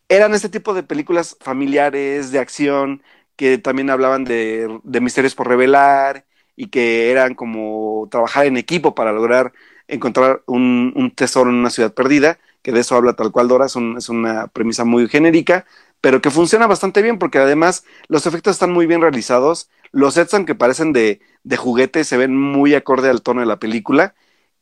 eran 0.08 0.34
este 0.34 0.48
tipo 0.48 0.74
de 0.74 0.84
películas 0.84 1.36
familiares, 1.40 2.32
de 2.32 2.38
acción, 2.40 3.02
que 3.36 3.58
también 3.58 3.90
hablaban 3.90 4.24
de, 4.24 4.80
misterios 5.00 5.34
por 5.34 5.48
revelar 5.48 6.26
y 6.56 6.68
que 6.68 7.10
eran 7.10 7.34
como 7.34 8.08
trabajar 8.10 8.46
en 8.46 8.56
equipo 8.56 8.94
para 8.94 9.12
lograr 9.12 9.52
encontrar 9.88 10.42
un, 10.46 11.12
tesoro 11.16 11.50
en 11.50 11.56
una 11.56 11.70
ciudad 11.70 11.94
perdida, 11.94 12.38
que 12.62 12.72
de 12.72 12.80
eso 12.80 12.96
habla 12.96 13.14
tal 13.14 13.32
cual 13.32 13.48
Dora, 13.48 13.66
es, 13.66 13.76
un, 13.76 13.96
es, 13.98 14.08
una 14.08 14.48
premisa 14.48 14.84
muy 14.84 15.08
genérica, 15.08 15.66
pero 16.00 16.20
que 16.20 16.30
funciona 16.30 16.66
bastante 16.66 17.02
bien 17.02 17.18
porque 17.18 17.38
además 17.38 17.84
los 18.08 18.26
efectos 18.26 18.56
están 18.56 18.72
muy 18.72 18.86
bien 18.86 19.00
realizados, 19.00 19.70
los 19.92 20.14
sets 20.14 20.34
aunque 20.34 20.54
parecen 20.54 20.92
de, 20.92 21.20
de 21.44 21.56
juguete 21.56 22.04
se 22.04 22.16
ven 22.16 22.36
muy 22.36 22.74
acorde 22.74 23.08
al 23.10 23.22
tono 23.22 23.40
de 23.40 23.46
la 23.46 23.58
película 23.58 24.14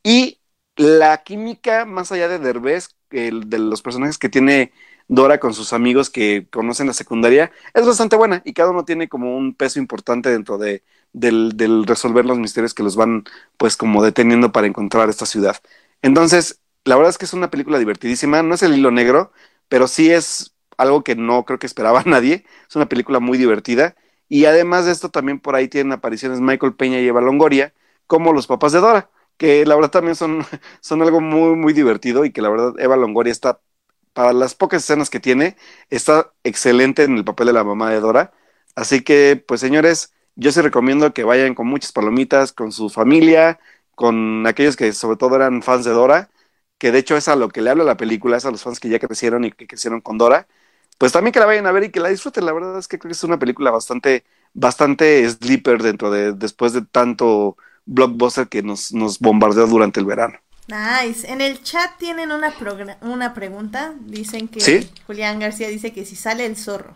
y 0.02 0.40
la 0.77 1.22
química 1.22 1.85
más 1.85 2.12
allá 2.12 2.28
de 2.28 2.39
Derbez, 2.39 2.97
el, 3.10 3.51
de 3.51 3.59
los 3.59 3.82
personajes 3.82 4.18
que 4.18 4.28
tiene 4.28 4.72
Dora 5.09 5.40
con 5.40 5.55
sus 5.55 5.72
amigos 5.72 6.09
que 6.09 6.47
conocen 6.51 6.86
la 6.86 6.93
secundaria, 6.93 7.51
es 7.74 7.85
bastante 7.86 8.16
buena 8.16 8.43
y 8.44 8.52
cada 8.55 8.70
uno 8.70 8.85
tiene 8.85 9.09
como 9.09 9.36
un 9.36 9.55
peso 9.55 9.81
importante 9.81 10.31
dentro 10.31 10.56
de, 10.56 10.85
del, 11.12 11.56
del, 11.56 11.85
resolver 11.86 12.24
los 12.24 12.39
misterios 12.39 12.74
que 12.74 12.82
los 12.85 12.97
van 12.97 13.24
pues 13.56 13.77
como 13.77 14.02
deteniendo 14.05 14.52
para 14.52 14.68
encontrar 14.68 15.09
esta 15.10 15.27
ciudad. 15.27 15.56
Entonces, 16.02 16.60
la 16.85 16.97
verdad 16.97 17.11
es 17.11 17.19
que 17.19 17.24
es 17.27 17.32
una 17.32 17.51
película 17.51 17.78
divertidísima, 17.78 18.43
no 18.43 18.55
es 18.55 18.62
el 18.62 18.74
hilo 18.77 18.90
negro, 18.90 19.32
pero 19.69 19.89
sí 19.89 20.11
es 20.11 20.55
algo 20.77 21.05
que 21.05 21.16
no 21.16 21.44
creo 21.44 21.59
que 21.59 21.66
esperaba 21.66 22.02
nadie, 22.07 22.44
es 22.69 22.77
una 22.77 22.89
película 22.89 23.20
muy 23.20 23.39
divertida 23.39 23.97
y 24.28 24.44
además 24.47 24.86
de 24.86 24.93
esto 24.93 25.11
también 25.11 25.40
por 25.40 25.55
ahí 25.57 25.69
tienen 25.69 25.93
apariciones 25.93 26.40
Michael 26.40 26.74
Peña 26.74 27.01
y 27.01 27.09
Eva 27.09 27.20
Longoria 27.20 27.74
como 28.07 28.32
los 28.32 28.47
papás 28.47 28.73
de 28.73 28.81
Dora, 28.81 29.11
que 29.36 29.65
la 29.66 29.74
verdad 29.77 29.90
también 29.90 30.16
son, 30.16 30.44
son 30.81 31.02
algo 31.02 31.20
muy, 31.20 31.57
muy 31.57 31.73
divertido 31.73 32.24
y 32.24 32.32
que 32.32 32.43
la 32.43 32.51
verdad 32.51 32.74
Eva 32.78 32.97
Longoria 32.97 33.32
está 33.32 33.61
para 34.12 34.32
las 34.32 34.55
pocas 34.55 34.82
escenas 34.82 35.11
que 35.11 35.20
tiene, 35.20 35.57
está 35.90 36.32
excelente 36.44 37.05
en 37.05 37.16
el 37.16 37.24
papel 37.24 37.47
de 37.48 37.52
la 37.52 37.65
mamá 37.65 37.90
de 37.90 38.01
Dora. 38.01 38.32
Así 38.74 39.02
que, 39.02 39.43
pues 39.47 39.61
señores, 39.61 40.12
yo 40.36 40.52
sí 40.52 40.61
recomiendo 40.61 41.12
que 41.15 41.24
vayan 41.24 41.55
con 41.55 41.66
muchas 41.69 41.93
palomitas, 41.93 42.52
con 42.52 42.73
su 42.73 42.89
familia, 42.90 43.61
con 43.94 44.47
aquellos 44.47 44.77
que 44.77 44.93
sobre 44.93 45.16
todo 45.16 45.36
eran 45.36 45.62
fans 45.62 45.85
de 45.85 45.93
Dora, 45.93 46.31
que 46.81 46.93
de 46.93 46.98
hecho 46.98 47.15
es 47.15 47.28
a 47.28 47.36
lo 47.36 47.51
que 47.51 47.61
le 47.61 47.69
habla 47.69 47.85
la 47.85 47.98
película, 47.98 48.39
es 48.39 48.47
a 48.47 48.51
los 48.51 48.62
fans 48.62 48.81
que 48.81 48.89
ya 48.89 48.98
crecieron 48.98 49.44
y 49.44 49.52
que 49.52 49.66
crecieron 49.66 50.01
con 50.01 50.16
Dora. 50.16 50.48
Pues 50.97 51.12
también 51.12 51.32
que 51.32 51.39
la 51.39 51.44
vayan 51.44 51.66
a 51.66 51.73
ver 51.73 51.85
y 51.85 51.90
que 51.90 52.01
la 52.01 52.09
disfruten. 52.09 52.47
La 52.47 52.55
verdad 52.55 52.78
es 52.78 52.89
que 52.89 52.98
creo 52.98 53.11
que 53.11 53.15
es 53.15 53.23
una 53.23 53.39
película 53.39 53.70
bastante, 53.70 54.24
bastante 54.55 55.28
sleeper 55.28 55.82
dentro 55.82 56.11
de, 56.11 56.32
después 56.32 56.73
de 56.73 56.81
tanto 56.81 57.59
blockbuster 57.85 58.48
que 58.48 58.62
nos, 58.62 58.94
nos 58.94 59.19
bombardeó 59.19 59.66
durante 59.66 60.01
el 60.01 60.07
verano. 60.07 60.39
Nice. 60.69 61.31
En 61.31 61.43
el 61.43 61.62
chat 61.62 61.98
tienen 61.98 62.32
una, 62.32 62.55
una 63.02 63.35
pregunta. 63.35 63.93
Dicen 64.01 64.48
que 64.48 64.89
Julián 65.07 65.39
García 65.39 65.69
dice 65.69 65.93
que 65.93 66.07
si 66.07 66.16
sale 66.16 66.47
el 66.47 66.57
zorro. 66.57 66.94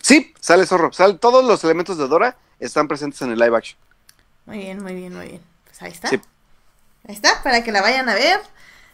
Sí, 0.00 0.32
sale 0.38 0.66
zorro. 0.66 0.92
Sale, 0.92 1.14
todos 1.14 1.44
los 1.44 1.64
elementos 1.64 1.98
de 1.98 2.06
Dora 2.06 2.36
están 2.60 2.86
presentes 2.86 3.20
en 3.22 3.32
el 3.32 3.40
live 3.40 3.56
action. 3.56 3.76
Muy 4.46 4.58
bien, 4.58 4.80
muy 4.80 4.94
bien, 4.94 5.12
muy 5.16 5.26
bien. 5.26 5.40
Pues 5.64 5.82
ahí 5.82 5.90
está. 5.90 6.10
Ahí 6.10 7.14
está, 7.14 7.42
para 7.42 7.64
que 7.64 7.72
la 7.72 7.82
vayan 7.82 8.08
a 8.08 8.14
ver. 8.14 8.40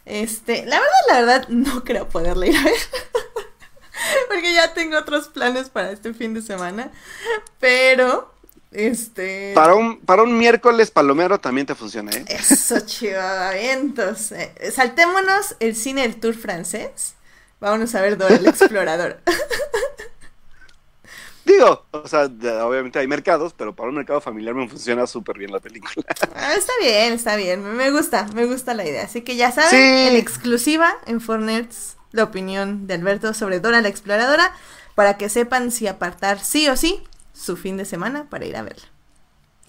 Este, 0.07 0.65
la 0.65 0.79
verdad, 0.79 0.97
la 1.09 1.15
verdad, 1.21 1.49
no 1.49 1.83
creo 1.85 2.09
poderla 2.09 2.47
ir 2.47 2.57
a 2.57 2.63
ver. 2.63 2.75
Porque 4.29 4.55
ya 4.55 4.73
tengo 4.73 4.97
otros 4.97 5.29
planes 5.29 5.69
para 5.69 5.91
este 5.91 6.15
fin 6.15 6.33
de 6.33 6.43
semana. 6.43 6.93
Pero, 7.59 8.33
este. 8.71 9.53
Para 9.55 9.75
un, 9.75 10.01
para 10.01 10.23
un 10.23 10.39
miércoles 10.39 10.93
palomero 10.93 11.41
también 11.41 11.67
te 11.67 11.75
funciona, 11.75 12.13
¿eh? 12.13 12.25
Eso, 12.29 12.79
chivavientos. 12.87 14.31
Eh, 14.33 14.53
saltémonos 14.73 15.57
el 15.59 15.75
cine 15.75 16.03
del 16.03 16.21
tour 16.21 16.35
francés. 16.35 17.15
Vámonos 17.59 17.95
a 17.95 18.01
ver 18.01 18.17
Dora 18.17 18.37
el 18.37 18.47
explorador. 18.47 19.21
Digo, 21.47 21.87
o 21.93 22.09
sea, 22.09 22.25
obviamente 22.25 22.99
hay 22.99 23.07
mercados, 23.07 23.55
pero 23.57 23.73
para 23.73 23.89
un 23.89 23.95
mercado 23.95 24.21
familiar 24.21 24.53
me 24.53 24.69
funciona 24.69 25.07
súper 25.07 25.39
bien 25.39 25.53
la 25.53 25.61
película. 25.61 26.05
Ah, 26.35 26.55
está 26.55 26.73
bien, 26.81 27.13
está 27.13 27.37
bien. 27.37 27.63
Me 27.63 27.91
gusta, 27.91 28.27
me 28.35 28.47
gusta 28.47 28.75
la 28.75 28.85
idea. 28.85 29.05
Así 29.05 29.23
que 29.23 29.37
ya 29.37 29.53
saben, 29.53 29.75
en 29.75 30.17
exclusiva 30.17 30.93
en 31.07 31.21
Fornets, 31.21 31.97
la 32.11 32.25
opinión 32.25 32.87
de 32.87 32.95
Alberto 32.95 33.33
sobre 33.33 33.61
Dora 33.61 33.81
la 33.81 33.89
Exploradora, 33.89 34.53
para 34.95 35.17
que 35.17 35.29
sepan 35.29 35.71
si 35.71 35.87
apartar 35.87 36.41
sí 36.41 36.69
o 36.69 36.77
sí 36.77 37.03
su 37.33 37.57
fin 37.57 37.77
de 37.77 37.85
semana 37.85 38.27
para 38.29 38.45
ir 38.45 38.57
a 38.57 38.63
verla. 38.63 38.87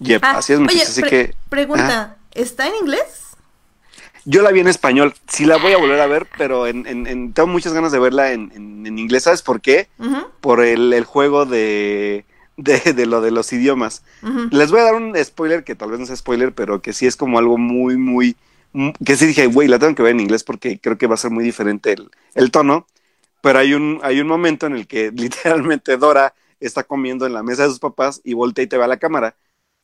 Yep, 0.00 0.22
ah, 0.24 0.38
así 0.38 0.52
es, 0.54 0.60
muchachos. 0.60 0.88
Así 0.88 1.02
que. 1.02 1.34
Pregunta: 1.48 2.16
¿está 2.32 2.66
en 2.66 2.74
inglés? 2.74 3.27
Yo 4.24 4.42
la 4.42 4.50
vi 4.50 4.60
en 4.60 4.68
español, 4.68 5.14
sí 5.26 5.44
la 5.44 5.56
voy 5.56 5.72
a 5.72 5.78
volver 5.78 6.00
a 6.00 6.06
ver, 6.06 6.26
pero 6.36 6.66
en, 6.66 6.86
en, 6.86 7.32
tengo 7.32 7.46
muchas 7.48 7.72
ganas 7.72 7.92
de 7.92 7.98
verla 7.98 8.32
en, 8.32 8.52
en 8.54 8.98
inglés, 8.98 9.24
¿sabes 9.24 9.42
por 9.42 9.60
qué? 9.60 9.88
Por 10.40 10.62
el, 10.62 10.92
el 10.92 11.04
juego 11.04 11.46
de, 11.46 12.24
de, 12.56 12.92
de, 12.92 13.06
lo 13.06 13.20
de 13.20 13.30
los 13.30 13.52
idiomas. 13.52 14.02
Les 14.50 14.70
voy 14.70 14.80
a 14.80 14.84
dar 14.84 14.94
un 14.96 15.14
spoiler, 15.24 15.64
que 15.64 15.74
tal 15.74 15.90
vez 15.90 16.00
no 16.00 16.06
sea 16.06 16.16
spoiler, 16.16 16.52
pero 16.52 16.82
que 16.82 16.92
sí 16.92 17.06
es 17.06 17.16
como 17.16 17.38
algo 17.38 17.56
muy, 17.56 17.96
muy, 17.96 18.36
que 19.04 19.16
sí 19.16 19.26
dije, 19.26 19.46
güey, 19.46 19.68
la 19.68 19.78
tengo 19.78 19.94
que 19.94 20.02
ver 20.02 20.12
en 20.12 20.20
inglés 20.20 20.44
porque 20.44 20.78
creo 20.78 20.98
que 20.98 21.06
va 21.06 21.14
a 21.14 21.18
ser 21.18 21.30
muy 21.30 21.44
diferente 21.44 21.92
el, 21.92 22.10
el 22.34 22.50
tono, 22.50 22.86
pero 23.40 23.60
hay 23.60 23.74
un, 23.74 24.00
hay 24.02 24.20
un 24.20 24.26
momento 24.26 24.66
en 24.66 24.74
el 24.74 24.86
que 24.86 25.10
literalmente 25.14 25.96
Dora 25.96 26.34
está 26.60 26.82
comiendo 26.82 27.24
en 27.24 27.32
la 27.32 27.42
mesa 27.42 27.62
de 27.62 27.68
sus 27.68 27.78
papás 27.78 28.20
y 28.24 28.34
voltea 28.34 28.64
y 28.64 28.66
te 28.66 28.76
va 28.76 28.86
a 28.86 28.88
la 28.88 28.98
cámara 28.98 29.36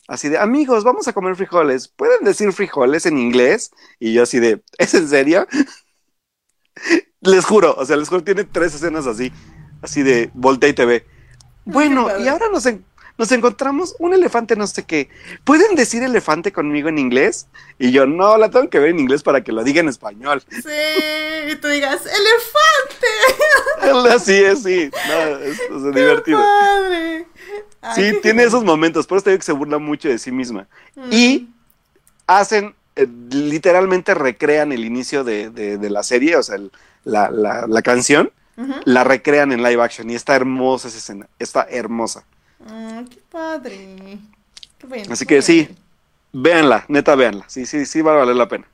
así 0.09 0.29
de, 0.29 0.39
amigos, 0.39 0.85
vamos 0.85 1.09
a 1.09 1.13
comer 1.13 1.37
frijoles. 1.37 1.89
¿Pueden 1.89 2.25
decir 2.25 2.53
frijoles 2.53 3.07
en 3.07 3.19
inglés? 3.19 3.71
Y 3.99 4.13
yo 4.13 4.23
así 4.23 4.39
de, 4.41 4.63
¿es 4.79 4.95
en 4.95 5.09
serio? 5.09 5.47
les 7.21 7.45
juro, 7.45 7.75
o 7.77 7.85
sea, 7.85 7.97
les 7.97 8.09
juro, 8.09 8.23
tiene 8.23 8.45
tres 8.45 8.75
escenas 8.75 9.07
así, 9.07 9.33
así 9.83 10.03
de 10.03 10.31
voltea 10.35 10.71
y 10.71 10.75
te 10.75 10.85
ve. 10.85 11.07
Bueno, 11.65 12.09
y 12.19 12.29
ahora 12.29 12.49
nos, 12.53 12.69
nos 13.17 13.31
encontramos 13.33 13.95
un 13.99 14.13
elefante 14.13 14.57
no 14.57 14.67
sé 14.67 14.85
qué. 14.85 15.09
¿Pueden 15.45 15.77
decir 15.77 16.03
elefante 16.03 16.53
conmigo 16.53 16.89
en 16.89 16.99
inglés? 16.99 17.47
Y 17.79 17.93
yo, 17.93 18.07
no, 18.07 18.37
la 18.37 18.51
tengo 18.51 18.69
que 18.69 18.79
ver 18.79 18.91
en 18.91 19.01
inglés 19.01 19.23
para 19.23 19.43
que 19.43 19.53
lo 19.53 19.63
diga 19.63 19.81
en 19.81 19.89
español. 19.89 20.43
Sí, 20.51 21.53
y 21.53 21.57
tú 21.57 21.69
digas, 21.69 22.03
elefante. 22.07 23.07
Así 24.15 24.35
es, 24.35 24.63
sí. 24.63 24.91
No, 25.09 25.37
es, 25.39 25.95
divertido. 25.95 26.41
Padre. 26.41 27.27
Sí, 27.95 28.19
tiene 28.23 28.45
esos 28.45 28.65
momentos, 28.65 29.07
por 29.07 29.19
eso 29.19 29.25
te 29.25 29.31
digo 29.31 29.41
que 29.41 29.45
se 29.45 29.53
burla 29.53 29.79
mucho 29.79 30.09
de 30.09 30.19
sí 30.19 30.33
misma. 30.33 30.67
Y 31.11 31.51
hacen, 32.27 32.75
eh, 32.97 33.07
literalmente 33.31 34.15
recrean 34.15 34.73
el 34.73 34.85
inicio 34.85 35.23
de, 35.23 35.51
de, 35.51 35.91
la 35.91 36.03
serie, 36.03 36.37
o 36.37 36.43
sea, 36.43 36.57
la, 37.05 37.31
la, 37.31 37.67
la, 37.69 37.83
canción, 37.83 38.33
la 38.85 39.05
recrean 39.05 39.53
en 39.53 39.63
live 39.63 39.83
action 39.83 40.09
y 40.09 40.15
está 40.15 40.35
hermosa 40.35 40.89
esa 40.89 40.99
escena, 40.99 41.29
está 41.39 41.67
hermosa. 41.69 42.25
Ah, 42.67 43.03
qué 43.09 43.19
padre. 43.31 44.19
Qué 44.79 44.87
bueno, 44.87 45.13
Así 45.13 45.27
que 45.27 45.43
sí, 45.43 45.69
véanla, 46.33 46.85
neta, 46.89 47.15
véanla. 47.15 47.45
Sí, 47.49 47.67
sí, 47.67 47.87
sí, 47.87 48.03
va 48.03 48.13
a 48.13 48.17
valer 48.17 48.37
la 48.37 48.49
pena. 48.49 48.67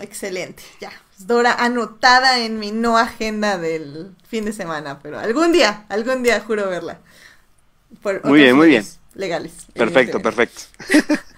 Excelente, 0.00 0.62
ya. 0.80 0.92
Dora 1.18 1.52
anotada 1.52 2.38
en 2.38 2.58
mi 2.58 2.72
no 2.72 2.96
agenda 2.96 3.58
del 3.58 4.14
fin 4.26 4.44
de 4.44 4.52
semana, 4.52 5.00
pero 5.00 5.18
algún 5.18 5.52
día, 5.52 5.84
algún 5.88 6.22
día 6.22 6.40
juro 6.40 6.68
verla 6.68 7.00
muy 8.24 8.40
bien, 8.40 8.56
muy 8.56 8.68
bien. 8.68 8.84
Legales. 9.14 9.52
Perfecto, 9.74 10.20
perfecto. 10.20 10.62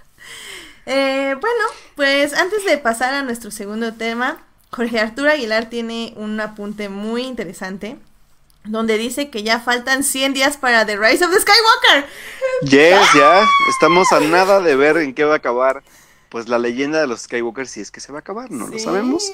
Eh, 0.84 1.36
bueno, 1.40 1.64
pues 1.94 2.34
antes 2.34 2.64
de 2.64 2.76
pasar 2.76 3.14
a 3.14 3.22
nuestro 3.22 3.52
segundo 3.52 3.94
tema, 3.94 4.42
Jorge 4.72 4.98
Arturo 4.98 5.30
Aguilar 5.30 5.66
tiene 5.66 6.12
un 6.16 6.40
apunte 6.40 6.88
muy 6.88 7.22
interesante 7.22 7.98
donde 8.64 8.98
dice 8.98 9.30
que 9.30 9.42
ya 9.42 9.60
faltan 9.60 10.04
100 10.04 10.34
días 10.34 10.56
para 10.56 10.86
The 10.86 10.96
Rise 10.96 11.24
of 11.24 11.32
the 11.32 11.40
Skywalker. 11.40 12.08
Yes, 12.62 13.08
ya. 13.14 13.44
Estamos 13.70 14.12
a 14.12 14.20
nada 14.20 14.60
de 14.60 14.76
ver 14.76 14.96
en 14.98 15.14
qué 15.14 15.24
va 15.24 15.34
a 15.34 15.36
acabar 15.38 15.82
pues 16.28 16.48
la 16.48 16.58
leyenda 16.58 17.00
de 17.00 17.06
los 17.06 17.22
Skywalker 17.22 17.68
si 17.68 17.80
es 17.80 17.90
que 17.90 18.00
se 18.00 18.10
va 18.10 18.18
a 18.18 18.20
acabar, 18.20 18.50
no 18.50 18.66
lo 18.66 18.78
sabemos. 18.78 19.30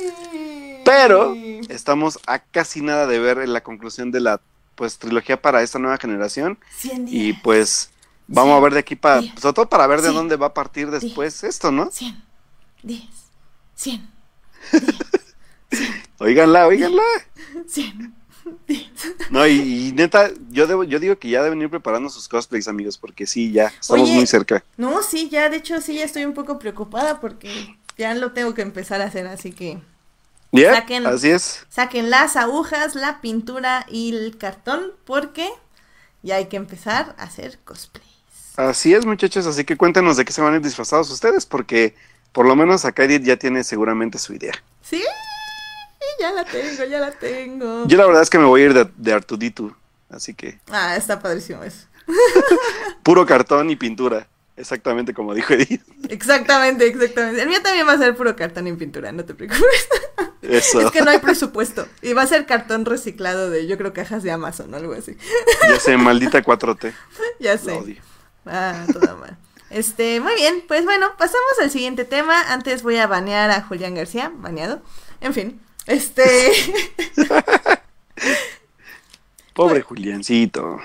Pero 0.85 1.35
estamos 1.69 2.19
a 2.27 2.41
casi 2.41 2.81
nada 2.81 3.07
de 3.07 3.19
ver 3.19 3.39
en 3.39 3.53
la 3.53 3.63
conclusión 3.63 4.11
de 4.11 4.21
la 4.21 4.41
pues 4.75 4.99
trilogía 4.99 5.41
para 5.41 5.63
esta 5.63 5.79
nueva 5.79 5.99
generación. 5.99 6.59
Y 7.07 7.35
pues 7.35 7.91
vamos 8.27 8.57
a 8.57 8.61
ver 8.61 8.73
de 8.75 8.81
aquí 8.81 8.97
para, 8.97 9.21
sobre 9.21 9.55
todo 9.55 9.69
para 9.69 9.87
ver 9.87 10.03
de 10.03 10.09
dónde 10.09 10.37
va 10.37 10.47
a 10.47 10.55
partir 10.55 10.91
después 10.91 11.45
esto, 11.45 11.71
¿no? 11.71 11.91
100, 11.91 12.25
10, 12.83 13.03
100, 13.75 14.11
Oíganla, 16.19 16.67
oíganla. 16.67 17.03
100. 17.69 18.18
No, 19.31 19.47
y, 19.47 19.93
neta, 19.95 20.31
yo 20.51 20.67
debo, 20.67 20.85
yo 20.85 20.99
digo 20.99 21.19
que 21.19 21.29
ya 21.29 21.43
deben 21.43 21.61
ir 21.61 21.69
preparando 21.69 22.09
sus 22.09 22.29
cosplays, 22.29 22.69
amigos, 22.69 22.97
porque 22.97 23.27
sí, 23.27 23.53
ya 23.53 23.73
estamos 23.81 24.09
muy 24.11 24.27
cerca. 24.27 24.65
No, 24.77 25.03
sí, 25.03 25.29
ya, 25.29 25.49
de 25.51 25.59
hecho, 25.59 25.81
sí, 25.81 25.95
ya 25.95 26.05
estoy 26.05 26.25
un 26.25 26.35
poco 26.35 26.59
preocupada 26.59 27.21
porque 27.21 27.77
ya 27.99 28.15
lo 28.15 28.33
tengo 28.33 28.55
que 28.55 28.63
empezar 28.63 29.03
a 29.03 29.05
hacer, 29.05 29.27
así 29.27 29.53
que 29.53 29.79
saquen, 30.53 31.07
así 31.07 31.31
es. 31.31 31.67
Saquen 31.69 32.11
las 32.11 32.37
agujas, 32.37 32.95
la 32.95 33.21
pintura 33.21 33.85
y 33.89 34.15
el 34.15 34.39
cartón 34.39 34.93
porque 35.05 35.49
ya 36.23 36.37
hay 36.37 36.47
que 36.47 36.57
empezar 36.57 37.15
a 37.19 37.25
hacer 37.25 37.59
cosplays. 37.65 38.09
Así 38.57 38.95
es, 38.95 39.07
muchachos, 39.07 39.47
así 39.47 39.65
que 39.65 39.77
cuéntenos 39.77 40.17
de 40.17 40.25
qué 40.25 40.33
se 40.33 40.41
van 40.41 40.55
a 40.55 40.57
ir 40.57 40.63
disfrazados 40.63 41.11
ustedes 41.11 41.47
porque 41.47 41.95
por 42.33 42.47
lo 42.47 42.57
menos 42.57 42.85
acá 42.85 43.05
Edith 43.05 43.23
ya 43.23 43.37
tiene 43.37 43.63
seguramente 43.63 44.19
su 44.19 44.35
idea. 44.35 44.55
Sí, 44.83 45.03
ya 46.21 46.33
la 46.33 46.45
tengo, 46.45 46.85
ya 46.85 47.01
la 47.01 47.11
tengo. 47.13 47.87
Yo 47.87 47.97
la 47.97 48.07
verdad 48.07 48.23
es 48.23 48.31
que 48.31 48.39
me 48.39 48.45
voy 48.45 48.63
a 48.63 48.65
ir 48.67 48.75
de, 48.75 48.89
de 48.97 49.13
Artuditu, 49.13 49.75
así 50.11 50.35
que... 50.35 50.59
Ah, 50.71 50.97
está 50.97 51.21
padrísimo 51.21 51.63
eso. 51.63 51.87
Puro 53.03 53.27
cartón 53.27 53.71
y 53.71 53.77
pintura. 53.77 54.27
Exactamente 54.59 55.15
como 55.15 55.35
dijo 55.35 55.55
Edith. 55.55 55.83
Exactamente, 56.09 56.85
exactamente. 56.87 57.43
El 57.43 57.49
mío 57.49 57.63
también 57.63 57.87
va 57.87 57.93
a 57.93 57.99
ser 57.99 58.17
puro 58.17 58.35
cartón 58.35 58.67
y 58.67 58.73
pintura, 58.73 59.13
no 59.13 59.25
te 59.25 59.33
preocupes. 59.33 59.89
Eso. 60.43 60.81
Es 60.81 60.91
que 60.91 61.01
no 61.03 61.11
hay 61.11 61.19
presupuesto. 61.19 61.87
Y 62.03 62.13
va 62.13 62.23
a 62.23 62.27
ser 62.27 62.45
cartón 62.45 62.85
reciclado 62.85 63.51
de, 63.51 63.69
yo 63.69 63.79
creo, 63.79 63.93
cajas 63.93 64.25
de 64.25 64.33
Amazon 64.33 64.75
o 64.75 64.77
algo 64.77 64.95
así. 64.95 65.17
Ya 65.69 65.79
sé, 65.79 65.97
maldita 65.97 66.43
4T. 66.43 66.93
Ya 67.39 67.57
sé. 67.57 68.01
Ah, 68.47 68.85
toda 68.93 69.15
mal. 69.15 69.37
Este, 69.71 70.19
muy 70.19 70.35
bien, 70.35 70.65
pues 70.67 70.85
bueno, 70.85 71.07
pasamos 71.19 71.53
al 71.63 71.71
siguiente 71.71 72.05
tema. 72.05 72.53
Antes 72.53 72.83
voy 72.83 72.97
a 72.97 73.07
banear 73.07 73.51
a 73.51 73.63
Julián 73.63 73.95
García, 73.95 74.33
baneado. 74.35 74.83
En 75.21 75.35
fin, 75.35 75.61
este. 75.89 76.53
Pobre 79.55 79.83
Juliancito. 79.83 80.79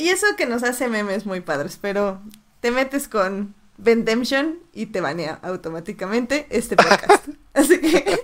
y 0.00 0.08
eso 0.08 0.26
que 0.36 0.46
nos 0.46 0.62
hace 0.62 0.88
memes 0.88 1.26
muy 1.26 1.40
padres, 1.40 1.78
pero 1.80 2.20
te 2.60 2.70
metes 2.70 3.08
con 3.08 3.54
Vendemption 3.76 4.60
y 4.72 4.86
te 4.86 5.00
banea 5.00 5.40
automáticamente 5.42 6.46
este 6.50 6.76
podcast. 6.76 7.28
Así 7.54 7.80
que. 7.80 8.20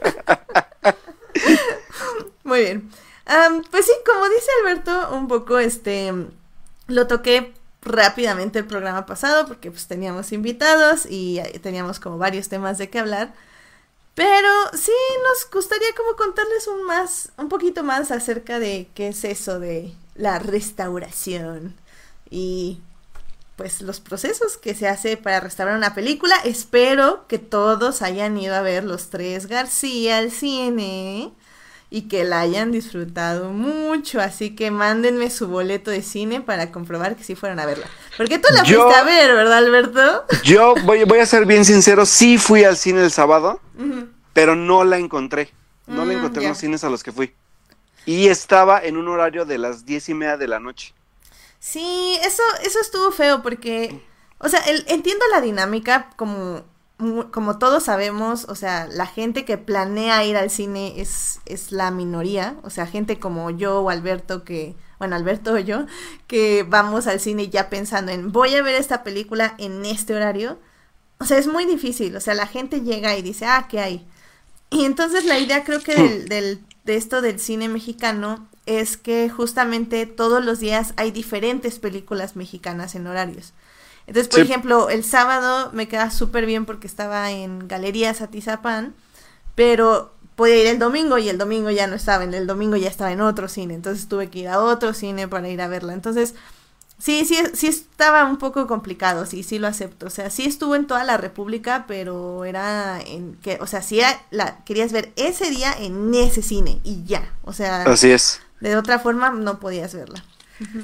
Muy 2.45 2.61
bien. 2.61 2.91
pues 3.71 3.87
sí, 3.87 3.93
como 4.07 4.29
dice 4.29 4.47
Alberto, 4.61 5.15
un 5.15 5.29
poco 5.29 5.59
este. 5.59 6.13
Lo 6.87 7.07
toqué 7.07 7.53
rápidamente 7.83 8.59
el 8.59 8.67
programa 8.67 9.07
pasado 9.07 9.47
porque 9.47 9.71
pues 9.71 9.87
teníamos 9.87 10.33
invitados 10.33 11.07
y 11.09 11.41
teníamos 11.63 11.99
como 11.99 12.19
varios 12.19 12.49
temas 12.49 12.79
de 12.79 12.91
qué 12.91 12.99
hablar. 12.99 13.33
Pero 14.15 14.49
sí 14.73 14.93
nos 15.23 15.51
gustaría 15.51 15.95
como 15.97 16.17
contarles 16.17 16.67
un 16.67 16.85
más, 16.85 17.31
un 17.39 17.49
poquito 17.49 17.85
más 17.85 18.11
acerca 18.11 18.59
de 18.59 18.89
qué 18.95 19.09
es 19.09 19.25
eso 19.25 19.61
de 19.61 19.95
la 20.15 20.39
restauración 20.39 21.77
y 22.29 22.81
pues 23.57 23.83
los 23.83 24.01
procesos 24.01 24.57
que 24.57 24.75
se 24.75 24.89
hace 24.89 25.19
para 25.19 25.41
restaurar 25.41 25.77
una 25.77 25.95
película. 25.95 26.35
Espero 26.45 27.27
que 27.29 27.39
todos 27.39 28.01
hayan 28.01 28.39
ido 28.39 28.55
a 28.55 28.63
ver 28.63 28.85
los 28.85 29.11
tres 29.11 29.47
García 29.47 30.19
al 30.19 30.31
cine 30.31 31.33
y 31.91 32.03
que 32.03 32.23
la 32.25 32.41
hayan 32.41 32.71
disfrutado 32.71 33.51
mucho. 33.51 34.21
Así 34.21 34.55
que 34.55 34.71
mándenme 34.71 35.29
su 35.29 35.49
boleto 35.49 35.91
de 35.91 36.03
cine 36.03 36.41
para 36.41 36.71
comprobar 36.71 37.17
que 37.17 37.25
sí 37.25 37.35
fueron 37.35 37.59
a 37.59 37.67
verla. 37.67 37.87
Porque 38.17 38.39
tú 38.39 38.49
la 38.55 38.65
fuiste 38.65 38.95
a 38.95 39.03
ver, 39.03 39.35
¿verdad, 39.35 39.59
Alberto? 39.59 40.25
Yo 40.45 40.75
voy, 40.85 41.05
voy 41.05 41.19
a 41.19 41.27
ser 41.27 41.47
bien 41.47 41.65
sincero, 41.65 42.07
sí 42.07 42.39
fui 42.39 42.63
al 42.63 42.77
cine 42.77 43.03
el 43.03 43.11
sábado, 43.11 43.61
pero 44.33 44.55
no 44.55 44.85
la 44.85 44.99
encontré. 44.99 45.53
No 45.87 46.05
la 46.05 46.15
mm, 46.15 46.19
encontré 46.19 46.43
en 46.45 46.51
los 46.51 46.59
cines 46.59 46.85
a 46.85 46.91
los 46.91 47.03
que 47.03 47.11
fui. 47.11 47.35
Y 48.07 48.29
estaba 48.29 48.81
en 48.81 48.97
un 48.97 49.09
horario 49.09 49.45
de 49.45 49.59
las 49.59 49.85
diez 49.85 50.09
y 50.09 50.15
media 50.15 50.37
de 50.37 50.47
la 50.47 50.61
noche. 50.61 50.95
Sí, 51.59 52.17
eso, 52.23 52.43
eso 52.63 52.81
estuvo 52.81 53.11
feo 53.11 53.43
porque, 53.43 54.01
o 54.39 54.49
sea, 54.49 54.63
entiendo 54.87 55.25
la 55.33 55.41
dinámica 55.41 56.11
como 56.17 56.65
como 57.31 57.59
todos 57.59 57.85
sabemos, 57.85 58.45
o 58.49 58.55
sea, 58.55 58.87
la 58.87 59.07
gente 59.07 59.45
que 59.45 59.59
planea 59.59 60.25
ir 60.25 60.37
al 60.37 60.51
cine 60.51 61.01
es, 61.01 61.41
es 61.47 61.73
la 61.73 61.91
minoría, 61.91 62.57
o 62.63 62.71
sea, 62.71 62.87
gente 62.87 63.19
como 63.19 63.51
yo 63.51 63.81
o 63.81 63.91
Alberto 63.91 64.45
que, 64.45 64.77
bueno, 64.99 65.17
Alberto 65.17 65.55
o 65.55 65.59
yo, 65.59 65.87
que 66.27 66.65
vamos 66.69 67.07
al 67.07 67.21
cine 67.21 67.49
ya 67.49 67.71
pensando 67.71 68.13
en 68.13 68.33
voy 68.33 68.55
a 68.55 68.63
ver 68.63 68.75
esta 68.75 69.03
película 69.03 69.55
en 69.59 69.85
este 69.85 70.15
horario. 70.15 70.59
O 71.19 71.25
sea, 71.25 71.39
es 71.39 71.47
muy 71.47 71.67
difícil, 71.67 72.17
o 72.17 72.21
sea, 72.21 72.35
la 72.35 72.47
gente 72.47 72.81
llega 72.81 73.17
y 73.17 73.23
dice, 73.23 73.47
ah, 73.47 73.67
¿qué 73.69 73.81
hay? 73.81 74.09
Y 74.71 74.85
entonces 74.85 75.25
la 75.25 75.39
idea 75.39 75.65
creo 75.65 75.81
que 75.81 75.95
del, 75.95 76.29
del, 76.29 76.65
de 76.85 76.97
esto 76.97 77.21
del 77.21 77.41
cine 77.41 77.69
mexicano 77.69 78.49
es 78.67 78.97
que 78.97 79.29
justamente 79.29 80.07
todos 80.07 80.45
los 80.45 80.61
días 80.61 80.95
hay 80.97 81.11
diferentes 81.11 81.79
películas 81.79 82.37
mexicanas 82.37 82.95
en 82.95 83.07
horarios. 83.07 83.53
Entonces, 84.11 84.27
por 84.27 84.41
ejemplo, 84.41 84.91
el 84.91 85.05
sábado 85.05 85.71
me 85.73 85.87
queda 85.87 86.11
súper 86.11 86.45
bien 86.45 86.67
porque 86.67 86.89
estaba 86.89 87.31
en 87.31 87.69
Galerías 87.69 88.21
Atizapán, 88.21 88.93
pero 89.55 90.13
podía 90.35 90.63
ir 90.63 90.67
el 90.67 90.81
domingo 90.81 91.17
y 91.17 91.29
el 91.29 91.39
domingo 91.39 91.71
ya 91.71 91.87
no 91.87 91.95
estaba, 91.95 92.25
en 92.25 92.35
el 92.35 92.49
domingo 92.49 92.75
ya 92.77 92.89
estaba 92.89 93.13
en 93.13 93.21
otro 93.21 93.47
cine, 93.47 93.75
entonces 93.75 94.09
tuve 94.09 94.29
que 94.29 94.41
ir 94.41 94.49
a 94.49 94.59
otro 94.59 94.95
cine 94.95 95.29
para 95.29 95.49
ir 95.49 95.63
a 95.63 95.69
verla. 95.69 95.93
Entonces, 95.93 96.35
sí, 96.99 97.25
sí, 97.25 97.37
sí 97.53 97.69
estaba 97.69 98.25
un 98.25 98.39
poco 98.39 98.67
complicado, 98.67 99.27
sí, 99.27 99.45
sí 99.45 99.61
lo 99.61 99.69
acepto. 99.69 100.07
O 100.07 100.11
sea, 100.11 100.29
sí 100.29 100.45
estuvo 100.45 100.75
en 100.75 100.89
toda 100.89 101.05
la 101.05 101.17
República, 101.17 101.85
pero 101.87 102.45
era 102.45 103.01
en 103.01 103.37
que, 103.37 103.59
o 103.61 103.69
sea, 103.69 103.81
sí 103.81 104.01
la 104.33 104.65
querías 104.65 104.91
ver 104.91 105.13
ese 105.15 105.51
día 105.51 105.73
en 105.73 106.13
ese 106.17 106.43
cine 106.43 106.81
y 106.83 107.05
ya. 107.05 107.33
O 107.45 107.53
sea, 107.53 107.85
así 107.85 108.11
es. 108.11 108.41
De 108.59 108.75
otra 108.75 108.99
forma 108.99 109.31
no 109.31 109.61
podías 109.61 109.95
verla. 109.95 110.25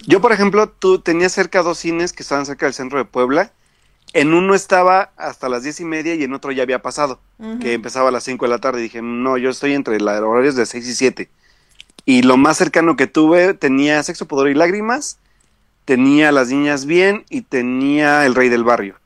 Yo, 0.06 0.20
por 0.20 0.32
ejemplo, 0.32 0.68
tú 0.68 1.00
tenías 1.00 1.32
cerca 1.32 1.62
dos 1.62 1.78
cines 1.78 2.12
que 2.12 2.22
estaban 2.22 2.46
cerca 2.46 2.66
del 2.66 2.74
centro 2.74 2.98
de 2.98 3.04
Puebla. 3.04 3.52
En 4.12 4.32
uno 4.32 4.54
estaba 4.54 5.10
hasta 5.16 5.48
las 5.48 5.62
diez 5.62 5.80
y 5.80 5.84
media 5.84 6.14
y 6.14 6.22
en 6.24 6.32
otro 6.32 6.52
ya 6.52 6.62
había 6.62 6.80
pasado, 6.80 7.20
que 7.60 7.74
empezaba 7.74 8.08
a 8.08 8.12
las 8.12 8.24
cinco 8.24 8.46
de 8.46 8.50
la 8.50 8.58
tarde. 8.58 8.80
Y 8.80 8.84
dije, 8.84 9.02
no, 9.02 9.36
yo 9.36 9.50
estoy 9.50 9.74
entre 9.74 10.00
los 10.00 10.20
horarios 10.20 10.54
de 10.54 10.64
seis 10.64 10.86
y 10.88 10.94
siete. 10.94 11.28
Y 12.04 12.22
lo 12.22 12.36
más 12.36 12.56
cercano 12.56 12.96
que 12.96 13.06
tuve 13.06 13.52
tenía 13.52 14.02
Sexo, 14.02 14.26
Pudor 14.26 14.48
y 14.48 14.54
Lágrimas, 14.54 15.18
tenía 15.84 16.32
Las 16.32 16.48
Niñas 16.48 16.86
Bien 16.86 17.24
y 17.28 17.42
tenía 17.42 18.24
El 18.24 18.34
Rey 18.34 18.48
del 18.48 18.64
Barrio. 18.64 18.96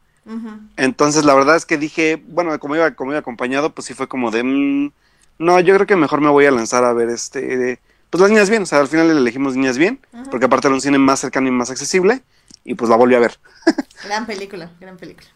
Entonces, 0.76 1.24
la 1.24 1.34
verdad 1.34 1.56
es 1.56 1.66
que 1.66 1.76
dije, 1.76 2.22
bueno, 2.28 2.56
como 2.60 2.76
iba, 2.76 2.94
como 2.94 3.10
iba 3.10 3.18
acompañado, 3.18 3.74
pues 3.74 3.86
sí 3.86 3.94
fue 3.94 4.06
como 4.06 4.30
de, 4.30 4.44
mm, 4.44 4.92
no, 5.38 5.58
yo 5.58 5.74
creo 5.74 5.86
que 5.86 5.96
mejor 5.96 6.20
me 6.20 6.28
voy 6.28 6.46
a 6.46 6.52
lanzar 6.52 6.84
a 6.84 6.92
ver 6.92 7.08
este 7.08 7.80
pues 8.10 8.20
las 8.20 8.30
niñas 8.30 8.50
bien, 8.50 8.64
o 8.64 8.66
sea, 8.66 8.80
al 8.80 8.88
final 8.88 9.08
le 9.08 9.14
elegimos 9.14 9.56
niñas 9.56 9.78
bien, 9.78 10.00
porque 10.30 10.46
aparte 10.46 10.66
era 10.66 10.74
un 10.74 10.80
cine 10.80 10.98
más 10.98 11.20
cercano 11.20 11.48
y 11.48 11.52
más 11.52 11.70
accesible, 11.70 12.22
y 12.64 12.74
pues 12.74 12.90
la 12.90 12.96
volví 12.96 13.14
a 13.14 13.20
ver. 13.20 13.38
gran 14.04 14.26
película, 14.26 14.70
gran 14.80 14.96
película. 14.96 15.28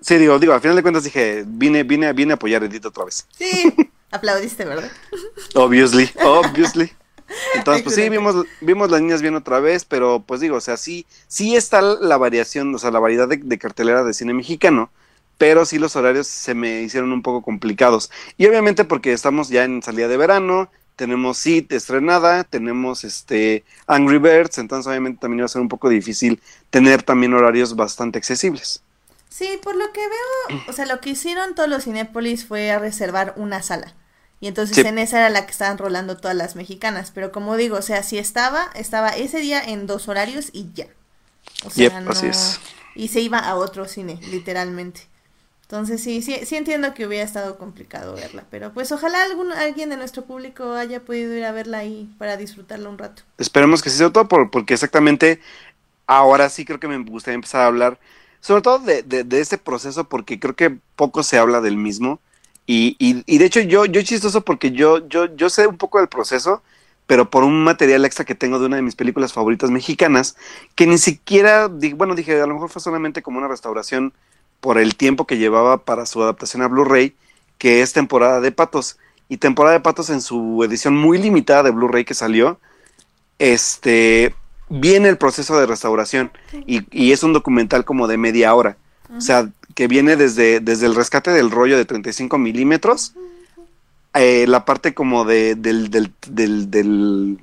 Sí, 0.00 0.16
digo, 0.16 0.38
digo, 0.38 0.54
al 0.54 0.60
final 0.60 0.76
de 0.76 0.82
cuentas 0.82 1.04
dije, 1.04 1.44
vine, 1.46 1.82
vine, 1.82 2.12
vine 2.12 2.32
a 2.32 2.36
apoyar 2.36 2.62
a 2.62 2.66
Edith 2.66 2.86
otra 2.86 3.04
vez. 3.04 3.26
Sí, 3.36 3.74
aplaudiste, 4.10 4.64
¿verdad? 4.64 4.90
obviously, 5.54 6.10
obviously. 6.24 6.92
Entonces, 7.54 7.82
pues 7.82 7.94
sí, 7.94 8.08
vimos, 8.08 8.46
vimos 8.60 8.90
las 8.90 9.00
niñas 9.00 9.22
bien 9.22 9.34
otra 9.34 9.58
vez, 9.60 9.84
pero 9.84 10.22
pues 10.26 10.40
digo, 10.40 10.56
o 10.56 10.60
sea, 10.60 10.76
sí, 10.76 11.06
sí 11.28 11.56
está 11.56 11.80
la 11.80 12.16
variación, 12.16 12.74
o 12.74 12.78
sea, 12.78 12.90
la 12.90 12.98
variedad 12.98 13.28
de, 13.28 13.38
de 13.38 13.58
cartelera 13.58 14.04
de 14.04 14.12
cine 14.14 14.34
mexicano, 14.34 14.90
pero 15.38 15.64
sí 15.64 15.78
los 15.78 15.96
horarios 15.96 16.26
se 16.26 16.54
me 16.54 16.82
hicieron 16.82 17.12
un 17.12 17.22
poco 17.22 17.42
complicados. 17.42 18.10
Y 18.36 18.46
obviamente 18.46 18.84
porque 18.84 19.12
estamos 19.12 19.48
ya 19.48 19.64
en 19.64 19.82
salida 19.82 20.08
de 20.08 20.16
verano, 20.16 20.70
tenemos 20.96 21.38
Seed 21.38 21.72
estrenada, 21.72 22.44
tenemos 22.44 23.04
este 23.04 23.64
Angry 23.86 24.18
Birds, 24.18 24.58
entonces 24.58 24.88
obviamente 24.88 25.20
también 25.20 25.40
iba 25.40 25.46
a 25.46 25.48
ser 25.48 25.62
un 25.62 25.68
poco 25.68 25.88
difícil 25.88 26.40
tener 26.70 27.02
también 27.02 27.34
horarios 27.34 27.76
bastante 27.76 28.18
accesibles. 28.18 28.82
Sí, 29.28 29.58
por 29.62 29.74
lo 29.74 29.92
que 29.92 30.00
veo, 30.00 30.62
o 30.68 30.72
sea, 30.72 30.86
lo 30.86 31.00
que 31.00 31.10
hicieron 31.10 31.54
todos 31.54 31.68
los 31.68 31.84
Cinépolis 31.84 32.44
fue 32.44 32.70
a 32.70 32.78
reservar 32.78 33.32
una 33.36 33.62
sala. 33.62 33.94
Y 34.42 34.48
entonces 34.48 34.84
en 34.84 34.98
esa 34.98 35.20
era 35.20 35.30
la 35.30 35.46
que 35.46 35.52
estaban 35.52 35.78
rolando 35.78 36.16
todas 36.16 36.36
las 36.36 36.56
mexicanas. 36.56 37.12
Pero 37.14 37.30
como 37.30 37.56
digo, 37.56 37.76
o 37.76 37.82
sea, 37.82 38.02
si 38.02 38.18
estaba, 38.18 38.70
estaba 38.74 39.10
ese 39.10 39.38
día 39.38 39.62
en 39.62 39.86
dos 39.86 40.08
horarios 40.08 40.50
y 40.52 40.66
ya. 40.74 40.88
O 41.64 41.70
sea, 41.70 42.00
no... 42.00 42.10
así 42.10 42.26
es. 42.26 42.58
Y 42.96 43.06
se 43.06 43.20
iba 43.20 43.38
a 43.38 43.54
otro 43.54 43.86
cine, 43.86 44.18
literalmente. 44.32 45.02
Entonces 45.62 46.02
sí, 46.02 46.20
sí, 46.20 46.40
sí 46.44 46.56
entiendo 46.56 46.92
que 46.92 47.06
hubiera 47.06 47.24
estado 47.24 47.56
complicado 47.56 48.14
verla, 48.14 48.44
pero 48.50 48.72
pues 48.74 48.92
ojalá 48.92 49.22
algún, 49.22 49.52
alguien 49.52 49.88
de 49.88 49.96
nuestro 49.96 50.24
público 50.24 50.72
haya 50.74 51.00
podido 51.00 51.34
ir 51.34 51.44
a 51.44 51.52
verla 51.52 51.78
ahí 51.78 52.14
para 52.18 52.36
disfrutarla 52.36 52.90
un 52.90 52.98
rato. 52.98 53.22
Esperemos 53.38 53.82
que 53.82 53.88
sí, 53.88 53.96
sobre 53.96 54.10
todo 54.10 54.28
por, 54.28 54.50
porque 54.50 54.74
exactamente 54.74 55.40
ahora 56.06 56.48
sí 56.50 56.64
creo 56.64 56.78
que 56.78 56.88
me 56.88 56.98
gustaría 56.98 57.36
empezar 57.36 57.62
a 57.62 57.66
hablar, 57.66 57.98
sobre 58.40 58.62
todo 58.62 58.80
de, 58.80 59.02
de, 59.02 59.40
este 59.40 59.56
proceso, 59.56 60.04
porque 60.04 60.38
creo 60.38 60.54
que 60.54 60.76
poco 60.96 61.22
se 61.22 61.38
habla 61.38 61.60
del 61.60 61.76
mismo. 61.76 62.20
Y, 62.66 62.96
y, 62.98 63.22
y 63.26 63.38
de 63.38 63.44
hecho 63.46 63.60
yo, 63.60 63.86
yo 63.86 64.02
chistoso 64.02 64.44
porque 64.44 64.72
yo, 64.72 65.08
yo, 65.08 65.34
yo 65.36 65.48
sé 65.48 65.66
un 65.66 65.78
poco 65.78 65.98
del 65.98 66.08
proceso, 66.08 66.62
pero 67.06 67.30
por 67.30 67.44
un 67.44 67.64
material 67.64 68.04
extra 68.04 68.24
que 68.24 68.34
tengo 68.34 68.58
de 68.58 68.66
una 68.66 68.76
de 68.76 68.82
mis 68.82 68.96
películas 68.96 69.32
favoritas 69.32 69.70
mexicanas, 69.70 70.36
que 70.74 70.86
ni 70.86 70.98
siquiera, 70.98 71.68
bueno, 71.68 72.14
dije, 72.14 72.40
a 72.40 72.46
lo 72.46 72.54
mejor 72.54 72.70
fue 72.70 72.82
solamente 72.82 73.22
como 73.22 73.38
una 73.38 73.48
restauración 73.48 74.12
por 74.62 74.78
el 74.78 74.94
tiempo 74.94 75.26
que 75.26 75.38
llevaba 75.38 75.78
para 75.78 76.06
su 76.06 76.22
adaptación 76.22 76.62
a 76.62 76.68
Blu-ray, 76.68 77.16
que 77.58 77.82
es 77.82 77.92
temporada 77.92 78.40
de 78.40 78.52
patos. 78.52 78.96
Y 79.28 79.38
temporada 79.38 79.74
de 79.74 79.80
patos 79.80 80.08
en 80.08 80.20
su 80.20 80.62
edición 80.62 80.96
muy 80.96 81.18
limitada 81.18 81.64
de 81.64 81.72
Blu-ray 81.72 82.04
que 82.04 82.14
salió, 82.14 82.60
este, 83.40 84.36
viene 84.68 85.08
el 85.08 85.18
proceso 85.18 85.58
de 85.58 85.66
restauración 85.66 86.30
y, 86.64 87.10
es 87.10 87.24
un 87.24 87.32
documental 87.32 87.84
como 87.84 88.06
de 88.06 88.18
media 88.18 88.54
hora. 88.54 88.76
O 89.16 89.20
sea, 89.20 89.48
que 89.74 89.88
viene 89.88 90.14
desde, 90.14 90.60
desde 90.60 90.86
el 90.86 90.94
rescate 90.94 91.32
del 91.32 91.50
rollo 91.50 91.76
de 91.76 91.84
35 91.84 92.38
milímetros, 92.38 93.14
eh, 94.14 94.46
la 94.46 94.64
parte 94.64 94.94
como 94.94 95.24
de, 95.24 95.56
del, 95.56 95.90
del, 95.90 96.12
del, 96.28 97.38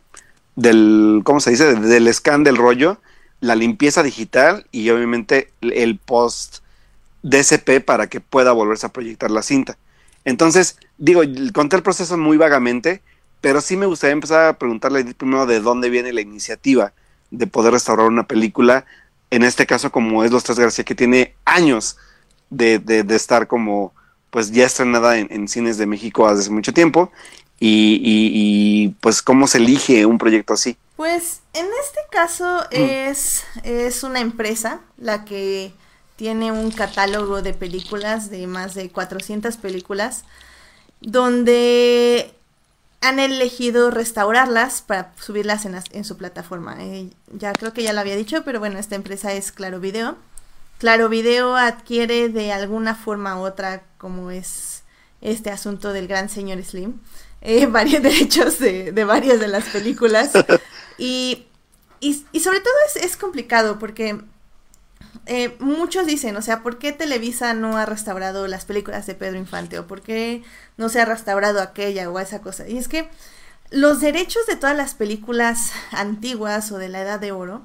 del, 0.55 1.21
¿cómo 1.25 1.41
se 1.41 1.51
dice? 1.51 1.75
Del 1.75 2.13
scan 2.13 2.45
del 2.45 2.55
rollo, 2.55 3.01
la 3.41 3.55
limpieza 3.55 4.03
digital 4.03 4.65
y 4.71 4.89
obviamente 4.89 5.51
el 5.59 5.97
post 5.97 6.59
DSP 7.23 7.81
para 7.85 8.07
que 8.07 8.19
pueda 8.19 8.51
volverse 8.51 8.85
a 8.85 8.93
proyectar 8.93 9.31
la 9.31 9.41
cinta. 9.41 9.77
Entonces, 10.25 10.77
digo, 10.97 11.21
conté 11.53 11.75
el 11.75 11.83
proceso 11.83 12.17
muy 12.17 12.37
vagamente, 12.37 13.01
pero 13.41 13.61
sí 13.61 13.77
me 13.77 13.85
gustaría 13.85 14.13
empezar 14.13 14.45
a 14.45 14.57
preguntarle 14.57 15.03
primero 15.15 15.45
de 15.45 15.59
dónde 15.59 15.89
viene 15.89 16.13
la 16.13 16.21
iniciativa 16.21 16.93
de 17.31 17.47
poder 17.47 17.73
restaurar 17.73 18.07
una 18.07 18.27
película, 18.27 18.85
en 19.31 19.43
este 19.43 19.65
caso 19.65 19.91
como 19.91 20.23
es 20.23 20.31
Los 20.31 20.43
Tres 20.43 20.59
García, 20.59 20.83
que 20.83 20.95
tiene 20.95 21.35
años 21.45 21.97
de, 22.49 22.79
de, 22.79 23.15
estar 23.15 23.47
como, 23.47 23.93
pues 24.31 24.51
ya 24.51 24.65
estrenada 24.65 25.17
en, 25.17 25.47
cines 25.47 25.77
de 25.77 25.85
México 25.85 26.27
hace 26.27 26.49
mucho 26.49 26.73
tiempo, 26.73 27.11
y, 27.59 27.99
y, 28.01 28.95
pues 29.01 29.21
cómo 29.21 29.45
se 29.45 29.57
elige 29.57 30.05
un 30.05 30.17
proyecto 30.17 30.53
así. 30.53 30.77
Pues 30.95 31.41
en 31.53 31.65
este 31.65 31.99
caso 32.09 32.63
mm. 32.71 32.75
es, 32.75 33.43
es 33.63 34.03
una 34.03 34.21
empresa 34.21 34.79
la 34.97 35.25
que 35.25 35.73
tiene 36.19 36.51
un 36.51 36.69
catálogo 36.69 37.41
de 37.41 37.53
películas, 37.53 38.29
de 38.29 38.45
más 38.45 38.73
de 38.75 38.89
400 38.91 39.55
películas, 39.55 40.25
donde 40.99 42.35
han 42.99 43.19
elegido 43.19 43.89
restaurarlas 43.89 44.81
para 44.81 45.13
subirlas 45.17 45.63
en, 45.65 46.03
su 46.03 46.17
plataforma. 46.17 46.75
Eh, 46.81 47.11
ya 47.31 47.53
creo 47.53 47.71
que 47.71 47.83
ya 47.83 47.93
lo 47.93 48.01
había 48.01 48.17
dicho, 48.17 48.43
pero 48.43 48.59
bueno, 48.59 48.79
esta 48.79 48.95
empresa 48.95 49.31
es 49.31 49.53
Claro 49.53 49.79
Video. 49.79 50.17
Claro 50.77 51.07
Video 51.07 51.55
adquiere 51.55 52.27
de 52.27 52.51
alguna 52.51 52.95
forma 52.95 53.39
u 53.39 53.45
otra, 53.45 53.83
como 53.97 54.29
es 54.29 54.83
este 55.21 55.51
asunto 55.51 55.93
del 55.93 56.09
gran 56.09 56.27
señor 56.27 56.61
Slim, 56.61 56.99
eh, 57.39 57.65
varios 57.71 58.03
derechos 58.03 58.59
de, 58.59 58.91
varias 59.05 59.39
de 59.39 59.47
las 59.47 59.69
películas. 59.69 60.31
Y, 61.01 61.47
y, 62.01 62.13
sobre 62.41 62.59
todo 62.59 62.73
es, 62.87 62.97
es 63.01 63.15
complicado 63.15 63.79
porque 63.79 64.19
eh, 65.31 65.55
muchos 65.59 66.07
dicen, 66.07 66.35
o 66.37 66.41
sea, 66.41 66.63
¿por 66.63 66.79
qué 66.79 66.91
Televisa 66.91 67.53
no 67.53 67.77
ha 67.77 67.85
restaurado 67.85 68.47
las 68.47 68.65
películas 68.65 69.05
de 69.05 69.13
Pedro 69.13 69.37
Infante? 69.37 69.77
¿O 69.77 69.85
por 69.85 70.01
qué 70.01 70.41
no 70.75 70.89
se 70.89 70.99
ha 70.99 71.05
restaurado 71.05 71.61
aquella 71.61 72.09
o 72.09 72.19
esa 72.19 72.41
cosa? 72.41 72.67
Y 72.67 72.79
es 72.79 72.87
que 72.87 73.07
los 73.69 74.01
derechos 74.01 74.47
de 74.47 74.55
todas 74.55 74.75
las 74.75 74.95
películas 74.95 75.71
antiguas 75.91 76.71
o 76.71 76.79
de 76.79 76.89
la 76.89 77.01
Edad 77.01 77.19
de 77.19 77.31
Oro 77.31 77.61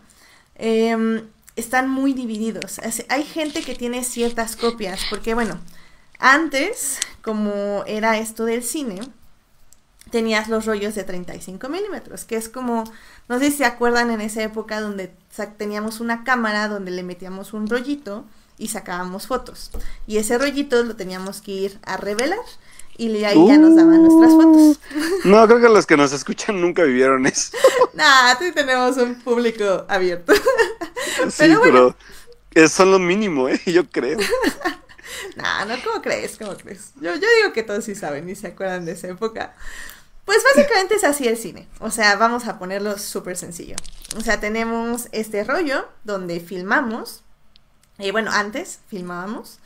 em, 0.57 1.27
están 1.57 1.89
muy 1.89 2.13
divididos. 2.13 2.81
hay 3.09 3.25
gente 3.25 3.63
que 3.63 3.75
tiene 3.75 4.05
ciertas 4.05 4.57
copias, 4.57 5.01
porque 5.09 5.33
bueno, 5.33 5.59
antes, 6.19 6.99
como 7.23 7.83
era 7.87 8.19
esto 8.19 8.45
del 8.45 8.63
cine, 8.63 9.01
tenías 10.15 10.49
los 10.49 10.65
rollos 10.65 10.95
de 10.95 11.03
35 11.03 11.69
milímetros, 11.69 12.25
que 12.25 12.37
es 12.37 12.49
como, 12.49 12.85
no 13.29 13.41
sé 13.41 13.51
si 13.51 13.57
se 13.57 13.65
acuerdan 13.65 14.13
en 14.13 14.21
esa 14.21 14.45
época 14.45 14.81
donde 14.81 15.13
teníamos 15.57 15.99
una 15.99 16.23
cámara 16.23 16.69
donde 16.69 16.93
le 16.93 17.03
metíamos 17.03 17.53
un 17.53 17.69
rollito 17.69 18.25
y 18.57 18.69
sacábamos 18.69 19.27
fotos. 19.27 19.73
Y 20.07 20.19
ese 20.19 20.39
rollito 20.39 20.81
lo 20.85 20.95
teníamos 20.95 21.41
que 21.41 21.51
ir 21.51 21.81
a 21.85 21.97
revelar 21.97 22.39
y 22.97 23.25
ahí 23.25 23.45
ya 23.49 23.59
nos 23.59 23.75
daban 23.75 24.05
nuestras 24.05 24.31
uh. 24.35 24.41
fotos. 24.41 24.81
No, 25.25 25.45
creo 25.49 25.61
que 25.61 25.69
los 25.69 25.85
que 25.85 25.97
nos 25.97 26.13
escuchan 26.13 26.61
nunca 26.61 26.85
vivieron 26.85 27.27
eso. 27.27 27.51
nah, 27.95 28.37
sí 28.39 28.53
tenemos 28.53 28.97
un 28.99 29.17
público 29.17 29.85
abierto. 29.89 30.33
sí, 31.29 31.57
pero, 31.61 31.97
son 32.69 32.93
lo 32.93 33.01
mínimo, 33.01 33.49
¿eh? 33.49 33.61
Yo 33.67 33.91
creo. 33.91 34.21
nah, 35.35 35.65
no, 35.65 35.75
¿cómo 35.83 36.01
crees? 36.01 36.39
¿Cómo 36.39 36.57
crees? 36.57 36.93
Yo, 37.01 37.17
yo 37.17 37.27
digo 37.41 37.53
que 37.53 37.65
todos 37.65 37.85
sí 37.85 37.97
saben 37.97 38.31
y 38.31 38.37
se 38.37 38.47
acuerdan 38.47 38.85
de 38.85 38.93
esa 38.93 39.09
época. 39.09 39.57
Pues 40.25 40.39
básicamente 40.55 40.95
es 40.95 41.05
así 41.05 41.29
el 41.29 41.37
cine. 41.37 41.69
O 41.81 41.91
sea, 41.91 42.17
vamos 42.17 42.47
a 42.47 42.59
ponerlo 42.59 42.99
súper 42.99 43.37
sencillo. 43.37 43.77
O 44.17 44.21
sea, 44.21 44.41
tenemos 44.41 45.09
este 45.13 45.45
rollo 45.45 45.87
donde 46.05 46.41
filmamos. 46.41 47.23
Y 47.99 48.11
bueno, 48.11 48.31
antes 48.33 48.81
filmábamos. 48.89 49.59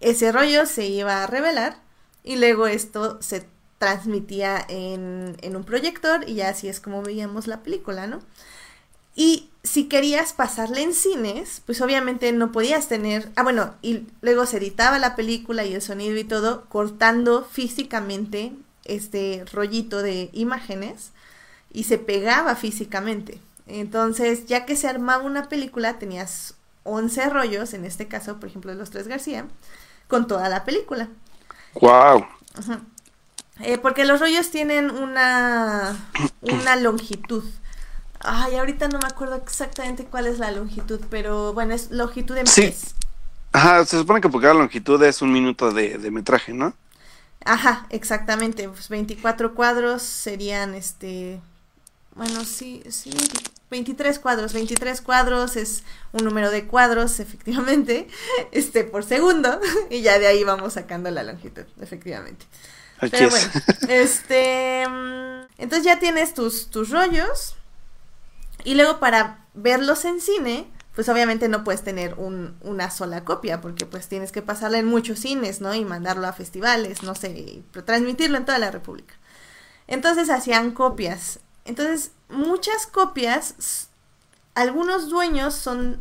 Ese 0.00 0.32
rollo 0.32 0.66
se 0.66 0.86
iba 0.86 1.22
a 1.22 1.26
revelar. 1.26 1.76
Y 2.24 2.36
luego 2.36 2.66
esto 2.66 3.20
se 3.22 3.46
transmitía 3.78 4.64
en, 4.68 5.36
en 5.40 5.56
un 5.56 5.64
proyector. 5.64 6.28
Y 6.28 6.34
ya 6.34 6.48
así 6.48 6.68
es 6.68 6.80
como 6.80 7.02
veíamos 7.02 7.46
la 7.46 7.62
película, 7.62 8.08
¿no? 8.08 8.20
Y 9.14 9.50
si 9.62 9.88
querías 9.88 10.32
pasarla 10.32 10.80
en 10.80 10.94
cines, 10.94 11.62
pues 11.64 11.80
obviamente 11.80 12.32
no 12.32 12.50
podías 12.50 12.88
tener. 12.88 13.30
Ah, 13.36 13.44
bueno, 13.44 13.74
y 13.82 14.06
luego 14.20 14.46
se 14.46 14.56
editaba 14.56 14.98
la 14.98 15.14
película 15.14 15.64
y 15.64 15.74
el 15.74 15.82
sonido 15.82 16.16
y 16.16 16.24
todo, 16.24 16.64
cortando 16.68 17.44
físicamente 17.44 18.52
este 18.84 19.44
rollito 19.52 20.02
de 20.02 20.30
imágenes 20.32 21.12
y 21.72 21.84
se 21.84 21.98
pegaba 21.98 22.56
físicamente. 22.56 23.40
Entonces, 23.66 24.46
ya 24.46 24.66
que 24.66 24.76
se 24.76 24.88
armaba 24.88 25.22
una 25.22 25.48
película, 25.48 25.98
tenías 25.98 26.54
11 26.84 27.30
rollos, 27.30 27.74
en 27.74 27.84
este 27.84 28.08
caso, 28.08 28.38
por 28.38 28.48
ejemplo, 28.48 28.72
de 28.72 28.78
los 28.78 28.90
tres 28.90 29.08
García, 29.08 29.46
con 30.08 30.26
toda 30.26 30.48
la 30.48 30.64
película. 30.64 31.08
¡Wow! 31.80 32.26
Eh, 33.60 33.78
porque 33.78 34.04
los 34.04 34.20
rollos 34.20 34.50
tienen 34.50 34.90
una, 34.90 35.96
una 36.40 36.76
longitud. 36.76 37.44
Ay, 38.20 38.56
ahorita 38.56 38.88
no 38.88 38.98
me 38.98 39.06
acuerdo 39.06 39.36
exactamente 39.36 40.04
cuál 40.04 40.26
es 40.26 40.38
la 40.38 40.50
longitud, 40.50 41.00
pero 41.10 41.52
bueno, 41.54 41.74
es 41.74 41.90
longitud 41.90 42.36
en 42.36 42.46
sí. 42.46 42.74
Ajá, 43.52 43.84
se 43.84 43.98
supone 43.98 44.20
que 44.20 44.28
porque 44.28 44.46
la 44.46 44.54
longitud 44.54 45.02
es 45.02 45.22
un 45.22 45.32
minuto 45.32 45.72
de, 45.72 45.98
de 45.98 46.10
metraje, 46.10 46.52
¿no? 46.52 46.74
Ajá, 47.44 47.86
exactamente. 47.90 48.68
Pues 48.68 48.88
24 48.88 49.54
cuadros 49.54 50.02
serían 50.02 50.74
este. 50.74 51.40
Bueno, 52.14 52.44
sí, 52.44 52.82
sí. 52.90 53.10
23 53.70 54.18
cuadros. 54.18 54.52
23 54.52 55.00
cuadros 55.00 55.56
es 55.56 55.82
un 56.12 56.24
número 56.24 56.50
de 56.50 56.66
cuadros, 56.66 57.18
efectivamente, 57.20 58.08
este, 58.52 58.84
por 58.84 59.04
segundo. 59.04 59.60
Y 59.90 60.02
ya 60.02 60.18
de 60.18 60.26
ahí 60.26 60.44
vamos 60.44 60.74
sacando 60.74 61.10
la 61.10 61.22
longitud, 61.22 61.64
efectivamente. 61.80 62.46
Pero 63.10 63.30
bueno, 63.30 63.48
este. 63.88 64.86
Mm, 64.88 65.46
entonces 65.58 65.84
ya 65.84 65.98
tienes 65.98 66.34
tus, 66.34 66.70
tus 66.70 66.90
rollos. 66.90 67.56
Y 68.64 68.74
luego 68.74 69.00
para 69.00 69.44
verlos 69.54 70.04
en 70.04 70.20
cine, 70.20 70.70
pues 70.94 71.08
obviamente 71.08 71.48
no 71.48 71.64
puedes 71.64 71.82
tener 71.82 72.14
un, 72.14 72.56
una 72.60 72.90
sola 72.90 73.24
copia, 73.24 73.60
porque 73.60 73.86
pues 73.86 74.08
tienes 74.08 74.32
que 74.32 74.42
pasarla 74.42 74.78
en 74.78 74.86
muchos 74.86 75.20
cines, 75.20 75.60
¿no? 75.60 75.74
Y 75.74 75.84
mandarlo 75.84 76.26
a 76.26 76.32
festivales, 76.32 77.02
no 77.02 77.14
sé, 77.14 77.62
transmitirlo 77.84 78.36
en 78.36 78.44
toda 78.44 78.58
la 78.58 78.70
República. 78.70 79.14
Entonces 79.86 80.30
hacían 80.30 80.72
copias. 80.72 81.40
Entonces, 81.64 82.12
muchas 82.28 82.86
copias, 82.86 83.88
algunos 84.54 85.08
dueños 85.08 85.54
son 85.54 86.00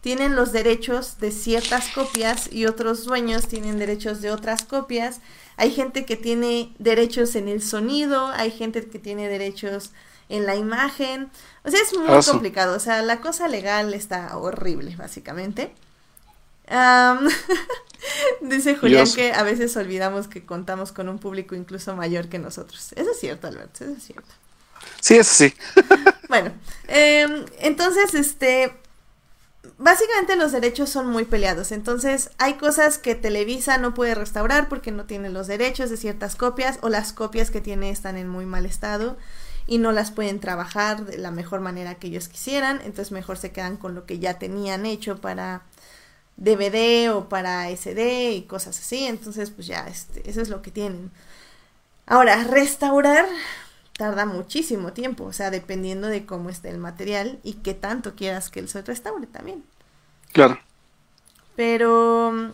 tienen 0.00 0.36
los 0.36 0.52
derechos 0.52 1.18
de 1.18 1.32
ciertas 1.32 1.88
copias 1.88 2.52
y 2.52 2.66
otros 2.66 3.04
dueños 3.04 3.48
tienen 3.48 3.78
derechos 3.78 4.20
de 4.20 4.30
otras 4.30 4.64
copias. 4.64 5.20
Hay 5.56 5.72
gente 5.72 6.04
que 6.06 6.16
tiene 6.16 6.72
derechos 6.78 7.34
en 7.34 7.48
el 7.48 7.60
sonido, 7.62 8.28
hay 8.28 8.50
gente 8.52 8.88
que 8.88 8.98
tiene 8.98 9.28
derechos 9.28 9.90
en 10.28 10.46
la 10.46 10.56
imagen. 10.56 11.30
O 11.64 11.70
sea, 11.70 11.80
es 11.80 11.96
muy 11.96 12.22
complicado. 12.24 12.76
O 12.76 12.80
sea, 12.80 13.02
la 13.02 13.20
cosa 13.20 13.48
legal 13.48 13.94
está 13.94 14.36
horrible, 14.36 14.96
básicamente. 14.96 15.72
dice 18.42 18.76
Julián 18.76 19.10
que 19.14 19.32
a 19.32 19.42
veces 19.42 19.74
olvidamos 19.76 20.28
que 20.28 20.44
contamos 20.44 20.92
con 20.92 21.08
un 21.08 21.18
público 21.18 21.54
incluso 21.54 21.96
mayor 21.96 22.28
que 22.28 22.38
nosotros. 22.38 22.92
Eso 22.94 23.10
es 23.10 23.18
cierto, 23.18 23.46
Alberto, 23.46 23.84
eso 23.84 23.94
es 23.96 24.02
cierto. 24.02 24.28
Sí, 25.00 25.16
eso 25.16 25.34
sí. 25.34 25.54
bueno, 26.28 26.52
em, 26.88 27.46
entonces, 27.60 28.14
este, 28.14 28.74
básicamente 29.78 30.36
los 30.36 30.52
derechos 30.52 30.90
son 30.90 31.08
muy 31.08 31.24
peleados. 31.24 31.72
Entonces, 31.72 32.30
hay 32.38 32.54
cosas 32.54 32.98
que 32.98 33.14
Televisa 33.14 33.78
no 33.78 33.94
puede 33.94 34.14
restaurar 34.14 34.68
porque 34.68 34.92
no 34.92 35.04
tiene 35.04 35.30
los 35.30 35.46
derechos 35.46 35.90
de 35.90 35.96
ciertas 35.96 36.36
copias 36.36 36.78
o 36.82 36.88
las 36.88 37.12
copias 37.12 37.50
que 37.50 37.60
tiene 37.60 37.90
están 37.90 38.16
en 38.16 38.28
muy 38.28 38.44
mal 38.44 38.66
estado 38.66 39.16
y 39.68 39.78
no 39.78 39.92
las 39.92 40.10
pueden 40.10 40.40
trabajar 40.40 41.04
de 41.04 41.18
la 41.18 41.30
mejor 41.30 41.60
manera 41.60 41.96
que 41.96 42.08
ellos 42.08 42.26
quisieran, 42.28 42.80
entonces 42.80 43.12
mejor 43.12 43.36
se 43.36 43.52
quedan 43.52 43.76
con 43.76 43.94
lo 43.94 44.06
que 44.06 44.18
ya 44.18 44.38
tenían 44.38 44.86
hecho 44.86 45.20
para 45.20 45.62
DVD 46.38 47.12
o 47.14 47.28
para 47.28 47.70
SD 47.70 48.32
y 48.32 48.42
cosas 48.42 48.78
así, 48.78 49.04
entonces 49.04 49.50
pues 49.50 49.66
ya 49.66 49.86
este, 49.86 50.28
eso 50.28 50.40
es 50.40 50.48
lo 50.48 50.62
que 50.62 50.70
tienen. 50.70 51.10
Ahora, 52.06 52.42
restaurar 52.44 53.26
tarda 53.92 54.24
muchísimo 54.24 54.94
tiempo, 54.94 55.24
o 55.24 55.32
sea, 55.34 55.50
dependiendo 55.50 56.08
de 56.08 56.24
cómo 56.24 56.48
esté 56.48 56.70
el 56.70 56.78
material 56.78 57.38
y 57.42 57.54
qué 57.54 57.74
tanto 57.74 58.14
quieras 58.14 58.48
que 58.48 58.60
él 58.60 58.68
se 58.68 58.80
restaure 58.80 59.26
también. 59.26 59.62
Claro. 60.32 60.58
Pero 61.56 62.52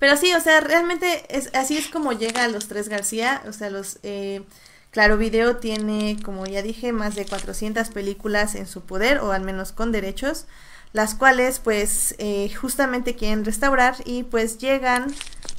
pero 0.00 0.16
sí, 0.16 0.32
o 0.34 0.40
sea, 0.40 0.60
realmente 0.60 1.24
es 1.28 1.54
así 1.54 1.76
es 1.76 1.88
como 1.88 2.12
llega 2.12 2.42
a 2.42 2.48
los 2.48 2.66
tres 2.66 2.88
García, 2.88 3.42
o 3.46 3.52
sea, 3.52 3.70
los 3.70 3.98
eh, 4.02 4.42
Claro 4.90 5.18
Video 5.18 5.56
tiene, 5.56 6.18
como 6.24 6.46
ya 6.46 6.62
dije, 6.62 6.92
más 6.92 7.14
de 7.14 7.26
400 7.26 7.90
películas 7.90 8.54
en 8.54 8.66
su 8.66 8.82
poder, 8.82 9.18
o 9.18 9.32
al 9.32 9.42
menos 9.42 9.72
con 9.72 9.92
derechos, 9.92 10.46
las 10.92 11.14
cuales 11.14 11.58
pues 11.58 12.14
eh, 12.18 12.50
justamente 12.54 13.14
quieren 13.14 13.44
restaurar 13.44 13.96
y 14.04 14.22
pues 14.22 14.58
llegan 14.58 15.12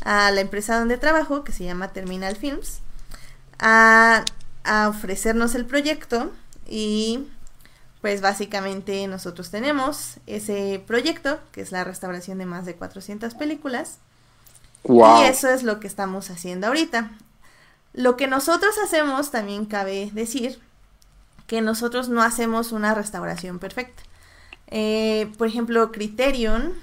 a 0.04 0.32
la 0.32 0.42
empresa 0.42 0.80
donde 0.80 0.98
trabajo, 0.98 1.44
que 1.44 1.52
se 1.52 1.64
llama 1.64 1.94
Terminal 1.94 2.36
Films, 2.36 2.80
a, 3.60 4.26
a 4.64 4.90
ofrecernos 4.90 5.54
el 5.54 5.66
proyecto 5.66 6.32
y 6.68 7.28
pues 8.02 8.22
básicamente 8.22 9.06
nosotros 9.08 9.52
tenemos 9.52 10.16
ese 10.26 10.82
proyecto, 10.88 11.40
que 11.52 11.62
es 11.62 11.72
la 11.72 11.84
restauración 11.84 12.38
de 12.38 12.46
más 12.46 12.66
de 12.66 12.76
400 12.76 13.34
películas. 13.36 13.98
Y 14.84 15.26
eso 15.26 15.50
es 15.50 15.64
lo 15.64 15.80
que 15.80 15.88
estamos 15.88 16.30
haciendo 16.30 16.68
ahorita. 16.68 17.12
Lo 17.94 18.18
que 18.18 18.28
nosotros 18.28 18.76
hacemos, 18.84 19.32
también 19.32 19.66
cabe 19.66 20.10
decir, 20.14 20.60
que 21.48 21.62
nosotros 21.62 22.10
no 22.10 22.22
hacemos 22.22 22.72
una 22.72 22.94
restauración 22.94 23.60
perfecta. 23.60 24.04
Eh, 24.68 25.32
por 25.38 25.48
ejemplo, 25.48 25.92
Criterion 25.92 26.74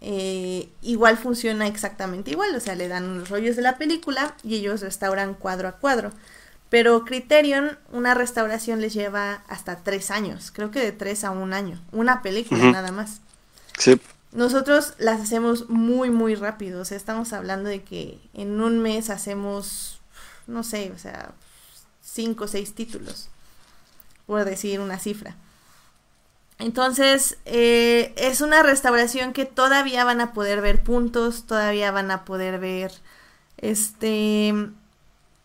eh, 0.00 0.68
igual 0.80 1.16
funciona 1.16 1.66
exactamente 1.68 2.32
igual, 2.32 2.54
o 2.54 2.60
sea, 2.60 2.74
le 2.74 2.88
dan 2.88 3.18
los 3.18 3.28
rollos 3.28 3.54
de 3.54 3.62
la 3.62 3.78
película 3.78 4.36
y 4.42 4.56
ellos 4.56 4.80
restauran 4.80 5.34
cuadro 5.34 5.68
a 5.68 5.72
cuadro. 5.72 6.10
Pero 6.70 7.04
Criterion, 7.04 7.78
una 7.92 8.14
restauración 8.14 8.80
les 8.80 8.94
lleva 8.94 9.42
hasta 9.46 9.76
tres 9.76 10.10
años, 10.10 10.50
creo 10.52 10.70
que 10.70 10.80
de 10.80 10.92
tres 10.92 11.22
a 11.22 11.30
un 11.30 11.52
año, 11.52 11.80
una 11.92 12.22
película 12.22 12.64
nada 12.72 12.90
más. 12.90 13.20
Sí. 13.78 14.00
Nosotros 14.32 14.94
las 14.98 15.20
hacemos 15.20 15.68
muy, 15.68 16.10
muy 16.10 16.34
rápido, 16.34 16.80
o 16.80 16.84
sea, 16.84 16.96
estamos 16.96 17.32
hablando 17.32 17.68
de 17.68 17.82
que 17.82 18.18
en 18.34 18.60
un 18.60 18.80
mes 18.80 19.10
hacemos 19.10 20.00
no 20.46 20.62
sé, 20.62 20.92
o 20.94 20.98
sea, 20.98 21.32
cinco 22.02 22.44
o 22.44 22.48
seis 22.48 22.74
títulos, 22.74 23.28
por 24.26 24.44
decir 24.44 24.80
una 24.80 24.98
cifra. 24.98 25.36
Entonces, 26.58 27.38
eh, 27.44 28.12
es 28.16 28.40
una 28.40 28.62
restauración 28.62 29.32
que 29.32 29.46
todavía 29.46 30.04
van 30.04 30.20
a 30.20 30.32
poder 30.32 30.60
ver 30.60 30.82
puntos, 30.82 31.44
todavía 31.46 31.90
van 31.90 32.10
a 32.10 32.24
poder 32.24 32.60
ver, 32.60 32.92
este, 33.56 34.52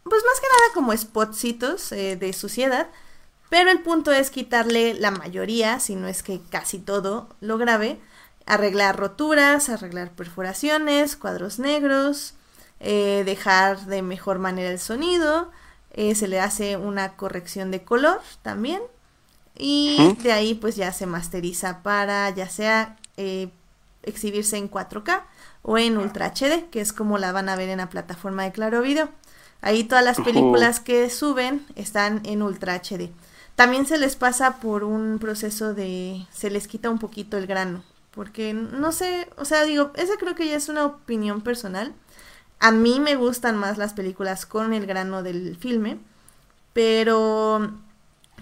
pues 0.04 0.24
más 0.24 0.40
que 0.40 0.48
nada 0.48 0.74
como 0.74 0.96
spotcitos 0.96 1.92
eh, 1.92 2.18
de 2.18 2.34
suciedad, 2.34 2.88
pero 3.50 3.72
el 3.72 3.82
punto 3.82 4.12
es 4.12 4.30
quitarle 4.30 4.94
la 4.94 5.12
mayoría, 5.12 5.80
si 5.80 5.96
no 5.96 6.08
es 6.08 6.22
que 6.22 6.42
casi 6.50 6.80
todo 6.80 7.30
lo 7.40 7.58
grave, 7.58 8.00
arreglar 8.46 8.98
roturas, 8.98 9.70
arreglar 9.70 10.12
perforaciones, 10.12 11.16
cuadros 11.16 11.60
negros, 11.60 12.34
eh, 12.80 13.24
dejar 13.26 13.86
de 13.86 14.02
mejor 14.02 14.40
manera 14.40 14.70
el 14.70 14.80
sonido, 14.80 15.52
eh, 15.92 16.16
se 16.16 16.28
le 16.28 16.40
hace 16.40 16.78
una 16.78 17.16
corrección 17.16 17.72
de 17.72 17.84
color 17.84 18.22
también 18.42 18.82
y 19.58 20.16
de 20.22 20.32
ahí 20.32 20.54
pues 20.54 20.76
ya 20.76 20.94
se 20.94 21.08
masteriza 21.08 21.82
para 21.82 22.30
ya 22.30 22.48
sea 22.50 22.98
eh, 23.18 23.50
exhibirse 24.04 24.58
en 24.58 24.70
4K 24.70 25.24
o 25.64 25.78
en 25.78 25.98
Ultra 25.98 26.28
HD, 26.34 26.70
que 26.70 26.82
es 26.82 26.94
como 26.94 27.18
la 27.18 27.32
van 27.32 27.50
a 27.50 27.56
ver 27.56 27.70
en 27.70 27.80
la 27.80 27.90
plataforma 27.90 28.44
de 28.44 28.52
Claro 28.52 28.82
Video. 28.82 29.10
Ahí 29.62 29.84
todas 29.84 30.04
las 30.04 30.18
películas 30.18 30.80
que 30.80 31.10
suben 31.10 31.66
están 31.76 32.22
en 32.26 32.44
Ultra 32.44 32.76
HD. 32.76 33.10
También 33.56 33.88
se 33.88 33.98
les 33.98 34.16
pasa 34.16 34.60
por 34.60 34.84
un 34.84 35.18
proceso 35.20 35.74
de... 35.74 36.26
se 36.32 36.52
les 36.52 36.68
quita 36.68 36.92
un 36.92 37.00
poquito 37.00 37.38
el 37.38 37.48
grano. 37.48 37.84
Porque 38.12 38.54
no 38.54 38.92
sé, 38.92 39.28
o 39.36 39.46
sea, 39.46 39.64
digo, 39.64 39.92
esa 39.96 40.16
creo 40.18 40.36
que 40.36 40.48
ya 40.48 40.56
es 40.56 40.70
una 40.70 40.86
opinión 40.86 41.42
personal. 41.42 41.94
A 42.60 42.72
mí 42.72 43.00
me 43.00 43.16
gustan 43.16 43.58
más 43.58 43.78
las 43.78 43.94
películas 43.94 44.46
con 44.46 44.74
el 44.74 44.86
grano 44.86 45.24
del 45.24 45.58
filme. 45.58 45.98
Pero 46.74 47.72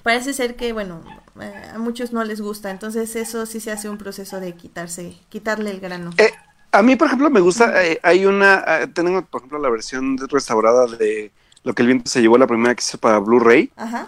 parece 0.03 0.33
ser 0.33 0.57
que, 0.57 0.73
bueno, 0.73 1.01
eh, 1.39 1.71
a 1.73 1.77
muchos 1.77 2.11
no 2.11 2.23
les 2.23 2.41
gusta. 2.41 2.69
Entonces 2.69 3.15
eso 3.15 3.45
sí 3.45 3.59
se 3.59 3.71
hace 3.71 3.89
un 3.89 3.97
proceso 3.97 4.39
de 4.39 4.53
quitarse, 4.55 5.17
quitarle 5.29 5.71
el 5.71 5.79
grano. 5.79 6.11
Eh, 6.17 6.33
a 6.71 6.81
mí, 6.81 6.97
por 6.97 7.07
ejemplo, 7.07 7.29
me 7.29 7.39
gusta, 7.39 7.85
eh, 7.85 7.99
hay 8.03 8.25
una, 8.25 8.87
tengo, 8.93 9.23
por 9.25 9.39
ejemplo, 9.39 9.59
la 9.59 9.69
versión 9.69 10.17
restaurada 10.29 10.85
de 10.85 11.31
Lo 11.63 11.73
que 11.73 11.81
el 11.81 11.87
viento 11.87 12.09
se 12.09 12.21
llevó, 12.21 12.37
la 12.37 12.45
primera 12.45 12.75
que 12.75 12.81
hizo 12.81 12.97
para 12.97 13.19
Blu-ray. 13.19 13.71
Ajá. 13.77 14.07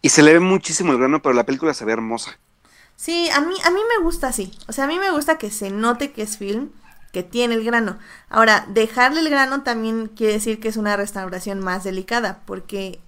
Y 0.00 0.08
se 0.08 0.22
le 0.22 0.32
ve 0.32 0.40
muchísimo 0.40 0.92
el 0.92 0.98
grano, 0.98 1.20
pero 1.20 1.34
la 1.34 1.44
película 1.44 1.74
se 1.74 1.84
ve 1.84 1.92
hermosa. 1.92 2.38
Sí, 2.96 3.28
a 3.30 3.40
mí, 3.42 3.54
a 3.62 3.70
mí 3.70 3.80
me 3.96 4.02
gusta 4.02 4.28
así. 4.28 4.52
O 4.68 4.72
sea, 4.72 4.84
a 4.84 4.88
mí 4.88 4.98
me 4.98 5.10
gusta 5.10 5.36
que 5.36 5.50
se 5.50 5.70
note 5.70 6.12
que 6.12 6.22
es 6.22 6.38
film, 6.38 6.70
que 7.16 7.22
tiene 7.22 7.54
el 7.54 7.64
grano. 7.64 7.98
Ahora, 8.28 8.66
dejarle 8.68 9.20
el 9.20 9.30
grano 9.30 9.62
también 9.62 10.08
quiere 10.08 10.34
decir 10.34 10.60
que 10.60 10.68
es 10.68 10.76
una 10.76 10.98
restauración 10.98 11.60
más 11.60 11.82
delicada, 11.82 12.42
porque 12.44 13.00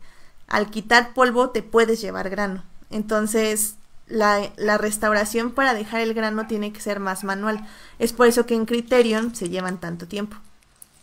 al 0.46 0.70
quitar 0.70 1.12
polvo 1.12 1.50
te 1.50 1.62
puedes 1.62 2.00
llevar 2.00 2.30
grano. 2.30 2.64
Entonces, 2.88 3.74
la, 4.06 4.50
la, 4.56 4.78
restauración 4.78 5.50
para 5.50 5.74
dejar 5.74 6.00
el 6.00 6.14
grano 6.14 6.46
tiene 6.46 6.72
que 6.72 6.80
ser 6.80 7.00
más 7.00 7.22
manual. 7.22 7.68
Es 7.98 8.14
por 8.14 8.26
eso 8.26 8.46
que 8.46 8.54
en 8.54 8.64
Criterion 8.64 9.34
se 9.34 9.50
llevan 9.50 9.76
tanto 9.76 10.08
tiempo. 10.08 10.38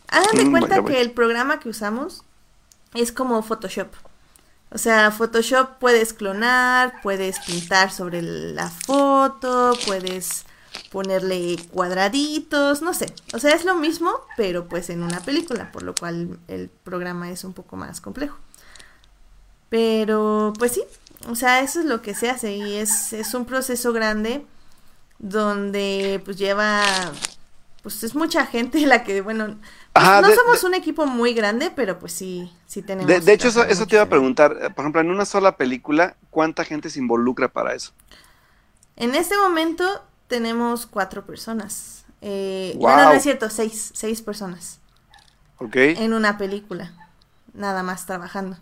Hagan 0.07 0.35
de 0.35 0.45
Mm, 0.45 0.49
cuenta 0.51 0.83
que 0.83 0.99
el 0.99 1.11
programa 1.11 1.59
que 1.59 1.69
usamos 1.69 2.23
es 2.95 3.11
como 3.11 3.43
Photoshop. 3.43 3.89
O 4.71 4.79
sea, 4.79 5.11
Photoshop 5.11 5.77
puedes 5.77 6.11
clonar, 6.15 7.03
puedes 7.03 7.37
pintar 7.41 7.91
sobre 7.91 8.23
la 8.23 8.71
foto, 8.71 9.77
puedes 9.85 10.44
ponerle 10.95 11.57
cuadraditos, 11.73 12.81
no 12.81 12.93
sé. 12.93 13.07
O 13.33 13.39
sea, 13.39 13.53
es 13.53 13.65
lo 13.65 13.75
mismo, 13.75 14.13
pero 14.37 14.69
pues 14.69 14.89
en 14.89 15.03
una 15.03 15.19
película, 15.19 15.69
por 15.73 15.83
lo 15.83 15.93
cual 15.93 16.39
el 16.47 16.69
programa 16.69 17.29
es 17.29 17.43
un 17.43 17.51
poco 17.51 17.75
más 17.75 17.99
complejo. 17.99 18.37
Pero, 19.67 20.53
pues 20.57 20.71
sí, 20.71 20.83
o 21.27 21.35
sea, 21.35 21.59
eso 21.59 21.81
es 21.81 21.85
lo 21.85 22.01
que 22.01 22.15
se 22.15 22.29
hace 22.29 22.55
y 22.55 22.77
es, 22.77 23.11
es 23.11 23.33
un 23.33 23.43
proceso 23.43 23.91
grande 23.91 24.45
donde 25.19 26.21
pues 26.23 26.37
lleva, 26.37 26.81
pues 27.83 28.01
es 28.05 28.15
mucha 28.15 28.45
gente 28.45 28.79
la 28.87 29.03
que, 29.03 29.19
bueno, 29.19 29.47
pues, 29.91 30.05
Ajá, 30.05 30.21
no 30.21 30.29
de- 30.29 30.35
somos 30.35 30.61
de- 30.61 30.67
un 30.67 30.75
equipo 30.75 31.05
muy 31.07 31.33
grande, 31.33 31.73
pero 31.75 31.99
pues 31.99 32.13
sí, 32.13 32.49
sí 32.67 32.81
tenemos. 32.83 33.07
De, 33.13 33.19
de 33.19 33.33
hecho, 33.33 33.49
eso, 33.49 33.65
eso 33.65 33.85
te 33.85 33.95
iba 33.95 34.03
a 34.03 34.09
preguntar. 34.09 34.53
eh, 34.61 34.69
Por 34.69 34.83
ejemplo, 34.83 35.01
en 35.01 35.11
una 35.11 35.25
sola 35.25 35.57
película, 35.57 36.15
¿cuánta 36.29 36.63
gente 36.63 36.89
se 36.89 36.99
involucra 36.99 37.49
para 37.49 37.73
eso? 37.73 37.91
En 38.95 39.13
este 39.13 39.35
momento 39.37 39.83
tenemos 40.27 40.85
cuatro 40.85 41.25
personas. 41.25 42.05
Eh, 42.21 42.77
no, 42.79 42.79
Guau. 42.79 42.97
no, 42.97 43.05
no 43.05 43.13
es 43.13 43.23
cierto, 43.23 43.49
seis, 43.49 43.91
seis 43.93 44.21
personas 44.21 44.79
¿Ok? 45.57 45.75
en 45.75 46.13
una 46.13 46.37
película, 46.37 46.93
nada 47.53 47.83
más 47.83 48.05
trabajando. 48.05 48.57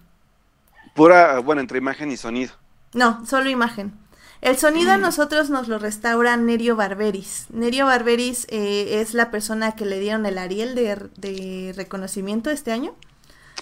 Pura, 0.93 1.39
bueno, 1.39 1.61
entre 1.61 1.77
imagen 1.77 2.11
y 2.11 2.17
sonido. 2.17 2.53
No, 2.93 3.25
solo 3.25 3.49
imagen. 3.49 3.93
El 4.41 4.57
sonido 4.57 4.91
a 4.91 4.97
nosotros 4.97 5.49
nos 5.49 5.67
lo 5.69 5.79
restaura 5.79 6.35
Nerio 6.37 6.75
Barberis. 6.75 7.47
Nerio 7.49 7.85
Barberis 7.85 8.45
eh, 8.49 8.99
es 9.01 9.13
la 9.13 9.31
persona 9.31 9.73
que 9.73 9.85
le 9.85 9.99
dieron 9.99 10.25
el 10.25 10.37
Ariel 10.37 10.75
de, 10.75 11.09
de 11.17 11.73
reconocimiento 11.75 12.49
este 12.49 12.71
año. 12.71 12.93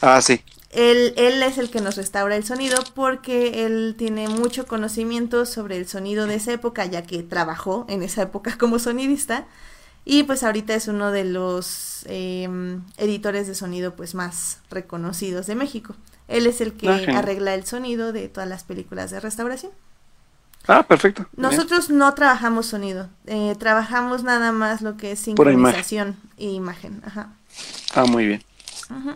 Ah, 0.01 0.21
sí. 0.21 0.43
Él, 0.71 1.13
él 1.17 1.43
es 1.43 1.57
el 1.57 1.69
que 1.69 1.81
nos 1.81 1.97
restaura 1.97 2.35
el 2.35 2.45
sonido 2.45 2.77
porque 2.95 3.65
él 3.65 3.95
tiene 3.97 4.29
mucho 4.29 4.65
conocimiento 4.65 5.45
sobre 5.45 5.77
el 5.77 5.87
sonido 5.87 6.27
de 6.27 6.35
esa 6.35 6.53
época, 6.53 6.85
ya 6.85 7.03
que 7.03 7.23
trabajó 7.23 7.85
en 7.89 8.03
esa 8.03 8.21
época 8.23 8.57
como 8.57 8.79
sonidista. 8.79 9.45
Y 10.05 10.23
pues 10.23 10.43
ahorita 10.43 10.73
es 10.73 10.87
uno 10.87 11.11
de 11.11 11.25
los 11.25 12.05
em, 12.07 12.81
editores 12.97 13.47
de 13.47 13.53
sonido 13.53 13.95
pues 13.95 14.15
más 14.15 14.59
reconocidos 14.71 15.45
de 15.45 15.55
México. 15.55 15.95
Él 16.27 16.47
es 16.47 16.61
el 16.61 16.73
que 16.73 16.89
Ah, 16.89 17.19
arregla 17.19 17.53
el 17.53 17.65
sonido 17.65 18.13
de 18.13 18.27
todas 18.29 18.49
las 18.49 18.63
películas 18.63 19.11
de 19.11 19.19
restauración. 19.19 19.71
Ah, 20.67 20.83
perfecto. 20.87 21.27
Bien. 21.33 21.51
Nosotros 21.51 21.89
no 21.89 22.13
trabajamos 22.13 22.67
sonido, 22.67 23.09
eh, 23.25 23.55
trabajamos 23.59 24.23
nada 24.23 24.51
más 24.51 24.81
lo 24.81 24.95
que 24.95 25.11
es 25.11 25.19
Pura 25.35 25.51
imagen. 25.51 25.83
sincronización 25.83 26.15
y 26.37 26.49
imagen. 26.51 27.01
Ajá. 27.05 27.33
Ah, 27.93 28.05
muy 28.05 28.25
bien. 28.27 28.43
Ujú. 28.89 29.15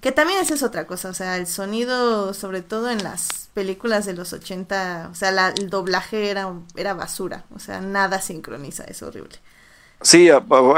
Que 0.00 0.12
también 0.12 0.40
esa 0.40 0.54
es 0.54 0.62
otra 0.62 0.86
cosa, 0.86 1.08
o 1.10 1.14
sea, 1.14 1.36
el 1.36 1.46
sonido, 1.46 2.32
sobre 2.34 2.62
todo 2.62 2.90
en 2.90 3.02
las 3.02 3.48
películas 3.54 4.06
de 4.06 4.14
los 4.14 4.32
80, 4.32 5.08
o 5.10 5.14
sea, 5.14 5.32
la- 5.32 5.48
el 5.50 5.68
doblaje 5.70 6.30
era, 6.30 6.52
era 6.76 6.94
basura, 6.94 7.44
o 7.54 7.58
sea, 7.58 7.80
nada 7.80 8.20
sincroniza, 8.20 8.84
es 8.84 9.02
horrible. 9.02 9.38
Sí, 10.02 10.28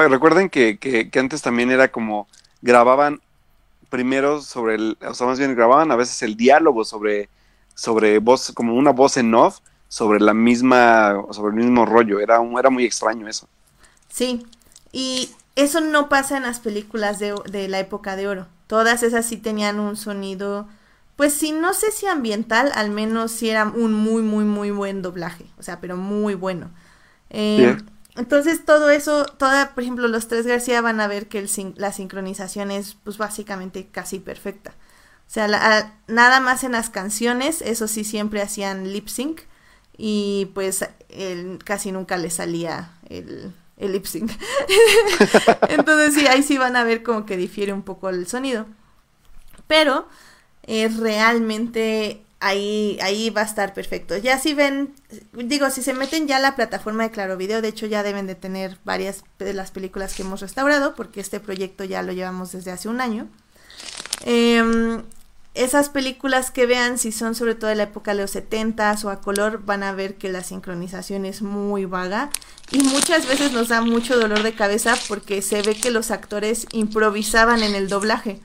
recuerden 0.08 0.48
que, 0.48 0.78
que, 0.78 1.10
que 1.10 1.18
antes 1.18 1.42
también 1.42 1.70
era 1.70 1.90
como 1.90 2.28
grababan 2.62 3.20
primero 3.90 4.42
sobre 4.42 4.76
el, 4.76 4.98
o 5.02 5.14
sea, 5.14 5.26
más 5.28 5.38
bien 5.38 5.54
grababan 5.56 5.92
a 5.92 5.96
veces 5.96 6.22
el 6.22 6.36
diálogo 6.36 6.84
sobre, 6.84 7.30
sobre 7.74 8.18
voz, 8.20 8.52
como 8.54 8.74
una 8.76 8.92
voz 8.92 9.16
en 9.18 9.34
off, 9.34 9.60
sobre 9.88 10.20
la 10.20 10.34
misma, 10.34 11.14
sobre 11.32 11.50
el 11.56 11.64
mismo 11.64 11.86
rollo. 11.86 12.20
Era, 12.20 12.40
un- 12.40 12.58
era 12.58 12.70
muy 12.70 12.84
extraño 12.86 13.28
eso. 13.28 13.48
Sí, 14.08 14.46
y 14.92 15.30
eso 15.56 15.80
no 15.80 16.08
pasa 16.08 16.36
en 16.36 16.42
las 16.44 16.60
películas 16.60 17.18
de, 17.18 17.34
de 17.50 17.68
la 17.68 17.78
época 17.80 18.16
de 18.16 18.28
oro. 18.28 18.46
Todas 18.68 19.02
esas 19.04 19.26
sí 19.26 19.38
tenían 19.38 19.80
un 19.80 19.96
sonido, 19.96 20.68
pues 21.16 21.34
sí, 21.34 21.52
no 21.52 21.74
sé 21.74 21.90
si 21.92 22.06
ambiental, 22.06 22.72
al 22.76 22.90
menos 22.90 23.32
sí 23.32 23.50
era 23.50 23.66
un 23.66 23.92
muy, 23.94 24.22
muy, 24.22 24.44
muy 24.44 24.70
buen 24.72 25.02
doblaje, 25.02 25.46
o 25.58 25.64
sea, 25.64 25.80
pero 25.80 25.96
muy 25.98 26.34
bueno. 26.36 26.70
Eh. 27.30 27.76
Entonces 28.16 28.64
todo 28.64 28.90
eso, 28.90 29.26
toda, 29.26 29.74
por 29.74 29.84
ejemplo, 29.84 30.08
los 30.08 30.28
tres 30.28 30.46
García 30.46 30.80
van 30.80 31.00
a 31.00 31.06
ver 31.08 31.28
que 31.28 31.38
el 31.38 31.48
sin- 31.48 31.74
la 31.76 31.92
sincronización 31.92 32.70
es 32.72 32.96
pues 33.04 33.16
básicamente 33.18 33.88
casi 33.92 34.18
perfecta. 34.18 34.72
O 35.28 35.30
sea, 35.30 35.46
la- 35.48 35.78
a- 35.78 35.92
nada 36.08 36.40
más 36.40 36.64
en 36.64 36.72
las 36.72 36.90
canciones, 36.90 37.62
eso 37.62 37.86
sí 37.88 38.04
siempre 38.04 38.42
hacían 38.42 38.92
lip 38.92 39.08
sync 39.08 39.42
y 39.96 40.50
pues 40.54 40.84
casi 41.64 41.92
nunca 41.92 42.16
le 42.16 42.30
salía 42.30 42.90
el, 43.08 43.52
el 43.78 43.92
lip. 43.92 44.06
Entonces 45.68 46.14
sí, 46.14 46.26
ahí 46.26 46.42
sí 46.42 46.58
van 46.58 46.76
a 46.76 46.84
ver 46.84 47.02
como 47.02 47.24
que 47.24 47.36
difiere 47.36 47.72
un 47.72 47.82
poco 47.82 48.08
el 48.08 48.26
sonido. 48.26 48.66
Pero 49.66 50.08
eh, 50.64 50.88
realmente 50.88 52.22
ahí, 52.40 52.98
ahí 53.02 53.30
va 53.30 53.42
a 53.42 53.44
estar 53.44 53.74
perfecto. 53.74 54.16
Ya 54.16 54.38
si 54.38 54.54
ven, 54.54 54.94
digo, 55.32 55.70
si 55.70 55.82
se 55.82 55.94
meten 55.94 56.26
ya 56.26 56.36
a 56.36 56.40
la 56.40 56.56
plataforma 56.56 57.04
de 57.04 57.10
Claro 57.10 57.36
Video, 57.36 57.62
de 57.62 57.68
hecho 57.68 57.86
ya 57.86 58.02
deben 58.02 58.26
de 58.26 58.34
tener 58.34 58.78
varias 58.84 59.24
de 59.38 59.54
las 59.54 59.70
películas 59.70 60.14
que 60.14 60.22
hemos 60.22 60.40
restaurado, 60.40 60.94
porque 60.94 61.20
este 61.20 61.40
proyecto 61.40 61.84
ya 61.84 62.02
lo 62.02 62.12
llevamos 62.12 62.52
desde 62.52 62.72
hace 62.72 62.88
un 62.88 63.00
año. 63.00 63.28
Em, 64.24 65.02
esas 65.64 65.88
películas 65.88 66.50
que 66.50 66.66
vean, 66.66 66.98
si 66.98 67.12
son 67.12 67.34
sobre 67.34 67.54
todo 67.54 67.68
de 67.70 67.76
la 67.76 67.84
época 67.84 68.14
de 68.14 68.22
los 68.22 68.34
70s 68.34 69.04
o 69.04 69.10
a 69.10 69.20
color, 69.20 69.62
van 69.64 69.82
a 69.82 69.92
ver 69.92 70.16
que 70.16 70.28
la 70.28 70.42
sincronización 70.44 71.24
es 71.24 71.42
muy 71.42 71.84
vaga 71.84 72.30
y 72.70 72.78
muchas 72.82 73.26
veces 73.26 73.52
nos 73.52 73.68
da 73.68 73.80
mucho 73.80 74.18
dolor 74.18 74.42
de 74.42 74.52
cabeza 74.54 74.94
porque 75.08 75.42
se 75.42 75.62
ve 75.62 75.74
que 75.74 75.90
los 75.90 76.10
actores 76.10 76.66
improvisaban 76.72 77.62
en 77.62 77.74
el 77.74 77.88
doblaje. 77.88 78.40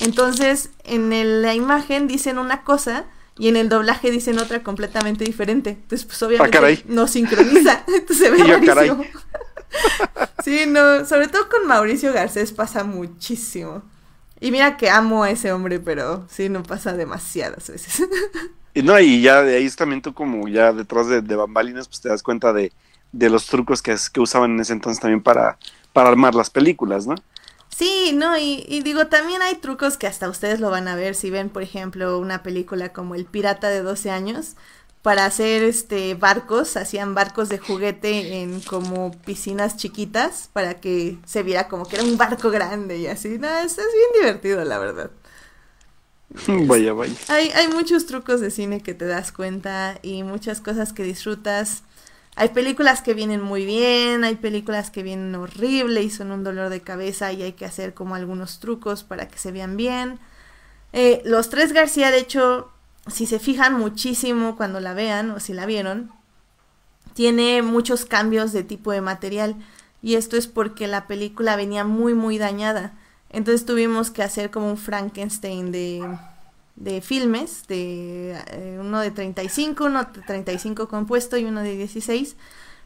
Entonces, 0.00 0.70
en 0.84 1.12
el- 1.12 1.42
la 1.42 1.54
imagen 1.54 2.06
dicen 2.08 2.38
una 2.38 2.62
cosa 2.64 3.04
y 3.38 3.48
en 3.48 3.56
el 3.56 3.68
doblaje 3.68 4.10
dicen 4.10 4.38
otra 4.38 4.62
completamente 4.62 5.24
diferente. 5.24 5.70
Entonces, 5.70 6.04
pues 6.06 6.22
obviamente 6.22 6.56
Ah, 6.56 6.60
caray. 6.60 6.82
no 6.86 7.06
sincroniza. 7.06 7.84
Entonces 7.88 8.18
se 8.18 8.30
ve 8.30 8.42
rarísimo. 8.44 9.04
Sí, 10.44 10.60
no, 10.66 11.04
sobre 11.04 11.28
todo 11.28 11.48
con 11.48 11.66
Mauricio 11.66 12.12
Garcés 12.12 12.52
pasa 12.52 12.84
muchísimo. 12.84 13.82
Y 14.40 14.50
mira 14.50 14.76
que 14.76 14.90
amo 14.90 15.24
a 15.24 15.30
ese 15.30 15.52
hombre, 15.52 15.80
pero 15.80 16.26
sí, 16.28 16.48
no 16.48 16.62
pasa 16.62 16.92
demasiadas 16.94 17.68
veces. 17.70 18.02
Y 18.74 18.82
no, 18.82 18.98
y 19.00 19.22
ya 19.22 19.42
de 19.42 19.56
ahí 19.56 19.64
es 19.64 19.76
también 19.76 20.02
tú 20.02 20.12
como 20.14 20.48
ya 20.48 20.72
detrás 20.72 21.08
de, 21.08 21.22
de 21.22 21.36
bambalinas, 21.36 21.88
pues 21.88 22.00
te 22.00 22.08
das 22.10 22.22
cuenta 22.22 22.52
de, 22.52 22.72
de 23.12 23.30
los 23.30 23.46
trucos 23.46 23.82
que, 23.82 23.96
que 24.12 24.20
usaban 24.20 24.52
en 24.52 24.60
ese 24.60 24.74
entonces 24.74 25.00
también 25.00 25.22
para, 25.22 25.58
para 25.92 26.10
armar 26.10 26.34
las 26.34 26.50
películas, 26.50 27.06
¿no? 27.06 27.14
Sí, 27.68 28.12
no, 28.14 28.38
y, 28.38 28.64
y 28.68 28.82
digo, 28.82 29.08
también 29.08 29.42
hay 29.42 29.56
trucos 29.56 29.98
que 29.98 30.06
hasta 30.06 30.28
ustedes 30.30 30.60
lo 30.60 30.70
van 30.70 30.88
a 30.88 30.96
ver 30.96 31.14
si 31.14 31.30
ven, 31.30 31.50
por 31.50 31.62
ejemplo, 31.62 32.18
una 32.18 32.42
película 32.42 32.92
como 32.92 33.14
El 33.14 33.26
Pirata 33.26 33.68
de 33.68 33.82
12 33.82 34.10
años, 34.10 34.56
para 35.06 35.24
hacer 35.24 35.62
este 35.62 36.14
barcos, 36.14 36.76
hacían 36.76 37.14
barcos 37.14 37.48
de 37.48 37.58
juguete 37.58 38.42
en 38.42 38.60
como 38.60 39.12
piscinas 39.12 39.76
chiquitas 39.76 40.50
para 40.52 40.80
que 40.80 41.16
se 41.24 41.44
viera 41.44 41.68
como 41.68 41.86
que 41.86 41.94
era 41.94 42.04
un 42.04 42.18
barco 42.18 42.50
grande 42.50 42.98
y 42.98 43.06
así. 43.06 43.38
No, 43.38 43.46
es, 43.46 43.78
es 43.78 43.86
bien 43.94 44.08
divertido, 44.20 44.64
la 44.64 44.80
verdad. 44.80 45.12
Vaya, 46.66 46.92
vaya. 46.92 47.14
Hay, 47.28 47.50
hay 47.50 47.68
muchos 47.68 48.06
trucos 48.06 48.40
de 48.40 48.50
cine 48.50 48.80
que 48.80 48.94
te 48.94 49.06
das 49.06 49.30
cuenta 49.30 50.00
y 50.02 50.24
muchas 50.24 50.60
cosas 50.60 50.92
que 50.92 51.04
disfrutas. 51.04 51.84
Hay 52.34 52.48
películas 52.48 53.00
que 53.00 53.14
vienen 53.14 53.40
muy 53.40 53.64
bien, 53.64 54.24
hay 54.24 54.34
películas 54.34 54.90
que 54.90 55.04
vienen 55.04 55.36
horrible 55.36 56.02
y 56.02 56.10
son 56.10 56.32
un 56.32 56.42
dolor 56.42 56.68
de 56.68 56.80
cabeza 56.80 57.32
y 57.32 57.44
hay 57.44 57.52
que 57.52 57.64
hacer 57.64 57.94
como 57.94 58.16
algunos 58.16 58.58
trucos 58.58 59.04
para 59.04 59.28
que 59.28 59.38
se 59.38 59.52
vean 59.52 59.76
bien. 59.76 60.18
Eh, 60.92 61.22
los 61.24 61.48
tres 61.48 61.72
García, 61.72 62.10
de 62.10 62.18
hecho, 62.18 62.72
si 63.08 63.26
se 63.26 63.38
fijan 63.38 63.78
muchísimo 63.78 64.56
cuando 64.56 64.80
la 64.80 64.94
vean 64.94 65.30
o 65.30 65.40
si 65.40 65.52
la 65.52 65.66
vieron, 65.66 66.10
tiene 67.14 67.62
muchos 67.62 68.04
cambios 68.04 68.52
de 68.52 68.62
tipo 68.62 68.92
de 68.92 69.00
material 69.00 69.56
y 70.02 70.14
esto 70.14 70.36
es 70.36 70.46
porque 70.46 70.86
la 70.86 71.06
película 71.06 71.56
venía 71.56 71.84
muy 71.84 72.14
muy 72.14 72.38
dañada. 72.38 72.92
Entonces 73.30 73.66
tuvimos 73.66 74.10
que 74.10 74.22
hacer 74.22 74.50
como 74.50 74.70
un 74.70 74.76
Frankenstein 74.76 75.72
de, 75.72 76.06
de 76.76 77.00
filmes, 77.00 77.66
de 77.66 78.40
eh, 78.48 78.78
uno 78.80 79.00
de 79.00 79.10
35, 79.10 79.84
uno 79.84 80.04
de 80.04 80.22
35 80.22 80.88
compuesto 80.88 81.36
y 81.36 81.44
uno 81.44 81.62
de 81.62 81.76
16 81.76 82.36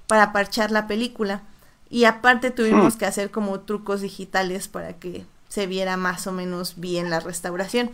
para 0.07 0.33
parchar 0.33 0.71
la 0.71 0.87
película. 0.87 1.43
Y 1.89 2.05
aparte 2.05 2.51
tuvimos 2.51 2.97
que 2.97 3.07
hacer 3.07 3.31
como 3.31 3.61
trucos 3.61 4.01
digitales 4.01 4.69
para 4.69 4.95
que 4.95 5.27
se 5.49 5.67
viera 5.67 5.97
más 5.97 6.27
o 6.27 6.33
menos 6.33 6.75
bien 6.77 7.11
la 7.11 7.21
restauración. 7.21 7.91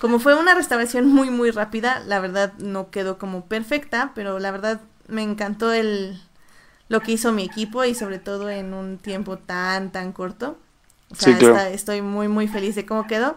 Como 0.00 0.18
fue 0.18 0.34
una 0.34 0.54
restauración 0.54 1.08
muy 1.08 1.30
muy 1.30 1.50
rápida, 1.50 2.00
la 2.00 2.20
verdad 2.20 2.52
no 2.58 2.90
quedó 2.90 3.18
como 3.18 3.46
perfecta, 3.46 4.12
pero 4.14 4.38
la 4.38 4.50
verdad 4.50 4.80
me 5.08 5.22
encantó 5.22 5.72
el 5.72 6.20
lo 6.88 7.00
que 7.00 7.12
hizo 7.12 7.32
mi 7.32 7.44
equipo 7.44 7.84
y 7.84 7.94
sobre 7.94 8.18
todo 8.18 8.48
en 8.50 8.74
un 8.74 8.98
tiempo 8.98 9.38
tan 9.38 9.90
tan 9.90 10.12
corto. 10.12 10.58
O 11.10 11.14
sea, 11.14 11.32
Sí, 11.32 11.38
claro. 11.38 11.56
está- 11.56 11.68
estoy 11.70 12.02
muy 12.02 12.28
muy 12.28 12.46
feliz 12.48 12.74
de 12.74 12.84
cómo 12.86 13.06
quedó. 13.06 13.36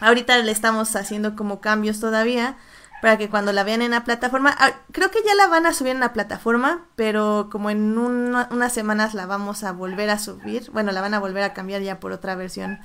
Ahorita 0.00 0.36
le 0.38 0.52
estamos 0.52 0.94
haciendo 0.96 1.34
como 1.34 1.60
cambios 1.62 1.98
todavía 2.00 2.56
para 3.00 3.16
que 3.16 3.30
cuando 3.30 3.52
la 3.52 3.64
vean 3.64 3.80
en 3.82 3.92
la 3.92 4.04
plataforma, 4.04 4.54
ah, 4.58 4.72
creo 4.92 5.10
que 5.10 5.20
ya 5.24 5.34
la 5.34 5.46
van 5.46 5.64
a 5.66 5.72
subir 5.72 5.92
en 5.92 6.00
la 6.00 6.12
plataforma, 6.12 6.84
pero 6.96 7.48
como 7.50 7.70
en 7.70 7.96
una- 7.96 8.48
unas 8.50 8.72
semanas 8.74 9.14
la 9.14 9.26
vamos 9.26 9.64
a 9.64 9.72
volver 9.72 10.10
a 10.10 10.18
subir, 10.18 10.70
bueno, 10.72 10.92
la 10.92 11.00
van 11.00 11.14
a 11.14 11.18
volver 11.20 11.42
a 11.44 11.54
cambiar 11.54 11.80
ya 11.82 12.00
por 12.00 12.12
otra 12.12 12.34
versión 12.34 12.78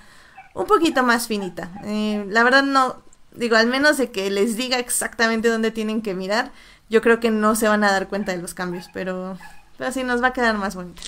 un 0.54 0.66
poquito 0.66 1.04
más 1.04 1.28
finita. 1.28 1.72
Eh, 1.84 2.26
la 2.30 2.44
verdad 2.44 2.64
no, 2.64 2.98
digo, 3.34 3.56
al 3.56 3.68
menos 3.68 3.98
de 3.98 4.12
que 4.12 4.30
les 4.30 4.58
diga 4.58 4.80
exactamente 4.80 5.50
dónde 5.50 5.72
tienen 5.72 6.02
que 6.02 6.14
mirar, 6.14 6.52
yo 6.90 7.02
creo 7.02 7.20
que 7.20 7.32
no 7.32 7.56
se 7.56 7.68
van 7.68 7.84
a 7.84 7.92
dar 7.92 8.08
cuenta 8.08 8.32
de 8.34 8.42
los 8.42 8.54
cambios, 8.54 8.90
pero, 8.94 9.38
pero 9.78 9.92
sí 9.92 10.04
nos 10.04 10.22
va 10.22 10.28
a 10.28 10.34
quedar 10.34 10.58
más 10.58 10.76
bonito. 10.76 11.02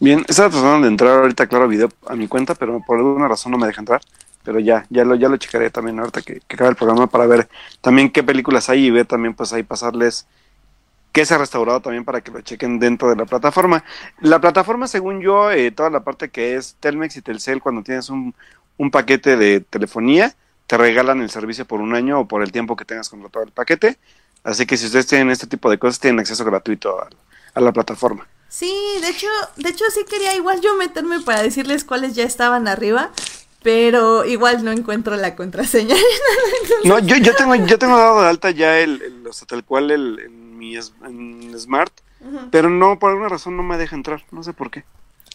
Bien, 0.00 0.24
estaba 0.28 0.50
tratando 0.50 0.82
de 0.82 0.88
entrar 0.88 1.18
ahorita, 1.18 1.46
claro, 1.46 1.68
video 1.68 1.88
a 2.06 2.14
mi 2.14 2.28
cuenta, 2.28 2.54
pero 2.54 2.80
por 2.86 2.98
alguna 2.98 3.28
razón 3.28 3.52
no 3.52 3.58
me 3.58 3.66
deja 3.66 3.80
entrar. 3.80 4.00
Pero 4.42 4.60
ya, 4.60 4.84
ya 4.90 5.06
lo, 5.06 5.14
ya 5.14 5.30
lo 5.30 5.38
checaré 5.38 5.70
también 5.70 5.98
ahorita 5.98 6.20
que, 6.20 6.40
que 6.46 6.56
acabe 6.56 6.70
el 6.70 6.76
programa 6.76 7.06
para 7.06 7.26
ver 7.26 7.48
también 7.80 8.10
qué 8.10 8.22
películas 8.22 8.68
hay 8.68 8.86
y 8.86 8.90
ver 8.90 9.06
también 9.06 9.32
pues 9.32 9.54
ahí 9.54 9.62
pasarles 9.62 10.26
qué 11.14 11.24
se 11.24 11.32
ha 11.32 11.38
restaurado 11.38 11.80
también 11.80 12.04
para 12.04 12.20
que 12.20 12.30
lo 12.32 12.40
chequen 12.42 12.78
dentro 12.80 13.08
de 13.08 13.16
la 13.16 13.24
plataforma. 13.24 13.84
La 14.20 14.40
plataforma, 14.40 14.88
según 14.88 15.20
yo, 15.22 15.50
eh, 15.52 15.70
toda 15.70 15.88
la 15.88 16.04
parte 16.04 16.28
que 16.28 16.56
es 16.56 16.76
Telmex 16.80 17.16
y 17.16 17.22
Telcel, 17.22 17.62
cuando 17.62 17.82
tienes 17.82 18.10
un, 18.10 18.34
un 18.76 18.90
paquete 18.90 19.36
de 19.36 19.60
telefonía, 19.60 20.34
te 20.66 20.76
regalan 20.76 21.22
el 21.22 21.30
servicio 21.30 21.64
por 21.66 21.80
un 21.80 21.94
año 21.94 22.18
o 22.20 22.28
por 22.28 22.42
el 22.42 22.50
tiempo 22.52 22.74
que 22.76 22.84
tengas 22.84 23.08
contratado 23.08 23.44
el 23.44 23.52
paquete. 23.52 23.96
Así 24.42 24.66
que 24.66 24.76
si 24.76 24.86
ustedes 24.86 25.06
tienen 25.06 25.30
este 25.30 25.46
tipo 25.46 25.70
de 25.70 25.78
cosas, 25.78 26.00
tienen 26.00 26.18
acceso 26.20 26.44
gratuito 26.44 27.00
a, 27.00 27.08
a 27.54 27.60
la 27.60 27.72
plataforma. 27.72 28.26
Sí, 28.48 28.74
de 29.00 29.08
hecho, 29.08 29.28
de 29.56 29.68
hecho 29.70 29.84
sí 29.94 30.00
quería 30.10 30.34
igual 30.34 30.60
yo 30.60 30.74
meterme 30.74 31.20
para 31.20 31.42
decirles 31.42 31.84
cuales 31.84 32.14
ya 32.14 32.24
estaban 32.24 32.66
arriba, 32.68 33.10
pero 33.62 34.24
igual 34.24 34.64
no 34.64 34.72
encuentro 34.72 35.16
la 35.16 35.36
contraseña. 35.36 35.94
No, 36.84 36.98
yo, 36.98 37.16
yo 37.16 37.34
tengo, 37.34 37.54
yo 37.54 37.78
tengo 37.78 37.96
dado 37.96 38.20
de 38.22 38.28
alta 38.28 38.50
ya 38.50 38.78
el, 38.80 39.00
el- 39.00 39.26
o 39.26 39.32
sea, 39.32 39.46
tal 39.46 39.64
cual 39.64 39.90
el, 39.90 40.18
mi 40.64 40.76
es- 40.76 40.94
en 41.04 41.58
Smart, 41.58 41.92
pero 42.50 42.70
no, 42.70 42.98
por 42.98 43.10
alguna 43.10 43.28
razón 43.28 43.56
no 43.56 43.62
me 43.62 43.78
deja 43.78 43.96
entrar, 43.96 44.24
no 44.32 44.42
sé 44.42 44.52
por 44.52 44.70
qué. 44.70 44.84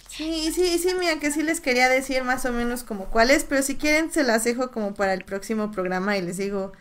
Sí, 0.08 0.52
sí, 0.54 0.80
sí, 0.80 0.94
mira 1.00 1.20
que 1.20 1.32
sí 1.32 1.44
les 1.44 1.62
quería 1.62 1.88
decir 1.88 2.24
más 2.24 2.46
o 2.46 2.52
menos 2.52 2.84
como 2.84 3.06
cuáles, 3.06 3.44
pero 3.44 3.62
si 3.62 3.76
quieren 3.78 4.12
se 4.12 4.24
las 4.24 4.44
dejo 4.44 4.72
como 4.72 4.94
para 4.94 5.14
el 5.14 5.24
próximo 5.24 5.72
programa 5.72 6.18
y 6.18 6.22
les 6.22 6.38
digo 6.38 6.74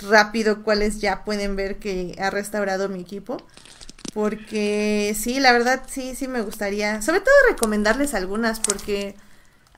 rápido 0.00 0.62
cuáles 0.64 1.00
ya 1.00 1.24
pueden 1.24 1.56
ver 1.56 1.78
que 1.78 2.16
ha 2.20 2.30
restaurado 2.30 2.88
mi 2.88 3.00
equipo. 3.00 3.36
Porque 4.14 5.16
sí, 5.18 5.40
la 5.40 5.52
verdad 5.52 5.84
sí, 5.88 6.14
sí 6.16 6.28
me 6.28 6.42
gustaría, 6.42 7.02
sobre 7.02 7.20
todo 7.20 7.34
recomendarles 7.50 8.14
algunas 8.14 8.60
porque 8.60 9.16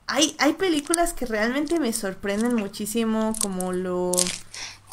hay, 0.07 0.35
hay 0.39 0.53
películas 0.53 1.13
que 1.13 1.25
realmente 1.25 1.79
me 1.79 1.93
sorprenden 1.93 2.55
muchísimo 2.55 3.33
como 3.41 3.73
lo, 3.73 4.11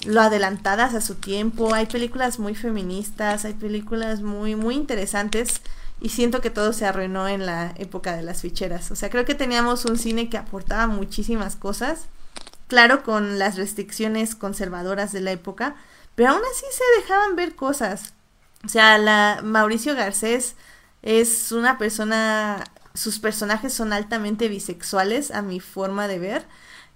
lo 0.05 0.21
adelantadas 0.21 0.95
a 0.95 1.01
su 1.01 1.15
tiempo, 1.15 1.75
hay 1.75 1.87
películas 1.87 2.39
muy 2.39 2.55
feministas, 2.55 3.45
hay 3.45 3.55
películas 3.55 4.21
muy, 4.21 4.57
muy 4.57 4.75
interesantes 4.75 5.61
y 6.01 6.09
siento 6.09 6.41
que 6.41 6.51
todo 6.51 6.73
se 6.73 6.87
arruinó 6.87 7.29
en 7.29 7.47
la 7.47 7.73
época 7.77 8.17
de 8.17 8.23
las 8.23 8.43
ficheras. 8.43 8.91
O 8.91 8.97
sea, 8.97 9.11
creo 9.11 9.25
que 9.25 9.37
teníamos 9.37 9.85
un 9.85 9.99
cine 9.99 10.29
que 10.29 10.37
aportaba 10.37 10.89
muchísimas 10.89 11.55
cosas, 11.55 12.07
claro, 12.67 13.05
con 13.05 13.39
las 13.39 13.57
restricciones 13.57 14.35
conservadoras 14.35 15.13
de 15.13 15.21
la 15.21 15.31
época, 15.31 15.77
pero 16.17 16.31
aún 16.31 16.43
así 16.51 16.65
se 16.73 17.01
dejaban 17.01 17.37
ver 17.37 17.55
cosas. 17.55 18.15
O 18.65 18.69
sea, 18.69 18.99
la 18.99 19.41
Mauricio 19.45 19.95
Garcés 19.95 20.57
es 21.03 21.53
una 21.53 21.79
persona, 21.79 22.65
sus 22.95 23.19
personajes 23.21 23.73
son 23.73 23.93
altamente 23.93 24.49
bisexuales 24.49 25.31
a 25.31 25.43
mi 25.43 25.61
forma 25.61 26.09
de 26.09 26.19
ver. 26.19 26.47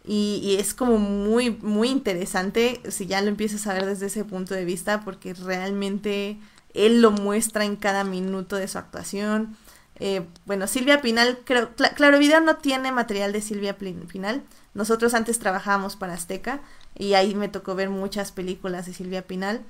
Y, 0.07 0.41
y 0.43 0.57
es 0.57 0.73
como 0.75 0.99
muy, 0.99 1.51
muy 1.63 1.89
interesante 1.89 2.81
si 2.89 3.07
ya 3.07 3.21
lo 3.23 3.29
empiezas 3.29 3.67
a 3.67 3.75
ver 3.75 3.87
desde 3.87 4.07
ese 4.07 4.25
punto 4.25 4.55
de 4.55 4.65
vista, 4.65 5.01
porque 5.05 5.35
realmente 5.35 6.39
él 6.75 7.03
lo 7.03 7.11
muestra 7.11 7.65
en 7.65 7.77
cada 7.77 8.05
minuto 8.05 8.57
de 8.57 8.69
su 8.69 8.79
actuación. 8.79 9.57
Eh, 9.99 10.23
bueno, 10.45 10.67
Silvia 10.67 11.01
Pinal, 11.01 11.39
creo, 11.45 11.75
cla- 11.75 11.95
Claro 11.95 12.19
Video 12.19 12.41
no 12.41 12.57
tiene 12.57 12.93
material 12.93 13.33
de 13.33 13.41
Silvia 13.41 13.77
Pinal. 13.79 14.43
Nosotros 14.75 15.15
antes 15.15 15.39
trabajábamos 15.39 15.97
para 15.97 16.13
Azteca 16.15 16.61
y 16.97 17.15
ahí 17.15 17.35
me 17.35 17.49
tocó 17.49 17.75
ver 17.75 17.89
muchas 17.91 18.31
películas 18.31 18.87
de 18.87 18.93
Silvia 18.93 19.23
Pinal. 19.27 19.63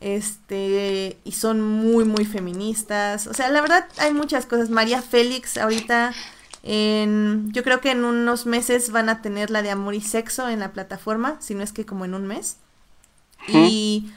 Este, 0.00 1.18
y 1.24 1.32
son 1.32 1.60
muy, 1.60 2.04
muy 2.04 2.24
feministas. 2.24 3.26
O 3.26 3.34
sea, 3.34 3.48
la 3.50 3.60
verdad 3.60 3.86
hay 3.98 4.12
muchas 4.14 4.46
cosas. 4.46 4.70
María 4.70 5.02
Félix, 5.02 5.56
ahorita, 5.56 6.12
en, 6.62 7.50
yo 7.52 7.62
creo 7.62 7.80
que 7.80 7.90
en 7.90 8.04
unos 8.04 8.46
meses 8.46 8.90
van 8.92 9.08
a 9.08 9.22
tener 9.22 9.50
la 9.50 9.62
de 9.62 9.70
Amor 9.70 9.94
y 9.94 10.00
Sexo 10.00 10.48
en 10.48 10.60
la 10.60 10.72
plataforma, 10.72 11.36
si 11.40 11.54
no 11.54 11.62
es 11.62 11.72
que 11.72 11.86
como 11.86 12.04
en 12.04 12.14
un 12.14 12.26
mes. 12.26 12.56
Y 13.48 14.10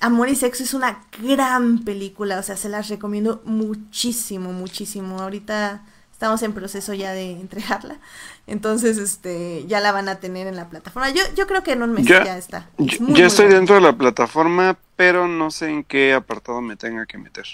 Amor 0.00 0.28
y 0.30 0.36
Sexo 0.36 0.62
es 0.62 0.72
una 0.74 1.04
gran 1.22 1.80
película, 1.84 2.38
o 2.38 2.42
sea, 2.42 2.56
se 2.56 2.68
las 2.70 2.88
recomiendo 2.88 3.42
muchísimo, 3.44 4.52
muchísimo. 4.52 5.20
Ahorita 5.20 5.82
estamos 6.12 6.42
en 6.42 6.52
proceso 6.54 6.94
ya 6.94 7.12
de 7.12 7.32
entregarla, 7.32 7.98
entonces 8.46 8.96
este 8.98 9.64
ya 9.66 9.80
la 9.80 9.92
van 9.92 10.08
a 10.08 10.16
tener 10.16 10.46
en 10.46 10.56
la 10.56 10.68
plataforma. 10.70 11.10
Yo, 11.10 11.22
yo 11.36 11.46
creo 11.46 11.62
que 11.62 11.72
en 11.72 11.82
un 11.82 11.92
mes 11.92 12.06
ya, 12.06 12.24
Ya- 12.24 12.38
está. 12.38 12.70
Yo, 12.78 12.86
Es 12.94 13.00
muy, 13.00 13.10
ya 13.12 13.14
muy 13.18 13.22
estoy 13.26 13.48
dentro 13.48 13.74
de 13.74 13.82
la 13.82 13.96
plataforma, 13.96 14.78
pero 14.96 15.28
no 15.28 15.50
sé 15.50 15.68
en 15.68 15.84
qué 15.84 16.14
apartado 16.14 16.62
me 16.62 16.76
tenga 16.76 17.04
que 17.04 17.18
meter. 17.18 17.44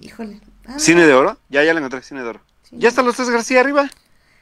Híjole. 0.00 0.40
Ah, 0.66 0.78
¿Cine 0.78 1.06
de 1.06 1.14
oro? 1.14 1.38
Ya, 1.48 1.62
ya 1.64 1.72
la 1.74 1.80
encontré, 1.80 2.02
Cine 2.02 2.22
de 2.22 2.28
oro. 2.28 2.40
Sí. 2.70 2.76
Ya 2.78 2.88
están 2.88 3.06
los 3.06 3.16
tres 3.16 3.30
García 3.30 3.60
arriba, 3.60 3.88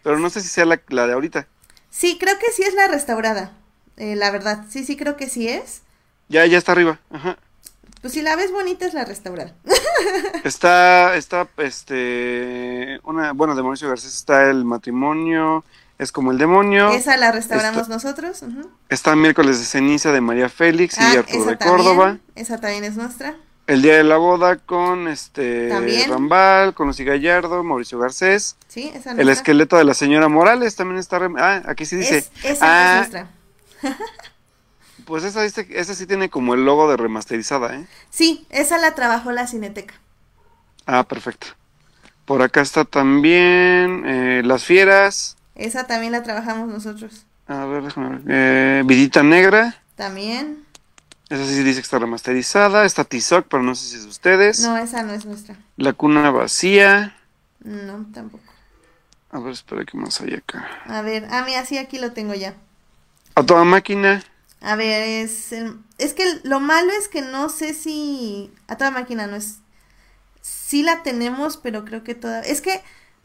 pero 0.03 0.19
no 0.19 0.31
sé 0.31 0.41
si 0.41 0.49
sea 0.49 0.65
la, 0.65 0.81
la 0.89 1.07
de 1.07 1.13
ahorita. 1.15 1.47
Sí, 1.91 2.17
creo 2.19 2.39
que 2.39 2.51
sí 2.53 2.63
es 2.63 2.75
la 2.75 2.89
restaurada. 2.89 3.53
eh, 3.97 4.17
la 4.17 4.31
verdad, 4.31 4.65
sí, 4.69 4.85
sí 4.85 4.97
creo 4.97 5.17
que 5.17 5.29
sí 5.29 5.49
es. 5.49 5.83
Ya, 6.29 6.45
ya 6.47 6.59
está 6.59 6.73
arriba. 6.73 6.99
Ajá. 7.11 7.37
Pues 8.01 8.13
si 8.15 8.23
la 8.23 8.37
ves 8.37 8.51
bonita 8.53 8.85
es 8.87 8.93
la 8.95 9.05
restaurada. 9.05 9.55
Está, 10.45 11.17
está, 11.17 11.49
este, 11.57 13.01
una, 13.05 13.33
bueno, 13.33 13.55
de 13.55 13.63
Mauricio 13.63 13.89
Garcés 13.89 14.15
está 14.15 14.51
el 14.51 14.65
matrimonio, 14.67 15.65
es 15.99 16.13
como 16.13 16.33
el 16.33 16.39
demonio. 16.39 16.91
Esa 16.91 17.17
la 17.17 17.33
restauramos 17.33 17.83
Está- 17.83 17.95
nosotros. 17.95 18.45
Está 18.91 19.17
miércoles 19.17 19.59
de 19.59 19.65
ceniza 19.65 20.13
de 20.13 20.21
María 20.21 20.49
Félix 20.51 20.99
Ah, 20.99 21.13
y 21.15 21.17
Arturo 21.17 21.41
esa 21.43 21.51
de 21.53 21.57
también, 21.57 21.77
Córdoba. 21.79 22.19
Esa 22.35 22.61
también 22.61 22.85
es 22.85 22.97
nuestra. 22.97 23.37
El 23.67 23.81
día 23.81 23.97
de 23.97 24.05
la 24.05 24.19
boda 24.19 24.57
con 24.57 25.09
este 25.09 25.69
También. 25.69 26.11
Rambal, 26.11 26.75
con 26.75 26.87
Lucy 26.89 27.03
Gallardo, 27.05 27.65
Mauricio 27.65 27.99
Garcés. 27.99 28.57
Sí, 28.69 28.91
esa 28.95 29.13
El 29.13 29.29
esqueleto 29.31 29.77
de 29.79 29.85
la 29.85 29.95
señora 29.95 30.29
Morales 30.29 30.77
también 30.77 30.99
está. 30.99 31.19
rem- 31.19 31.37
Ah, 31.41 31.63
aquí 31.67 31.87
sí 31.87 31.97
dice. 31.97 32.19
Es- 32.19 32.31
esa 32.45 32.59
ah, 32.67 32.93
es 33.03 33.11
nuestra. 33.13 33.31
pues 35.07 35.25
esa, 35.25 35.43
dice- 35.43 35.67
esa 35.71 35.95
sí 35.95 36.07
tiene 36.07 36.29
como 36.29 36.53
el 36.55 36.65
logo 36.65 36.91
de 36.91 36.97
remasterizada, 36.99 37.75
¿eh? 37.77 37.87
Sí, 38.11 38.47
esa 38.51 38.77
la 38.79 38.95
trabajó 38.95 39.33
la 39.33 39.47
Cineteca. 39.47 39.95
Ah, 40.87 41.05
perfecto. 41.05 41.47
Por 42.27 42.43
acá 42.43 42.61
está 42.61 42.85
también 42.85 44.03
eh, 44.07 44.43
Las 44.45 44.65
Fieras. 44.65 45.37
Esa 45.55 45.87
también 45.87 46.13
la 46.13 46.23
trabajamos 46.23 46.69
nosotros. 46.69 47.27
A 47.47 47.65
ver, 47.67 47.83
déjame 47.83 48.19
ver. 48.19 48.23
Eh, 48.29 48.83
Vidita 48.85 49.23
Negra. 49.23 49.77
También. 49.95 50.64
Esa 51.29 51.47
sí 51.47 51.63
dice 51.63 51.77
que 51.77 51.85
está 51.85 51.99
remasterizada. 51.99 52.85
Está 52.85 53.05
Tizoc, 53.05 53.47
pero 53.49 53.63
no 53.63 53.75
sé 53.75 53.89
si 53.89 53.97
es 53.97 54.03
de 54.03 54.09
ustedes. 54.11 54.61
No, 54.61 54.77
esa 54.77 55.03
no 55.03 55.13
es 55.13 55.25
nuestra. 55.25 55.57
La 55.77 55.93
cuna 55.93 56.31
vacía. 56.31 57.17
No, 57.61 58.07
tampoco. 58.13 58.45
A 59.31 59.41
ver, 59.41 59.53
espera, 59.53 59.85
¿qué 59.85 59.97
más 59.97 60.21
hay 60.21 60.35
acá? 60.35 60.69
A 60.87 61.03
ver, 61.03 61.27
ah, 61.31 61.43
mira, 61.45 61.65
sí, 61.65 61.77
aquí 61.79 61.99
lo 61.99 62.13
tengo 62.13 62.35
ya. 62.35 62.55
A 63.35 63.43
toda 63.43 63.65
máquina. 63.65 64.23
A 64.61 64.77
ver, 64.77 65.03
es, 65.25 65.53
es 65.99 66.15
que 66.15 66.41
lo 66.45 66.61
malo 66.61 66.93
es 66.93 67.09
que 67.09 67.21
no 67.21 67.49
sé 67.49 67.75
si 67.75 68.53
a 68.69 68.77
toda 68.77 68.91
máquina 68.91 69.27
no 69.27 69.37
es. 69.37 69.59
Sí 70.41 70.83
la 70.83 71.03
tenemos, 71.03 71.57
pero 71.57 71.85
creo 71.85 72.05
que 72.05 72.15
toda. 72.15 72.41
Es 72.43 72.61
que 72.61 72.81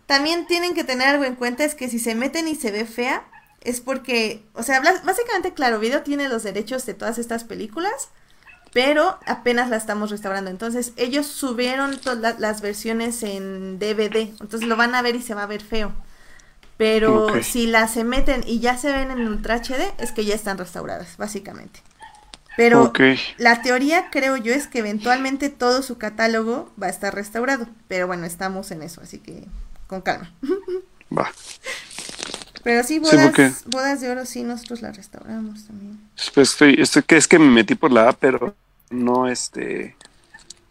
también 0.05 0.47
tienen 0.47 0.73
que 0.73 0.83
tener 0.83 1.07
algo 1.09 1.25
en 1.25 1.35
cuenta, 1.35 1.63
es 1.63 1.75
que 1.75 1.89
si 1.89 1.99
se 1.99 2.15
meten 2.15 2.47
y 2.47 2.55
se 2.55 2.71
ve 2.71 2.85
fea, 2.85 3.23
es 3.61 3.81
porque, 3.81 4.43
o 4.53 4.63
sea, 4.63 4.81
básicamente 4.81 5.53
Claro 5.53 5.79
Video 5.79 6.01
tiene 6.01 6.29
los 6.29 6.43
derechos 6.43 6.85
de 6.85 6.93
todas 6.93 7.17
estas 7.17 7.43
películas, 7.43 8.09
pero 8.73 9.19
apenas 9.25 9.69
la 9.69 9.77
estamos 9.77 10.11
restaurando. 10.11 10.51
Entonces, 10.51 10.93
ellos 10.95 11.25
subieron 11.27 11.97
todas 11.97 12.39
las 12.39 12.61
versiones 12.61 13.23
en 13.23 13.79
DVD, 13.79 14.29
entonces 14.39 14.67
lo 14.67 14.75
van 14.75 14.95
a 14.95 15.01
ver 15.01 15.15
y 15.15 15.21
se 15.21 15.33
va 15.33 15.43
a 15.43 15.47
ver 15.47 15.61
feo. 15.61 15.93
Pero 16.77 17.43
si 17.43 17.67
las 17.67 17.93
se 17.93 18.05
meten 18.05 18.41
y 18.47 18.59
ya 18.59 18.77
se 18.77 18.93
ven 18.93 19.11
en 19.11 19.27
Ultra 19.27 19.55
HD, 19.57 19.93
es 19.97 20.13
que 20.13 20.23
ya 20.23 20.33
están 20.33 20.57
restauradas, 20.57 21.17
básicamente. 21.17 21.81
Pero 22.55 22.93
la 23.37 23.61
teoría, 23.61 24.09
creo 24.09 24.37
yo, 24.37 24.53
es 24.53 24.67
que 24.67 24.79
eventualmente 24.79 25.49
todo 25.49 25.81
su 25.81 25.97
catálogo 25.97 26.71
va 26.81 26.87
a 26.87 26.89
estar 26.89 27.13
restaurado. 27.13 27.67
Pero 27.89 28.07
bueno, 28.07 28.25
estamos 28.25 28.71
en 28.71 28.81
eso, 28.81 29.01
así 29.01 29.19
que 29.19 29.45
con 29.87 30.01
calma. 30.01 30.33
Va. 31.17 31.31
Pero 32.63 32.83
sí, 32.83 32.95
Sí, 32.95 32.99
bodas, 32.99 33.25
porque- 33.25 33.51
bodas 33.67 34.01
de 34.01 34.11
oro, 34.11 34.25
sí, 34.25 34.43
nosotros 34.43 34.81
la 34.81 34.91
restauramos 34.91 35.65
también. 35.65 35.99
Pues 36.33 36.51
estoy, 36.51 36.75
estoy, 36.79 37.03
es 37.09 37.27
que 37.27 37.39
me 37.39 37.49
metí 37.49 37.75
por 37.75 37.91
la 37.91 38.09
A, 38.09 38.13
pero 38.13 38.55
no, 38.89 39.27
este, 39.27 39.95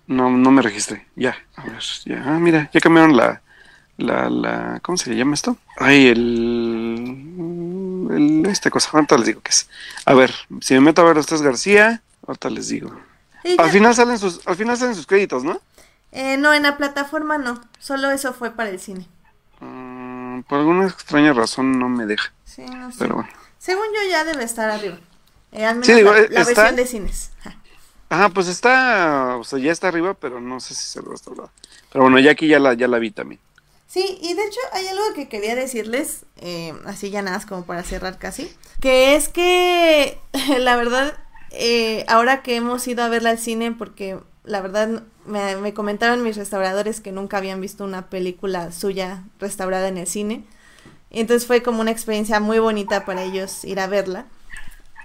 no, 0.07 0.31
no 0.31 0.51
me 0.51 0.63
registré. 0.63 1.07
Ya, 1.17 1.37
a 1.57 1.65
ver, 1.65 1.83
ya, 2.05 2.23
ah, 2.27 2.39
mira, 2.39 2.71
ya 2.73 2.81
cambiaron 2.81 3.17
la, 3.17 3.41
la, 3.97 4.29
la, 4.29 4.81
¿cómo 4.83 4.99
se 4.99 5.11
le 5.11 5.17
llama 5.17 5.35
esto? 5.35 5.57
Ay, 5.79 6.09
el, 6.09 8.07
el, 8.11 8.47
esta 8.47 8.71
cosa, 8.71 8.91
ahorita 8.93 9.17
les 9.17 9.27
digo 9.27 9.41
qué 9.43 9.51
es. 9.51 9.69
A 10.05 10.15
ver, 10.15 10.33
si 10.61 10.75
me 10.75 10.81
meto 10.81 11.03
a 11.03 11.07
ver 11.07 11.17
los 11.17 11.27
tres 11.27 11.43
García, 11.43 12.03
ahorita 12.27 12.51
les 12.51 12.69
digo. 12.69 12.93
Al 13.57 13.71
final 13.71 13.95
salen 13.95 14.19
sus, 14.19 14.47
al 14.47 14.57
final 14.57 14.77
salen 14.77 14.95
sus 14.95 15.07
créditos, 15.07 15.45
¿no? 15.45 15.61
eh, 16.13 16.37
no, 16.39 16.55
en 16.55 16.63
la 16.63 16.77
plataforma 16.79 17.37
no, 17.39 17.61
solo 17.79 18.11
eso 18.11 18.33
fue 18.33 18.51
para 18.51 18.71
el 18.71 18.81
cine. 18.81 19.07
Mm, 19.61 19.88
por 20.43 20.59
alguna 20.59 20.87
extraña 20.87 21.33
razón 21.33 21.79
no 21.79 21.89
me 21.89 22.07
deja, 22.07 22.33
Sí, 22.45 22.63
no 22.63 22.91
sé. 22.91 22.97
pero 22.99 23.17
bueno. 23.17 23.31
Según 23.59 23.87
yo 23.95 24.11
ya 24.11 24.25
debe 24.25 24.45
estar 24.45 24.71
arriba. 24.71 24.99
Eh, 25.53 25.65
al 25.65 25.75
menos 25.77 25.87
Sí, 25.87 25.95
digo, 25.95 26.13
la, 26.13 26.19
eh, 26.21 26.29
la 26.31 26.41
está- 26.43 26.63
versión 26.63 26.77
de 26.77 26.87
cines. 26.87 27.31
Ajá. 27.41 27.57
Ajá, 28.11 28.29
pues 28.31 28.49
está, 28.49 29.37
o 29.37 29.45
sea, 29.45 29.59
ya 29.59 29.71
está 29.73 29.89
arriba, 29.89 30.15
pero 30.15 30.41
no 30.41 30.61
sé 30.61 30.75
si 30.75 30.85
se 30.87 31.03
lo 31.03 31.11
restaurado. 31.11 31.51
Pero 31.93 32.03
bueno, 32.05 32.19
ya 32.19 32.31
aquí 32.31 32.47
ya 32.49 32.59
la, 32.59 32.75
ya 32.75 32.89
la 32.89 32.99
vi 32.99 33.11
también. 33.11 33.41
Sí, 33.87 34.19
y 34.21 34.35
de 34.35 34.45
hecho 34.45 34.61
hay 34.73 34.87
algo 34.87 35.03
que 35.15 35.29
quería 35.29 35.55
decirles, 35.55 36.25
eh, 36.37 36.75
así 36.87 37.11
ya 37.11 37.23
nada 37.23 37.39
más 37.39 37.47
como 37.47 37.65
para 37.65 37.83
cerrar 37.83 38.19
casi, 38.19 38.55
que 38.81 39.15
es 39.17 39.29
que 39.29 40.19
la 40.59 40.77
verdad, 40.77 41.19
eh, 41.51 42.05
ahora 42.09 42.43
que 42.43 42.57
hemos 42.57 42.87
ido 42.87 43.03
a 43.03 43.09
verla 43.09 43.31
al 43.31 43.39
cine, 43.39 43.73
porque 43.73 44.19
la 44.45 44.61
verdad 44.61 45.03
me, 45.29 45.57
me 45.57 45.75
comentaron 45.75 46.23
mis 46.23 46.37
restauradores 46.37 47.01
que 47.01 47.13
nunca 47.13 47.39
habían 47.39 47.61
visto 47.61 47.85
una 47.85 48.09
película 48.11 48.73
suya 48.73 49.25
restaurada 49.41 49.89
en 49.89 49.99
el 49.99 50.07
cine, 50.07 50.45
entonces 51.11 51.47
fue 51.47 51.63
como 51.63 51.81
una 51.81 51.91
experiencia 51.93 52.41
muy 52.41 52.59
bonita 52.61 53.05
para 53.07 53.25
ellos 53.25 53.65
ir 53.65 53.81
a 53.81 53.87
verla. 53.89 54.27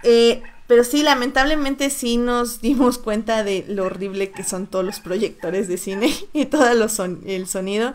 Eh, 0.02 0.42
pero 0.66 0.84
sí, 0.84 1.02
lamentablemente 1.02 1.90
sí 1.90 2.16
nos 2.16 2.60
dimos 2.62 2.98
cuenta 2.98 3.44
de 3.44 3.64
lo 3.68 3.84
horrible 3.86 4.30
que 4.30 4.44
son 4.44 4.66
todos 4.66 4.84
los 4.84 5.00
proyectores 5.00 5.68
de 5.68 5.78
cine 5.78 6.12
y 6.32 6.46
todo 6.46 6.88
son- 6.88 7.22
el 7.26 7.46
sonido. 7.46 7.94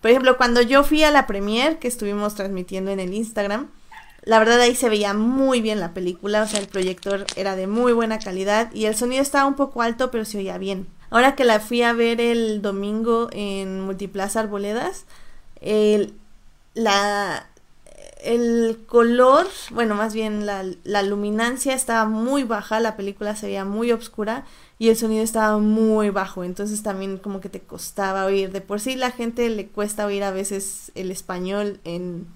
Por 0.00 0.10
ejemplo, 0.10 0.36
cuando 0.36 0.62
yo 0.62 0.84
fui 0.84 1.02
a 1.02 1.10
la 1.10 1.26
premiere 1.26 1.78
que 1.78 1.88
estuvimos 1.88 2.34
transmitiendo 2.34 2.90
en 2.90 3.00
el 3.00 3.14
Instagram, 3.14 3.68
la 4.22 4.38
verdad 4.38 4.60
ahí 4.60 4.74
se 4.74 4.88
veía 4.88 5.14
muy 5.14 5.60
bien 5.60 5.80
la 5.80 5.94
película, 5.94 6.42
o 6.42 6.46
sea, 6.46 6.60
el 6.60 6.68
proyector 6.68 7.26
era 7.36 7.56
de 7.56 7.66
muy 7.66 7.92
buena 7.92 8.18
calidad 8.18 8.72
y 8.74 8.86
el 8.86 8.96
sonido 8.96 9.22
estaba 9.22 9.46
un 9.46 9.54
poco 9.54 9.82
alto, 9.82 10.10
pero 10.10 10.24
se 10.24 10.38
oía 10.38 10.58
bien. 10.58 10.86
Ahora 11.10 11.34
que 11.36 11.44
la 11.44 11.60
fui 11.60 11.82
a 11.82 11.92
ver 11.92 12.20
el 12.20 12.62
domingo 12.62 13.28
en 13.32 13.80
Multiplaza 13.82 14.40
Arboledas, 14.40 15.04
el, 15.60 16.14
la, 16.74 17.46
el 18.22 18.78
color, 18.86 19.46
bueno, 19.70 19.94
más 19.94 20.14
bien 20.14 20.46
la, 20.46 20.64
la 20.84 21.02
luminancia 21.02 21.74
estaba 21.74 22.08
muy 22.08 22.42
baja, 22.44 22.80
la 22.80 22.96
película 22.96 23.36
se 23.36 23.46
veía 23.46 23.64
muy 23.64 23.92
oscura 23.92 24.44
y 24.78 24.88
el 24.88 24.96
sonido 24.96 25.22
estaba 25.22 25.58
muy 25.58 26.10
bajo, 26.10 26.44
entonces 26.44 26.82
también 26.82 27.18
como 27.18 27.40
que 27.40 27.48
te 27.48 27.60
costaba 27.60 28.24
oír. 28.26 28.50
De 28.52 28.60
por 28.60 28.80
sí 28.80 28.96
la 28.96 29.10
gente 29.10 29.48
le 29.48 29.68
cuesta 29.68 30.06
oír 30.06 30.24
a 30.24 30.30
veces 30.32 30.92
el 30.94 31.10
español 31.10 31.80
en 31.84 32.26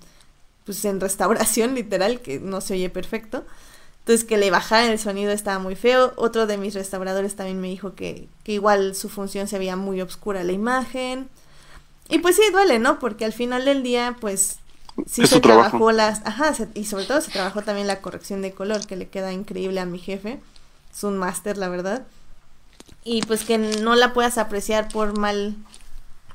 pues 0.64 0.84
en 0.84 1.00
restauración 1.00 1.74
literal, 1.76 2.20
que 2.20 2.40
no 2.40 2.60
se 2.60 2.74
oye 2.74 2.90
perfecto. 2.90 3.44
Entonces 4.10 4.26
que 4.28 4.38
le 4.38 4.50
bajaran 4.50 4.90
el 4.90 4.98
sonido 4.98 5.30
estaba 5.30 5.60
muy 5.60 5.76
feo. 5.76 6.12
Otro 6.16 6.48
de 6.48 6.56
mis 6.58 6.74
restauradores 6.74 7.36
también 7.36 7.60
me 7.60 7.68
dijo 7.68 7.94
que, 7.94 8.28
que 8.42 8.50
igual 8.50 8.96
su 8.96 9.08
función 9.08 9.46
se 9.46 9.56
veía 9.56 9.76
muy 9.76 10.00
oscura 10.00 10.42
la 10.42 10.50
imagen. 10.50 11.28
Y 12.08 12.18
pues 12.18 12.34
sí, 12.34 12.42
duele, 12.50 12.80
¿no? 12.80 12.98
Porque 12.98 13.24
al 13.24 13.32
final 13.32 13.64
del 13.64 13.84
día, 13.84 14.16
pues 14.20 14.58
sí 15.06 15.22
Es 15.22 15.30
se 15.30 15.40
trabajo. 15.40 15.68
trabajó 15.70 15.92
las... 15.92 16.22
Ajá, 16.26 16.52
se- 16.54 16.66
y 16.74 16.86
sobre 16.86 17.04
todo 17.04 17.20
se 17.20 17.30
trabajó 17.30 17.62
también 17.62 17.86
la 17.86 18.00
corrección 18.00 18.42
de 18.42 18.50
color, 18.50 18.84
que 18.84 18.96
le 18.96 19.06
queda 19.08 19.32
increíble 19.32 19.78
a 19.78 19.86
mi 19.86 20.00
jefe. 20.00 20.40
Es 20.92 21.04
un 21.04 21.16
máster, 21.16 21.56
la 21.56 21.68
verdad. 21.68 22.02
Y 23.04 23.22
pues 23.22 23.44
que 23.44 23.58
no 23.58 23.94
la 23.94 24.12
puedas 24.12 24.38
apreciar 24.38 24.88
por 24.88 25.16
mal... 25.16 25.54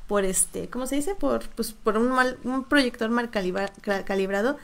Por 0.06 0.24
este, 0.24 0.70
¿cómo 0.70 0.86
se 0.86 0.94
dice? 0.96 1.14
Por, 1.14 1.46
pues, 1.50 1.72
por 1.74 1.98
un 1.98 2.08
mal, 2.08 2.38
un 2.44 2.64
proyector 2.64 3.10
mal 3.10 3.30
calibra- 3.30 3.72
calibrado, 4.06 4.56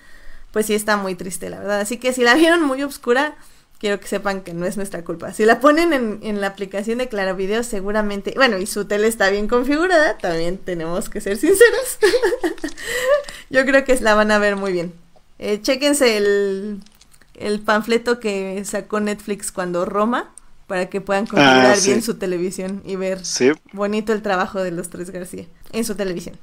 pues 0.53 0.67
sí 0.67 0.75
está 0.75 0.97
muy 0.97 1.15
triste, 1.15 1.51
la 1.51 1.59
verdad. 1.59 1.81
Así 1.81 1.99
que 1.99 2.13
si 2.13 2.23
la 2.23 2.35
vieron 2.35 2.63
muy 2.63 2.83
oscura, 2.83 3.37
quiero 3.81 3.99
que 4.01 4.07
sepan 4.07 4.43
que 4.43 4.55
no 4.55 4.67
es 4.67 4.77
nuestra 4.77 5.05
culpa. 5.05 5.33
Si 5.33 5.45
la 5.45 5.61
ponen 5.61 5.93
en, 5.93 6.21
en 6.23 6.41
la 6.41 6.49
aplicación 6.49 6.99
de 6.99 7.09
Claro 7.09 7.35
Video, 7.37 7.63
seguramente, 7.65 8.33
bueno, 8.37 8.59
y 8.59 8.67
su 8.67 8.85
tele 8.87 9.09
está 9.09 9.31
bien 9.31 9.49
configurada, 9.49 10.19
también 10.19 10.59
tenemos 10.59 11.09
que 11.09 11.21
ser 11.21 11.37
sinceros. 11.39 11.99
Yo 13.51 13.65
creo 13.65 13.85
que 13.85 13.99
la 14.01 14.15
van 14.15 14.31
a 14.31 14.39
ver 14.39 14.57
muy 14.57 14.73
bien. 14.73 14.93
Eh, 15.39 15.61
chéquense 15.61 16.17
el, 16.17 16.81
el 17.35 17.61
panfleto 17.61 18.21
que 18.21 18.63
sacó 18.65 19.01
Netflix 19.01 19.53
cuando 19.53 19.85
Roma, 19.85 20.35
para 20.67 20.89
que 20.89 21.01
puedan 21.01 21.27
configurar 21.27 21.73
Ah, 21.73 21.77
sí. 21.77 21.91
bien 21.91 22.03
su 22.03 22.15
televisión 22.15 22.83
y 22.85 22.97
ver 22.97 23.25
Sí, 23.25 23.53
bonito 23.73 24.13
el 24.13 24.23
trabajo 24.23 24.63
de 24.63 24.71
los 24.71 24.89
tres 24.91 25.11
García 25.11 25.47
en 25.73 25.85
su 25.85 25.95
televisión. 25.97 26.39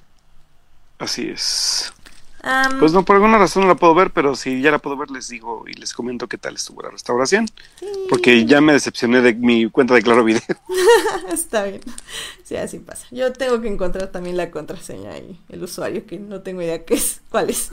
así 0.97 1.29
es. 1.29 1.93
Pues 2.79 2.93
no, 2.93 3.03
por 3.03 3.15
alguna 3.15 3.37
razón 3.37 3.63
no 3.63 3.69
la 3.69 3.75
puedo 3.75 3.93
ver, 3.93 4.11
pero 4.11 4.35
si 4.35 4.61
ya 4.61 4.71
la 4.71 4.79
puedo 4.79 4.95
ver, 4.95 5.11
les 5.11 5.27
digo 5.27 5.65
y 5.67 5.73
les 5.73 5.93
comento 5.93 6.27
qué 6.27 6.37
tal 6.37 6.55
estuvo 6.55 6.81
la 6.81 6.89
restauración. 6.89 7.47
Porque 8.09 8.45
ya 8.45 8.61
me 8.61 8.73
decepcioné 8.73 9.21
de 9.21 9.33
mi 9.33 9.69
cuenta 9.69 9.93
de 9.93 10.01
Claro 10.01 10.23
Video. 10.23 10.41
Está 11.31 11.63
bien. 11.63 11.81
Sí, 12.43 12.55
así 12.55 12.79
pasa. 12.79 13.07
Yo 13.11 13.33
tengo 13.33 13.59
que 13.61 13.67
encontrar 13.67 14.07
también 14.07 14.37
la 14.37 14.51
contraseña 14.51 15.17
y 15.17 15.39
el 15.49 15.63
usuario, 15.63 16.05
que 16.05 16.17
no 16.17 16.41
tengo 16.41 16.61
idea 16.61 16.85
qué 16.85 16.93
es, 16.95 17.21
cuál 17.29 17.49
es. 17.49 17.69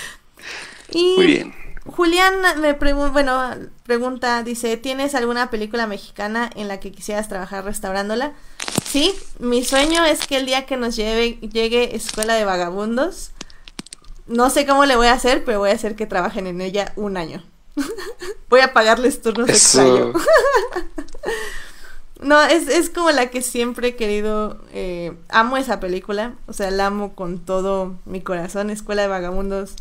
y 0.90 1.14
Muy 1.16 1.26
bien. 1.26 1.54
Julián 1.86 2.34
me 2.60 2.74
pregunta, 2.74 3.10
bueno, 3.10 3.54
pregunta, 3.84 4.42
dice, 4.42 4.76
¿tienes 4.76 5.14
alguna 5.14 5.50
película 5.50 5.86
mexicana 5.86 6.50
en 6.54 6.68
la 6.68 6.78
que 6.78 6.92
quisieras 6.92 7.28
trabajar 7.28 7.64
restaurándola? 7.64 8.34
Sí, 8.84 9.14
mi 9.38 9.64
sueño 9.64 10.04
es 10.04 10.26
que 10.26 10.36
el 10.36 10.46
día 10.46 10.66
que 10.66 10.76
nos 10.76 10.94
lleve, 10.94 11.38
llegue 11.40 11.96
Escuela 11.96 12.34
de 12.34 12.44
Vagabundos, 12.44 13.30
no 14.30 14.48
sé 14.48 14.64
cómo 14.66 14.86
le 14.86 14.96
voy 14.96 15.08
a 15.08 15.12
hacer, 15.12 15.44
pero 15.44 15.58
voy 15.58 15.70
a 15.70 15.74
hacer 15.74 15.96
que 15.96 16.06
trabajen 16.06 16.46
en 16.46 16.60
ella 16.60 16.92
un 16.96 17.16
año. 17.16 17.42
voy 18.48 18.60
a 18.60 18.72
pagarles 18.72 19.20
turnos 19.20 19.48
de 19.48 19.52
Eso. 19.52 19.80
extraño. 19.82 20.12
No, 22.20 22.38
es, 22.42 22.68
es 22.68 22.90
como 22.90 23.10
la 23.12 23.30
que 23.30 23.40
siempre 23.40 23.88
he 23.88 23.96
querido. 23.96 24.58
eh, 24.72 25.16
amo 25.30 25.56
esa 25.56 25.80
película. 25.80 26.34
O 26.46 26.52
sea, 26.52 26.70
la 26.70 26.86
amo 26.86 27.14
con 27.14 27.38
todo 27.38 27.94
mi 28.04 28.20
corazón. 28.20 28.68
Escuela 28.68 29.00
de 29.02 29.08
Vagabundos. 29.08 29.74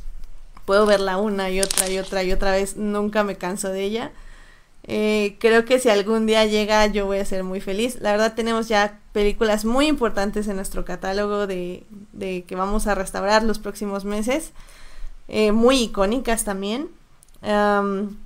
Puedo 0.63 0.85
verla 0.85 1.17
una 1.17 1.49
y 1.49 1.59
otra 1.59 1.89
y 1.89 1.99
otra 1.99 2.23
y 2.23 2.31
otra 2.31 2.51
vez. 2.51 2.77
Nunca 2.77 3.25
me 3.25 3.35
canso 3.35 3.67
de 3.69 3.83
ella. 3.83 4.11
Eh, 4.91 5.37
creo 5.39 5.65
que 5.65 5.77
si 5.77 5.87
algún 5.89 6.25
día 6.25 6.45
llega, 6.45 6.87
yo 6.87 7.05
voy 7.05 7.19
a 7.19 7.25
ser 7.25 7.43
muy 7.43 7.61
feliz. 7.61 7.99
La 8.01 8.11
verdad, 8.11 8.33
tenemos 8.33 8.67
ya 8.67 8.99
películas 9.13 9.63
muy 9.63 9.85
importantes 9.85 10.47
en 10.47 10.55
nuestro 10.55 10.83
catálogo 10.83 11.45
de, 11.45 11.83
de 12.11 12.43
que 12.45 12.55
vamos 12.55 12.87
a 12.87 12.95
restaurar 12.95 13.43
los 13.43 13.59
próximos 13.59 14.03
meses. 14.05 14.51
eh, 15.27 15.51
muy 15.51 15.77
icónicas 15.83 16.43
también. 16.43 16.89
Am, 17.43 18.17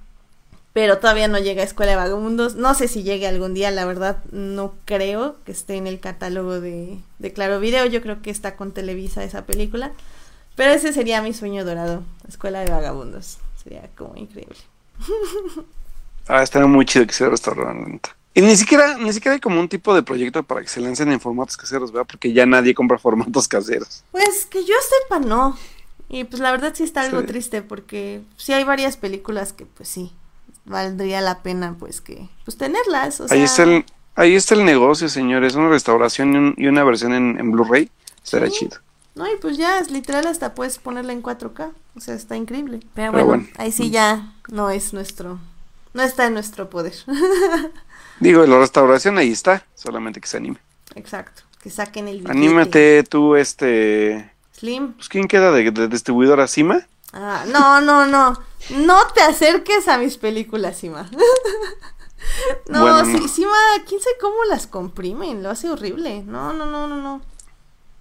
pero 0.73 0.99
todavía 0.99 1.27
no 1.27 1.37
llega 1.37 1.61
a 1.63 1.65
Escuela 1.65 1.91
de 1.91 1.97
Vagabundos. 1.97 2.55
No 2.55 2.73
sé 2.75 2.87
si 2.87 3.03
llegue 3.03 3.27
algún 3.27 3.53
día, 3.53 3.69
la 3.71 3.85
verdad 3.85 4.23
no 4.31 4.73
creo 4.85 5.35
que 5.45 5.51
esté 5.51 5.75
en 5.75 5.85
el 5.87 5.99
catálogo 5.99 6.61
de, 6.61 6.97
de 7.19 7.33
Claro 7.33 7.59
Video. 7.59 7.85
Yo 7.87 8.01
creo 8.01 8.21
que 8.21 8.31
está 8.31 8.55
con 8.55 8.71
Televisa 8.71 9.23
esa 9.23 9.45
película. 9.45 9.91
Pero 10.55 10.71
ese 10.71 10.93
sería 10.93 11.21
mi 11.21 11.33
sueño 11.33 11.65
dorado, 11.65 12.03
Escuela 12.27 12.61
de 12.61 12.71
Vagabundos. 12.71 13.39
Sería 13.61 13.89
como 13.97 14.15
increíble. 14.15 14.57
Ah, 16.27 16.41
estaría 16.43 16.67
muy 16.67 16.85
chido 16.85 17.05
que 17.05 17.13
sea 17.13 17.29
restaurante. 17.29 18.09
Y 18.33 18.41
ni 18.41 18.55
siquiera, 18.55 18.97
ni 18.97 19.13
siquiera 19.13 19.33
hay 19.35 19.39
como 19.39 19.59
un 19.59 19.69
tipo 19.69 19.93
de 19.93 20.01
proyecto 20.03 20.41
para 20.43 20.61
que 20.61 20.67
se 20.67 20.79
lancen 20.79 21.11
en 21.11 21.19
formatos 21.19 21.55
caseros, 21.57 21.91
¿verdad? 21.91 22.07
Porque 22.09 22.33
ya 22.33 22.45
nadie 22.45 22.73
compra 22.73 22.97
formatos 22.97 23.47
caseros. 23.47 24.03
Pues 24.11 24.45
que 24.49 24.63
yo 24.63 24.73
sepa, 25.03 25.19
no. 25.19 25.57
Y 26.09 26.23
pues 26.23 26.41
la 26.41 26.51
verdad 26.51 26.73
sí 26.75 26.83
está 26.83 27.01
algo 27.01 27.21
Sí. 27.21 27.27
triste 27.27 27.61
porque 27.61 28.21
sí 28.37 28.53
hay 28.53 28.63
varias 28.63 28.97
películas 28.97 29.53
que 29.53 29.65
pues 29.65 29.89
sí 29.89 30.11
valdría 30.65 31.21
la 31.21 31.41
pena 31.43 31.75
pues 31.77 32.01
que 32.01 32.27
pues 32.45 32.57
tenerlas. 32.57 33.19
O 33.21 33.27
sea, 33.27 33.37
ahí 33.37 33.43
está 33.43 33.63
el, 33.63 33.85
ahí 34.15 34.35
está 34.35 34.55
el 34.55 34.65
negocio, 34.65 35.09
señores. 35.09 35.55
Una 35.55 35.69
restauración 35.69 36.33
y, 36.33 36.37
un- 36.37 36.55
y 36.57 36.67
una 36.67 36.83
versión 36.83 37.13
en, 37.13 37.39
en 37.39 37.51
Blu-ray. 37.51 37.89
Sí. 38.23 38.37
chido. 38.49 38.77
No, 39.15 39.31
y 39.31 39.37
pues 39.37 39.57
ya 39.57 39.77
es 39.77 39.91
literal 39.91 40.25
hasta 40.25 40.55
puedes 40.55 40.79
ponerla 40.79 41.13
en 41.13 41.21
4K. 41.21 41.71
O 41.95 41.99
sea, 41.99 42.15
está 42.15 42.35
increíble. 42.35 42.79
Pero, 42.95 43.11
Pero 43.11 43.25
bueno, 43.25 43.43
bueno. 43.43 43.47
ahí 43.59 43.71
sí 43.71 43.91
ya 43.91 44.33
no 44.49 44.71
es 44.71 44.91
nuestro, 44.93 45.39
no 45.93 46.03
está 46.03 46.25
en 46.25 46.33
nuestro 46.33 46.69
poder. 46.69 46.93
Digo, 48.19 48.45
la 48.45 48.59
restauración 48.59 49.17
ahí 49.17 49.31
está, 49.31 49.65
solamente 49.75 50.21
que 50.21 50.27
se 50.27 50.37
anime. 50.37 50.59
Exacto. 50.95 51.43
Que 51.61 51.69
saquen 51.69 52.07
el 52.07 52.17
billete. 52.17 52.31
Anímate 52.31 53.03
tú, 53.03 53.35
este... 53.35 54.31
Slim. 54.51 54.93
Pues, 54.93 55.09
¿quién 55.09 55.27
queda 55.27 55.51
de, 55.51 55.71
de 55.71 55.87
distribuidora 55.87 56.47
Cima? 56.47 56.87
Ah, 57.13 57.45
no, 57.47 57.79
no, 57.81 58.05
no. 58.05 58.39
No 58.71 59.07
te 59.13 59.21
acerques 59.21 59.87
a 59.87 59.97
mis 59.97 60.17
películas, 60.17 60.77
Sima. 60.77 61.09
no, 62.69 62.81
Bueno, 62.81 63.05
sí, 63.05 63.13
no. 63.13 63.27
Sima, 63.27 63.55
quién 63.87 64.01
sabe 64.01 64.15
cómo 64.19 64.43
las 64.49 64.67
comprimen. 64.67 65.43
Lo 65.43 65.49
hace 65.49 65.69
horrible. 65.69 66.23
No, 66.23 66.53
no, 66.53 66.65
no, 66.65 66.87
no, 66.87 66.97
no. 66.97 67.21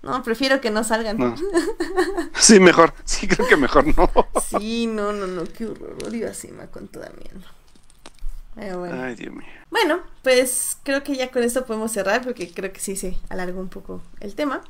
No, 0.02 0.22
prefiero 0.22 0.60
que 0.60 0.70
no 0.70 0.82
salgan. 0.82 1.18
No. 1.18 1.34
Sí, 2.34 2.58
mejor. 2.58 2.92
Sí, 3.04 3.28
creo 3.28 3.46
que 3.46 3.56
mejor 3.56 3.86
no. 3.96 4.10
Sí, 4.58 4.86
no, 4.86 5.12
no, 5.12 5.26
no, 5.26 5.44
qué 5.44 5.66
horror. 5.66 5.96
Odio 6.06 6.28
a 6.28 6.34
Sima 6.34 6.66
con 6.66 6.88
toda 6.88 7.10
mi 7.10 7.28
alma. 7.30 7.46
Pero 8.54 8.80
bueno. 8.80 9.02
Ay, 9.02 9.14
Dios 9.14 9.34
mío. 9.34 9.46
Bueno, 9.70 10.02
pues 10.22 10.76
creo 10.82 11.02
que 11.02 11.16
ya 11.16 11.30
con 11.30 11.42
esto 11.42 11.64
podemos 11.64 11.92
cerrar 11.92 12.22
porque 12.22 12.52
creo 12.52 12.72
que 12.72 12.80
sí 12.80 12.96
se 12.96 13.16
alargó 13.28 13.60
un 13.60 13.68
poco 13.68 14.02
el 14.20 14.34
tema. 14.34 14.62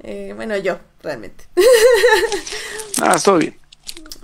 Eh, 0.00 0.32
bueno, 0.36 0.56
yo, 0.56 0.78
realmente. 1.02 1.44
Ah, 3.02 3.16
estuvo 3.16 3.36
bien. 3.36 3.54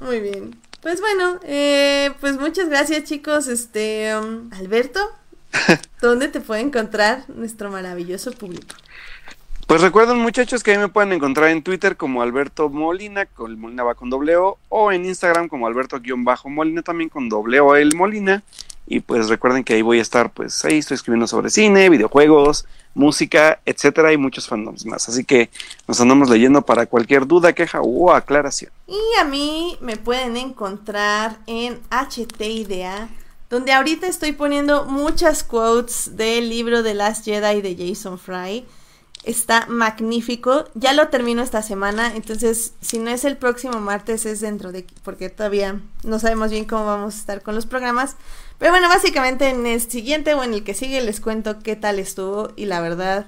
Muy 0.00 0.20
bien. 0.20 0.58
Pues 0.80 1.00
bueno, 1.00 1.38
eh, 1.44 2.10
pues 2.20 2.38
muchas 2.38 2.70
gracias 2.70 3.04
chicos. 3.04 3.46
Este, 3.48 4.16
um, 4.16 4.50
Alberto, 4.52 4.98
¿dónde 6.00 6.28
te 6.28 6.40
puede 6.40 6.62
encontrar 6.62 7.24
nuestro 7.28 7.70
maravilloso 7.70 8.32
público? 8.32 8.74
Pues 9.66 9.80
recuerden 9.80 10.18
muchachos 10.18 10.62
que 10.62 10.72
ahí 10.72 10.78
me 10.78 10.88
pueden 10.88 11.12
encontrar 11.12 11.50
en 11.50 11.62
Twitter 11.62 11.96
como 11.96 12.22
Alberto 12.22 12.68
Molina, 12.68 13.26
con 13.26 13.58
Molina 13.60 13.84
va 13.84 13.94
con 13.94 14.10
doble 14.10 14.36
O, 14.36 14.58
o 14.68 14.90
en 14.90 15.04
Instagram 15.04 15.48
como 15.48 15.66
Alberto-Molina 15.66 16.82
también 16.82 17.08
con 17.08 17.28
doble 17.28 17.60
O 17.60 17.76
el 17.76 17.94
Molina. 17.94 18.42
Y 18.86 19.00
pues 19.00 19.28
recuerden 19.28 19.64
que 19.64 19.74
ahí 19.74 19.82
voy 19.82 19.98
a 19.98 20.02
estar, 20.02 20.32
pues 20.32 20.64
ahí 20.64 20.78
estoy 20.78 20.96
escribiendo 20.96 21.26
sobre 21.26 21.50
cine, 21.50 21.88
videojuegos, 21.88 22.66
música, 22.94 23.60
etcétera, 23.64 24.12
y 24.12 24.16
muchos 24.16 24.48
fandoms 24.48 24.84
más. 24.86 25.08
Así 25.08 25.24
que 25.24 25.50
nos 25.86 26.00
andamos 26.00 26.28
leyendo 26.28 26.62
para 26.62 26.86
cualquier 26.86 27.26
duda, 27.26 27.52
queja 27.52 27.80
o 27.80 28.12
aclaración. 28.12 28.70
Y 28.86 29.00
a 29.20 29.24
mí 29.24 29.76
me 29.80 29.96
pueden 29.96 30.36
encontrar 30.36 31.38
en 31.46 31.80
HT 31.90 32.40
Idea, 32.40 33.08
donde 33.48 33.72
ahorita 33.72 34.06
estoy 34.06 34.32
poniendo 34.32 34.84
muchas 34.84 35.44
quotes 35.44 36.16
del 36.16 36.48
libro 36.48 36.82
The 36.82 36.94
Last 36.94 37.24
Jedi 37.24 37.62
de 37.62 37.76
Jason 37.76 38.18
Fry. 38.18 38.64
Está 39.24 39.66
magnífico. 39.68 40.64
Ya 40.74 40.92
lo 40.94 41.08
termino 41.08 41.42
esta 41.42 41.62
semana, 41.62 42.12
entonces 42.16 42.74
si 42.80 42.98
no 42.98 43.10
es 43.10 43.24
el 43.24 43.36
próximo 43.36 43.78
martes 43.78 44.26
es 44.26 44.40
dentro 44.40 44.72
de 44.72 44.84
porque 45.04 45.30
todavía 45.30 45.80
no 46.02 46.18
sabemos 46.18 46.50
bien 46.50 46.64
cómo 46.64 46.86
vamos 46.86 47.14
a 47.14 47.18
estar 47.18 47.42
con 47.42 47.54
los 47.54 47.66
programas. 47.66 48.16
Pero 48.62 48.74
bueno, 48.74 48.88
básicamente 48.88 49.48
en 49.48 49.66
el 49.66 49.80
siguiente 49.80 50.34
o 50.34 50.44
en 50.44 50.54
el 50.54 50.62
que 50.62 50.72
sigue 50.72 51.00
les 51.00 51.18
cuento 51.18 51.58
qué 51.64 51.74
tal 51.74 51.98
estuvo 51.98 52.52
y 52.54 52.66
la 52.66 52.80
verdad 52.80 53.26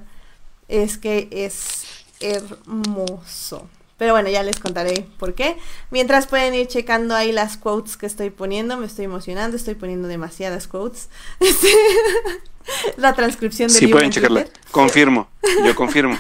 es 0.68 0.96
que 0.96 1.26
es 1.32 1.86
hermoso. 2.20 3.68
Pero 3.98 4.12
bueno, 4.12 4.28
ya 4.28 4.44
les 4.44 4.60
contaré 4.60 5.08
por 5.18 5.34
qué. 5.34 5.56
Mientras 5.90 6.28
pueden 6.28 6.54
ir 6.54 6.68
checando 6.68 7.16
ahí 7.16 7.32
las 7.32 7.56
quotes 7.56 7.96
que 7.96 8.06
estoy 8.06 8.30
poniendo, 8.30 8.76
me 8.76 8.86
estoy 8.86 9.06
emocionando, 9.06 9.56
estoy 9.56 9.74
poniendo 9.74 10.06
demasiadas 10.06 10.68
quotes. 10.68 11.08
La 12.96 13.14
transcripción 13.14 13.70
del 13.70 13.76
Sí, 13.76 13.86
libro 13.86 13.96
pueden 13.96 14.06
en 14.06 14.12
checarla. 14.12 14.46
Confirmo, 14.70 15.28
yo 15.64 15.74
confirmo. 15.74 16.16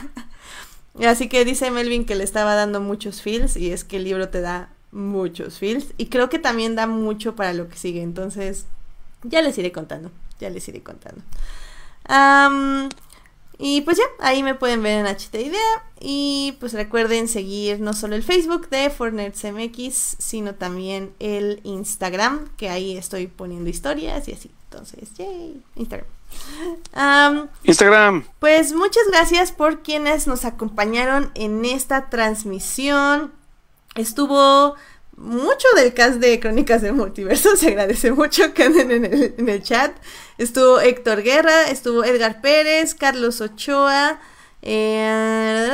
Así 1.06 1.28
que 1.28 1.44
dice 1.44 1.70
Melvin 1.70 2.04
que 2.04 2.16
le 2.16 2.24
estaba 2.24 2.56
dando 2.56 2.80
muchos 2.80 3.22
feels 3.22 3.56
y 3.56 3.70
es 3.70 3.84
que 3.84 3.98
el 3.98 4.02
libro 4.02 4.28
te 4.30 4.40
da 4.40 4.70
muchos 4.90 5.60
feels 5.60 5.94
y 5.98 6.06
creo 6.06 6.28
que 6.28 6.40
también 6.40 6.74
da 6.74 6.88
mucho 6.88 7.36
para 7.36 7.52
lo 7.52 7.68
que 7.68 7.76
sigue. 7.76 8.02
Entonces, 8.02 8.66
ya 9.24 9.42
les 9.42 9.58
iré 9.58 9.72
contando, 9.72 10.10
ya 10.38 10.50
les 10.50 10.66
iré 10.68 10.82
contando. 10.82 11.22
Y 13.56 13.82
pues 13.82 13.98
ya, 13.98 14.04
ahí 14.18 14.42
me 14.42 14.54
pueden 14.54 14.82
ver 14.82 14.98
en 14.98 15.06
HT 15.06 15.34
Idea. 15.34 15.84
Y 16.00 16.56
pues 16.60 16.72
recuerden 16.72 17.28
seguir 17.28 17.80
no 17.80 17.92
solo 17.92 18.14
el 18.16 18.22
Facebook 18.22 18.68
de 18.68 18.90
FornerdsMX, 18.90 20.16
sino 20.18 20.54
también 20.54 21.14
el 21.18 21.60
Instagram, 21.62 22.48
que 22.56 22.68
ahí 22.68 22.96
estoy 22.96 23.26
poniendo 23.26 23.70
historias 23.70 24.28
y 24.28 24.32
así. 24.32 24.50
Entonces, 24.70 25.14
yay, 25.14 25.62
Instagram. 25.76 26.08
Am, 26.92 27.48
Instagram. 27.62 28.24
pues 28.40 28.72
muchas 28.72 29.04
gracias 29.08 29.52
por 29.52 29.82
quienes 29.82 30.26
nos 30.26 30.44
acompañaron 30.44 31.30
en 31.34 31.64
esta 31.64 32.10
transmisión. 32.10 33.32
Estuvo 33.94 34.74
mucho 35.16 35.66
del 35.76 35.94
cast 35.94 36.16
de 36.16 36.40
Crónicas 36.40 36.82
del 36.82 36.94
Multiverso, 36.94 37.56
se 37.56 37.68
agradece 37.68 38.12
mucho 38.12 38.52
que 38.54 38.64
anden 38.64 38.90
en 38.90 39.04
el, 39.04 39.34
en 39.38 39.48
el 39.48 39.62
chat. 39.62 39.96
Estuvo 40.38 40.80
Héctor 40.80 41.22
Guerra, 41.22 41.68
estuvo 41.68 42.04
Edgar 42.04 42.40
Pérez, 42.40 42.94
Carlos 42.94 43.40
Ochoa, 43.40 44.20
eh, 44.62 45.70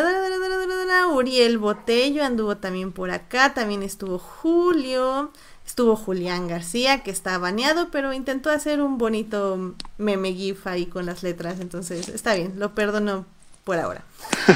Uriel 1.13 1.59
Botello 1.59 2.25
anduvo 2.25 2.57
también 2.57 2.93
por 2.93 3.11
acá, 3.11 3.55
también 3.55 3.83
estuvo 3.83 4.19
Julio, 4.19 5.31
estuvo 5.67 5.97
Julián 5.97 6.49
García, 6.49 7.03
que 7.03 7.11
está 7.11 7.39
baneado, 7.39 7.91
pero 7.91 8.13
intentó 8.13 8.51
hacer 8.51 8.81
un 8.81 8.99
bonito 8.99 9.75
meme 9.99 10.33
gif 10.33 10.67
ahí 10.67 10.87
con 10.87 11.07
las 11.07 11.23
letras, 11.23 11.61
entonces 11.61 12.09
está 12.09 12.35
bien, 12.35 12.55
lo 12.59 12.75
perdono 12.75 13.27
por 13.65 13.79
ahora. 13.79 14.03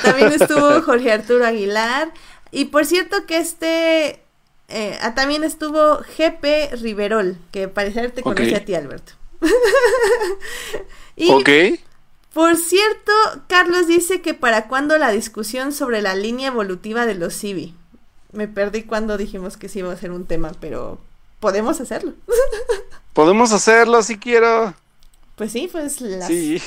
También 0.03 0.33
estuvo 0.33 0.83
Jorge 0.83 1.13
Arturo 1.13 1.47
Aguilar, 1.47 2.13
y 2.51 2.67
por 2.67 2.87
cierto 2.87 3.27
que 3.27 3.39
este 3.39 4.24
eh, 4.69 4.99
ah, 5.03 5.15
también 5.15 5.45
estuvo 5.45 5.99
GP 6.17 6.73
Riverol, 6.81 7.37
que 7.53 7.69
parecer 7.69 8.11
te 8.13 8.21
Ok. 8.23 8.35
conoce 8.35 8.57
a 8.57 8.65
ti, 8.65 8.75
Alberto. 8.75 9.13
y 11.17 11.31
Ok. 11.31 11.49
por 12.33 12.57
cierto, 12.57 13.13
Carlos 13.49 13.87
dice 13.87 14.21
que 14.21 14.35
para 14.35 14.67
cuándo 14.69 14.97
la 14.99 15.11
discusión 15.13 15.73
sobre 15.73 16.03
la 16.03 16.15
línea 16.15 16.49
evolutiva 16.49 17.07
de 17.07 17.15
los 17.15 17.35
Civi. 17.39 17.75
Me 18.33 18.49
perdí 18.49 18.83
cuando 18.83 19.17
dijimos 19.17 19.57
que 19.57 19.69
sí 19.69 19.79
iba 19.81 19.93
a 19.93 19.97
ser 19.97 20.11
un 20.11 20.27
tema, 20.27 20.53
pero 20.61 20.99
podemos 21.41 21.81
hacerlo. 21.81 22.15
Podemos 23.13 23.53
hacerlo 23.53 24.03
si 24.03 24.19
quiero. 24.19 24.75
Pues 25.37 25.53
sí, 25.53 25.69
pues 25.71 26.01
la, 26.01 26.27
Sí. 26.27 26.61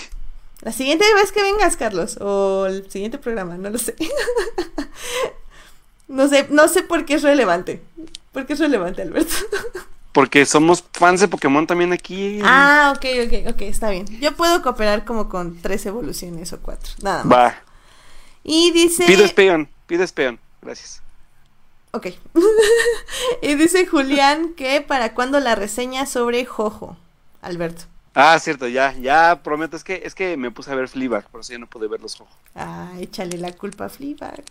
la 0.62 0.72
siguiente 0.72 1.04
vez 1.16 1.34
que 1.34 1.42
vengas, 1.42 1.76
Carlos, 1.76 2.18
o 2.22 2.68
el 2.68 2.90
siguiente 2.90 3.18
programa, 3.18 3.58
no 3.58 3.70
lo 3.70 3.78
sé. 3.78 3.96
no 6.08 6.28
sé, 6.28 6.48
no 6.50 6.68
sé 6.68 6.84
por 6.84 7.06
qué 7.06 7.16
es 7.16 7.24
relevante. 7.24 7.82
¿Por 8.32 8.46
qué 8.46 8.54
es 8.54 8.60
relevante, 8.60 9.02
Alberto? 9.02 9.34
Porque 10.12 10.46
somos 10.46 10.84
fans 10.94 11.22
de 11.22 11.28
Pokémon 11.28 11.68
también 11.68 11.94
aquí. 11.94 12.40
ah, 12.44 12.94
ok, 12.96 13.06
ok, 13.26 13.54
ok, 13.54 13.62
está 13.64 13.92
bien. 13.92 14.06
Yo 14.20 14.36
puedo 14.36 14.64
cooperar 14.64 15.06
como 15.06 15.30
con 15.30 15.62
tres 15.62 15.86
evoluciones 15.86 16.54
o 16.54 16.60
cuatro, 16.60 16.92
nada 17.04 17.24
más. 17.24 17.38
Va. 17.38 17.56
Y 18.44 18.72
dice... 18.72 19.06
Pido 19.06 19.24
espeón. 19.24 19.70
Pido 19.86 20.04
espeón. 20.04 20.40
Gracias. 20.62 21.04
Ok. 21.92 22.08
y 23.42 23.56
dice 23.56 23.86
Julián 23.86 24.54
que 24.56 24.82
para 24.82 25.14
cuándo 25.14 25.40
la 25.40 25.56
reseña 25.56 26.06
sobre 26.06 26.46
Jojo, 26.46 26.98
Alberto. 27.42 27.84
Ah, 28.20 28.40
cierto, 28.40 28.68
ya, 28.68 28.94
ya 28.94 29.42
prometo. 29.44 29.78
Es 29.78 29.84
que, 29.84 30.02
es 30.04 30.16
que 30.16 30.38
me 30.38 30.50
puse 30.50 30.72
a 30.72 30.76
ver 30.76 30.88
Fleabag, 30.88 31.30
por 31.30 31.42
eso 31.42 31.54
ya 31.54 31.60
no 31.60 31.68
pude 31.68 31.88
ver 31.88 32.02
los 32.02 32.20
ojos. 32.20 32.34
Ah, 32.56 32.92
échale 33.00 33.38
la 33.38 33.52
culpa 33.52 33.86
a 33.86 33.90
Fleabag. 33.90 34.42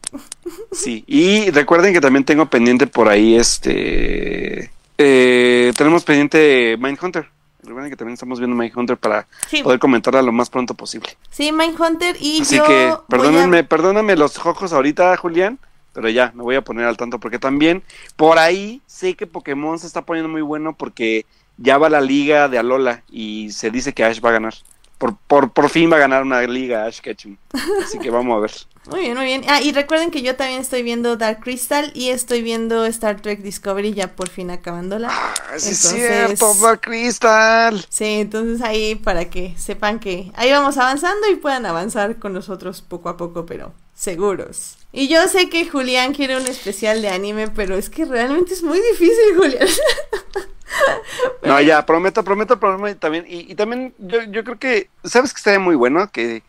Sí, 0.70 1.02
y 1.08 1.50
recuerden 1.50 1.92
que 1.92 2.00
también 2.00 2.24
tengo 2.24 2.46
pendiente 2.46 2.86
por 2.86 3.08
ahí 3.08 3.34
este. 3.34 4.70
eh, 4.98 5.72
tenemos 5.76 6.04
pendiente 6.04 6.76
Mindhunter. 6.78 7.28
Recuerden 7.64 7.90
que 7.90 7.96
también 7.96 8.14
estamos 8.14 8.38
viendo 8.38 8.54
Mindhunter 8.56 8.96
para 8.96 9.26
Sí, 9.48 9.64
poder 9.64 9.80
comentarla 9.80 10.22
lo 10.22 10.30
más 10.30 10.48
pronto 10.48 10.74
posible. 10.74 11.08
sí, 11.30 11.50
Mindhunter 11.50 12.16
y 12.20 12.42
Así 12.42 12.58
yo 12.58 12.64
que 12.64 12.94
perdónenme, 13.08 13.58
a- 13.58 13.68
perdóname 13.68 14.14
los 14.14 14.38
ojos 14.46 14.72
ahorita, 14.72 15.16
Julián, 15.16 15.58
pero 15.92 16.08
ya 16.08 16.30
me 16.36 16.44
voy 16.44 16.54
a 16.54 16.62
poner 16.62 16.84
al 16.84 16.96
tanto 16.96 17.18
porque 17.18 17.40
también 17.40 17.82
por 18.14 18.38
ahí 18.38 18.80
sé 18.86 19.14
que 19.16 19.26
Pokémon 19.26 19.80
se 19.80 19.88
está 19.88 20.02
poniendo 20.02 20.28
muy 20.28 20.42
bueno 20.42 20.76
porque 20.76 21.26
ya 21.58 21.78
va 21.78 21.88
la 21.88 22.00
liga 22.00 22.48
de 22.48 22.58
Alola 22.58 23.02
y 23.10 23.50
se 23.52 23.70
dice 23.70 23.92
que 23.92 24.04
Ash 24.04 24.20
va 24.24 24.30
a 24.30 24.32
ganar. 24.32 24.54
Por, 24.98 25.16
por, 25.16 25.52
por 25.52 25.68
fin 25.68 25.92
va 25.92 25.96
a 25.96 26.00
ganar 26.00 26.22
una 26.22 26.40
liga 26.42 26.86
Ash 26.86 27.00
Ketchum. 27.00 27.36
Así 27.84 27.98
que 27.98 28.10
vamos 28.10 28.36
a 28.36 28.40
ver. 28.40 28.52
Muy 28.88 29.00
bien, 29.00 29.16
muy 29.16 29.24
bien. 29.24 29.42
Ah, 29.48 29.60
y 29.60 29.72
recuerden 29.72 30.12
que 30.12 30.22
yo 30.22 30.36
también 30.36 30.60
estoy 30.60 30.84
viendo 30.84 31.16
Dark 31.16 31.40
Crystal 31.40 31.90
y 31.92 32.10
estoy 32.10 32.42
viendo 32.42 32.84
Star 32.84 33.20
Trek 33.20 33.40
Discovery 33.40 33.94
ya 33.94 34.14
por 34.14 34.28
fin 34.28 34.50
acabándola. 34.50 35.08
Ah, 35.10 35.34
sí 35.56 35.70
es 35.70 35.78
cierto, 35.78 36.54
Dark 36.54 36.82
Crystal. 36.82 37.84
Sí, 37.88 38.04
entonces 38.04 38.62
ahí 38.62 38.94
para 38.94 39.28
que 39.28 39.54
sepan 39.58 39.98
que 39.98 40.30
ahí 40.36 40.52
vamos 40.52 40.76
avanzando 40.76 41.28
y 41.28 41.34
puedan 41.34 41.66
avanzar 41.66 42.20
con 42.20 42.32
nosotros 42.32 42.80
poco 42.80 43.08
a 43.08 43.16
poco, 43.16 43.44
pero 43.44 43.72
seguros. 43.92 44.76
Y 44.92 45.08
yo 45.08 45.26
sé 45.26 45.48
que 45.48 45.68
Julián 45.68 46.14
quiere 46.14 46.36
un 46.36 46.46
especial 46.46 47.02
de 47.02 47.08
anime, 47.08 47.48
pero 47.48 47.76
es 47.76 47.90
que 47.90 48.04
realmente 48.04 48.54
es 48.54 48.62
muy 48.62 48.80
difícil, 48.80 49.36
Julián. 49.36 49.66
no, 51.42 51.60
ya, 51.60 51.84
prometo, 51.86 52.24
prometo, 52.24 52.58
prometo 52.58 52.98
también. 52.98 53.24
Y, 53.28 53.52
y 53.52 53.54
también 53.54 53.94
yo, 53.98 54.22
yo 54.24 54.44
creo 54.44 54.58
que, 54.58 54.90
¿sabes 55.04 55.32
que 55.32 55.38
estaría 55.38 55.60
muy 55.60 55.76
bueno? 55.76 56.10
Que 56.10 56.42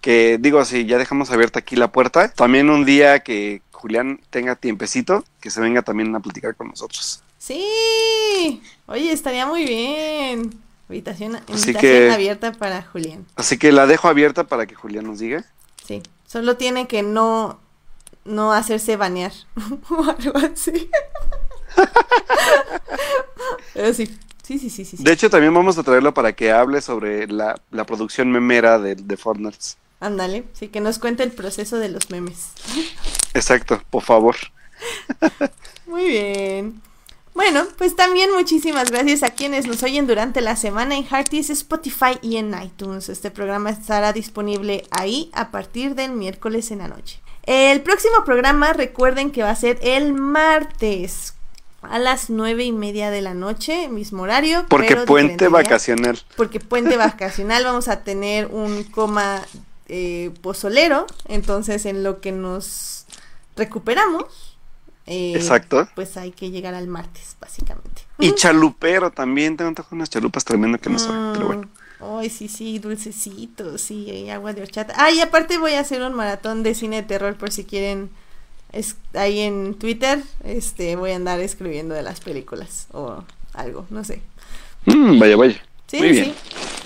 que 0.00 0.38
digo, 0.40 0.64
si 0.64 0.86
ya 0.86 0.98
dejamos 0.98 1.30
abierta 1.30 1.58
aquí 1.58 1.76
la 1.76 1.92
puerta, 1.92 2.32
también 2.32 2.70
un 2.70 2.84
día 2.84 3.20
que 3.20 3.62
Julián 3.72 4.20
tenga 4.30 4.56
tiempecito, 4.56 5.24
que 5.40 5.50
se 5.50 5.60
venga 5.60 5.82
también 5.82 6.14
a 6.14 6.20
platicar 6.20 6.54
con 6.56 6.68
nosotros. 6.68 7.22
Sí, 7.38 8.62
oye, 8.86 9.12
estaría 9.12 9.46
muy 9.46 9.64
bien. 9.64 10.58
Invitación, 10.88 11.38
invitación 11.46 12.10
abierta 12.10 12.52
para 12.52 12.82
Julián. 12.82 13.24
Así 13.36 13.58
que 13.58 13.70
la 13.72 13.86
dejo 13.86 14.08
abierta 14.08 14.44
para 14.44 14.66
que 14.66 14.74
Julián 14.74 15.06
nos 15.06 15.20
diga. 15.20 15.44
Sí, 15.86 16.02
solo 16.26 16.56
tiene 16.56 16.88
que 16.88 17.02
no, 17.02 17.60
no 18.24 18.52
hacerse 18.52 18.96
banear 18.96 19.32
o 19.90 20.02
algo 20.02 20.38
así. 20.38 20.90
Pero 23.74 23.94
sí, 23.94 24.06
sí, 24.42 24.58
sí, 24.58 24.70
sí, 24.70 24.84
sí. 24.84 24.96
De 24.98 25.12
hecho, 25.12 25.30
también 25.30 25.54
vamos 25.54 25.78
a 25.78 25.82
traerlo 25.82 26.14
para 26.14 26.32
que 26.32 26.52
hable 26.52 26.80
sobre 26.80 27.26
la, 27.26 27.60
la 27.70 27.84
producción 27.84 28.30
memera 28.30 28.78
de, 28.78 28.94
de 28.94 29.16
Fortnite. 29.16 29.58
Ándale, 30.00 30.44
sí, 30.54 30.68
que 30.68 30.80
nos 30.80 30.98
cuente 30.98 31.22
el 31.22 31.32
proceso 31.32 31.76
de 31.76 31.90
los 31.90 32.10
memes. 32.10 32.52
Exacto, 33.34 33.82
por 33.90 34.02
favor. 34.02 34.36
Muy 35.86 36.08
bien. 36.08 36.80
Bueno, 37.34 37.64
pues 37.78 37.94
también 37.94 38.32
muchísimas 38.32 38.90
gracias 38.90 39.22
a 39.22 39.30
quienes 39.30 39.66
nos 39.66 39.82
oyen 39.82 40.06
durante 40.06 40.40
la 40.40 40.56
semana 40.56 40.96
en 40.96 41.04
Hearties, 41.04 41.50
Spotify 41.50 42.18
y 42.22 42.36
en 42.36 42.54
iTunes. 42.60 43.08
Este 43.08 43.30
programa 43.30 43.70
estará 43.70 44.12
disponible 44.12 44.84
ahí 44.90 45.30
a 45.32 45.50
partir 45.50 45.94
del 45.94 46.12
miércoles 46.12 46.70
en 46.70 46.78
la 46.78 46.88
noche. 46.88 47.20
El 47.44 47.82
próximo 47.82 48.24
programa 48.24 48.72
recuerden 48.72 49.30
que 49.30 49.42
va 49.42 49.50
a 49.50 49.56
ser 49.56 49.78
el 49.82 50.12
martes 50.12 51.34
a 51.82 51.98
las 51.98 52.30
nueve 52.30 52.64
y 52.64 52.72
media 52.72 53.10
de 53.10 53.22
la 53.22 53.34
noche, 53.34 53.88
mismo 53.88 54.22
horario. 54.22 54.66
Porque 54.68 54.96
puente 54.96 55.48
vacacional. 55.48 56.18
Porque 56.36 56.60
puente 56.60 56.96
vacacional 56.98 57.64
vamos 57.64 57.88
a 57.88 58.02
tener 58.02 58.46
un 58.46 58.84
coma 58.84 59.42
eh, 59.88 60.30
pozolero, 60.42 61.06
entonces 61.26 61.86
en 61.86 62.04
lo 62.04 62.20
que 62.20 62.32
nos 62.32 63.06
recuperamos, 63.56 64.56
eh, 65.06 65.32
Exacto. 65.34 65.88
pues 65.94 66.16
hay 66.16 66.30
que 66.30 66.50
llegar 66.50 66.74
al 66.74 66.86
martes, 66.86 67.36
básicamente. 67.40 68.02
Y 68.18 68.32
chalupero 68.34 69.10
también, 69.10 69.56
tengo 69.56 69.72
unas 69.90 70.10
chalupas 70.10 70.44
tremendo 70.44 70.78
que 70.78 70.90
no 70.90 70.98
soy, 70.98 71.16
pero 71.32 71.46
bueno. 71.46 71.68
Ay, 72.00 72.30
sí, 72.30 72.48
sí, 72.48 72.78
dulcecitos, 72.78 73.80
sí, 73.80 74.30
agua 74.30 74.52
de 74.52 74.62
horchata. 74.62 74.94
Ah, 74.96 75.10
y 75.10 75.20
aparte 75.20 75.58
voy 75.58 75.72
a 75.72 75.80
hacer 75.80 76.00
un 76.02 76.14
maratón 76.14 76.62
de 76.62 76.74
cine 76.74 76.96
de 76.96 77.02
terror 77.02 77.36
por 77.36 77.50
si 77.50 77.64
quieren. 77.64 78.10
Es, 78.72 78.96
ahí 79.14 79.40
en 79.40 79.74
Twitter, 79.74 80.22
este, 80.44 80.96
voy 80.96 81.10
a 81.10 81.16
andar 81.16 81.40
escribiendo 81.40 81.94
de 81.94 82.02
las 82.02 82.20
películas 82.20 82.86
o 82.92 83.24
algo, 83.52 83.86
no 83.90 84.04
sé. 84.04 84.22
Mm, 84.86 85.18
vaya, 85.18 85.36
vaya. 85.36 85.62
Sí, 85.86 85.98
sí. 85.98 86.34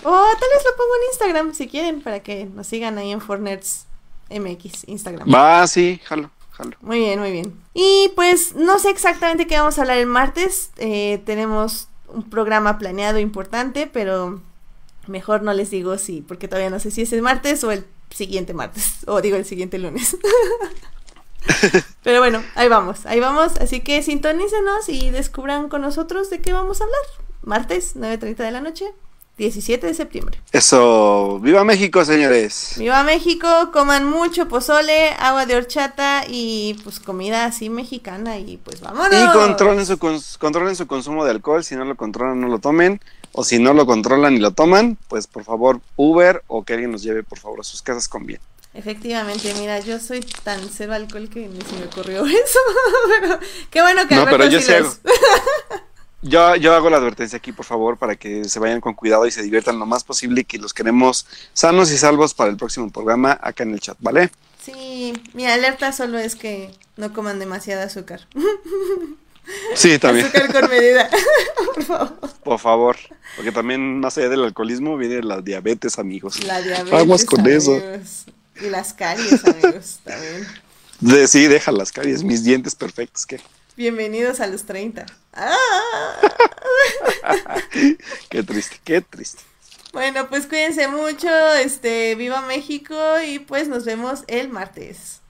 O 0.02 0.11
tal 0.11 0.48
vez 0.51 0.65
lo 0.65 0.77
pongo 0.77 0.97
en 0.97 1.09
Instagram 1.11 1.55
si 1.55 1.69
quieren 1.69 2.01
para 2.01 2.20
que 2.20 2.47
nos 2.47 2.66
sigan 2.66 2.97
ahí 2.97 3.11
en 3.11 3.20
Fornerds 3.20 3.86
MX, 4.31 4.89
Instagram. 4.89 5.32
Va, 5.32 5.66
sí, 5.66 6.01
jalo, 6.05 6.31
jalo. 6.52 6.77
Muy 6.81 7.01
bien, 7.01 7.20
muy 7.20 7.31
bien. 7.31 7.55
Y 7.74 8.11
pues 8.15 8.55
no 8.55 8.78
sé 8.78 8.90
exactamente 8.90 9.47
qué 9.47 9.59
vamos 9.59 9.78
a 9.78 9.82
hablar 9.82 9.98
el 9.98 10.06
martes. 10.06 10.70
Eh, 10.78 11.23
tenemos 11.27 11.89
un 12.09 12.28
programa 12.31 12.78
planeado 12.78 13.19
importante, 13.19 13.86
pero 13.86 14.40
mejor 15.06 15.43
no 15.43 15.52
les 15.52 15.70
digo 15.70 15.98
si, 15.98 16.23
porque 16.23 16.48
todavía 16.48 16.70
no 16.70 16.81
sé 16.81 16.90
si 16.90 17.02
es 17.02 17.12
el 17.12 17.23
martes 17.23 17.62
o 17.65 17.73
el 17.73 17.85
siguiente 18.11 18.55
martes, 18.55 18.98
o 19.06 19.20
digo 19.20 19.36
el 19.36 19.44
siguiente 19.44 19.78
lunes. 19.78 20.16
Pero 22.03 22.19
bueno, 22.21 22.43
ahí 22.55 22.69
vamos, 22.69 23.07
ahí 23.07 23.21
vamos. 23.21 23.53
Así 23.61 23.81
que 23.81 24.03
sintonícenos 24.03 24.89
y 24.89 25.11
descubran 25.11 25.69
con 25.69 25.83
nosotros 25.83 26.31
de 26.31 26.41
qué 26.41 26.53
vamos 26.53 26.81
a 26.81 26.85
hablar 26.85 27.01
martes, 27.45 27.97
9.30 27.97 28.37
de 28.37 28.51
la 28.51 28.61
noche, 28.61 28.87
17 29.37 29.87
de 29.87 29.95
septiembre. 29.95 30.41
Eso, 30.53 31.41
viva 31.41 31.65
México, 31.65 32.05
señores. 32.05 32.75
Viva 32.79 33.03
México, 33.03 33.47
coman 33.73 34.09
mucho 34.09 34.49
pozole, 34.49 35.11
agua 35.19 35.47
de 35.47 35.57
horchata 35.57 36.25
y 36.29 36.79
pues 36.85 37.01
comida 37.01 37.45
así 37.45 37.69
mexicana 37.69 38.39
y 38.39 38.59
pues 38.59 38.81
vámonos. 38.81 39.15
Y 39.15 39.33
controlen 39.33 39.85
su, 39.87 39.99
controlen 40.39 40.77
su 40.77 40.87
consumo 40.87 41.25
de 41.25 41.33
alcohol, 41.33 41.65
si 41.65 41.75
no 41.77 41.85
lo 41.85 41.97
controlan 41.97 42.41
no 42.41 42.49
lo 42.49 42.61
tomen, 42.61 43.01
o 43.33 43.43
si 43.43 43.59
no 43.59 43.75
lo 43.75 43.87
controlan 43.87 44.35
y 44.35 44.39
lo 44.39 44.53
toman, 44.53 44.97
pues 45.09 45.27
por 45.27 45.45
favor 45.45 45.81
Uber 45.97 46.43
o 46.47 46.65
que 46.65 46.75
alguien 46.75 46.93
nos 46.93 47.03
lleve 47.03 47.25
por 47.25 47.39
favor 47.39 47.61
a 47.61 47.65
sus 47.65 47.83
casas 47.83 48.09
con 48.09 48.27
bien. 48.27 48.41
Efectivamente, 48.74 49.55
mira, 49.59 49.78
yo 49.78 50.01
soy 50.01 50.20
tan 50.20 50.60
cero 50.68 50.94
alcohol 50.94 51.28
que 51.28 51.48
ni 51.48 51.60
se 51.60 51.76
me 51.76 51.84
ocurrió 51.86 52.26
eso. 52.26 52.59
pero 53.20 53.38
qué 53.70 53.82
bueno 53.82 54.06
que 54.09 54.16
No, 54.16 54.24
pero 54.24 54.46
yo 54.46 54.60
sé. 54.60 54.82
Yo, 56.26 56.56
yo 56.56 56.72
hago 56.74 56.88
la 56.88 56.96
advertencia 56.96 57.36
aquí, 57.36 57.52
por 57.52 57.66
favor, 57.66 57.98
para 57.98 58.16
que 58.16 58.44
se 58.48 58.59
vayan 58.59 58.80
con 58.80 58.94
cuidado 58.94 59.26
y 59.26 59.30
se 59.30 59.42
diviertan 59.42 59.78
lo 59.78 59.84
más 59.84 60.05
posible 60.05 60.40
y 60.40 60.44
que 60.44 60.56
los 60.56 60.72
queremos 60.72 61.26
sanos 61.52 61.90
y 61.92 61.98
salvos 61.98 62.32
para 62.32 62.48
el 62.48 62.56
próximo 62.56 62.90
programa 62.90 63.38
acá 63.42 63.62
en 63.64 63.74
el 63.74 63.80
chat, 63.80 63.98
¿vale? 64.01 64.30
Sí, 64.64 65.12
mi 65.34 65.44
alerta 65.46 65.92
solo 65.92 66.18
es 66.18 66.34
que 66.34 66.70
no 66.96 67.12
coman 67.12 67.38
demasiada 67.38 67.84
azúcar. 67.84 68.26
Sí, 69.74 69.98
también. 69.98 70.24
Azúcar 70.24 70.51
con 70.52 70.70
medida, 70.70 71.10
por 71.74 71.84
favor. 71.84 72.18
Por 72.42 72.59
favor, 72.59 72.96
porque 73.36 73.52
también 73.52 74.01
más 74.01 74.16
allá 74.16 74.30
del 74.30 74.42
alcoholismo 74.42 74.96
viene 74.96 75.22
la 75.22 75.42
diabetes, 75.42 75.98
amigos. 75.98 76.42
La 76.44 76.62
diabetes. 76.62 76.90
Vamos 76.90 77.26
con 77.26 77.46
eso. 77.46 77.78
Y 78.60 78.70
las 78.70 78.93
caries, 78.93 79.44
amigos, 79.44 80.01
también. 80.05 80.47
De, 81.01 81.26
sí, 81.26 81.47
deja 81.48 81.72
las 81.72 81.93
caries, 81.93 82.22
mis 82.22 82.44
dientes 82.44 82.74
perfectos, 82.74 83.26
¿qué? 83.26 83.40
Bienvenidos 83.76 84.40
a 84.40 84.47
los 84.47 84.64
30. 84.64 85.06
¡Ah! 85.32 86.16
qué 88.28 88.43
triste, 88.43 88.81
qué 88.85 89.01
triste. 89.01 89.43
Bueno, 89.93 90.28
pues 90.28 90.47
cuídense 90.47 90.89
mucho, 90.89 91.28
este, 91.55 92.14
viva 92.14 92.40
México 92.43 92.94
y 93.26 93.40
pues 93.40 93.68
nos 93.68 93.85
vemos 93.85 94.24
el 94.28 94.48
martes. 94.48 95.20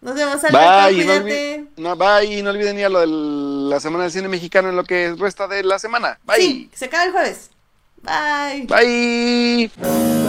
Nos 0.00 0.14
vemos 0.16 0.44
al 0.44 0.52
bye, 0.52 0.94
cuídate. 0.94 1.64
No, 1.76 1.96
bye, 1.96 2.42
no 2.42 2.50
olviden 2.50 2.78
ir 2.78 2.84
a 2.84 2.88
lo 2.90 3.00
de 3.00 3.06
la 3.06 3.80
Semana 3.80 4.04
del 4.04 4.12
Cine 4.12 4.28
Mexicano 4.28 4.68
en 4.68 4.76
lo 4.76 4.84
que 4.84 5.14
resta 5.18 5.48
de 5.48 5.62
la 5.62 5.78
semana. 5.78 6.18
Bye. 6.24 6.36
Sí, 6.36 6.70
se 6.74 6.84
acaba 6.84 7.04
el 7.04 7.12
jueves. 7.12 7.50
Bye. 8.02 8.66
Bye. 8.66 10.23